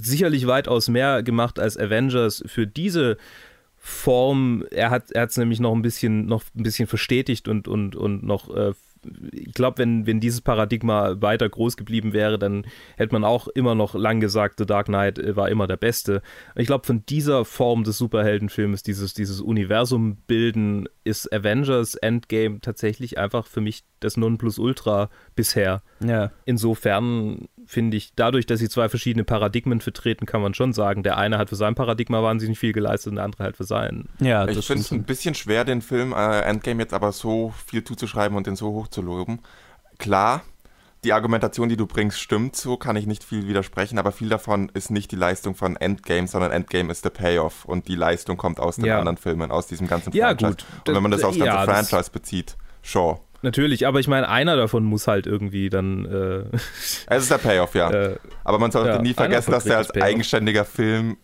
sicherlich 0.00 0.46
weitaus 0.46 0.88
mehr 0.88 1.22
gemacht 1.22 1.58
als 1.58 1.76
Avengers 1.76 2.42
für 2.46 2.66
diese 2.66 3.18
Form. 3.76 4.64
Er 4.70 4.90
hat 4.90 5.12
er 5.12 5.24
es 5.26 5.36
nämlich 5.36 5.60
noch 5.60 5.74
ein 5.74 5.82
bisschen, 5.82 6.26
noch 6.26 6.42
ein 6.56 6.62
bisschen 6.62 6.86
verstetigt 6.88 7.46
und, 7.46 7.68
und, 7.68 7.94
und 7.94 8.22
noch 8.24 8.54
äh, 8.54 8.72
ich 9.32 9.52
glaube, 9.54 9.78
wenn, 9.78 10.06
wenn 10.06 10.20
dieses 10.20 10.40
Paradigma 10.40 11.20
weiter 11.20 11.48
groß 11.48 11.76
geblieben 11.76 12.12
wäre, 12.12 12.38
dann 12.38 12.66
hätte 12.96 13.12
man 13.12 13.24
auch 13.24 13.48
immer 13.48 13.74
noch 13.74 13.94
lang 13.94 14.20
gesagt, 14.20 14.58
The 14.58 14.66
Dark 14.66 14.86
Knight 14.86 15.18
äh, 15.18 15.36
war 15.36 15.48
immer 15.48 15.66
der 15.66 15.76
Beste. 15.76 16.22
Ich 16.54 16.66
glaube, 16.66 16.86
von 16.86 17.04
dieser 17.06 17.44
Form 17.44 17.84
des 17.84 17.98
Superheldenfilms, 17.98 18.82
dieses, 18.82 19.14
dieses 19.14 19.40
Universum 19.40 20.16
bilden, 20.26 20.88
ist 21.04 21.32
Avengers 21.32 21.94
Endgame 21.94 22.60
tatsächlich 22.60 23.18
einfach 23.18 23.46
für 23.46 23.60
mich 23.60 23.84
das 24.00 24.16
Nonplusultra 24.16 25.08
bisher. 25.34 25.82
Ja. 26.00 26.32
Insofern 26.44 27.48
finde 27.66 27.96
ich, 27.96 28.12
dadurch, 28.14 28.46
dass 28.46 28.60
sie 28.60 28.68
zwei 28.68 28.88
verschiedene 28.88 29.24
Paradigmen 29.24 29.80
vertreten, 29.80 30.24
kann 30.26 30.40
man 30.40 30.54
schon 30.54 30.72
sagen, 30.72 31.02
der 31.02 31.16
eine 31.18 31.36
hat 31.38 31.48
für 31.48 31.56
sein 31.56 31.74
Paradigma 31.74 32.22
wahnsinnig 32.22 32.58
viel 32.58 32.72
geleistet 32.72 33.10
und 33.10 33.16
der 33.16 33.24
andere 33.24 33.44
halt 33.44 33.56
für 33.56 33.64
seinen. 33.64 34.08
Ja, 34.20 34.46
ich 34.46 34.64
finde 34.66 34.82
es 34.82 34.92
ein 34.92 35.02
bisschen 35.04 35.34
schwer, 35.34 35.64
den 35.64 35.82
Film 35.82 36.12
äh, 36.12 36.40
Endgame 36.40 36.82
jetzt 36.82 36.94
aber 36.94 37.12
so 37.12 37.52
viel 37.66 37.82
zuzuschreiben 37.84 38.36
und 38.36 38.46
den 38.46 38.56
so 38.56 38.68
hoch 38.68 38.88
zu 38.88 39.02
loben. 39.02 39.40
Klar, 39.98 40.42
die 41.04 41.12
Argumentation, 41.12 41.68
die 41.68 41.76
du 41.76 41.86
bringst, 41.86 42.18
stimmt 42.20 42.56
so, 42.56 42.76
kann 42.76 42.96
ich 42.96 43.06
nicht 43.06 43.22
viel 43.24 43.46
widersprechen, 43.48 43.98
aber 43.98 44.12
viel 44.12 44.28
davon 44.28 44.70
ist 44.74 44.90
nicht 44.90 45.12
die 45.12 45.16
Leistung 45.16 45.54
von 45.54 45.76
Endgame, 45.76 46.26
sondern 46.26 46.50
Endgame 46.52 46.90
ist 46.90 47.04
der 47.04 47.10
Payoff 47.10 47.64
und 47.64 47.88
die 47.88 47.94
Leistung 47.94 48.36
kommt 48.36 48.58
aus 48.60 48.76
den 48.76 48.86
Ja. 48.86 48.98
anderen 48.98 49.16
Filmen, 49.16 49.50
aus 49.50 49.66
diesem 49.66 49.86
ganzen 49.86 50.12
Ja, 50.12 50.28
Franchise. 50.28 50.50
gut. 50.52 50.64
Und 50.88 50.94
wenn 50.94 51.02
man 51.02 51.10
das 51.12 51.22
aufs 51.24 51.38
ganze 51.38 51.56
Ja, 51.56 51.64
Franchise 51.64 52.10
bezieht, 52.10 52.56
sure. 52.82 53.20
Natürlich, 53.46 53.86
aber 53.86 54.00
ich 54.00 54.08
meine, 54.08 54.28
einer 54.28 54.56
davon 54.56 54.82
muss 54.82 55.06
halt 55.06 55.28
irgendwie 55.28 55.70
dann. 55.70 56.04
Äh, 56.04 56.56
Es 57.06 57.22
ist 57.22 57.30
der 57.30 57.38
Payoff, 57.38 57.76
ja. 57.76 57.88
äh, 57.92 58.16
aber 58.42 58.58
man 58.58 58.72
sollte 58.72 58.90
ja, 58.90 59.00
nie 59.00 59.14
vergessen, 59.14 59.52
dass 59.52 59.62
der 59.62 59.78
als 59.78 59.92
Payoff. 59.92 60.04
eigenständiger 60.04 60.64
Film, 60.64 61.16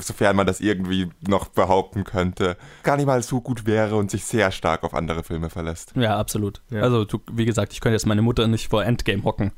sofern 0.00 0.36
man 0.36 0.46
das 0.46 0.60
irgendwie 0.60 1.08
noch 1.26 1.48
behaupten 1.48 2.04
könnte, 2.04 2.58
gar 2.82 2.96
nicht 2.98 3.06
mal 3.06 3.22
so 3.22 3.40
gut 3.40 3.64
wäre 3.66 3.96
und 3.96 4.10
sich 4.10 4.26
sehr 4.26 4.50
stark 4.52 4.84
auf 4.84 4.92
andere 4.92 5.24
Filme 5.24 5.48
verlässt. 5.48 5.92
Ja, 5.96 6.18
absolut. 6.18 6.60
Ja. 6.70 6.82
Also, 6.82 7.06
du, 7.06 7.18
wie 7.32 7.46
gesagt, 7.46 7.72
ich 7.72 7.80
könnte 7.80 7.94
jetzt 7.94 8.06
meine 8.06 8.20
Mutter 8.20 8.46
nicht 8.46 8.68
vor 8.68 8.84
Endgame 8.84 9.24
hocken, 9.24 9.52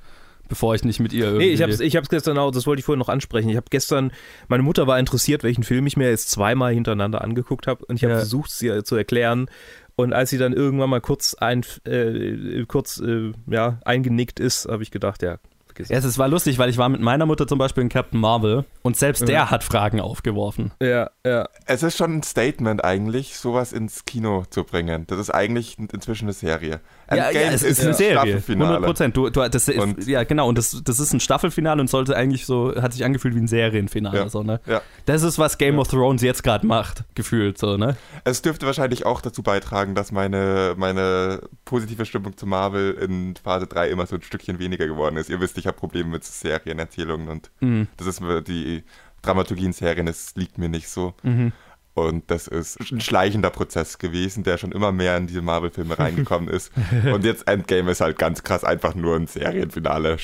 bevor 0.49 0.77
ich 0.77 0.85
nicht 0.85 1.01
mit 1.01 1.13
ihr 1.13 1.25
irgendwie. 1.25 1.47
Nee, 1.49 1.53
ich 1.55 1.63
hab's, 1.63 1.81
ich 1.81 1.97
hab's 1.97 2.09
gestern 2.09 2.39
auch, 2.39 2.53
das 2.53 2.69
wollte 2.69 2.79
ich 2.79 2.87
vorhin 2.87 3.01
noch 3.01 3.09
ansprechen. 3.09 3.49
Ich 3.49 3.57
habe 3.57 3.67
gestern, 3.69 4.13
meine 4.47 4.63
Mutter 4.63 4.87
war 4.87 4.97
interessiert, 5.01 5.43
welchen 5.43 5.65
Film 5.65 5.89
ich 5.89 5.97
mir 5.97 6.09
jetzt 6.09 6.31
zweimal 6.31 6.73
hintereinander 6.73 7.21
angeguckt 7.23 7.67
habe 7.67 7.85
und 7.87 7.97
ich 7.97 8.05
habe 8.05 8.13
Ja. 8.13 8.19
versucht, 8.21 8.53
sie 8.53 8.85
zu 8.85 8.95
erklären. 8.95 9.51
Und 9.97 10.13
als 10.13 10.31
sie 10.31 10.39
dann 10.39 10.53
irgendwann 10.53 10.91
mal 10.91 11.01
kurz, 11.01 11.35
ein, 11.35 11.65
äh, 11.87 12.65
kurz 12.67 13.01
äh, 13.01 13.33
ja, 13.47 13.79
eingenickt 13.85 14.39
ist, 14.41 14.67
habe 14.69 14.83
ich 14.83 14.91
gedacht, 14.91 15.23
ja, 15.23 15.39
vergiss 15.67 15.89
Ja, 15.89 15.97
es 15.97 16.19
war 16.19 16.29
lustig, 16.29 16.59
weil 16.59 16.69
ich 16.69 16.77
war 16.77 16.91
mit 16.91 17.01
meiner 17.01 17.25
Mutter 17.25 17.47
zum 17.47 17.59
Beispiel 17.59 17.83
in 17.83 17.89
Captain 17.89 18.21
Marvel 18.21 18.67
und 18.83 18.97
selbst 18.97 19.21
Ja. 19.21 19.27
der 19.27 19.51
hat 19.51 19.65
Fragen 19.65 20.01
aufgeworfen. 20.01 20.73
Ja, 20.83 21.11
ja. 21.25 21.49
Es 21.65 21.83
ist 21.83 21.97
schon 21.97 22.17
ein 22.19 22.23
Statement 22.23 22.85
eigentlich, 22.85 23.37
sowas 23.39 23.73
ins 23.73 24.05
Kino 24.05 24.45
zu 24.51 24.65
bringen. 24.65 25.07
Das 25.07 25.19
ist 25.19 25.31
eigentlich 25.31 25.79
inzwischen 25.79 26.27
eine 26.27 26.35
Serie. 26.35 26.81
Ja, 27.11 27.31
ja, 27.31 27.41
es 27.53 27.63
ist 27.63 27.81
eine 27.81 27.91
das 27.91 27.99
Serie. 27.99 28.15
Staffelfinale. 28.17 28.71
100 28.71 28.87
Prozent. 28.89 29.17
Du, 29.17 29.31
du, 29.31 29.49
das 29.49 29.69
ist, 29.69 29.79
Und- 29.79 30.07
ja, 30.07 30.25
genau. 30.25 30.49
Und 30.49 30.59
das, 30.59 30.83
das 30.85 30.99
ist 30.99 31.13
ein 31.13 31.21
Staffelfinale 31.21 31.81
und 31.81 31.89
sollte 31.89 32.17
eigentlich 32.17 32.47
so, 32.47 32.75
hat 32.81 32.93
sich 32.93 33.05
angefühlt 33.05 33.35
wie 33.35 33.39
ein 33.41 33.47
Serienfinale. 33.49 34.19
Ja. 34.19 34.29
So, 34.29 34.43
ne? 34.43 34.61
Ja. 34.67 34.83
Das 35.05 35.23
ist, 35.23 35.39
was 35.39 35.59
Game 35.59 35.79
of 35.79 35.89
Thrones 35.89 36.23
jetzt 36.23 36.43
gerade 36.43 36.67
macht, 36.67 37.05
gefühlt. 37.15 37.59
So, 37.59 37.77
ne? 37.77 37.97
Es 38.25 38.43
dürfte 38.43 38.67
wahrscheinlich 38.67 39.07
auch 39.07 39.21
dazu 39.21 39.43
beitragen, 39.43 39.95
dass 39.95 40.11
meine, 40.11 40.75
meine 40.77 41.43
positive 41.65 42.05
Stimmung 42.07 42.37
zu 42.37 42.47
Marvel 42.47 42.93
in 42.95 43.35
Phase 43.43 43.67
3 43.67 43.89
immer 43.91 44.07
so 44.07 44.17
ein 44.17 44.23
Stückchen 44.23 44.59
weniger 44.59 44.87
geworden 44.87 45.17
ist. 45.17 45.31
Ihr 45.31 45.41
wisst, 45.41 45.59
ich 45.59 45.67
habe 45.67 45.77
Probleme 45.77 46.11
mit 46.11 46.25
Serienerzählungen 46.25 47.29
und 47.29 47.51
Mhm. 47.61 47.87
das 47.97 48.07
ist 48.07 48.21
mir 48.21 48.43
die 48.43 48.83
Dramaturgie 49.23 49.65
in 49.67 49.73
Serien, 49.73 50.07
das 50.07 50.35
liegt 50.37 50.59
mir 50.59 50.69
nicht 50.69 50.89
so. 50.89 51.15
Mhm. 51.23 51.53
Und 51.97 52.31
das 52.31 52.47
ist 52.47 52.79
ein 52.93 53.01
schleichender 53.01 53.49
Prozess 53.49 53.97
gewesen, 53.97 54.45
der 54.45 54.59
schon 54.59 54.71
immer 54.71 54.93
mehr 54.93 55.17
in 55.17 55.27
diese 55.27 55.41
Marvel-Filme 55.41 55.99
reingekommen 55.99 56.51
ist. 56.51 56.71
Und 57.11 57.25
jetzt 57.25 57.49
Endgame 57.49 57.91
ist 57.91 58.03
halt 58.03 58.19
ganz 58.19 58.43
krass 58.43 58.65
einfach 58.65 58.95
nur 58.95 59.17
ein 59.17 59.27
Serienfinale. 59.27 60.19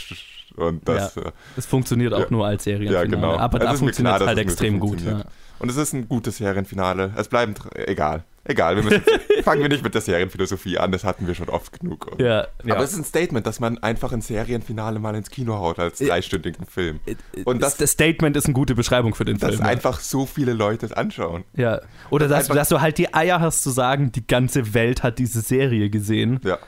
Und 0.56 0.86
das, 0.88 1.16
äh, 1.16 1.30
Es 1.56 1.66
funktioniert 1.66 2.12
auch 2.14 2.20
Ja. 2.20 2.26
nur 2.30 2.46
als 2.46 2.64
Serienfinale. 2.64 3.08
Ja, 3.08 3.10
genau. 3.14 3.36
Aber 3.38 3.58
Es 3.58 3.64
da 3.64 3.74
funktioniert 3.74 4.14
es 4.14 4.18
dass 4.20 4.28
halt 4.28 4.38
extrem 4.38 4.80
gut. 4.80 5.00
Ja. 5.02 5.24
und 5.58 5.68
es 5.70 5.76
ist 5.76 5.92
ein 5.92 6.08
gutes 6.08 6.36
Serienfinale. 6.38 7.12
Es 7.16 7.28
bleiben, 7.28 7.54
tr- 7.54 7.76
egal. 7.88 8.24
Egal, 8.44 8.74
wir 8.74 8.82
müssen, 8.82 9.02
fangen 9.44 9.62
wir 9.62 9.68
nicht 9.68 9.84
mit 9.84 9.94
der 9.94 10.00
Serienphilosophie 10.00 10.76
an, 10.76 10.90
das 10.90 11.04
hatten 11.04 11.28
wir 11.28 11.34
schon 11.36 11.48
oft 11.48 11.78
genug. 11.78 12.10
Ja. 12.18 12.48
Ja. 12.64 12.74
Aber 12.74 12.82
es 12.82 12.90
ist 12.92 12.98
ein 12.98 13.04
Statement, 13.04 13.46
dass 13.46 13.60
man 13.60 13.78
einfach 13.78 14.10
ein 14.12 14.20
Serienfinale 14.20 14.98
mal 14.98 15.14
ins 15.14 15.30
Kino 15.30 15.54
haut 15.60 15.78
als 15.78 15.98
dreistündigen 16.00 16.66
Film. 16.66 16.98
Und 17.44 17.62
das, 17.62 17.76
das 17.76 17.92
Statement 17.92 18.36
ist 18.36 18.46
eine 18.46 18.54
gute 18.54 18.74
Beschreibung 18.74 19.14
für 19.14 19.24
den 19.24 19.38
dass 19.38 19.50
Film. 19.50 19.60
ja. 19.62 19.68
einfach 19.68 20.00
so 20.00 20.26
viele 20.26 20.54
Leute 20.54 20.86
es 20.86 20.92
anschauen. 20.92 21.44
Ja. 21.54 21.82
Oder 22.10 22.26
dass, 22.26 22.40
einfach- 22.40 22.56
dass 22.56 22.68
du 22.68 22.80
halt 22.80 22.98
die 22.98 23.14
Eier 23.14 23.38
hast 23.38 23.62
zu 23.62 23.70
sagen, 23.70 24.10
die 24.10 24.26
ganze 24.26 24.74
Welt 24.74 25.04
hat 25.04 25.20
diese 25.20 25.40
Serie 25.40 25.88
gesehen. 25.88 26.40
Ja. 26.42 26.58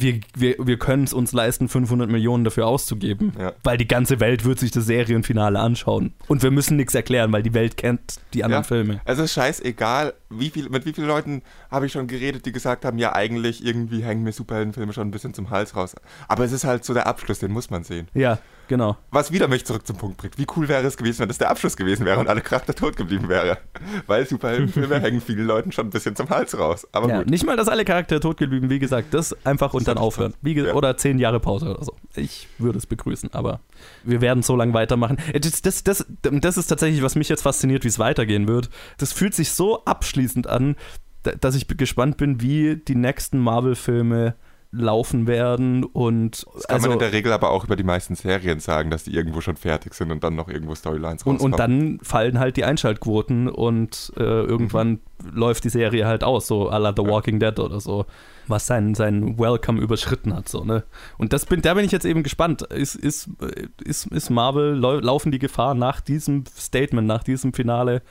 Wir, 0.00 0.20
wir, 0.36 0.54
wir 0.58 0.78
können 0.78 1.04
es 1.04 1.12
uns 1.12 1.32
leisten, 1.32 1.68
500 1.68 2.08
Millionen 2.08 2.44
dafür 2.44 2.66
auszugeben, 2.66 3.32
Ja. 3.38 3.52
weil 3.64 3.76
die 3.78 3.88
ganze 3.88 4.20
Welt 4.20 4.44
wird 4.44 4.58
sich 4.60 4.70
das 4.70 4.86
Serienfinale 4.86 5.58
anschauen. 5.58 6.12
Und 6.28 6.42
wir 6.42 6.50
müssen 6.50 6.76
nichts 6.76 6.94
erklären, 6.94 7.32
weil 7.32 7.42
die 7.42 7.54
Welt 7.54 7.76
kennt 7.76 8.20
die 8.34 8.44
anderen 8.44 8.62
Ja. 8.62 8.68
Filme. 8.68 9.00
Es 9.04 9.18
ist 9.18 9.32
scheißegal, 9.32 10.14
wie 10.30 10.50
viel, 10.50 10.68
mit 10.68 10.86
wie 10.86 10.92
vielen 10.92 11.08
Leuten 11.08 11.42
habe 11.70 11.86
ich 11.86 11.92
schon 11.92 12.06
geredet, 12.06 12.46
die 12.46 12.52
gesagt 12.52 12.84
haben, 12.84 12.98
ja, 12.98 13.14
eigentlich 13.14 13.64
irgendwie 13.64 14.02
hängen 14.02 14.22
mir 14.22 14.32
Superheldenfilme 14.32 14.92
schon 14.92 15.08
ein 15.08 15.10
bisschen 15.10 15.34
zum 15.34 15.50
Hals 15.50 15.74
raus. 15.74 15.96
Aber 16.28 16.44
es 16.44 16.52
ist 16.52 16.64
halt 16.64 16.84
so 16.84 16.94
der 16.94 17.06
Abschluss, 17.06 17.38
den 17.40 17.50
muss 17.50 17.70
man 17.70 17.82
sehen. 17.82 18.08
Ja, 18.14 18.38
genau. 18.68 18.96
Was 19.10 19.32
wieder 19.32 19.48
mich 19.48 19.64
zurück 19.66 19.86
zum 19.86 19.96
Punkt 19.96 20.16
bringt. 20.18 20.38
Wie 20.38 20.46
cool 20.56 20.68
wäre 20.68 20.86
es 20.86 20.96
gewesen, 20.96 21.20
wenn 21.20 21.28
das 21.28 21.38
der 21.38 21.50
Abschluss 21.50 21.76
gewesen 21.76 22.06
wäre 22.06 22.20
und 22.20 22.28
alle 22.28 22.40
Charakter 22.40 22.74
tot 22.74 22.96
geblieben 22.96 23.28
wäre? 23.28 23.58
Weil 24.06 24.26
Superheldenfilme 24.26 25.00
hängen 25.00 25.20
vielen 25.20 25.46
Leuten 25.46 25.72
schon 25.72 25.86
ein 25.86 25.90
bisschen 25.90 26.14
zum 26.14 26.28
Hals 26.30 26.56
raus. 26.58 26.86
Aber 26.92 27.08
Ja, 27.08 27.18
gut. 27.18 27.30
nicht 27.30 27.44
mal, 27.44 27.56
dass 27.56 27.68
alle 27.68 27.84
Charaktere 27.84 28.20
tot 28.20 28.36
geblieben, 28.36 28.70
wie 28.70 28.78
gesagt, 28.78 29.12
das 29.14 29.34
einfach 29.44 29.74
und 29.74 29.86
Das 29.88 29.94
dann 29.94 30.02
aufhören. 30.02 30.34
Ja. 30.44 30.74
Oder 30.74 30.96
zehn 30.96 31.18
Jahre 31.18 31.40
Pause 31.40 31.70
oder 31.70 31.84
so. 31.84 31.94
Ich 32.14 32.48
würde 32.58 32.78
es 32.78 32.86
begrüßen, 32.86 33.32
aber 33.32 33.60
wir 34.04 34.20
werden 34.20 34.42
so 34.42 34.54
lange 34.56 34.74
weitermachen. 34.74 35.18
Äh, 35.32 35.40
Das, 35.40 35.62
das, 35.62 35.82
das, 35.84 36.06
das 36.22 36.56
ist 36.56 36.66
tatsächlich, 36.68 37.02
was 37.02 37.14
mich 37.16 37.28
jetzt 37.28 37.42
fasziniert, 37.42 37.84
wie 37.84 37.88
es 37.88 37.98
weitergehen 37.98 38.46
wird. 38.48 38.70
Das 38.98 39.12
fühlt 39.12 39.34
sich 39.34 39.50
so 39.50 39.84
abschließend 39.84 40.46
an, 40.46 40.76
da- 41.22 41.32
dass 41.32 41.54
ich 41.54 41.66
gespannt 41.68 42.16
bin, 42.16 42.40
wie 42.40 42.76
die 42.76 42.94
nächsten 42.94 43.38
Marvel-Filme 43.38 44.34
laufen 44.70 45.26
werden 45.26 45.82
und 45.84 46.44
Das 46.54 46.66
kann 46.68 46.74
also 46.76 46.88
man 46.88 46.94
in 46.94 46.98
der 47.00 47.12
Regel 47.12 47.32
aber 47.32 47.50
auch 47.50 47.64
über 47.64 47.74
die 47.74 47.82
meisten 47.84 48.14
Serien 48.14 48.60
sagen, 48.60 48.90
dass 48.90 49.04
die 49.04 49.14
irgendwo 49.14 49.40
schon 49.40 49.56
fertig 49.56 49.94
sind 49.94 50.10
und 50.12 50.22
dann 50.22 50.34
noch 50.36 50.48
irgendwo 50.48 50.74
Storylines 50.74 51.22
und, 51.22 51.36
rauskommen. 51.36 51.52
und 51.54 51.58
dann 51.58 51.98
fallen 52.02 52.38
halt 52.38 52.58
die 52.58 52.64
Einschaltquoten 52.64 53.48
und 53.48 54.12
äh, 54.18 54.20
irgendwann 54.22 55.00
läuft 55.32 55.64
die 55.64 55.70
Serie 55.70 56.06
halt 56.06 56.22
aus, 56.22 56.46
so 56.46 56.70
à 56.70 56.78
la 56.78 56.92
The 56.94 57.02
Ja. 57.02 57.08
Walking 57.10 57.40
Dead 57.40 57.58
oder 57.58 57.80
so, 57.80 58.04
was 58.46 58.66
seinen, 58.66 58.94
seinen 58.94 59.38
Welcome 59.38 59.80
überschritten 59.80 60.34
hat, 60.34 60.48
so, 60.50 60.64
ne? 60.64 60.84
Und 61.16 61.32
das 61.32 61.46
bin, 61.46 61.62
da 61.62 61.72
bin 61.74 61.84
ich 61.86 61.92
jetzt 61.92 62.04
eben 62.04 62.22
gespannt. 62.22 62.62
Ist, 62.62 62.94
ist, 62.94 63.30
äh, 63.40 63.68
ist, 63.82 64.06
ist 64.08 64.28
Marvel, 64.30 64.74
lau- 64.74 65.00
laufen 65.00 65.32
die 65.32 65.38
Gefahr 65.38 65.74
nach 65.74 66.00
diesem 66.02 66.44
Statement, 66.46 67.06
nach 67.08 67.24
diesem 67.24 67.52
Finale, 67.54 68.02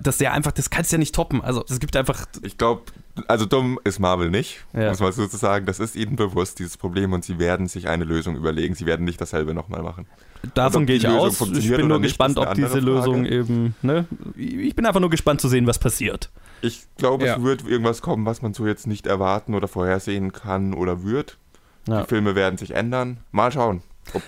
das 0.00 0.20
ja 0.20 0.32
einfach, 0.32 0.52
das 0.52 0.70
kannst 0.70 0.92
du 0.92 0.96
ja 0.96 0.98
nicht 0.98 1.14
toppen. 1.14 1.40
Also, 1.42 1.64
es 1.68 1.80
gibt 1.80 1.96
einfach, 1.96 2.26
Ich 2.42 2.56
glaube, 2.56 2.82
also 3.28 3.46
dumm 3.46 3.78
ist 3.84 3.98
Marvel 3.98 4.30
nicht, 4.30 4.64
Ja. 4.72 4.90
muss 4.90 5.00
man 5.00 5.12
so 5.12 5.26
zu 5.26 5.36
sagen. 5.36 5.66
Das 5.66 5.80
ist 5.80 5.96
ihnen 5.96 6.16
bewusst, 6.16 6.58
dieses 6.58 6.76
Problem, 6.76 7.12
und 7.12 7.24
sie 7.24 7.38
werden 7.38 7.66
sich 7.66 7.88
eine 7.88 8.04
Lösung 8.04 8.36
überlegen. 8.36 8.74
Sie 8.74 8.86
werden 8.86 9.04
nicht 9.04 9.20
dasselbe 9.20 9.54
nochmal 9.54 9.82
machen. 9.82 10.06
davon 10.54 10.82
ob 10.82 10.86
gehe 10.86 10.96
ich 10.96 11.02
Lösung 11.02 11.18
aus. 11.18 11.40
Ich 11.58 11.70
bin 11.70 11.88
nur 11.88 11.98
nicht, 11.98 12.10
gespannt, 12.10 12.36
ist 12.38 12.46
ob 12.46 12.54
diese 12.54 12.68
Frage. 12.68 12.80
Lösung 12.84 13.26
eben, 13.26 13.74
ne? 13.82 14.06
Ich 14.36 14.74
bin 14.74 14.86
einfach 14.86 15.00
nur 15.00 15.10
gespannt 15.10 15.40
zu 15.40 15.48
sehen, 15.48 15.66
was 15.66 15.78
passiert. 15.78 16.30
Ich 16.62 16.84
glaube, 16.96 17.26
Ja. 17.26 17.36
es 17.36 17.42
wird 17.42 17.66
irgendwas 17.66 18.02
kommen, 18.02 18.24
was 18.24 18.40
man 18.42 18.54
so 18.54 18.66
jetzt 18.66 18.86
nicht 18.86 19.06
erwarten 19.06 19.54
oder 19.54 19.66
vorhersehen 19.68 20.32
kann 20.32 20.74
oder 20.74 21.02
wird. 21.04 21.38
Ja. 21.88 22.02
Die 22.02 22.08
Filme 22.08 22.34
werden 22.36 22.56
sich 22.56 22.72
ändern. 22.74 23.18
Mal 23.32 23.50
schauen. 23.50 23.82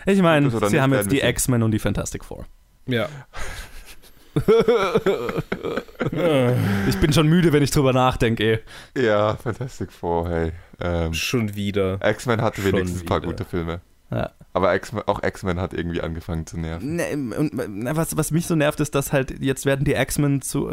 Ich 0.07 0.21
meine, 0.23 0.49
ist 0.49 0.71
sie 0.71 0.81
haben 0.81 0.93
jetzt 0.93 1.11
die. 1.13 1.21
X-Men 1.21 1.63
und 1.63 1.71
die 1.71 1.79
Fantastic 1.79 2.25
Four. 2.25 2.45
Ja. 2.87 3.09
Ich 6.89 6.99
bin 7.01 7.13
schon 7.13 7.29
müde, 7.29 7.53
wenn 7.53 7.63
ich 7.63 7.71
drüber 7.71 7.93
nachdenke. 7.93 8.61
Ja, 8.97 9.37
Fantastic 9.37 9.93
Four, 9.93 10.29
hey. 10.29 10.53
Ähm, 10.81 11.15
Schon 11.15 11.55
wieder. 11.55 11.99
X-Men 12.05 12.43
hatte 12.43 12.61
Schon 12.61 12.73
wenigstens 12.73 13.03
ein 13.03 13.07
paar 13.07 13.21
gute 13.21 13.45
Filme. 13.45 13.81
Ja. 14.15 14.31
Aber 14.53 14.73
X 14.77 14.93
auch 15.07 15.21
X-Men 15.23 15.61
hat 15.61 15.75
irgendwie 15.75 16.01
angefangen 16.01 16.47
zu 16.47 16.57
nerven. 16.57 16.95
Ne, 16.95 17.91
was, 17.97 18.17
was 18.17 18.31
mich 18.31 18.47
so 18.47 18.55
nervt, 18.55 18.79
ist, 18.79 18.95
dass 18.95 19.13
halt 19.13 19.41
jetzt 19.41 19.67
werden 19.67 19.85
die 19.85 19.95
X-Men 19.95 20.43
zu. 20.43 20.73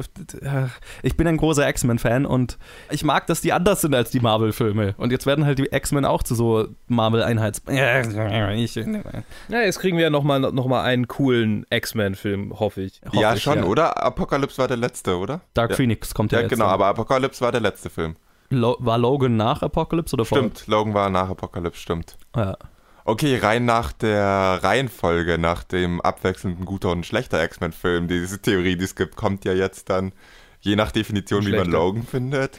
Ich 1.01 1.17
bin 1.17 1.25
ein 1.25 1.37
großer 1.37 1.67
X-Men-Fan 1.67 2.27
und 2.27 2.59
ich 2.91 3.03
mag, 3.03 3.25
dass 3.25 3.41
die 3.41 3.53
anders 3.53 3.81
sind 3.81 3.95
als 3.95 4.11
die 4.11 4.19
Marvel-Filme. 4.19 4.93
Und 4.97 5.11
jetzt 5.11 5.25
werden 5.25 5.45
halt 5.45 5.57
die 5.57 5.65
X-Men 5.71 6.05
auch 6.05 6.21
zu 6.21 6.35
so 6.35 6.67
Marvel-Einheits. 6.89 7.63
Ja, 7.67 8.01
jetzt 9.61 9.79
kriegen 9.79 9.97
wir 9.97 10.03
ja 10.03 10.09
nochmal 10.11 10.39
noch 10.39 10.67
mal 10.67 10.83
einen 10.83 11.07
coolen 11.07 11.65
X-Men-Film, 11.71 12.59
hoffe 12.59 12.81
ich. 12.81 13.01
hoffe 13.03 13.17
ja, 13.19 13.33
ich, 13.33 13.41
schon, 13.41 13.63
oder? 13.63 14.03
Apocalypse 14.03 14.59
war 14.59 14.67
der 14.67 14.77
letzte, 14.77 15.17
oder? 15.17 15.41
Dark 15.55 15.71
ja. 15.71 15.75
Phoenix 15.77 16.13
kommt 16.13 16.31
ja, 16.31 16.37
Ja, 16.37 16.43
jetzt. 16.43 16.51
genau, 16.51 16.65
dann. 16.65 16.73
aber 16.75 16.85
Apocalypse 16.85 17.41
war 17.41 17.51
der 17.51 17.61
letzte 17.61 17.89
Film. 17.89 18.15
Lo 18.51 18.75
war 18.79 18.97
Logan 18.97 19.37
nach 19.37 19.61
Apocalypse 19.63 20.13
oder 20.13 20.25
vor? 20.25 20.37
Stimmt, 20.37 20.67
Logan 20.67 20.93
war 20.93 21.09
nach 21.09 21.29
Apocalypse, 21.29 21.79
stimmt. 21.81 22.17
Ja. 22.35 22.57
Okay, 23.11 23.35
rein 23.35 23.65
nach 23.65 23.91
der 23.91 24.61
Reihenfolge, 24.63 25.37
nach 25.37 25.65
dem 25.65 25.99
abwechselnden 25.99 26.63
guter 26.63 26.91
und 26.91 27.05
schlechter 27.05 27.43
X-Men-Film, 27.43 28.07
diese 28.07 28.41
Theorie, 28.41 28.77
die 28.77 28.85
es 28.85 28.95
gibt, 28.95 29.17
kommt 29.17 29.43
ja 29.43 29.51
jetzt 29.51 29.89
dann, 29.89 30.13
je 30.61 30.77
nach 30.77 30.93
Definition, 30.93 31.45
wie 31.45 31.51
man. 31.51 31.69
Logan 31.69 32.03
findet. 32.03 32.57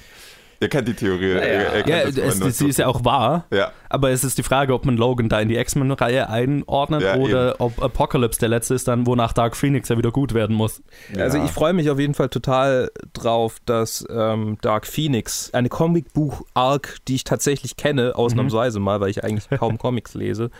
Ihr 0.62 0.68
kennt 0.68 0.88
die 0.88 0.94
Theorie. 0.94 1.32
Ja, 1.32 1.38
ihr, 1.44 1.74
ihr 1.76 1.82
kennt 1.82 2.16
Ja, 2.16 2.24
es, 2.24 2.58
sie 2.58 2.68
ist 2.68 2.78
ja 2.78 2.86
auch 2.86 3.04
wahr. 3.04 3.46
ja. 3.50 3.72
Aber 3.88 4.10
es 4.10 4.24
ist 4.24 4.38
die 4.38 4.42
Frage, 4.42 4.72
ob 4.72 4.86
man 4.86 4.96
Logan 4.96 5.28
da 5.28 5.38
in 5.40 5.48
die 5.48 5.56
X-Men-Reihe 5.56 6.30
einordnet 6.30 7.02
Ja, 7.02 7.16
oder 7.16 7.56
ob 7.58 7.82
Apocalypse 7.82 8.40
der 8.40 8.48
letzte 8.48 8.72
ist, 8.74 8.88
dann 8.88 9.06
wonach 9.06 9.34
Dark 9.34 9.54
Phoenix 9.56 9.90
ja 9.90 9.98
wieder 9.98 10.10
gut 10.12 10.32
werden 10.32 10.56
muss. 10.56 10.82
Also 11.18 11.36
Ja. 11.36 11.44
ich 11.44 11.50
freue 11.50 11.74
mich 11.74 11.90
auf 11.90 11.98
jeden 11.98 12.14
Fall 12.14 12.30
total 12.30 12.90
drauf, 13.12 13.56
dass 13.66 14.06
ähm, 14.10 14.56
Dark 14.62 14.86
Phoenix, 14.86 15.50
eine 15.52 15.68
Comicbuch-Arc, 15.68 16.98
die 17.08 17.16
ich 17.16 17.24
tatsächlich 17.24 17.76
kenne, 17.76 18.14
ausnahmsweise 18.16 18.80
mal, 18.80 19.00
weil 19.00 19.10
ich 19.10 19.24
eigentlich 19.24 19.48
kaum 19.58 19.78
Comics 19.82 20.14
lese, 20.14 20.50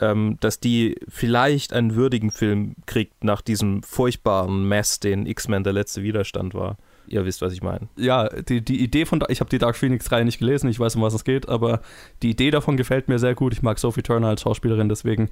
ähm, 0.00 0.36
dass 0.40 0.60
die 0.60 0.96
vielleicht 1.08 1.72
einen 1.72 1.94
würdigen 1.94 2.30
Film 2.30 2.74
kriegt 2.86 3.24
nach 3.24 3.40
diesem 3.40 3.82
furchtbaren 3.82 4.68
Mess, 4.68 5.00
den 5.00 5.26
X-Men 5.26 5.64
der 5.64 5.72
letzte 5.72 6.02
Widerstand 6.02 6.54
war. 6.54 6.76
Ihr 7.08 7.24
wisst, 7.24 7.42
was 7.42 7.52
ich 7.52 7.62
meine. 7.62 7.88
Ja, 7.96 8.28
die, 8.28 8.60
die 8.64 8.82
Idee 8.82 9.04
von, 9.06 9.22
ich 9.28 9.40
habe 9.40 9.50
die 9.50 9.58
Dark 9.58 9.76
Phoenix-Reihe 9.76 10.24
nicht 10.24 10.38
gelesen, 10.38 10.68
ich 10.68 10.80
weiß, 10.80 10.96
um 10.96 11.02
was 11.02 11.14
es 11.14 11.24
geht, 11.24 11.48
aber 11.48 11.80
die 12.22 12.30
Idee 12.30 12.50
davon 12.50 12.76
gefällt 12.76 13.08
mir 13.08 13.18
sehr 13.18 13.34
gut. 13.34 13.52
Ich 13.52 13.62
mag 13.62 13.78
Sophie 13.78 14.02
Turner 14.02 14.28
als 14.28 14.42
Schauspielerin, 14.42 14.88
deswegen, 14.88 15.28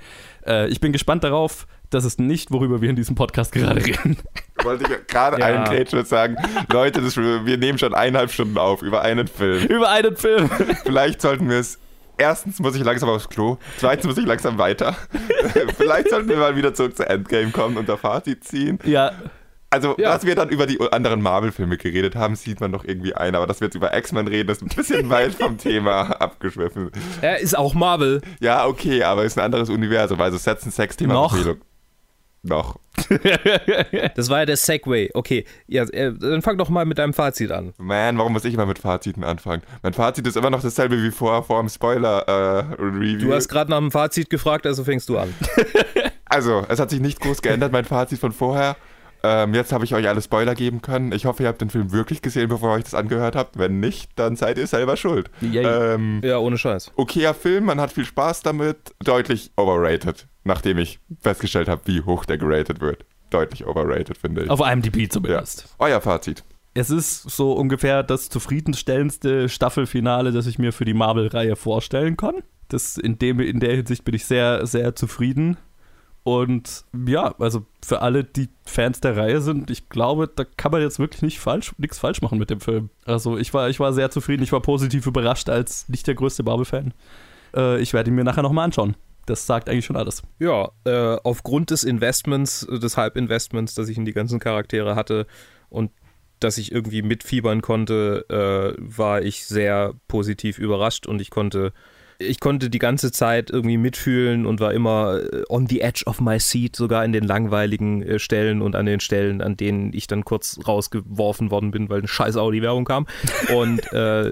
äh, 0.46 0.68
ich 0.68 0.80
bin 0.80 0.92
gespannt 0.92 1.24
darauf, 1.24 1.66
das 1.90 2.04
ist 2.04 2.20
nicht, 2.20 2.50
worüber 2.50 2.80
wir 2.80 2.90
in 2.90 2.96
diesem 2.96 3.14
Podcast 3.16 3.52
gerade 3.52 3.84
reden. 3.84 4.16
Wollte 4.62 4.84
ich 4.84 5.06
gerade 5.06 5.38
Ja. 5.40 5.46
einen 5.46 5.86
und 5.86 6.06
sagen, 6.08 6.36
Leute, 6.72 7.00
das, 7.02 7.16
wir 7.16 7.56
nehmen 7.58 7.78
schon 7.78 7.94
eineinhalb 7.94 8.30
Stunden 8.30 8.58
auf 8.58 8.82
über 8.82 9.02
einen 9.02 9.26
Film. 9.26 9.64
Über 9.66 9.90
einen 9.90 10.16
Film. 10.16 10.48
Vielleicht 10.84 11.20
sollten 11.20 11.48
wir 11.48 11.58
es. 11.58 11.78
Erstens 12.16 12.60
muss 12.60 12.76
ich 12.76 12.84
langsam 12.84 13.08
aufs 13.08 13.28
Klo. 13.28 13.58
Zweitens 13.78 14.06
muss 14.06 14.16
ich 14.18 14.24
langsam 14.24 14.56
weiter. 14.56 14.96
Vielleicht 15.76 16.10
sollten 16.10 16.28
wir 16.28 16.36
mal 16.36 16.56
wieder 16.56 16.72
zurück 16.72 16.96
zu 16.96 17.08
Endgame 17.08 17.50
kommen 17.50 17.76
und 17.76 17.88
da 17.88 17.96
Fazit 17.96 18.44
ziehen. 18.44 18.78
Ja, 18.84 19.12
Also, 19.74 19.96
Ja. 19.98 20.12
dass 20.12 20.24
wir 20.24 20.36
dann 20.36 20.50
über 20.50 20.66
die 20.66 20.80
anderen 20.92 21.20
Marvel-Filme 21.20 21.76
geredet 21.76 22.14
haben, 22.14 22.36
sieht 22.36 22.60
man 22.60 22.70
doch 22.70 22.84
irgendwie 22.84 23.12
ein. 23.14 23.34
Aber 23.34 23.48
dass 23.48 23.60
wir 23.60 23.66
jetzt 23.66 23.74
über 23.74 23.96
X-Men 23.96 24.28
reden, 24.28 24.48
ist 24.50 24.62
ein 24.62 24.68
bisschen 24.68 25.10
weit 25.10 25.34
vom 25.34 25.58
Thema 25.58 26.12
abgeschwiffen. 26.20 26.92
Er 27.20 27.40
ist 27.40 27.58
auch 27.58 27.74
Marvel. 27.74 28.20
Ja, 28.38 28.66
okay, 28.66 29.02
aber 29.02 29.24
ist 29.24 29.36
ein 29.36 29.44
anderes 29.44 29.70
Universum. 29.70 30.20
Also, 30.20 30.36
setzen 30.38 30.70
Sex-Thema 30.70 31.14
Noch? 31.14 31.36
Noch. 31.44 31.56
Noch. 32.46 32.78
Das 34.14 34.28
war 34.30 34.40
ja 34.40 34.46
der 34.46 34.56
Segway. 34.56 35.10
Okay, 35.14 35.44
ja, 35.66 35.82
äh, 35.84 36.12
dann 36.12 36.42
fang 36.42 36.56
doch 36.58 36.68
mal 36.68 36.84
mit 36.84 36.98
deinem 36.98 37.14
Fazit 37.14 37.50
an. 37.50 37.72
Man, 37.78 38.16
warum 38.18 38.32
muss 38.34 38.44
ich 38.44 38.54
immer 38.54 38.66
mit 38.66 38.78
Faziten 38.78 39.24
anfangen? 39.24 39.62
Mein 39.82 39.92
Fazit 39.94 40.26
ist 40.26 40.36
immer 40.36 40.50
noch 40.50 40.62
dasselbe 40.62 41.02
wie 41.02 41.10
vor, 41.10 41.42
vor 41.42 41.58
dem 41.60 41.68
Spoiler-Review. 41.68 43.28
Du 43.28 43.34
hast 43.34 43.48
gerade 43.48 43.70
nach 43.70 43.78
dem 43.78 43.90
Fazit 43.90 44.30
gefragt, 44.30 44.66
also 44.66 44.84
fängst 44.84 45.08
du 45.08 45.18
an. 45.18 45.34
Also, 46.26 46.64
es 46.68 46.80
hat 46.80 46.90
sich 46.90 47.00
nicht 47.00 47.20
groß 47.20 47.42
geändert, 47.42 47.70
mein 47.70 47.84
Fazit 47.84 48.18
von 48.18 48.32
vorher. 48.32 48.76
Ähm, 49.26 49.54
jetzt 49.54 49.72
habe 49.72 49.86
ich 49.86 49.94
euch 49.94 50.06
alle 50.06 50.20
Spoiler 50.20 50.54
geben 50.54 50.82
können. 50.82 51.10
Ich 51.12 51.24
hoffe, 51.24 51.44
ihr 51.44 51.48
habt 51.48 51.62
den 51.62 51.70
Film 51.70 51.92
wirklich 51.92 52.20
gesehen, 52.20 52.50
bevor 52.50 52.72
ihr 52.72 52.76
euch 52.76 52.84
das 52.84 52.92
angehört 52.94 53.36
habt. 53.36 53.58
Wenn 53.58 53.80
nicht, 53.80 54.10
dann 54.16 54.36
seid 54.36 54.58
ihr 54.58 54.66
selber 54.66 54.98
schuld. 54.98 55.30
Ähm, 55.42 56.20
Ja, 56.22 56.38
ohne 56.38 56.58
Scheiß. 56.58 56.92
okayer 56.96 57.32
Film, 57.32 57.64
man 57.64 57.80
hat 57.80 57.90
viel 57.90 58.04
Spaß 58.04 58.42
damit. 58.42 58.76
Deutlich 59.02 59.50
overrated, 59.56 60.26
nachdem 60.44 60.76
ich 60.76 60.98
festgestellt 61.22 61.68
habe, 61.68 61.80
wie 61.86 62.02
hoch 62.02 62.26
der 62.26 62.36
geratet 62.36 62.82
wird. 62.82 63.06
Deutlich 63.30 63.66
overrated, 63.66 64.18
finde 64.18 64.44
ich. 64.44 64.50
auf 64.50 64.60
IMDb 64.60 64.96
ja. 64.96 65.08
zumindest. 65.08 65.74
Euer 65.78 66.02
Fazit. 66.02 66.44
Es 66.74 66.90
ist 66.90 67.22
so 67.30 67.52
ungefähr 67.52 68.02
das 68.02 68.28
zufriedenstellendste 68.28 69.48
Staffelfinale, 69.48 70.32
das 70.32 70.46
ich 70.46 70.58
mir 70.58 70.72
für 70.72 70.84
die 70.84 70.92
Marvel-Reihe 70.92 71.56
vorstellen 71.56 72.16
kann. 72.18 72.42
Das 72.68 72.98
in, 72.98 73.18
dem, 73.18 73.40
in 73.40 73.60
der 73.60 73.74
Hinsicht 73.76 74.04
bin 74.04 74.14
ich 74.14 74.24
sehr, 74.26 74.66
sehr 74.66 74.94
zufrieden. 74.94 75.56
Und 76.24 76.84
ja, 77.06 77.34
also 77.38 77.66
für 77.84 78.00
alle, 78.00 78.24
die 78.24 78.48
Fans 78.64 79.00
der 79.00 79.14
Reihe 79.14 79.42
sind, 79.42 79.70
ich 79.70 79.90
glaube, 79.90 80.26
da 80.26 80.44
kann 80.44 80.72
man 80.72 80.80
jetzt 80.80 80.98
wirklich 80.98 81.20
nicht 81.20 81.38
falsch, 81.38 81.74
nichts 81.76 81.98
falsch 81.98 82.22
machen 82.22 82.38
mit 82.38 82.48
dem 82.48 82.60
Film. 82.60 82.88
Also 83.04 83.36
ich 83.36 83.52
war, 83.52 83.68
ich 83.68 83.78
war 83.78 83.92
sehr 83.92 84.10
zufrieden, 84.10 84.42
ich 84.42 84.52
war 84.52 84.62
positiv 84.62 85.06
überrascht 85.06 85.50
als 85.50 85.86
nicht 85.90 86.06
der 86.06 86.14
größte 86.14 86.42
Marvel-Fan. 86.42 86.94
Äh, 87.54 87.80
ich 87.80 87.92
werde 87.92 88.10
ihn 88.10 88.14
mir 88.14 88.24
nachher 88.24 88.42
nochmal 88.42 88.64
anschauen. 88.64 88.96
Das 89.26 89.46
sagt 89.46 89.68
eigentlich 89.68 89.84
schon 89.84 89.96
alles. 89.96 90.22
Ja, 90.38 90.70
äh, 90.84 91.18
aufgrund 91.22 91.70
des 91.70 91.84
Investments, 91.84 92.66
des 92.70 92.96
Halbinvestments, 92.96 93.74
das 93.74 93.88
ich 93.88 93.98
in 93.98 94.06
die 94.06 94.12
ganzen 94.12 94.40
Charaktere 94.40 94.96
hatte 94.96 95.26
und 95.68 95.90
dass 96.40 96.56
ich 96.56 96.72
irgendwie 96.72 97.02
mitfiebern 97.02 97.60
konnte, 97.60 98.24
äh, 98.28 98.74
war 98.78 99.22
ich 99.22 99.44
sehr 99.44 99.94
positiv 100.08 100.58
überrascht 100.58 101.06
und 101.06 101.20
ich 101.20 101.30
konnte, 101.30 101.72
ich 102.24 102.40
konnte 102.40 102.70
die 102.70 102.78
ganze 102.78 103.12
Zeit 103.12 103.50
irgendwie 103.50 103.76
mitfühlen 103.76 104.46
und 104.46 104.60
war 104.60 104.72
immer 104.72 105.20
äh, 105.20 105.44
on 105.48 105.66
the 105.66 105.80
edge 105.80 106.04
of 106.06 106.20
my 106.20 106.38
seat, 106.38 106.76
sogar 106.76 107.04
in 107.04 107.12
den 107.12 107.24
langweiligen 107.24 108.02
äh, 108.02 108.18
Stellen 108.18 108.62
und 108.62 108.76
an 108.76 108.86
den 108.86 109.00
Stellen, 109.00 109.40
an 109.40 109.56
denen 109.56 109.92
ich 109.92 110.06
dann 110.06 110.24
kurz 110.24 110.58
rausgeworfen 110.66 111.50
worden 111.50 111.70
bin, 111.70 111.88
weil 111.88 111.98
eine 111.98 112.08
scheiß 112.08 112.36
Audi-Werbung 112.36 112.84
kam. 112.84 113.06
Und 113.54 113.80
äh, 113.92 114.30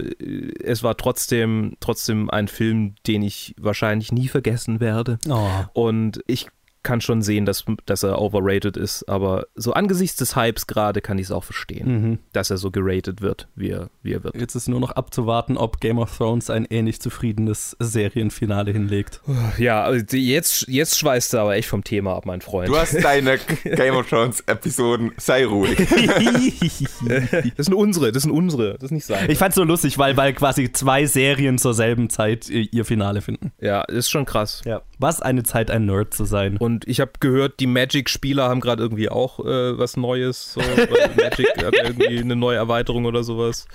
es 0.62 0.82
war 0.82 0.97
trotzdem, 0.97 1.77
trotzdem 1.81 2.31
ein 2.31 2.48
Film, 2.48 2.94
den 3.06 3.23
ich 3.23 3.55
wahrscheinlich 3.60 4.12
nie 4.12 4.28
vergessen 4.28 4.81
werde. 4.81 5.19
Oh. 5.28 5.48
Und 5.73 6.20
ich 6.27 6.48
kann 6.82 7.00
schon 7.00 7.22
sehen, 7.22 7.46
dass, 7.46 7.64
dass 7.86 8.02
er 8.02 8.20
overrated 8.20 8.76
ist, 8.76 9.09
aber 9.09 9.46
so 9.54 9.72
angesichts 9.72 10.16
des 10.16 10.34
Hypes 10.36 10.66
gerade 10.66 11.00
kann 11.00 11.18
ich 11.18 11.26
es 11.26 11.30
auch 11.30 11.44
verstehen, 11.44 12.02
Mhm. 12.02 12.18
dass 12.32 12.50
er 12.50 12.56
so 12.59 12.70
geratet 12.70 13.20
wird, 13.20 13.48
wie 13.54 13.70
er, 13.70 13.90
wie 14.02 14.12
er 14.14 14.24
wird. 14.24 14.34
Jetzt 14.36 14.54
ist 14.54 14.68
nur 14.68 14.80
noch 14.80 14.90
abzuwarten, 14.92 15.56
ob 15.56 15.80
Game 15.80 15.98
of 15.98 16.16
Thrones 16.16 16.50
ein 16.50 16.64
ähnlich 16.68 17.00
zufriedenes 17.00 17.76
Serienfinale 17.78 18.72
hinlegt. 18.72 19.20
Ja, 19.59 19.82
also 19.84 20.16
jetzt, 20.16 20.66
jetzt 20.68 20.98
schweißt 20.98 21.34
er 21.34 21.42
aber 21.42 21.54
echt 21.56 21.68
vom 21.68 21.84
Thema 21.84 22.14
ab, 22.16 22.26
mein 22.26 22.40
Freund. 22.40 22.68
Du 22.68 22.76
hast 22.76 22.94
deine 23.02 23.38
Game 23.64 23.94
of 23.94 24.09
Thrones 24.09 24.40
Episoden, 24.46 25.12
sei 25.18 25.44
ruhig. 25.46 25.76
das 27.56 27.66
sind 27.66 27.74
unsere, 27.74 28.12
das 28.12 28.22
sind 28.22 28.32
unsere, 28.32 28.74
das 28.74 28.84
ist 28.84 28.90
nicht 28.90 29.06
sein. 29.06 29.30
Ich 29.30 29.38
fand's 29.38 29.56
so 29.56 29.64
lustig, 29.64 29.98
weil, 29.98 30.16
weil 30.16 30.32
quasi 30.32 30.70
zwei 30.72 31.06
Serien 31.06 31.59
zur 31.59 31.74
selben 31.74 32.10
Zeit 32.10 32.48
äh, 32.50 32.62
ihr 32.70 32.84
Finale 32.84 33.20
finden. 33.20 33.52
ja, 33.60 33.82
ist 33.82 34.10
schon 34.10 34.24
krass. 34.24 34.62
Ja. 34.64 34.82
Was 34.98 35.20
eine 35.22 35.42
Zeit, 35.42 35.70
ein 35.70 35.86
Nerd 35.86 36.14
zu 36.14 36.24
sein. 36.24 36.56
Und 36.56 36.72
ich 36.86 37.01
habe 37.01 37.12
gehört, 37.20 37.61
die 37.61 37.66
Magic-Spieler 37.66 38.49
haben 38.49 38.61
gerade 38.61 38.82
irgendwie 38.82 39.09
auch 39.09 39.40
äh, 39.40 39.78
was 39.78 39.97
Neues. 39.97 40.55
So, 40.55 40.61
Magic 41.16 41.49
hat 41.65 41.74
irgendwie 41.74 42.19
eine 42.19 42.36
neue 42.36 42.57
Erweiterung 42.57 43.05
oder 43.05 43.23
sowas. 43.24 43.66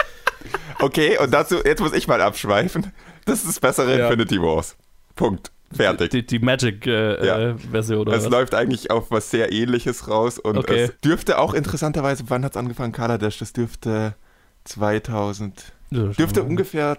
Okay, 0.80 1.18
und 1.18 1.34
dazu, 1.34 1.58
jetzt 1.64 1.80
muss 1.82 1.94
ich 1.94 2.08
mal 2.08 2.22
abschweifen. 2.22 2.92
Das 3.26 3.40
ist 3.40 3.48
das 3.48 3.60
bessere 3.60 3.98
Ja. 3.98 4.06
Infinity 4.10 4.42
Wars. 4.42 4.76
Punkt. 5.16 5.52
Fertig. 5.74 6.12
Die, 6.12 6.26
die 6.26 6.40
Magic-Version 6.40 7.26
Ja. 7.26 7.96
äh, 7.96 8.00
oder 8.00 8.14
Es 8.14 8.24
was? 8.26 8.32
läuft 8.32 8.56
eigentlich 8.56 8.90
auf 8.92 9.12
was 9.12 9.30
sehr 9.32 9.52
ähnliches 9.52 10.08
raus 10.08 10.40
und 10.40 10.58
Okay. 10.58 10.84
es 10.84 11.00
dürfte 11.02 11.40
auch 11.40 11.54
interessanterweise, 11.54 12.24
wann 12.28 12.46
hat 12.46 12.52
es 12.54 12.58
angefangen, 12.58 12.94
Kaladesh? 12.94 13.38
Das 13.40 13.52
dürfte 13.52 14.16
2000, 14.64 15.74
dürfte 15.92 16.44
ungefähr 16.44 16.98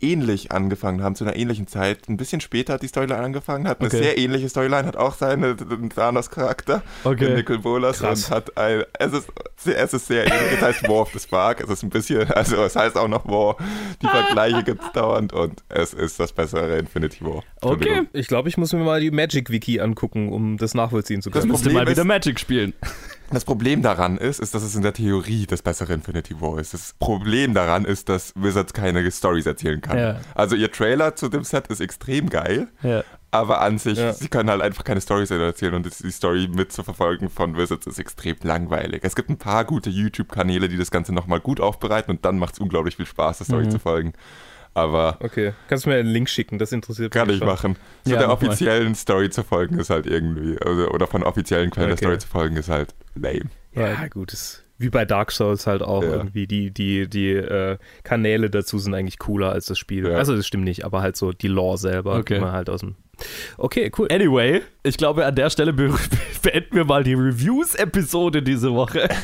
ähnlich 0.00 0.52
angefangen 0.52 1.02
haben, 1.02 1.14
zu 1.14 1.24
einer 1.24 1.36
ähnlichen 1.36 1.66
Zeit. 1.66 2.08
Ein 2.08 2.16
bisschen 2.16 2.40
später 2.40 2.74
hat 2.74 2.82
die 2.82 2.88
Storyline 2.88 3.20
angefangen, 3.20 3.66
hat 3.68 3.80
eine 3.80 3.88
Okay. 3.88 3.98
sehr 4.02 4.18
ähnliche 4.18 4.48
Storyline, 4.48 4.86
hat 4.86 4.96
auch 4.96 5.14
seinen 5.14 5.56
Thanos-Charakter, 5.90 6.82
Okay. 7.04 7.26
den 7.26 7.34
Nicol 7.36 7.58
Bolas 7.58 8.00
und 8.00 8.30
hat 8.30 8.56
ein, 8.56 8.84
es 8.98 9.12
ist, 9.12 9.28
es 9.66 9.94
ist 9.94 10.06
sehr 10.06 10.24
ähnlich, 10.26 10.52
es 10.56 10.62
heißt 10.62 10.82
War 10.88 11.00
of 11.02 11.10
the 11.12 11.18
Spark, 11.18 11.60
es 11.60 11.68
ist 11.70 11.82
ein 11.82 11.90
bisschen, 11.90 12.30
also 12.32 12.62
es 12.62 12.76
heißt 12.76 12.96
auch 12.96 13.08
noch 13.08 13.26
War, 13.26 13.56
die 14.02 14.06
Vergleiche 14.06 14.62
gibt 14.64 14.82
es 14.82 14.92
dauernd 14.92 15.32
und 15.32 15.62
es 15.68 15.94
ist 15.94 16.20
das 16.20 16.32
bessere 16.32 16.78
Infinity 16.78 17.24
War. 17.24 17.42
Okay. 17.60 18.02
Ich 18.12 18.28
glaube, 18.28 18.48
ich 18.48 18.56
muss 18.56 18.72
mir 18.72 18.78
mal 18.84 19.00
die 19.00 19.10
Magic-Wiki 19.10 19.80
angucken, 19.80 20.30
um 20.32 20.56
das 20.58 20.74
nachvollziehen 20.74 21.22
zu 21.22 21.30
Das 21.30 21.40
können. 21.40 21.50
muss- 21.52 21.62
Musste 21.64 21.74
mal 21.74 21.88
wieder 21.88 22.04
Magic 22.04 22.38
spielen. 22.38 22.72
Das 23.30 23.44
Problem 23.44 23.82
daran 23.82 24.16
ist, 24.16 24.40
ist, 24.40 24.54
dass 24.54 24.62
es 24.62 24.74
in 24.74 24.80
der 24.82 24.94
Theorie 24.94 25.46
das 25.46 25.60
bessere 25.60 25.92
Infinity 25.92 26.40
War 26.40 26.58
ist. 26.58 26.72
Das 26.72 26.94
Problem 26.98 27.52
daran 27.52 27.84
ist, 27.84 28.08
dass 28.08 28.32
Wizards 28.36 28.72
keine 28.72 29.10
Stories 29.10 29.44
erzählen 29.44 29.80
kann. 29.82 29.98
Ja. 29.98 30.20
Also 30.34 30.56
ihr 30.56 30.72
Trailer 30.72 31.14
zu 31.14 31.28
dem 31.28 31.44
Set 31.44 31.66
ist 31.66 31.80
extrem 31.80 32.30
geil, 32.30 32.68
Ja. 32.82 33.04
aber 33.30 33.60
an 33.60 33.78
sich, 33.78 33.98
Ja. 33.98 34.14
sie 34.14 34.28
können 34.28 34.48
halt 34.48 34.62
einfach 34.62 34.82
keine 34.82 35.02
Stories 35.02 35.30
erzählen 35.30 35.74
und 35.74 35.84
die 36.02 36.10
Story 36.10 36.48
mitzuverfolgen 36.50 37.28
von 37.28 37.56
Wizards 37.56 37.86
ist 37.86 37.98
extrem 37.98 38.36
langweilig. 38.42 39.00
Es 39.04 39.14
gibt 39.14 39.28
ein 39.28 39.36
paar 39.36 39.66
gute 39.66 39.90
YouTube-Kanäle, 39.90 40.68
die 40.70 40.78
das 40.78 40.90
Ganze 40.90 41.12
nochmal 41.12 41.40
gut 41.40 41.60
aufbereiten 41.60 42.10
und 42.10 42.24
dann 42.24 42.38
macht 42.38 42.54
es 42.54 42.60
unglaublich 42.60 42.96
viel 42.96 43.06
Spaß, 43.06 43.38
der 43.38 43.44
Story 43.44 43.66
Mhm. 43.66 43.70
zu 43.72 43.78
folgen. 43.78 44.12
Aber 44.78 45.16
Okay, 45.20 45.52
kannst 45.68 45.84
du 45.84 45.90
mir 45.90 45.96
einen 45.96 46.08
Link 46.08 46.28
schicken, 46.28 46.58
das 46.58 46.72
interessiert 46.72 47.12
kann 47.12 47.26
mich 47.26 47.34
ich 47.36 47.38
schon. 47.40 47.48
machen. 47.48 47.76
So 48.04 48.12
Ja, 48.12 48.18
der 48.18 48.28
mach 48.28 48.40
mal. 48.40 48.48
offiziellen 48.48 48.94
Story 48.94 49.30
zu 49.30 49.42
folgen 49.42 49.78
ist 49.78 49.90
halt 49.90 50.06
irgendwie, 50.06 50.56
also, 50.64 50.88
oder 50.90 51.06
von 51.06 51.22
offiziellen 51.22 51.70
Quellen 51.70 51.92
Okay. 51.92 52.00
der 52.00 52.06
Story 52.08 52.18
zu 52.18 52.28
folgen 52.28 52.56
ist 52.56 52.68
halt 52.68 52.94
lame. 53.14 53.50
Ja, 53.74 54.06
gut, 54.08 54.32
ist 54.32 54.64
wie 54.80 54.90
bei 54.90 55.04
Dark 55.04 55.32
Souls 55.32 55.66
halt 55.66 55.82
auch 55.82 56.02
Ja. 56.04 56.10
irgendwie. 56.10 56.46
Die, 56.46 56.70
die, 56.70 57.08
die 57.08 57.32
äh, 57.32 57.78
Kanäle 58.04 58.48
dazu 58.48 58.78
sind 58.78 58.94
eigentlich 58.94 59.18
cooler 59.18 59.50
als 59.50 59.66
das 59.66 59.76
Spiel. 59.78 60.08
Ja. 60.08 60.16
Also 60.16 60.36
das 60.36 60.46
stimmt 60.46 60.64
nicht, 60.64 60.84
aber 60.84 61.02
halt 61.02 61.16
so 61.16 61.32
die 61.32 61.48
Lore 61.48 61.78
selber. 61.78 62.14
Okay. 62.16 62.34
die 62.34 62.40
man 62.40 62.52
halt 62.52 62.70
aus 62.70 62.80
dem. 62.80 62.94
Okay, 63.56 63.90
cool. 63.98 64.08
Anyway, 64.10 64.62
ich 64.82 64.96
glaube, 64.96 65.26
an 65.26 65.34
der 65.34 65.50
Stelle 65.50 65.72
be 65.72 65.92
beenden 66.42 66.76
wir 66.76 66.84
mal 66.84 67.02
die 67.04 67.14
Reviews-Episode 67.14 68.42
diese 68.42 68.72
Woche. 68.74 69.08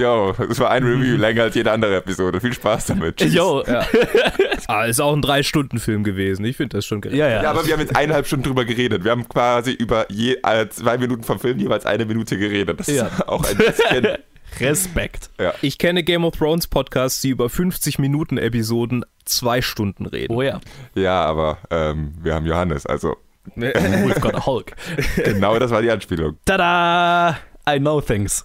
Jo, 0.00 0.32
es 0.48 0.60
war 0.60 0.70
ein 0.70 0.84
Review 0.84 1.16
länger 1.16 1.44
als 1.44 1.56
jede 1.56 1.72
andere 1.72 1.96
Episode. 1.96 2.40
Viel 2.40 2.52
Spaß 2.52 2.86
damit. 2.86 3.16
Tschüss. 3.16 3.34
Yo. 3.34 3.64
Ja. 3.66 3.84
ah, 4.68 4.84
ist 4.84 5.00
auch 5.00 5.12
ein 5.12 5.22
Drei-Stunden-Film 5.22 6.04
gewesen. 6.04 6.44
Ich 6.44 6.56
finde 6.56 6.76
das 6.76 6.86
schon 6.86 7.00
gerecht. 7.00 7.18
Ja, 7.18 7.28
ja. 7.28 7.42
Ja, 7.42 7.50
aber 7.50 7.66
wir 7.66 7.72
haben 7.72 7.80
jetzt 7.80 7.96
eineinhalb 7.96 8.26
Stunden 8.26 8.44
drüber 8.44 8.64
geredet. 8.64 9.02
Wir 9.02 9.10
haben 9.10 9.28
quasi 9.28 9.72
über 9.72 10.06
je, 10.10 10.36
äh, 10.44 10.68
zwei 10.68 10.98
Minuten 10.98 11.24
vom 11.24 11.40
Film 11.40 11.58
jeweils 11.58 11.84
eine 11.84 12.04
Minute 12.04 12.38
geredet. 12.38 12.78
Das 12.78 12.86
Ja. 12.86 13.06
ist 13.06 13.26
auch 13.28 13.44
ein 13.44 13.56
bisschen 13.56 14.18
Respekt. 14.60 15.30
Ich 15.62 15.78
kenne 15.78 16.02
Game 16.04 16.24
of 16.24 16.36
Thrones 16.36 16.68
Podcasts, 16.68 17.20
die 17.20 17.30
über 17.30 17.48
50 17.48 17.98
Minuten 17.98 18.38
Episoden 18.38 19.04
zwei 19.24 19.62
Stunden 19.62 20.06
reden. 20.06 20.34
Oh 20.34 20.42
ja. 20.42 20.60
Ja, 20.94 21.24
aber 21.24 21.58
ähm, 21.70 22.14
wir 22.22 22.34
haben 22.34 22.46
Johannes, 22.46 22.86
also 22.86 23.16
We've 23.56 24.20
got 24.20 24.34
a 24.34 24.46
Hulk. 24.46 24.72
genau 25.24 25.58
das 25.58 25.70
war 25.70 25.82
die 25.82 25.90
Anspielung. 25.90 26.36
Tada! 26.44 27.36
I 27.68 27.78
know 27.78 28.00
things. 28.00 28.42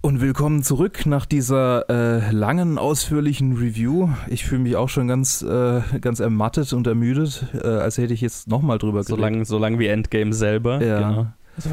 Und 0.00 0.20
willkommen 0.20 0.62
zurück 0.62 1.06
nach 1.06 1.26
dieser 1.26 1.88
äh, 1.90 2.30
langen, 2.30 2.78
ausführlichen 2.78 3.56
Review. 3.56 4.08
Ich 4.28 4.44
fühle 4.44 4.60
mich 4.62 4.76
auch 4.76 4.88
schon 4.88 5.08
ganz, 5.08 5.42
äh, 5.42 5.80
ganz 6.00 6.20
ermattet 6.20 6.72
und 6.72 6.86
ermüdet, 6.86 7.44
äh, 7.62 7.66
als 7.66 7.98
hätte 7.98 8.14
ich 8.14 8.20
jetzt 8.20 8.48
nochmal 8.48 8.78
drüber 8.78 9.02
So 9.02 9.16
geredet. 9.16 9.34
lang, 9.36 9.44
so 9.44 9.58
lang 9.58 9.78
wie 9.78 9.88
Endgame 9.88 10.32
selber. 10.32 10.82
Ja. 10.82 10.98
Genau. 11.10 11.26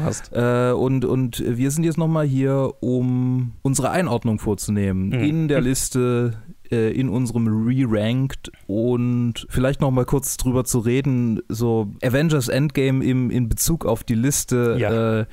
Fast. 0.04 0.32
Äh, 0.34 0.72
und, 0.72 1.04
und 1.04 1.44
wir 1.46 1.70
sind 1.70 1.84
jetzt 1.84 1.96
nochmal 1.96 2.26
hier, 2.26 2.72
um 2.80 3.52
unsere 3.62 3.90
Einordnung 3.90 4.40
vorzunehmen. 4.40 5.10
Mhm. 5.10 5.22
In 5.22 5.48
der 5.48 5.60
Liste, 5.60 6.32
äh, 6.72 6.90
in 6.92 7.08
unserem 7.08 7.46
Re-Ranked 7.48 8.50
und 8.66 9.46
vielleicht 9.48 9.80
nochmal 9.80 10.04
kurz 10.04 10.36
drüber 10.36 10.64
zu 10.64 10.78
reden, 10.80 11.40
so 11.48 11.88
Avengers 12.02 12.48
Endgame 12.48 13.04
im, 13.04 13.30
in 13.30 13.48
Bezug 13.48 13.86
auf 13.86 14.04
die 14.04 14.14
Liste. 14.14 14.76
Ja. 14.78 15.20
Äh, 15.20 15.26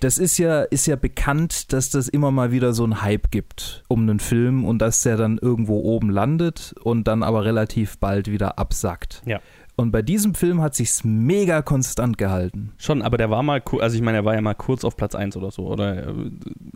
das 0.00 0.18
ist 0.18 0.36
ja, 0.36 0.60
ist 0.62 0.86
ja 0.86 0.96
bekannt, 0.96 1.72
dass 1.72 1.88
das 1.88 2.08
immer 2.08 2.30
mal 2.30 2.52
wieder 2.52 2.74
so 2.74 2.84
einen 2.84 3.00
Hype 3.02 3.30
gibt 3.30 3.82
um 3.88 4.02
einen 4.02 4.20
Film 4.20 4.64
und 4.66 4.78
dass 4.82 5.02
der 5.02 5.16
dann 5.16 5.38
irgendwo 5.38 5.80
oben 5.80 6.10
landet 6.10 6.74
und 6.82 7.08
dann 7.08 7.22
aber 7.22 7.44
relativ 7.46 7.96
bald 7.98 8.30
wieder 8.30 8.58
absackt. 8.58 9.22
Ja. 9.24 9.40
Und 9.74 9.90
bei 9.92 10.02
diesem 10.02 10.34
Film 10.34 10.60
hat 10.62 10.74
sich's 10.74 11.02
mega 11.04 11.60
konstant 11.62 12.16
gehalten. 12.18 12.72
Schon, 12.78 13.00
aber 13.02 13.16
der 13.16 13.30
war 13.30 13.42
mal, 13.42 13.62
also 13.80 13.96
ich 13.96 14.02
meine, 14.02 14.18
er 14.18 14.24
war 14.26 14.34
ja 14.34 14.40
mal 14.42 14.54
kurz 14.54 14.84
auf 14.84 14.96
Platz 14.96 15.14
1 15.14 15.36
oder 15.36 15.50
so, 15.50 15.66
oder? 15.66 15.96
äh, 16.08 16.12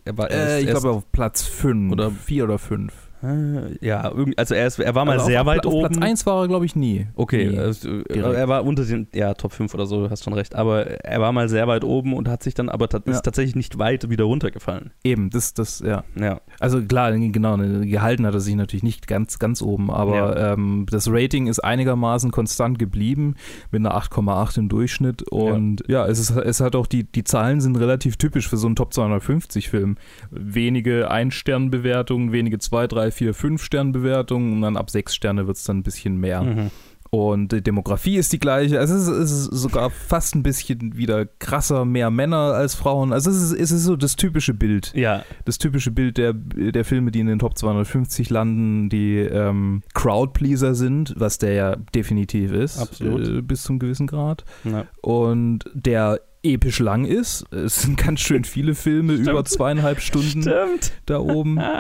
Er 0.07 0.19
war 0.19 0.31
Äh, 0.31 0.35
erst- 0.37 0.61
ich 0.63 0.67
glaube 0.71 0.91
auf 0.91 1.13
Platz 1.13 1.43
5 1.43 1.93
Oder- 1.93 2.07
oder 2.09 2.15
4 2.17 2.45
oder 2.45 2.59
5. 2.59 2.93
Äh, 3.23 3.85
Ja, 3.87 4.13
also 4.37 4.55
er, 4.55 4.67
ist, 4.67 4.79
er 4.79 4.95
war 4.95 5.05
mal 5.05 5.13
Also 5.13 5.27
sehr 5.27 5.41
auf, 5.43 5.47
weit 5.47 5.67
auf 5.67 5.73
oben. 5.75 5.89
Platz 5.93 6.03
1 6.03 6.27
war 6.27 6.43
er, 6.45 6.49
glaube 6.49 6.65
ich, 6.67 6.75
nie. 6.77 7.07
Okay, 7.15 7.49
Nie. 7.51 7.59
also, 7.59 7.89
äh, 7.89 8.19
er 8.19 8.49
war 8.49 8.65
unter 8.65 8.85
den, 8.85 9.09
ja, 9.15 9.35
Top 9.35 9.53
5 9.53 9.75
oder 9.75 9.87
so, 9.87 10.05
du 10.05 10.11
hast 10.11 10.25
schon 10.25 10.33
recht. 10.33 10.55
Aber 10.55 10.87
er 10.87 11.21
war 11.21 11.33
mal 11.33 11.49
sehr 11.49 11.67
weit 11.69 11.85
oben 11.85 12.15
und 12.15 12.29
hat 12.29 12.43
sich 12.43 12.55
dann 12.55 12.69
aber 12.69 12.89
Ja. 12.93 13.01
ist 13.13 13.23
tatsächlich 13.23 13.57
nicht 13.57 13.79
weit 13.79 14.09
wieder 14.11 14.25
runtergefallen. 14.25 14.91
Eben, 15.05 15.31
das, 15.31 15.55
das, 15.55 15.81
ja. 15.81 16.05
Ja, 16.19 16.41
Also 16.59 16.81
klar, 16.83 17.13
genau, 17.13 17.57
ne, 17.57 17.87
gehalten 17.87 18.27
hat 18.27 18.35
er 18.35 18.41
sich 18.41 18.55
natürlich 18.55 18.83
nicht 18.83 19.07
ganz, 19.07 19.39
ganz 19.39 19.63
oben, 19.63 19.91
aber 19.91 20.53
ähm, 20.53 20.87
das 20.91 21.09
Rating 21.11 21.47
ist 21.47 21.61
einigermaßen 21.61 22.31
konstant 22.31 22.79
geblieben 22.79 23.35
mit 23.71 23.81
einer 23.81 23.95
8,8 23.97 24.59
im 24.59 24.69
Durchschnitt 24.69 25.23
und 25.31 25.83
ja, 25.89 26.07
es, 26.07 26.19
ist, 26.19 26.31
es 26.31 26.61
hat 26.61 26.75
auch 26.77 26.87
die, 26.87 27.05
die 27.05 27.25
Zahlen 27.25 27.61
sind 27.61 27.77
relativ 27.77 28.17
typisch 28.17 28.49
für 28.49 28.57
so 28.57 28.67
einen 28.67 28.77
Top 28.77 28.93
250 28.95 29.69
Film. 29.69 29.97
Wenige 30.31 31.11
Ein-Stern-Bewertungen, 31.11 32.33
wenige 32.33 32.59
2, 32.59 32.87
3, 32.87 33.10
4, 33.11 33.35
5 33.35 33.63
Stern-Bewertungen 33.63 34.53
und 34.55 34.63
dann 34.63 34.77
ab 34.77 34.91
6 34.91 35.15
Sterne 35.15 35.47
wird 35.47 35.57
es 35.57 35.65
dann 35.65 35.79
ein 35.79 35.83
bisschen 35.83 36.17
mehr. 36.17 36.43
mhm. 36.43 36.71
Und 37.13 37.51
die 37.51 37.61
Demografie 37.61 38.19
ist 38.19 38.33
die 38.33 38.39
gleiche. 38.39 38.79
Also 38.79 38.95
es 38.95 39.09
ist, 39.09 39.09
es 39.09 39.33
ist 39.33 39.45
sogar 39.47 39.91
fast 39.91 40.37
ein 40.37 40.45
bisschen 40.45 40.97
wieder 40.97 41.27
krasser, 41.27 41.85
mehr 41.85 42.09
Männer 42.09 42.55
als 42.55 42.77
Frauen. 42.77 43.13
Also 43.13 43.31
es 43.31 43.43
ist, 43.43 43.53
es 43.53 43.73
ist 43.73 43.83
so 43.83 43.97
das 43.97 44.15
typische 44.15 44.55
Bild. 44.55 44.93
ja, 44.95 45.25
Das 45.45 45.59
typische 45.59 45.91
Bild 45.91 46.19
der, 46.19 46.35
der 46.35 46.85
Filme, 46.85 47.11
die 47.11 47.19
in 47.19 47.27
den 47.27 47.41
Top 47.41 47.59
250 47.59 48.31
landen, 48.31 48.89
die 48.91 49.17
ähm, 49.17 49.83
Crowdpleaser 49.93 50.77
sind, 50.77 51.13
was 51.17 51.39
der 51.39 51.53
ja 51.55 51.77
definitiv 51.97 52.53
ist. 52.53 52.79
Absolut. 52.79 53.27
Äh, 53.27 53.43
bis 53.43 53.65
zum 53.65 53.81
gewissen 53.81 54.07
Grad. 54.07 54.45
ja. 54.63 54.87
Und 55.03 55.69
der 55.75 56.21
episch 56.43 56.79
lang 56.79 57.05
ist. 57.05 57.45
Es 57.53 57.83
sind 57.83 57.97
ganz 57.97 58.21
schön 58.21 58.45
viele 58.45 58.75
Filme, 58.75 59.15
Stimmt. 59.15 59.29
über 59.29 59.45
zweieinhalb 59.45 60.01
Stunden 60.01 60.43
Stimmt. 60.43 60.93
da 61.07 61.19
oben. 61.19 61.61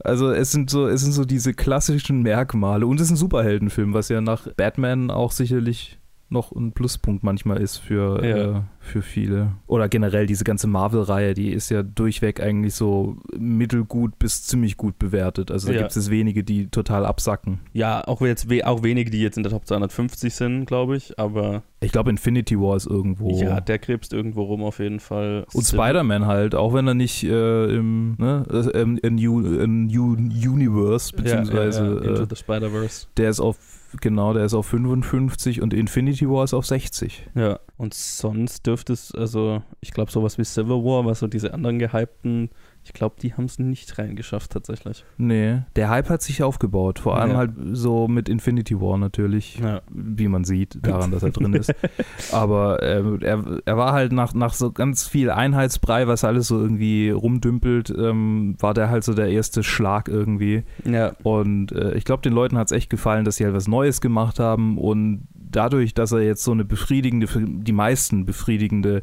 Also 0.00 0.32
es 0.32 0.50
sind 0.50 0.70
so, 0.70 0.88
es 0.88 1.02
sind 1.02 1.12
so 1.12 1.24
diese 1.24 1.54
klassischen 1.54 2.22
Merkmale 2.22 2.84
und 2.84 2.96
es 2.96 3.06
ist 3.06 3.10
ein 3.12 3.16
Superheldenfilm, 3.16 3.94
was 3.94 4.08
ja 4.08 4.20
nach 4.20 4.48
Batman 4.56 5.08
auch 5.08 5.30
sicherlich 5.30 6.00
noch 6.30 6.52
ein 6.52 6.72
Pluspunkt 6.72 7.24
manchmal 7.24 7.58
ist 7.58 7.78
für, 7.78 8.24
Ja. 8.24 8.36
äh, 8.58 8.60
für 8.80 9.02
viele. 9.02 9.52
Oder 9.66 9.88
generell 9.88 10.26
diese 10.26 10.44
ganze 10.44 10.66
Marvel-Reihe, 10.66 11.34
die 11.34 11.50
ist 11.52 11.70
ja 11.70 11.82
durchweg 11.82 12.40
eigentlich 12.40 12.74
so 12.74 13.16
mittelgut 13.36 14.18
bis 14.18 14.44
ziemlich 14.44 14.76
gut 14.76 14.98
bewertet. 14.98 15.50
Also 15.50 15.68
da 15.68 15.74
Ja. 15.74 15.80
gibt 15.80 15.96
es 15.96 16.10
wenige, 16.10 16.44
die 16.44 16.68
total 16.68 17.04
absacken. 17.06 17.60
Ja, 17.72 18.06
auch 18.06 18.20
jetzt 18.22 18.46
auch 18.64 18.82
wenige, 18.82 19.10
die 19.10 19.20
jetzt 19.22 19.36
in 19.36 19.42
der 19.42 19.52
Top 19.52 19.66
250 19.66 20.34
sind, 20.34 20.66
glaube 20.66 20.96
ich, 20.96 21.18
aber 21.18 21.62
Ich 21.80 21.92
glaube 21.92 22.10
Infinity 22.10 22.58
War 22.58 22.76
ist 22.76 22.86
irgendwo. 22.86 23.30
ja, 23.40 23.60
der 23.60 23.78
krebst 23.78 24.12
irgendwo 24.12 24.42
rum 24.42 24.62
auf 24.62 24.78
jeden 24.80 25.00
Fall. 25.00 25.44
und 25.54 25.64
Spider-Man 25.64 26.26
halt, 26.26 26.54
auch 26.54 26.74
wenn 26.74 26.86
er 26.88 26.94
nicht 26.94 27.24
äh, 27.24 27.66
im 27.74 28.16
ne, 28.18 28.44
äh, 28.50 28.80
im, 28.80 28.98
im, 28.98 29.14
New, 29.16 29.40
im 29.60 29.86
New 29.86 30.12
Universe, 30.14 31.14
beziehungsweise 31.16 31.84
ja. 31.84 31.92
Into 32.10 32.22
äh, 32.22 32.26
the 32.28 32.36
Spider-Verse. 32.36 33.06
der 33.16 33.30
ist 33.30 33.40
auf, 33.40 33.56
genau, 34.00 34.32
der 34.34 34.44
ist 34.44 34.54
auf 34.54 34.66
55 34.66 35.62
und 35.62 35.72
Infinity 35.72 36.28
War 36.28 36.44
ist 36.44 36.54
auf 36.54 36.66
60. 36.66 37.30
Ja, 37.34 37.58
und 37.76 37.94
sonst 37.94 38.66
dürfte 38.66 38.92
es, 38.92 39.14
also 39.14 39.62
ich 39.80 39.92
glaube 39.92 40.10
sowas 40.10 40.38
wie 40.38 40.44
Civil 40.44 40.84
War, 40.84 41.04
was 41.04 41.20
so 41.20 41.26
diese 41.26 41.54
anderen 41.54 41.78
gehypten, 41.78 42.50
ich 42.88 42.94
glaube, 42.94 43.16
die 43.20 43.34
haben 43.34 43.44
es 43.44 43.58
nicht 43.58 43.98
reingeschafft 43.98 44.50
tatsächlich. 44.52 45.04
Nee, 45.18 45.60
der 45.76 45.90
Hype 45.90 46.08
hat 46.08 46.22
sich 46.22 46.42
aufgebaut, 46.42 46.98
vor 46.98 47.18
allem 47.18 47.32
Ja. 47.32 47.36
halt 47.36 47.50
so 47.72 48.08
mit 48.08 48.30
Infinity 48.30 48.80
War 48.80 48.96
natürlich, 48.96 49.58
Ja. 49.58 49.82
wie 49.90 50.26
man 50.28 50.44
sieht, 50.44 50.78
daran, 50.86 51.10
dass 51.10 51.22
er 51.22 51.30
drin 51.30 51.52
ist. 51.52 51.74
Aber 52.32 52.82
äh, 52.82 53.02
er, 53.24 53.60
er 53.64 53.76
war 53.76 53.92
halt 53.92 54.12
nach, 54.12 54.32
nach 54.32 54.54
so 54.54 54.72
ganz 54.72 55.06
viel 55.06 55.30
Einheitsbrei, 55.30 56.06
was 56.06 56.24
alles 56.24 56.48
so 56.48 56.58
irgendwie 56.58 57.10
rumdümpelt, 57.10 57.90
ähm, 57.96 58.56
war 58.58 58.72
der 58.72 58.88
halt 58.88 59.04
so 59.04 59.12
der 59.12 59.28
erste 59.28 59.62
Schlag 59.62 60.08
irgendwie. 60.08 60.64
Ja, 60.84 61.12
Und 61.22 61.72
äh, 61.72 61.94
ich 61.94 62.04
glaube, 62.04 62.22
den 62.22 62.32
Leuten 62.32 62.56
hat 62.56 62.68
es 62.68 62.72
echt 62.72 62.88
gefallen, 62.88 63.26
dass 63.26 63.36
sie 63.36 63.44
halt 63.44 63.54
was 63.54 63.68
Neues 63.68 64.00
gemacht 64.00 64.38
haben 64.40 64.78
und 64.78 65.28
dadurch, 65.34 65.94
dass 65.94 66.12
er 66.12 66.20
jetzt 66.20 66.44
so 66.44 66.52
eine 66.52 66.64
befriedigende, 66.64 67.26
für 67.26 67.40
die 67.42 67.72
meisten 67.72 68.26
befriedigende 68.26 69.02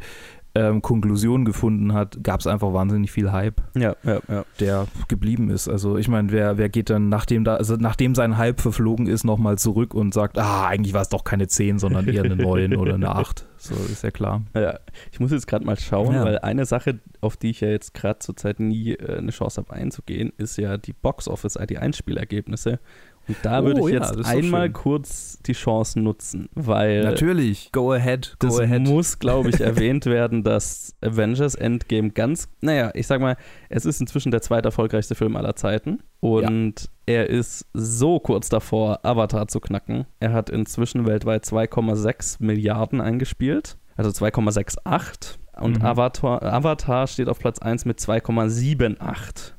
ähm, 0.56 0.82
Konklusion 0.82 1.44
gefunden 1.44 1.94
hat, 1.94 2.24
gab 2.24 2.40
es 2.40 2.48
einfach 2.48 2.74
wahnsinnig 2.74 3.12
viel 3.12 3.32
Hype, 3.32 3.62
ja, 3.76 3.96
ja, 4.04 4.22
ja. 4.30 4.46
der 4.60 4.88
geblieben 5.10 5.50
ist. 5.50 5.68
Also 5.68 5.98
ich 5.98 6.08
meine, 6.08 6.32
wer, 6.32 6.58
wer 6.58 6.70
geht 6.70 6.90
dann, 6.90 7.10
nachdem 7.10 7.44
da, 7.44 7.56
also 7.56 7.76
nachdem 7.76 8.16
sein 8.16 8.38
Hype 8.38 8.62
verflogen 8.62 9.08
ist, 9.08 9.26
nochmal 9.26 9.58
zurück 9.58 9.94
und 9.94 10.14
sagt, 10.14 10.40
ah, 10.40 10.66
eigentlich 10.68 10.94
war 10.94 11.02
es 11.02 11.10
doch 11.10 11.26
keine 11.26 11.48
10, 11.48 11.78
sondern 11.80 12.08
eher 12.08 12.24
eine 12.24 12.36
9 12.38 12.76
oder 12.78 12.96
eine 12.96 13.10
8. 13.10 13.46
So 13.58 13.76
ist 13.76 14.04
ja 14.04 14.12
klar. 14.12 14.44
Ja, 14.54 14.80
ich 15.12 15.20
muss 15.20 15.32
jetzt 15.32 15.48
gerade 15.48 15.66
mal 15.66 15.78
schauen, 15.78 16.16
weil 16.16 16.40
eine 16.40 16.66
Sache, 16.66 17.00
auf 17.20 17.36
die 17.36 17.50
ich 17.50 17.62
ja 17.62 17.70
jetzt 17.70 17.94
gerade 17.94 18.20
zurzeit 18.20 18.60
nie 18.60 18.94
äh, 18.94 19.18
eine 19.18 19.32
Chance 19.32 19.62
habe 19.62 19.74
einzugehen, 19.74 20.32
ist 20.38 20.58
ja 20.58 20.78
die 20.78 20.94
Box 20.94 21.28
Office, 21.28 21.58
die 21.70 21.78
Einspielergebnisse. 21.78 22.80
Und 23.28 23.38
da 23.44 23.62
Oh, 23.62 23.66
würde 23.66 23.80
ich 23.82 23.88
ja, 23.88 23.94
jetzt 24.02 24.16
doch 24.20 24.26
einmal 24.26 24.66
schön. 24.68 24.74
kurz 24.74 25.40
die 25.46 25.54
Chance 25.54 26.00
nutzen, 26.00 26.48
weil 26.54 27.04
Natürlich, 27.04 27.72
go 27.72 27.92
ahead, 27.92 28.36
go 28.40 28.48
das 28.48 28.60
ahead. 28.60 28.82
muss, 28.84 29.18
glaube 29.20 29.50
ich, 29.50 29.60
erwähnt 29.62 30.06
werden, 30.06 30.44
dass 30.44 30.96
Avengers 31.02 31.56
Endgame 31.56 32.12
ganz, 32.12 32.50
naja, 32.62 32.92
ich 32.94 33.08
sag 33.08 33.22
mal, 33.22 33.36
es 33.70 33.86
ist 33.86 34.00
inzwischen 34.02 34.32
der 34.32 34.42
zweiterfolgreichste 34.42 35.16
Film 35.16 35.36
aller 35.36 35.56
Zeiten 35.56 36.00
und 36.20 36.90
er 37.08 37.30
ist 37.30 37.66
so 37.74 38.20
kurz 38.20 38.50
davor, 38.50 39.00
Avatar 39.04 39.48
zu 39.48 39.60
knacken. 39.60 40.06
Er 40.20 40.34
hat 40.34 40.50
inzwischen 40.50 41.06
weltweit 41.08 41.46
2,6 41.46 42.38
Milliarden 42.44 43.02
eingespielt, 43.02 43.78
also 43.96 44.12
2,68 44.12 45.38
und 45.60 45.80
Mhm. 45.80 45.86
Avatar, 45.86 46.44
Avatar 46.44 47.08
steht 47.08 47.30
auf 47.30 47.40
Platz 47.40 47.60
1 47.60 47.86
mit 47.86 48.00
2,78. 48.00 49.54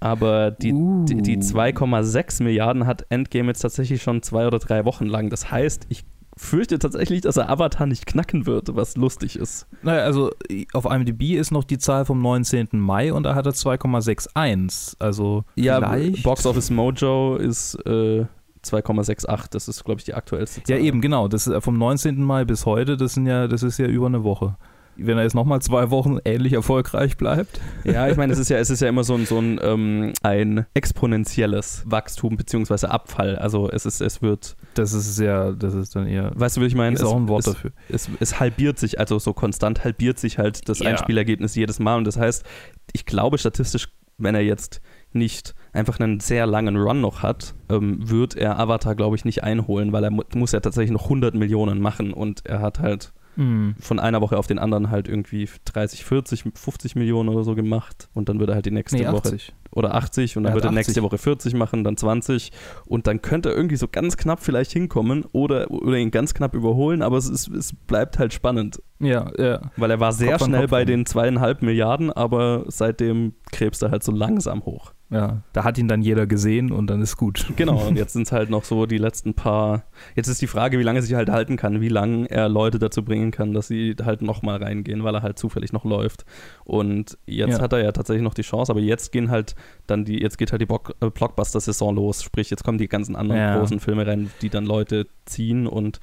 Aber 0.00 0.50
die, 0.52 0.72
Uh. 0.72 1.04
die, 1.06 1.22
die 1.22 1.38
2,6 1.38 2.42
Milliarden 2.42 2.86
hat 2.86 3.06
Endgame 3.08 3.48
jetzt 3.48 3.60
tatsächlich 3.60 4.02
schon 4.02 4.22
zwei 4.22 4.46
oder 4.46 4.58
drei 4.58 4.84
Wochen 4.84 5.06
lang. 5.06 5.28
Das 5.28 5.50
heißt, 5.50 5.86
ich 5.88 6.04
fürchte 6.36 6.78
tatsächlich, 6.78 7.22
dass 7.22 7.36
er 7.36 7.50
Avatar 7.50 7.86
nicht 7.86 8.06
knacken 8.06 8.46
wird, 8.46 8.76
was 8.76 8.96
lustig 8.96 9.34
ist. 9.36 9.66
Naja, 9.82 10.02
also 10.04 10.30
auf 10.72 10.84
IMDb 10.84 11.34
ist 11.34 11.50
noch 11.50 11.64
die 11.64 11.78
Zahl 11.78 12.04
vom 12.04 12.22
19. 12.22 12.68
Mai 12.74 13.12
und 13.12 13.24
da 13.24 13.34
hat 13.34 13.46
er 13.46 13.52
2,61. 13.52 14.94
Also 15.00 15.44
Ja, 15.56 15.78
vielleicht. 15.78 16.22
Box 16.22 16.46
Office 16.46 16.70
Mojo 16.70 17.36
ist 17.36 17.74
äh, 17.86 18.24
2,68. 18.64 19.46
Das 19.50 19.68
ist, 19.68 19.84
glaube 19.84 20.00
ich, 20.00 20.04
die 20.04 20.14
aktuellste 20.14 20.62
Zahl. 20.62 20.76
Ja, 20.76 20.82
eben, 20.82 21.00
genau. 21.00 21.28
Das 21.28 21.46
ist 21.46 21.64
vom 21.64 21.76
19. 21.76 22.22
Mai 22.22 22.44
bis 22.44 22.66
heute, 22.66 22.96
das 22.96 23.14
sind 23.14 23.26
ja, 23.26 23.48
das 23.48 23.62
ist 23.62 23.78
ja 23.78 23.86
über 23.86 24.06
eine 24.06 24.22
Woche. 24.24 24.56
Wenn 25.00 25.16
er 25.16 25.22
jetzt 25.22 25.34
nochmal 25.34 25.62
zwei 25.62 25.90
Wochen 25.90 26.18
ähnlich 26.24 26.52
erfolgreich 26.52 27.16
bleibt. 27.16 27.60
Ja, 27.84 28.08
ich 28.08 28.16
meine, 28.16 28.32
es 28.32 28.38
ist 28.38 28.48
ja, 28.50 28.58
es 28.58 28.68
ist 28.68 28.80
ja 28.80 28.88
immer 28.88 29.04
so 29.04 29.14
ein, 29.14 29.26
so 29.26 29.38
ein, 29.38 29.58
ähm, 29.62 30.12
ein 30.22 30.66
exponentielles 30.74 31.82
Wachstum 31.86 32.36
bzw. 32.36 32.86
Abfall. 32.88 33.36
Also 33.36 33.70
es 33.70 33.86
ist, 33.86 34.00
es 34.00 34.22
wird, 34.22 34.56
Das 34.74 34.92
ist 34.92 35.18
ja, 35.18 35.52
das 35.52 35.74
ist 35.74 35.94
dann 35.96 36.06
eher. 36.06 36.32
weißt 36.34 36.56
du, 36.56 36.60
wie 36.60 36.66
ich 36.66 36.74
meine? 36.74 36.94
ist 36.94 37.02
es, 37.02 37.06
auch 37.06 37.16
ein 37.16 37.28
Wort 37.28 37.46
es, 37.46 37.54
dafür. 37.54 37.70
es, 37.88 38.08
es 38.20 38.40
halbiert 38.40 38.78
sich, 38.78 38.98
also 38.98 39.18
so 39.18 39.32
konstant 39.32 39.84
halbiert 39.84 40.18
sich 40.18 40.38
halt 40.38 40.68
das 40.68 40.80
Ja. 40.80 40.90
Einspielergebnis 40.90 41.54
jedes 41.54 41.78
Mal. 41.78 41.96
Und 41.96 42.04
das 42.04 42.16
heißt, 42.18 42.44
ich 42.92 43.06
glaube 43.06 43.38
statistisch, 43.38 43.88
wenn 44.18 44.34
er 44.34 44.40
jetzt 44.42 44.80
nicht 45.12 45.54
einfach 45.72 46.00
einen 46.00 46.18
sehr 46.20 46.46
langen 46.46 46.76
Run 46.76 47.00
noch 47.00 47.22
hat, 47.22 47.54
ähm, 47.70 47.98
wird 48.10 48.36
er 48.36 48.58
Avatar, 48.58 48.94
glaube 48.96 49.14
ich, 49.16 49.24
nicht 49.24 49.44
einholen, 49.44 49.92
weil 49.92 50.02
er 50.04 50.10
mu 50.10 50.22
muss 50.34 50.52
ja 50.52 50.60
tatsächlich 50.60 50.90
noch 50.90 51.04
100 51.04 51.34
Millionen 51.34 51.80
machen 51.80 52.12
und 52.12 52.44
er 52.44 52.60
hat 52.60 52.80
halt 52.80 53.12
mhm. 53.38 53.74
von 53.80 53.98
einer 53.98 54.20
Woche 54.20 54.36
auf 54.36 54.46
den 54.46 54.58
anderen 54.58 54.90
halt 54.90 55.08
irgendwie 55.08 55.48
30, 55.64 56.04
40, 56.04 56.44
50 56.54 56.96
Millionen 56.96 57.28
oder 57.28 57.44
so 57.44 57.54
gemacht 57.54 58.08
und 58.14 58.28
dann 58.28 58.38
würde 58.38 58.52
er 58.52 58.56
halt 58.56 58.66
die 58.66 58.70
nächste 58.70 58.98
nee, 58.98 59.10
Woche 59.10 59.38
oder 59.70 59.94
80 59.94 60.36
und 60.36 60.44
dann 60.44 60.54
wird 60.54 60.64
er 60.64 60.72
nächste 60.72 61.02
Woche 61.02 61.18
40 61.18 61.54
machen, 61.54 61.84
dann 61.84 61.96
20 61.96 62.52
und 62.86 63.06
dann 63.06 63.22
könnte 63.22 63.50
er 63.50 63.56
irgendwie 63.56 63.76
so 63.76 63.88
ganz 63.88 64.16
knapp 64.16 64.40
vielleicht 64.40 64.72
hinkommen 64.72 65.24
oder, 65.32 65.70
oder 65.70 65.96
ihn 65.96 66.10
ganz 66.10 66.34
knapp 66.34 66.54
überholen, 66.54 67.02
aber 67.02 67.16
es, 67.16 67.28
ist, 67.28 67.48
es 67.48 67.72
bleibt 67.72 68.18
halt 68.18 68.32
spannend. 68.32 68.82
Ja, 69.00 69.30
ja. 69.38 69.60
Weil 69.76 69.90
er 69.90 70.00
war 70.00 70.12
sehr 70.12 70.38
Kopf 70.38 70.46
schnell 70.46 70.66
bei 70.66 70.84
den 70.84 71.06
zweieinhalb 71.06 71.62
Milliarden, 71.62 72.12
aber 72.12 72.64
seitdem 72.66 73.34
krebst 73.52 73.82
er 73.82 73.90
halt 73.90 74.02
so 74.02 74.12
langsam 74.12 74.64
hoch. 74.64 74.92
Ja, 75.10 75.42
da 75.54 75.64
hat 75.64 75.78
ihn 75.78 75.88
dann 75.88 76.02
jeder 76.02 76.26
gesehen 76.26 76.70
und 76.70 76.88
dann 76.88 77.00
ist 77.00 77.16
gut. 77.16 77.46
Genau, 77.56 77.86
und 77.86 77.96
jetzt 77.96 78.12
sind 78.14 78.22
es 78.22 78.32
halt 78.32 78.50
noch 78.50 78.64
so 78.64 78.86
die 78.86 78.98
letzten 78.98 79.34
paar. 79.34 79.84
Jetzt 80.14 80.28
ist 80.28 80.42
die 80.42 80.46
Frage, 80.46 80.78
wie 80.78 80.82
lange 80.82 80.98
er 80.98 81.02
sich 81.02 81.14
halt 81.14 81.30
halten 81.30 81.56
kann, 81.56 81.80
wie 81.80 81.88
lange 81.88 82.30
er 82.30 82.48
Leute 82.48 82.78
dazu 82.78 83.02
bringen 83.02 83.30
kann, 83.30 83.52
dass 83.52 83.68
sie 83.68 83.96
halt 84.04 84.20
nochmal 84.20 84.62
reingehen, 84.62 85.04
weil 85.04 85.14
er 85.14 85.22
halt 85.22 85.38
zufällig 85.38 85.72
noch 85.72 85.84
läuft. 85.84 86.24
Und 86.64 87.16
jetzt 87.26 87.58
ja. 87.58 87.60
hat 87.60 87.72
er 87.72 87.82
ja 87.82 87.92
tatsächlich 87.92 88.22
noch 88.22 88.34
die 88.34 88.42
Chance, 88.42 88.70
aber 88.70 88.80
jetzt 88.80 89.10
gehen 89.10 89.30
halt 89.30 89.54
dann 89.86 90.04
die, 90.04 90.20
jetzt 90.20 90.38
geht 90.38 90.52
halt 90.52 90.62
die 90.62 90.66
äh, 90.66 91.10
Blockbuster-Saison 91.10 91.94
los, 91.94 92.22
sprich, 92.22 92.50
jetzt 92.50 92.64
kommen 92.64 92.78
die 92.78 92.88
ganzen 92.88 93.16
anderen 93.16 93.40
ja. 93.40 93.58
großen 93.58 93.80
Filme 93.80 94.06
rein, 94.06 94.30
die 94.42 94.50
dann 94.50 94.66
Leute 94.66 95.06
ziehen 95.26 95.66
und 95.66 96.00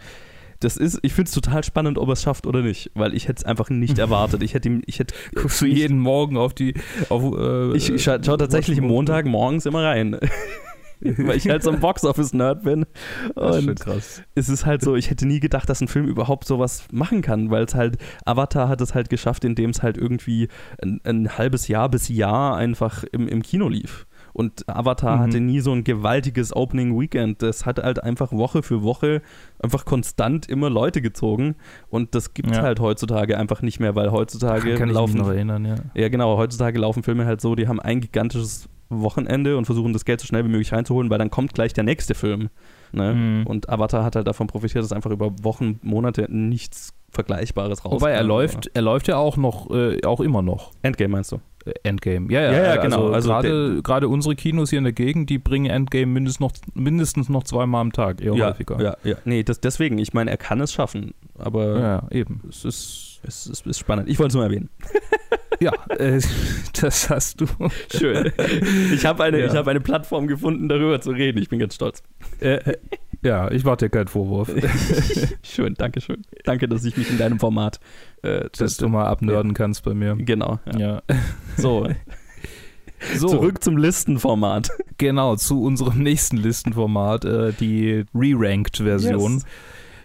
das 0.60 0.78
ist, 0.78 1.00
ich 1.02 1.14
finde 1.14 1.28
es 1.28 1.34
total 1.34 1.64
spannend, 1.64 1.98
ob 1.98 2.10
er 2.10 2.14
es 2.14 2.22
schafft 2.22 2.48
oder 2.48 2.62
nicht, 2.62 2.92
weil 2.96 3.14
ich 3.14 3.28
hätte 3.28 3.40
es 3.40 3.44
einfach 3.44 3.70
nicht 3.70 4.00
erwartet. 4.00 4.42
Ich 4.42 4.54
hätte 4.54 4.70
ihm, 4.70 4.82
ich 4.86 5.00
hätte. 5.00 5.14
Guckst 5.36 5.62
du 5.62 5.66
jeden 5.66 6.00
Morgen 6.00 6.38
auf 6.38 6.54
die. 6.54 6.74
Auf, 7.10 7.38
äh, 7.38 7.76
ich, 7.76 7.90
ich 7.90 8.04
schaue 8.04 8.22
schau 8.26 8.38
tatsächlich 8.38 8.82
Montag 8.82 9.26
morgens 9.26 9.66
immer 9.66 9.84
rein. 9.84 10.18
weil 11.02 11.38
ich 11.38 11.48
halt 11.50 11.64
so 11.64 11.72
ein 11.72 11.80
Box-Office-Nerd 11.80 12.64
bin. 12.64 12.86
Und 13.36 13.68
das 13.68 13.76
krass. 13.80 14.24
es 14.36 14.50
ist 14.50 14.66
halt 14.66 14.82
so, 14.82 14.96
ich 14.96 15.10
hätte 15.10 15.26
nie 15.26 15.40
gedacht, 15.40 15.70
dass 15.70 15.82
ein 15.82 15.88
Film 15.88 16.06
überhaupt 16.08 16.46
sowas 16.46 16.88
machen 16.92 17.22
kann, 17.22 17.50
weil 17.50 17.66
es 17.66 17.76
halt, 17.76 17.98
Avatar 18.26 18.70
hat 18.70 18.82
es 18.82 18.96
halt 18.96 19.10
geschafft, 19.10 19.46
indem 19.46 19.70
es 19.70 19.84
halt 19.84 19.98
irgendwie 19.98 20.48
ein, 20.82 21.00
ein 21.04 21.38
halbes 21.38 21.68
Jahr 21.68 21.90
bis 21.90 22.08
Jahr 22.08 22.56
einfach 22.56 23.04
im, 23.12 23.28
im 23.28 23.42
Kino 23.42 23.70
lief. 23.70 24.06
Und 24.36 24.68
Avatar 24.68 25.16
mhm. 25.16 25.22
hatte 25.22 25.40
nie 25.40 25.62
so 25.62 25.72
ein 25.72 25.86
gewaltiges 25.86 26.54
Opening 26.54 27.00
Weekend. 27.00 27.42
Das 27.42 27.66
hat 27.66 27.82
halt 27.82 28.04
einfach 28.04 28.34
Woche 28.34 28.64
für 28.64 28.84
Woche 28.84 29.22
einfach 29.60 29.86
konstant 29.86 30.50
immer 30.50 30.70
Leute 30.70 31.02
gezogen. 31.02 31.56
Und 31.88 32.16
das 32.16 32.34
gibt 32.34 32.52
es 32.52 32.58
ja. 32.58 32.64
halt 32.64 32.82
heutzutage 32.82 33.38
einfach 33.38 33.62
nicht 33.62 33.80
mehr, 33.80 33.96
weil 33.96 34.12
heutzutage 34.12 34.74
Ach, 34.74 34.78
kann 34.78 34.90
laufen. 34.90 35.12
Ich 35.12 35.18
mich 35.20 35.26
noch 35.26 35.34
erinnern, 35.34 35.64
ja. 35.64 35.76
Ja, 35.94 36.10
genau. 36.10 36.36
Heutzutage 36.38 36.78
laufen 36.78 37.02
Filme 37.02 37.26
halt 37.26 37.40
so, 37.40 37.56
die 37.56 37.70
haben 37.70 37.80
ein 37.80 38.02
gigantisches 38.02 38.68
Wochenende 38.90 39.58
und 39.58 39.66
versuchen 39.66 39.94
das 39.94 40.06
Geld 40.06 40.22
so 40.22 40.28
schnell 40.28 40.46
wie 40.46 40.50
möglich 40.50 40.72
reinzuholen, 40.72 41.10
weil 41.10 41.18
dann 41.18 41.32
kommt 41.32 41.54
gleich 41.54 41.74
der 41.74 41.84
nächste 41.84 42.14
Film. 42.14 42.50
Ne? 42.92 43.14
Mhm. 43.14 43.48
Und 43.48 43.70
Avatar 43.70 44.04
hat 44.04 44.16
halt 44.16 44.28
davon 44.28 44.48
profitiert, 44.48 44.84
dass 44.84 44.92
einfach 44.92 45.12
über 45.12 45.32
Wochen, 45.44 45.80
Monate 45.82 46.28
nichts 46.30 46.94
Vergleichbares 47.12 47.84
raus. 47.86 47.94
Wobei 47.94 48.12
er 48.12 48.24
läuft, 48.24 48.70
er 48.74 48.82
läuft 48.82 49.08
ja 49.08 49.18
auch 49.18 49.38
noch, 49.38 49.72
äh, 49.72 50.04
auch 50.06 50.20
immer 50.20 50.42
noch. 50.42 50.72
Endgame 50.82 51.14
meinst 51.14 51.32
du? 51.32 51.40
Endgame. 51.84 52.32
Ja, 52.32 52.42
ja, 52.42 52.52
ja, 52.52 52.64
ja 52.76 52.82
genau. 52.82 53.10
Also, 53.10 53.34
also 53.34 53.82
gerade, 53.82 54.08
unsere 54.08 54.36
Kinos 54.36 54.70
hier 54.70 54.78
in 54.78 54.84
der 54.84 54.94
Gegend, 54.94 55.30
die 55.30 55.40
bringen 55.40 55.66
Endgame 55.66 56.06
mindestens 56.06 56.40
noch, 56.40 56.52
mindestens 56.76 57.30
noch 57.30 57.44
zweimal 57.44 57.82
am 57.82 57.92
Tag, 57.92 58.22
eher 58.22 58.36
ja, 58.36 58.50
häufiger. 58.50 58.80
Ja, 58.80 58.98
ja. 59.04 59.16
Nee, 59.26 59.42
das, 59.44 59.62
deswegen, 59.62 59.98
ich 59.98 60.14
meine, 60.14 60.30
er 60.30 60.38
kann 60.38 60.62
es 60.62 60.72
schaffen, 60.72 61.16
aber 61.40 61.80
ja, 61.80 62.08
eben. 62.12 62.42
es 62.48 62.66
ist, 62.66 63.15
es 63.28 63.48
ist, 63.48 63.66
ist 63.66 63.80
spannend. 63.80 64.10
Ich 64.10 64.20
wollte 64.20 64.30
es 64.30 64.36
nur 64.36 64.44
erwähnen. 64.44 64.70
ja, 65.60 65.74
äh, 65.90 66.20
das 66.82 67.10
hast 67.10 67.42
du. 67.42 67.48
Schön. 67.96 68.32
Ich 68.94 69.06
habe 69.06 69.24
eine, 69.24 69.40
ja. 69.40 69.54
hab 69.54 69.68
eine 69.68 69.82
Plattform 69.82 70.28
gefunden, 70.28 70.70
darüber 70.70 71.02
zu 71.02 71.12
reden. 71.12 71.42
Ich 71.42 71.50
bin 71.50 71.60
ganz 71.60 71.76
stolz. 71.76 72.04
Äh, 72.40 72.56
äh 72.56 72.78
ja, 73.24 73.50
ich 73.50 73.64
mache 73.64 73.78
dir 73.78 73.90
keinen 73.90 74.08
Vorwurf. 74.08 74.52
schön, 75.44 75.74
danke 75.74 76.00
schön. 76.00 76.22
Danke, 76.44 76.68
dass 76.68 76.86
ich 76.86 76.96
mich 76.96 77.10
in 77.10 77.18
deinem 77.18 77.40
Format. 77.40 77.80
Äh, 78.22 78.50
dass 78.56 78.78
du 78.78 78.88
mal 78.88 79.08
abnörden 79.08 79.52
ja. 79.52 79.56
kannst 79.56 79.84
bei 79.84 79.96
mir. 79.96 80.16
Genau. 80.16 80.60
Ja. 80.74 80.80
ja. 80.80 81.02
So. 81.58 81.88
so. 83.16 83.28
Zurück 83.28 83.64
zum 83.64 83.78
Listenformat. 83.78 84.70
Genau, 85.00 85.36
zu 85.38 85.64
unserem 85.64 86.04
nächsten 86.04 86.38
Listenformat, 86.38 87.26
äh, 87.26 87.54
die 87.54 88.06
Re-Ranked-Version. 88.14 89.34
Yes. 89.34 89.46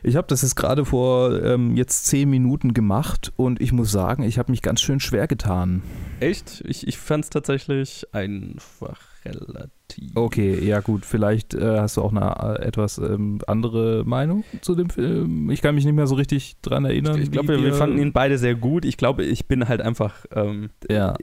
Ich 0.02 0.16
habe 0.16 0.26
das 0.28 0.42
jetzt 0.42 0.56
gerade 0.56 0.84
vor 0.84 1.42
ähm, 1.42 1.76
jetzt 1.76 2.06
zehn 2.06 2.30
Minuten 2.30 2.74
gemacht 2.74 3.32
und 3.36 3.60
ich 3.60 3.72
muss 3.72 3.90
sagen, 3.90 4.22
ich 4.22 4.38
habe 4.38 4.50
mich 4.50 4.62
ganz 4.62 4.80
schön 4.80 5.00
schwer 5.00 5.26
getan. 5.26 5.82
Echt? 6.20 6.62
Ich, 6.66 6.86
ich 6.86 6.98
fand 6.98 7.24
es 7.24 7.30
tatsächlich 7.30 8.06
einfach 8.12 8.98
relativ 9.24 9.79
Okay, 10.14 10.64
ja 10.64 10.80
gut, 10.80 11.04
vielleicht 11.04 11.54
äh, 11.54 11.78
hast 11.78 11.96
du 11.96 12.02
auch 12.02 12.12
eine 12.12 12.58
äh, 12.58 12.66
etwas 12.66 12.98
ähm, 12.98 13.40
andere 13.46 14.04
Meinung 14.04 14.44
zu 14.60 14.74
dem 14.74 14.90
Film. 14.90 15.50
Ich 15.50 15.62
kann 15.62 15.74
mich 15.74 15.84
nicht 15.84 15.94
mehr 15.94 16.06
so 16.06 16.14
richtig 16.14 16.56
dran 16.62 16.84
erinnern. 16.84 17.16
Ich, 17.16 17.24
ich 17.24 17.30
glaube, 17.30 17.48
wir, 17.48 17.62
wir, 17.62 17.74
fanden 17.74 17.98
ihn 17.98 18.12
beide 18.12 18.38
sehr 18.38 18.54
gut. 18.54 18.84
Ich 18.84 18.96
glaube, 18.96 19.24
ich 19.24 19.46
bin 19.46 19.68
halt 19.68 19.80
einfach, 19.80 20.26
ähm, 20.34 20.70
ja. 20.88 21.14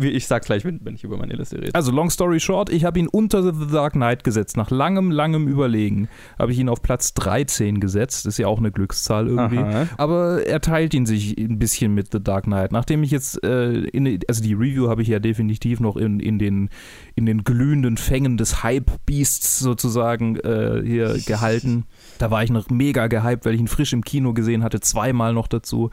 ich 0.00 0.26
sag's 0.26 0.46
gleich, 0.46 0.64
wenn, 0.64 0.80
wenn 0.84 0.94
ich 0.94 1.04
über 1.04 1.16
meine 1.16 1.34
Liste 1.34 1.58
rede. 1.58 1.74
Also, 1.74 1.92
long 1.92 2.10
story 2.10 2.40
short, 2.40 2.70
ich 2.70 2.84
habe 2.84 2.98
ihn 2.98 3.08
unter 3.08 3.42
The 3.42 3.66
Dark 3.72 3.94
Knight 3.94 4.24
gesetzt. 4.24 4.56
Nach 4.56 4.70
langem, 4.70 5.10
langem 5.10 5.48
Überlegen 5.48 6.08
habe 6.38 6.52
ich 6.52 6.58
ihn 6.58 6.68
auf 6.68 6.82
Platz 6.82 7.14
13 7.14 7.80
gesetzt. 7.80 8.26
Das 8.26 8.34
ist 8.34 8.38
ja 8.38 8.46
auch 8.46 8.58
eine 8.58 8.70
Glückszahl 8.70 9.28
irgendwie. 9.28 9.58
Aha. 9.58 9.86
Aber 9.96 10.46
er 10.46 10.60
teilt 10.60 10.94
ihn 10.94 11.06
sich 11.06 11.36
ein 11.38 11.58
bisschen 11.58 11.94
mit 11.94 12.12
The 12.12 12.22
Dark 12.22 12.44
Knight. 12.44 12.72
Nachdem 12.72 13.02
ich 13.02 13.10
jetzt, 13.10 13.42
äh, 13.44 13.72
in, 13.72 14.20
also 14.28 14.42
die 14.42 14.54
Review 14.54 14.88
habe 14.88 15.02
ich 15.02 15.08
ja 15.08 15.18
definitiv 15.18 15.80
noch 15.80 15.96
in, 15.96 16.20
in, 16.20 16.38
den, 16.38 16.70
in 17.14 17.26
den 17.26 17.44
glühenden 17.44 17.96
Fängen 18.12 18.36
des 18.36 18.62
Hype-Beasts 18.62 19.58
sozusagen 19.60 20.36
äh, 20.36 20.82
hier 20.84 21.16
gehalten. 21.24 21.86
Da 22.18 22.30
war 22.30 22.44
ich 22.44 22.50
noch 22.50 22.68
mega 22.68 23.06
gehypt, 23.06 23.46
weil 23.46 23.54
ich 23.54 23.60
ihn 23.60 23.68
frisch 23.68 23.94
im 23.94 24.04
Kino 24.04 24.34
gesehen 24.34 24.62
hatte, 24.62 24.80
zweimal 24.80 25.32
noch 25.32 25.48
dazu. 25.48 25.88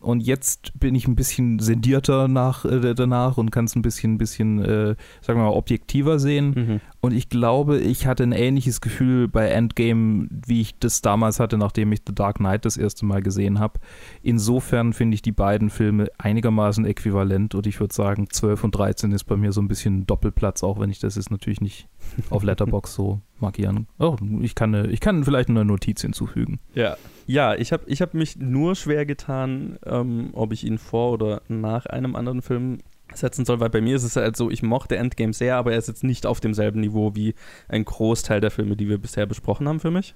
Und 0.00 0.20
jetzt 0.20 0.78
bin 0.78 0.94
ich 0.94 1.08
ein 1.08 1.16
bisschen 1.16 1.58
sendierter 1.58 2.28
nach, 2.28 2.64
äh, 2.64 2.94
danach 2.94 3.36
und 3.36 3.50
kann 3.50 3.64
es 3.64 3.74
ein 3.74 3.82
bisschen, 3.82 4.16
bisschen 4.16 4.60
äh, 4.60 4.94
sagen 5.20 5.40
wir 5.40 5.46
mal, 5.46 5.56
objektiver 5.56 6.20
sehen. 6.20 6.54
Mhm. 6.54 6.80
Und 7.00 7.12
ich 7.12 7.28
glaube, 7.28 7.78
ich 7.78 8.06
hatte 8.06 8.22
ein 8.22 8.32
ähnliches 8.32 8.80
Gefühl 8.80 9.26
bei 9.26 9.48
Endgame, 9.48 10.28
wie 10.30 10.60
ich 10.60 10.78
das 10.78 11.02
damals 11.02 11.40
hatte, 11.40 11.58
nachdem 11.58 11.90
ich 11.92 12.02
The 12.06 12.14
Dark 12.14 12.36
Knight 12.36 12.64
das 12.64 12.76
erste 12.76 13.06
Mal 13.06 13.22
gesehen 13.22 13.58
habe. 13.58 13.80
Insofern 14.22 14.92
finde 14.92 15.14
ich 15.14 15.22
die 15.22 15.32
beiden 15.32 15.68
Filme 15.68 16.08
einigermaßen 16.18 16.84
äquivalent 16.84 17.56
und 17.56 17.66
ich 17.66 17.80
würde 17.80 17.94
sagen, 17.94 18.28
12 18.30 18.64
und 18.64 18.72
13 18.72 19.12
ist 19.12 19.24
bei 19.24 19.36
mir 19.36 19.52
so 19.52 19.60
ein 19.60 19.68
bisschen 19.68 20.06
Doppelplatz, 20.06 20.62
auch 20.62 20.78
wenn 20.78 20.90
ich 20.90 21.00
das 21.00 21.16
jetzt 21.16 21.30
natürlich 21.30 21.60
nicht 21.60 21.88
auf 22.30 22.42
Letterbox 22.42 22.94
so 22.94 23.20
markieren. 23.40 23.86
Oh, 23.98 24.16
ich 24.42 24.54
kann, 24.54 24.90
ich 24.90 25.00
kann 25.00 25.24
vielleicht 25.24 25.48
eine 25.48 25.64
Notiz 25.64 26.02
hinzufügen. 26.02 26.60
Ja. 26.74 26.96
Ja, 27.26 27.54
ich 27.54 27.72
habe 27.72 27.84
ich 27.86 28.00
hab 28.00 28.14
mich 28.14 28.36
nur 28.36 28.74
schwer 28.74 29.04
getan, 29.04 29.78
ähm, 29.84 30.30
ob 30.32 30.52
ich 30.52 30.64
ihn 30.64 30.78
vor 30.78 31.12
oder 31.12 31.42
nach 31.48 31.86
einem 31.86 32.16
anderen 32.16 32.40
Film 32.40 32.78
setzen 33.14 33.44
soll, 33.44 33.60
weil 33.60 33.70
bei 33.70 33.80
mir 33.80 33.96
ist 33.96 34.04
es 34.04 34.16
halt 34.16 34.36
so, 34.36 34.50
ich 34.50 34.62
mochte 34.62 34.96
Endgame 34.96 35.32
sehr, 35.32 35.56
aber 35.56 35.72
er 35.72 35.78
ist 35.78 35.88
jetzt 35.88 36.04
nicht 36.04 36.26
auf 36.26 36.40
demselben 36.40 36.80
Niveau 36.80 37.14
wie 37.14 37.34
ein 37.68 37.84
Großteil 37.84 38.40
der 38.40 38.50
Filme, 38.50 38.76
die 38.76 38.88
wir 38.88 38.98
bisher 38.98 39.26
besprochen 39.26 39.68
haben 39.68 39.80
für 39.80 39.90
mich. 39.90 40.14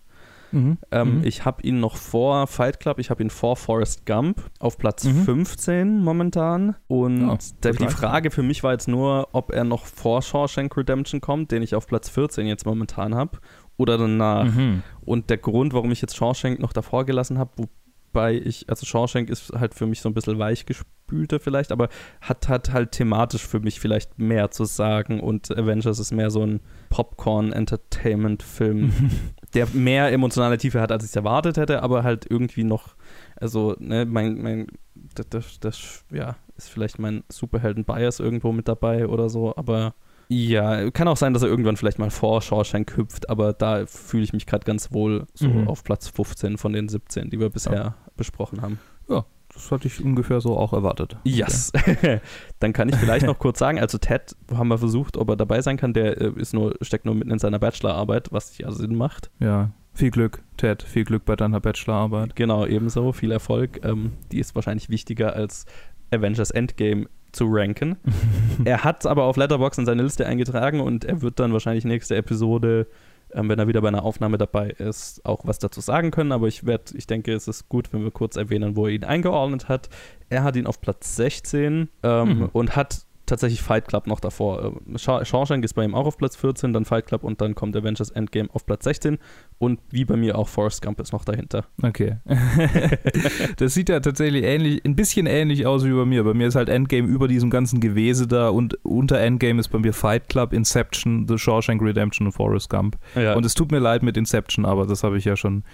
Mhm. 0.53 0.79
Ähm, 0.91 1.19
mhm. 1.19 1.25
Ich 1.25 1.45
habe 1.45 1.63
ihn 1.63 1.81
noch 1.81 1.97
vor 1.97 2.47
Fight 2.47 2.81
Club, 2.81 2.99
ich 2.99 3.11
habe 3.11 3.23
ihn 3.23 3.31
vor 3.31 3.57
Forrest 3.57 4.07
Gump 4.07 4.43
auf 4.59 4.79
Platz 4.79 5.05
mhm. 5.05 5.25
15 5.25 6.03
momentan. 6.03 6.77
Und 6.87 7.21
ja, 7.21 7.39
der, 7.63 7.73
die 7.73 7.89
Frage 7.89 8.31
für 8.31 8.43
mich 8.43 8.63
war 8.63 8.73
jetzt 8.73 8.89
nur, 8.89 9.29
ob 9.33 9.53
er 9.53 9.65
noch 9.65 9.87
vor 9.87 10.23
Shawshank 10.23 10.77
Redemption 10.77 11.21
kommt, 11.21 11.51
den 11.51 11.63
ich 11.63 11.75
auf 11.75 11.87
Platz 11.87 12.09
14 12.09 12.47
jetzt 12.47 12.67
momentan 12.67 13.15
habe, 13.15 13.39
oder 13.77 13.99
danach. 13.99 14.45
Mhm. 14.45 14.83
Und 15.05 15.31
der 15.31 15.39
Grund, 15.39 15.73
warum 15.73 15.91
ich 15.91 16.01
jetzt 16.01 16.17
Shawshank 16.17 16.61
noch 16.61 16.73
davor 16.73 17.05
gelassen 17.05 17.39
habe, 17.39 17.69
wobei 18.13 18.35
ich, 18.35 18.69
also 18.69 18.87
Shawshank 18.87 19.31
ist 19.31 19.53
halt 19.53 19.75
für 19.75 19.87
mich 19.87 20.01
so 20.01 20.09
ein 20.09 20.15
bisschen 20.15 20.39
weichgespülter 20.39 21.41
vielleicht, 21.41 21.73
aber 21.73 21.89
hat, 22.21 22.49
hat 22.49 22.73
halt 22.73 22.93
thematisch 22.93 23.47
für 23.47 23.61
mich 23.61 23.81
vielleicht 23.81 24.19
mehr 24.19 24.51
zu 24.51 24.65
sagen 24.65 25.21
und 25.21 25.57
Avengers 25.57 25.99
ist 25.99 26.13
mehr 26.13 26.31
so 26.31 26.45
ein 26.45 26.61
Popcorn-Entertainment-Film, 26.91 28.93
der 29.55 29.69
mehr 29.73 30.11
emotionale 30.13 30.59
Tiefe 30.59 30.81
hat, 30.81 30.93
als 30.93 31.05
ich 31.05 31.11
es 31.11 31.17
erwartet 31.17 31.57
hätte, 31.57 31.83
aber 31.83 32.03
halt 32.03 32.27
irgendwie 32.29 32.65
noch, 32.65 32.95
also, 33.37 33.75
ne, 33.79 34.05
mein, 34.07 34.41
mein, 34.41 34.67
das, 35.15 35.29
das, 35.29 35.61
das 35.61 36.05
ja, 36.11 36.37
ist 36.57 36.71
vielleicht 36.71 36.99
mein 36.99 37.25
Superhelden-Bias 37.31 38.21
irgendwo 38.21 38.53
mit 38.53 38.69
dabei 38.69 39.07
oder 39.07 39.29
so, 39.29 39.55
aber 39.57 39.95
ja, 40.29 40.91
kann 40.91 41.09
auch 41.09 41.17
sein, 41.17 41.35
dass 41.35 41.43
er 41.43 41.49
irgendwann 41.49 41.77
vielleicht 41.77 41.99
mal 41.99 42.11
vor 42.11 42.41
Shawshank 42.41 42.97
hüpft, 42.97 43.29
aber 43.29 43.53
da 43.53 43.85
fühle 43.87 44.25
ich 44.25 44.33
mich 44.33 44.47
gerade 44.47 44.65
ganz 44.65 44.91
wohl 44.93 45.27
so 45.35 45.49
mhm. 45.49 45.69
auf 45.69 45.85
Platz 45.85 46.09
15 46.09 46.57
von 46.57 46.73
den 46.73 46.89
17, 46.89 47.29
die 47.29 47.39
wir 47.39 47.51
bisher 47.51 47.75
ja. 47.75 47.95
besprochen 48.17 48.63
haben. 48.63 48.79
Ja, 49.09 49.27
das 49.55 49.71
hatte 49.71 49.87
ich 49.87 50.03
ungefähr 50.03 50.41
so 50.41 50.57
auch 50.57 50.73
erwartet. 50.73 51.17
Yes. 51.25 51.73
Okay. 51.75 52.21
Dann 52.59 52.73
kann 52.73 52.89
ich 52.89 52.97
vielleicht 52.97 53.27
noch 53.27 53.39
kurz 53.39 53.59
sagen, 53.59 53.79
also 53.79 53.99
Ted 53.99 54.35
haben 54.53 54.69
wir 54.69 54.79
versucht, 54.79 55.17
ob 55.17 55.29
er 55.29 55.37
dabei 55.37 55.61
sein 55.61 55.77
kann, 55.77 55.93
der 55.93 56.21
äh, 56.21 56.33
ist 56.37 56.55
nur, 56.55 56.75
steckt 56.81 57.05
nur 57.05 57.15
mitten 57.15 57.31
in 57.31 57.39
seiner 57.39 57.59
Bachelorarbeit, 57.59 58.33
was 58.33 58.57
ja 58.59 58.71
Sinn 58.73 58.95
macht. 58.95 59.31
Ja, 59.41 59.71
viel 59.93 60.11
Glück, 60.11 60.43
Ted, 60.57 60.83
viel 60.83 61.05
Glück 61.05 61.25
bei 61.25 61.37
deiner 61.37 61.61
Bachelorarbeit. 61.61 62.35
Genau, 62.35 62.67
ebenso, 62.67 63.13
viel 63.13 63.31
Erfolg. 63.31 63.85
Ähm, 63.85 64.13
die 64.31 64.39
ist 64.39 64.55
wahrscheinlich 64.55 64.89
wichtiger 64.89 65.35
als 65.35 65.67
Avengers 66.11 66.51
Endgame 66.51 67.07
zu 67.33 67.47
ranken. 67.49 67.97
er 68.65 68.85
hat 68.85 69.07
aber 69.07 69.25
auf 69.25 69.37
Letterboxd 69.37 69.81
in 69.81 69.87
seine 69.87 70.03
Liste 70.03 70.27
eingetragen 70.27 70.81
und 70.81 71.05
er 71.05 71.23
wird 71.23 71.41
dann 71.41 71.53
wahrscheinlich 71.53 71.85
nächste 71.85 72.17
Episode 72.17 72.87
ähm, 73.35 73.49
wenn 73.49 73.59
er 73.59 73.69
wieder 73.69 73.81
bei 73.81 73.89
einer 73.89 74.05
Aufnahme 74.05 74.39
dabei 74.39 74.71
ist, 74.71 75.25
auch 75.25 75.41
was 75.45 75.59
dazu 75.59 75.81
sagen 75.81 76.11
können. 76.11 76.33
Aber 76.33 76.49
ich 76.49 76.67
werde, 76.67 76.97
ich 76.97 77.07
denke, 77.07 77.33
es 77.33 77.49
ist 77.49 77.69
gut, 77.69 77.93
wenn 77.93 78.03
wir 78.03 78.11
kurz 78.11 78.37
erwähnen, 78.37 78.77
wo 78.77 78.87
er 78.87 78.93
ihn 78.93 79.05
eingeordnet 79.05 79.69
hat. 79.69 79.89
Er 80.29 80.45
hat 80.45 80.57
ihn 80.57 80.67
auf 80.67 80.81
Platz 80.81 81.17
16 81.17 81.89
ähm, 82.03 82.29
mhm. 82.29 82.49
und 82.53 82.77
hat 82.77 83.07
tatsächlich 83.33 83.63
Fight 83.63 83.89
Club 83.89 84.07
noch 84.07 84.21
davor. 84.21 84.75
Äh, 84.95 84.99
Shawshank 84.99 85.65
ist 85.65 85.73
bei 85.73 85.85
ihm 85.85 85.95
auch 85.95 86.05
auf 86.05 86.19
Platz 86.19 86.37
14, 86.37 86.75
dann 86.75 86.85
Fight 86.85 87.07
Club 87.07 87.25
und 87.25 87.41
dann 87.41 87.55
kommt 87.55 87.75
Avengers 87.75 88.11
Endgame 88.11 88.51
auf 88.53 88.67
Platz 88.67 88.85
16 88.85 89.19
und 89.59 89.81
wie 89.91 90.05
bei 90.05 90.17
mir 90.17 90.39
auch 90.39 90.49
Forrest 90.49 90.83
Gump 90.83 91.01
ist 91.01 91.13
noch 91.13 91.25
dahinter. 91.25 91.65
Okay. 91.83 92.17
das 93.57 93.73
sieht 93.73 93.89
ja 93.89 94.01
tatsächlich 94.01 94.45
ähnlich, 94.45 94.85
ein 94.85 94.97
bisschen 94.97 95.27
ähnlich 95.27 95.67
aus 95.67 95.85
wie 95.85 95.93
bei 95.93 96.05
mir. 96.05 96.25
Bei 96.25 96.35
mir 96.35 96.47
ist 96.47 96.57
halt 96.57 96.69
Endgame 96.69 97.09
über 97.09 97.27
diesem 97.27 97.49
ganzen 97.49 97.81
Gewese 97.81 98.27
da 98.27 98.51
und 98.51 98.75
unter 98.85 99.19
Endgame 99.19 99.59
ist 99.61 99.69
bei 99.69 99.79
mir 99.79 99.95
Fight 99.95 100.29
Club, 100.29 100.53
Inception, 100.53 101.27
The 101.27 101.39
Shawshank 101.39 101.81
Redemption 101.81 102.27
und 102.27 102.33
Forrest 102.33 102.69
Gump. 102.69 102.99
Ja. 103.15 103.35
Und 103.35 103.47
es 103.47 103.55
tut 103.55 103.73
mir 103.73 103.79
leid 103.79 104.03
mit 104.03 104.19
Inception, 104.19 104.67
aber 104.67 104.87
das 104.87 105.03
habe 105.03 105.17
ich 105.17 105.25
ja 105.25 105.37
schon 105.37 105.65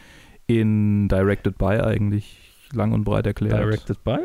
in 0.47 1.09
Directed 1.09 1.59
By 1.59 1.80
eigentlich 1.80 2.39
lang 2.72 2.93
und 2.93 3.02
breit 3.02 3.26
erklärt. 3.26 3.59
Directed 3.59 4.05
By? 4.05 4.18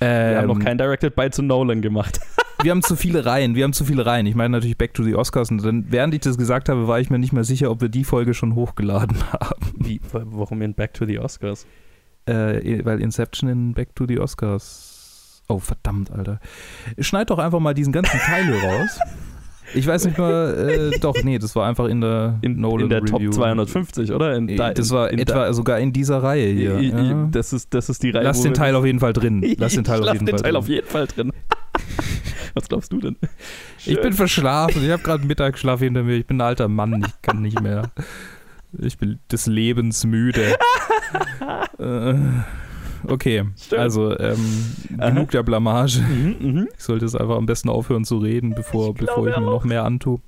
Ähm, 0.00 0.30
wir 0.30 0.38
haben 0.38 0.48
noch 0.48 0.58
kein 0.60 0.78
Directed 0.78 1.14
By 1.14 1.30
zu 1.30 1.42
Nolan 1.42 1.82
gemacht. 1.82 2.20
wir 2.62 2.70
haben 2.70 2.82
zu 2.82 2.96
viele 2.96 3.24
Reihen, 3.24 3.54
wir 3.54 3.64
haben 3.64 3.72
zu 3.72 3.84
viele 3.84 4.06
Reihen. 4.06 4.26
Ich 4.26 4.34
meine 4.34 4.50
natürlich 4.50 4.76
Back 4.76 4.94
to 4.94 5.02
the 5.02 5.14
Oscars 5.14 5.50
und 5.50 5.64
dann, 5.64 5.86
während 5.90 6.14
ich 6.14 6.20
das 6.20 6.38
gesagt 6.38 6.68
habe, 6.68 6.88
war 6.88 7.00
ich 7.00 7.10
mir 7.10 7.18
nicht 7.18 7.32
mehr 7.32 7.44
sicher, 7.44 7.70
ob 7.70 7.80
wir 7.80 7.88
die 7.88 8.04
Folge 8.04 8.34
schon 8.34 8.54
hochgeladen 8.54 9.16
haben. 9.32 9.72
Wie, 9.76 10.00
warum 10.12 10.62
in 10.62 10.74
Back 10.74 10.94
to 10.94 11.06
the 11.06 11.18
Oscars? 11.18 11.66
Äh, 12.26 12.84
weil 12.84 13.00
Inception 13.00 13.48
in 13.48 13.74
Back 13.74 13.94
to 13.94 14.06
the 14.06 14.18
Oscars. 14.18 15.42
Oh, 15.48 15.58
verdammt, 15.58 16.12
Alter. 16.12 16.38
Schneid 16.98 17.30
doch 17.30 17.38
einfach 17.38 17.58
mal 17.58 17.74
diesen 17.74 17.92
ganzen 17.92 18.18
Teil 18.20 18.52
raus. 18.54 19.00
Ich 19.74 19.86
weiß 19.86 20.04
nicht 20.04 20.18
mal, 20.18 20.90
äh, 20.92 20.98
doch, 20.98 21.14
nee, 21.22 21.38
das 21.38 21.54
war 21.54 21.68
einfach 21.68 21.86
in 21.86 22.00
der 22.00 22.38
in, 22.42 22.60
Nolan 22.60 22.84
in 22.84 22.88
der 22.90 23.02
Review. 23.02 23.30
Top 23.30 23.34
250, 23.34 24.12
oder? 24.12 24.34
In, 24.36 24.56
da, 24.56 24.72
das 24.72 24.90
war 24.90 25.10
in, 25.10 25.18
etwa 25.18 25.52
sogar 25.52 25.78
in 25.78 25.92
dieser 25.92 26.22
Reihe 26.22 26.48
hier. 26.48 26.80
Ja. 26.80 27.28
Das, 27.30 27.52
ist, 27.52 27.72
das 27.72 27.88
ist 27.88 28.02
die 28.02 28.10
Reihe. 28.10 28.24
Lass 28.24 28.42
den 28.42 28.54
Teil 28.54 28.74
auf 28.74 28.84
jeden 28.84 29.00
Fall 29.00 29.12
drin. 29.12 29.44
Lass 29.58 29.74
den 29.74 29.84
Teil, 29.84 30.02
auf 30.02 30.12
jeden, 30.12 30.26
den 30.26 30.36
Teil 30.36 30.56
auf 30.56 30.68
jeden 30.68 30.86
Fall 30.86 31.06
drin. 31.06 31.32
Was 32.54 32.68
glaubst 32.68 32.92
du 32.92 33.00
denn? 33.00 33.16
Schön. 33.78 33.94
Ich 33.94 34.00
bin 34.00 34.12
verschlafen. 34.12 34.84
Ich 34.84 34.90
habe 34.90 35.02
gerade 35.02 35.26
Mittagsschlaf 35.26 35.80
hinter 35.80 36.02
mir. 36.02 36.16
Ich 36.16 36.26
bin 36.26 36.38
ein 36.38 36.46
alter 36.46 36.68
Mann. 36.68 37.04
Ich 37.06 37.22
kann 37.22 37.42
nicht 37.42 37.60
mehr. 37.60 37.90
Ich 38.78 38.98
bin 38.98 39.18
des 39.30 39.46
Lebens 39.46 40.04
müde. 40.04 40.56
äh, 41.78 42.14
okay, 43.08 43.44
Stimmt. 43.56 43.80
also 43.80 44.18
ähm, 44.18 44.74
genug 44.96 45.30
der 45.32 45.42
Blamage. 45.42 46.00
Mhm, 46.00 46.36
mh. 46.40 46.66
Ich 46.76 46.84
sollte 46.84 47.04
es 47.04 47.16
einfach 47.16 47.36
am 47.36 47.46
besten 47.46 47.68
aufhören 47.68 48.04
zu 48.04 48.18
reden, 48.18 48.54
bevor 48.54 48.90
ich, 48.90 48.94
bevor 48.96 49.28
ich 49.28 49.36
mir 49.36 49.42
noch 49.42 49.64
mehr 49.64 49.84
antue. 49.84 50.20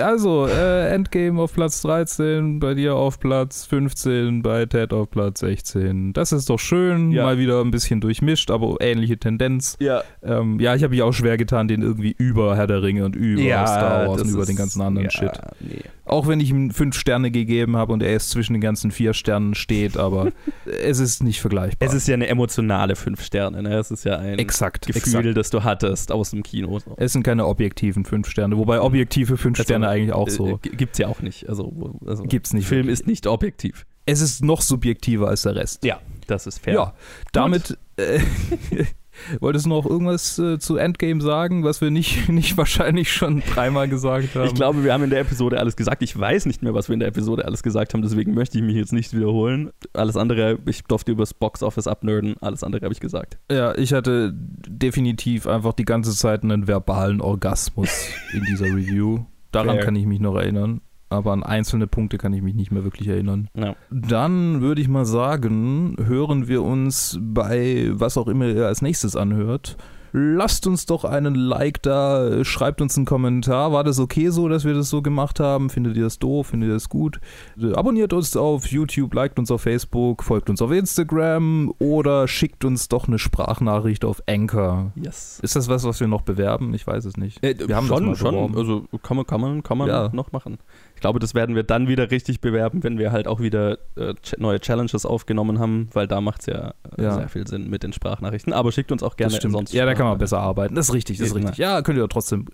Also, 0.00 0.46
äh, 0.46 0.88
Endgame 0.88 1.40
auf 1.40 1.52
Platz 1.52 1.82
13, 1.82 2.60
bei 2.60 2.74
dir 2.74 2.94
auf 2.94 3.18
Platz 3.18 3.64
15, 3.66 4.42
bei 4.42 4.66
Ted 4.66 4.92
auf 4.92 5.10
Platz 5.10 5.40
16. 5.40 6.12
Das 6.12 6.32
ist 6.32 6.50
doch 6.50 6.58
schön, 6.58 7.10
ja. 7.12 7.24
mal 7.24 7.38
wieder 7.38 7.60
ein 7.60 7.70
bisschen 7.70 8.00
durchmischt, 8.00 8.50
aber 8.50 8.76
ähnliche 8.80 9.18
Tendenz. 9.18 9.76
Ja, 9.80 10.02
ähm, 10.22 10.58
ja 10.60 10.74
ich 10.74 10.82
habe 10.82 10.92
mich 10.92 11.02
auch 11.02 11.12
schwer 11.12 11.36
getan, 11.36 11.68
den 11.68 11.82
irgendwie 11.82 12.14
über 12.16 12.56
Herr 12.56 12.66
der 12.66 12.82
Ringe 12.82 13.04
und 13.04 13.16
über 13.16 13.40
ja, 13.40 13.66
Star 13.66 14.08
Wars 14.08 14.22
und 14.22 14.30
über 14.30 14.46
den 14.46 14.56
ganzen 14.56 14.80
anderen 14.80 15.06
ja, 15.06 15.10
Shit. 15.10 15.32
Nee. 15.60 15.82
Auch 16.08 16.26
wenn 16.26 16.40
ich 16.40 16.50
ihm 16.50 16.70
fünf 16.70 16.96
Sterne 16.96 17.30
gegeben 17.30 17.76
habe 17.76 17.92
und 17.92 18.02
er 18.02 18.12
jetzt 18.12 18.30
zwischen 18.30 18.54
den 18.54 18.60
ganzen 18.60 18.90
vier 18.90 19.14
Sternen 19.14 19.54
steht, 19.54 19.96
aber 19.96 20.32
es 20.82 20.98
ist 20.98 21.22
nicht 21.22 21.40
vergleichbar. 21.40 21.88
Es 21.88 21.94
ist 21.94 22.08
ja 22.08 22.14
eine 22.14 22.28
emotionale 22.28 22.96
fünf 22.96 23.22
Sterne, 23.22 23.62
ne? 23.62 23.76
Es 23.76 23.90
ist 23.90 24.04
ja 24.04 24.18
ein 24.18 24.38
exakt, 24.38 24.86
Gefühl, 24.86 25.20
exakt. 25.20 25.36
das 25.36 25.50
du 25.50 25.64
hattest 25.64 26.12
aus 26.12 26.30
dem 26.30 26.42
Kino. 26.42 26.78
Es 26.96 27.12
sind 27.12 27.22
keine 27.22 27.46
objektiven 27.46 28.04
fünf 28.04 28.28
Sterne, 28.28 28.56
wobei 28.56 28.80
objektive 28.80 29.36
fünf 29.36 29.60
Sterne 29.60 29.88
also, 29.88 29.96
eigentlich 29.96 30.12
auch 30.12 30.28
so. 30.28 30.60
Äh, 30.64 30.68
Gibt 30.76 30.92
es 30.92 30.98
ja 30.98 31.08
auch 31.08 31.20
nicht. 31.20 31.48
Also, 31.48 31.98
also 32.06 32.24
Gibt's 32.24 32.52
nicht. 32.52 32.66
Film 32.66 32.88
ist 32.88 33.06
nicht 33.06 33.26
objektiv. 33.26 33.86
Es 34.06 34.20
ist 34.20 34.42
noch 34.42 34.62
subjektiver 34.62 35.28
als 35.28 35.42
der 35.42 35.54
Rest. 35.54 35.84
Ja, 35.84 36.00
das 36.26 36.46
ist 36.46 36.58
fair. 36.58 36.74
Ja, 36.74 36.94
damit 37.32 37.76
äh, 37.96 38.20
Wolltest 39.40 39.66
du 39.66 39.70
noch 39.70 39.86
irgendwas 39.86 40.38
äh, 40.38 40.58
zu 40.58 40.76
Endgame 40.76 41.20
sagen, 41.20 41.64
was 41.64 41.80
wir 41.80 41.90
nicht, 41.90 42.28
nicht 42.28 42.56
wahrscheinlich 42.56 43.12
schon 43.12 43.40
dreimal 43.40 43.88
gesagt 43.88 44.34
haben? 44.34 44.46
Ich 44.46 44.54
glaube, 44.54 44.84
wir 44.84 44.92
haben 44.92 45.04
in 45.04 45.10
der 45.10 45.20
Episode 45.20 45.58
alles 45.58 45.76
gesagt. 45.76 46.02
Ich 46.02 46.18
weiß 46.18 46.46
nicht 46.46 46.62
mehr, 46.62 46.74
was 46.74 46.88
wir 46.88 46.94
in 46.94 47.00
der 47.00 47.08
Episode 47.08 47.44
alles 47.44 47.62
gesagt 47.62 47.94
haben, 47.94 48.02
deswegen 48.02 48.34
möchte 48.34 48.58
ich 48.58 48.64
mich 48.64 48.76
jetzt 48.76 48.92
nicht 48.92 49.14
wiederholen. 49.14 49.70
Alles 49.92 50.16
andere, 50.16 50.58
ich 50.66 50.84
durfte 50.84 51.12
übers 51.12 51.34
Box 51.34 51.62
Office 51.62 51.86
abnerden, 51.86 52.36
alles 52.40 52.62
andere 52.62 52.84
habe 52.84 52.92
ich 52.92 53.00
gesagt. 53.00 53.38
Ja, 53.50 53.76
ich 53.76 53.92
hatte 53.92 54.32
definitiv 54.34 55.46
einfach 55.46 55.72
die 55.72 55.84
ganze 55.84 56.14
Zeit 56.14 56.42
einen 56.42 56.66
verbalen 56.66 57.20
Orgasmus 57.20 58.10
in 58.32 58.44
dieser 58.44 58.66
Review. 58.66 59.24
Daran 59.52 59.76
Fair. 59.76 59.84
kann 59.84 59.96
ich 59.96 60.04
mich 60.04 60.20
noch 60.20 60.36
erinnern 60.36 60.80
aber 61.08 61.32
an 61.32 61.42
einzelne 61.42 61.86
Punkte 61.86 62.18
kann 62.18 62.32
ich 62.32 62.42
mich 62.42 62.54
nicht 62.54 62.70
mehr 62.70 62.84
wirklich 62.84 63.08
erinnern. 63.08 63.48
Ja. 63.54 63.74
Dann 63.90 64.60
würde 64.60 64.80
ich 64.80 64.88
mal 64.88 65.04
sagen, 65.04 65.96
hören 66.02 66.48
wir 66.48 66.62
uns 66.62 67.18
bei 67.20 67.88
was 67.92 68.16
auch 68.16 68.28
immer 68.28 68.46
ihr 68.46 68.66
als 68.66 68.82
nächstes 68.82 69.16
anhört 69.16 69.76
lasst 70.12 70.66
uns 70.66 70.86
doch 70.86 71.04
einen 71.04 71.34
Like 71.34 71.82
da, 71.82 72.44
schreibt 72.44 72.80
uns 72.80 72.96
einen 72.96 73.06
Kommentar. 73.06 73.72
War 73.72 73.84
das 73.84 73.98
okay 73.98 74.28
so, 74.30 74.48
dass 74.48 74.64
wir 74.64 74.74
das 74.74 74.90
so 74.90 75.02
gemacht 75.02 75.40
haben? 75.40 75.70
Findet 75.70 75.96
ihr 75.96 76.04
das 76.04 76.18
doof? 76.18 76.48
Findet 76.48 76.68
ihr 76.68 76.74
das 76.74 76.88
gut? 76.88 77.20
Abonniert 77.74 78.12
uns 78.12 78.36
auf 78.36 78.66
YouTube, 78.66 79.14
liked 79.14 79.38
uns 79.38 79.50
auf 79.50 79.62
Facebook, 79.62 80.22
folgt 80.22 80.50
uns 80.50 80.62
auf 80.62 80.70
Instagram 80.70 81.72
oder 81.78 82.28
schickt 82.28 82.64
uns 82.64 82.88
doch 82.88 83.08
eine 83.08 83.18
Sprachnachricht 83.18 84.04
auf 84.04 84.22
Anchor. 84.26 84.92
Yes. 84.96 85.40
Ist 85.42 85.56
das 85.56 85.68
was, 85.68 85.84
was 85.84 86.00
wir 86.00 86.08
noch 86.08 86.22
bewerben? 86.22 86.74
Ich 86.74 86.86
weiß 86.86 87.04
es 87.04 87.16
nicht. 87.16 87.42
Äh, 87.44 87.56
wir 87.66 87.76
haben 87.76 87.86
schon, 87.86 88.08
das 88.08 88.22
mal 88.22 88.32
schon. 88.32 88.56
Also 88.56 88.84
kann 89.02 89.16
man, 89.16 89.26
kann 89.26 89.40
man, 89.40 89.62
kann 89.62 89.78
man 89.78 89.88
ja. 89.88 90.10
noch 90.12 90.32
machen. 90.32 90.58
Ich 90.98 91.00
glaube, 91.00 91.20
das 91.20 91.32
werden 91.32 91.54
wir 91.54 91.62
dann 91.62 91.86
wieder 91.86 92.10
richtig 92.10 92.40
bewerben, 92.40 92.82
wenn 92.82 92.98
wir 92.98 93.12
halt 93.12 93.28
auch 93.28 93.38
wieder 93.38 93.78
äh, 93.94 94.14
neue 94.36 94.58
Challenges 94.58 95.06
aufgenommen 95.06 95.60
haben, 95.60 95.88
weil 95.92 96.08
da 96.08 96.20
macht 96.20 96.40
es 96.40 96.46
ja, 96.46 96.74
äh, 96.96 97.04
ja, 97.04 97.14
sehr 97.14 97.28
viel 97.28 97.46
Sinn 97.46 97.70
mit 97.70 97.84
den 97.84 97.92
Sprachnachrichten. 97.92 98.52
Aber 98.52 98.72
schickt 98.72 98.90
uns 98.90 99.04
auch 99.04 99.14
gerne 99.14 99.38
sonst. 99.40 99.72
Ja, 99.72 99.86
da 99.86 99.94
kann 99.94 100.06
man 100.08 100.18
besser 100.18 100.40
arbeiten. 100.40 100.74
Das 100.74 100.88
ist 100.88 100.94
richtig, 100.94 101.18
das 101.18 101.28
ist 101.28 101.36
richtig. 101.36 101.56
Ja, 101.56 101.82
könnt 101.82 101.98
ihr 101.98 102.02
doch 102.02 102.08
trotzdem. 102.08 102.46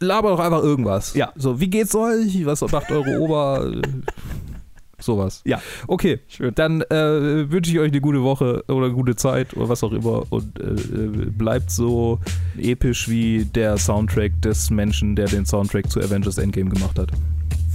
Laber 0.00 0.30
doch 0.30 0.38
einfach 0.38 0.62
irgendwas. 0.62 1.12
Ja. 1.12 1.34
So, 1.36 1.60
wie 1.60 1.68
geht's 1.68 1.94
euch? 1.94 2.46
Was 2.46 2.62
macht 2.62 2.90
eure 2.90 3.20
Ober? 3.20 3.70
Sowas. 4.98 5.42
Ja. 5.44 5.60
Okay, 5.86 6.20
schön. 6.26 6.54
Dann 6.54 6.80
äh, 6.80 7.50
wünsche 7.50 7.70
ich 7.70 7.78
euch 7.80 7.90
eine 7.90 8.00
gute 8.00 8.22
Woche 8.22 8.64
oder 8.68 8.86
eine 8.86 8.94
gute 8.94 9.14
Zeit 9.14 9.54
oder 9.54 9.68
was 9.68 9.84
auch 9.84 9.92
immer 9.92 10.24
und 10.30 10.58
äh, 10.58 11.26
bleibt 11.26 11.70
so 11.70 12.18
episch 12.56 13.10
wie 13.10 13.44
der 13.44 13.76
Soundtrack 13.76 14.40
des 14.40 14.70
Menschen, 14.70 15.16
der 15.16 15.26
den 15.26 15.44
Soundtrack 15.44 15.90
zu 15.90 16.00
Avengers 16.00 16.38
Endgame 16.38 16.70
gemacht 16.70 16.98
hat. 16.98 17.10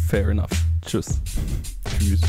Fair 0.09 0.31
enough. 0.31 0.49
Tschüss. 0.83 1.19
Tschüss. 1.99 2.21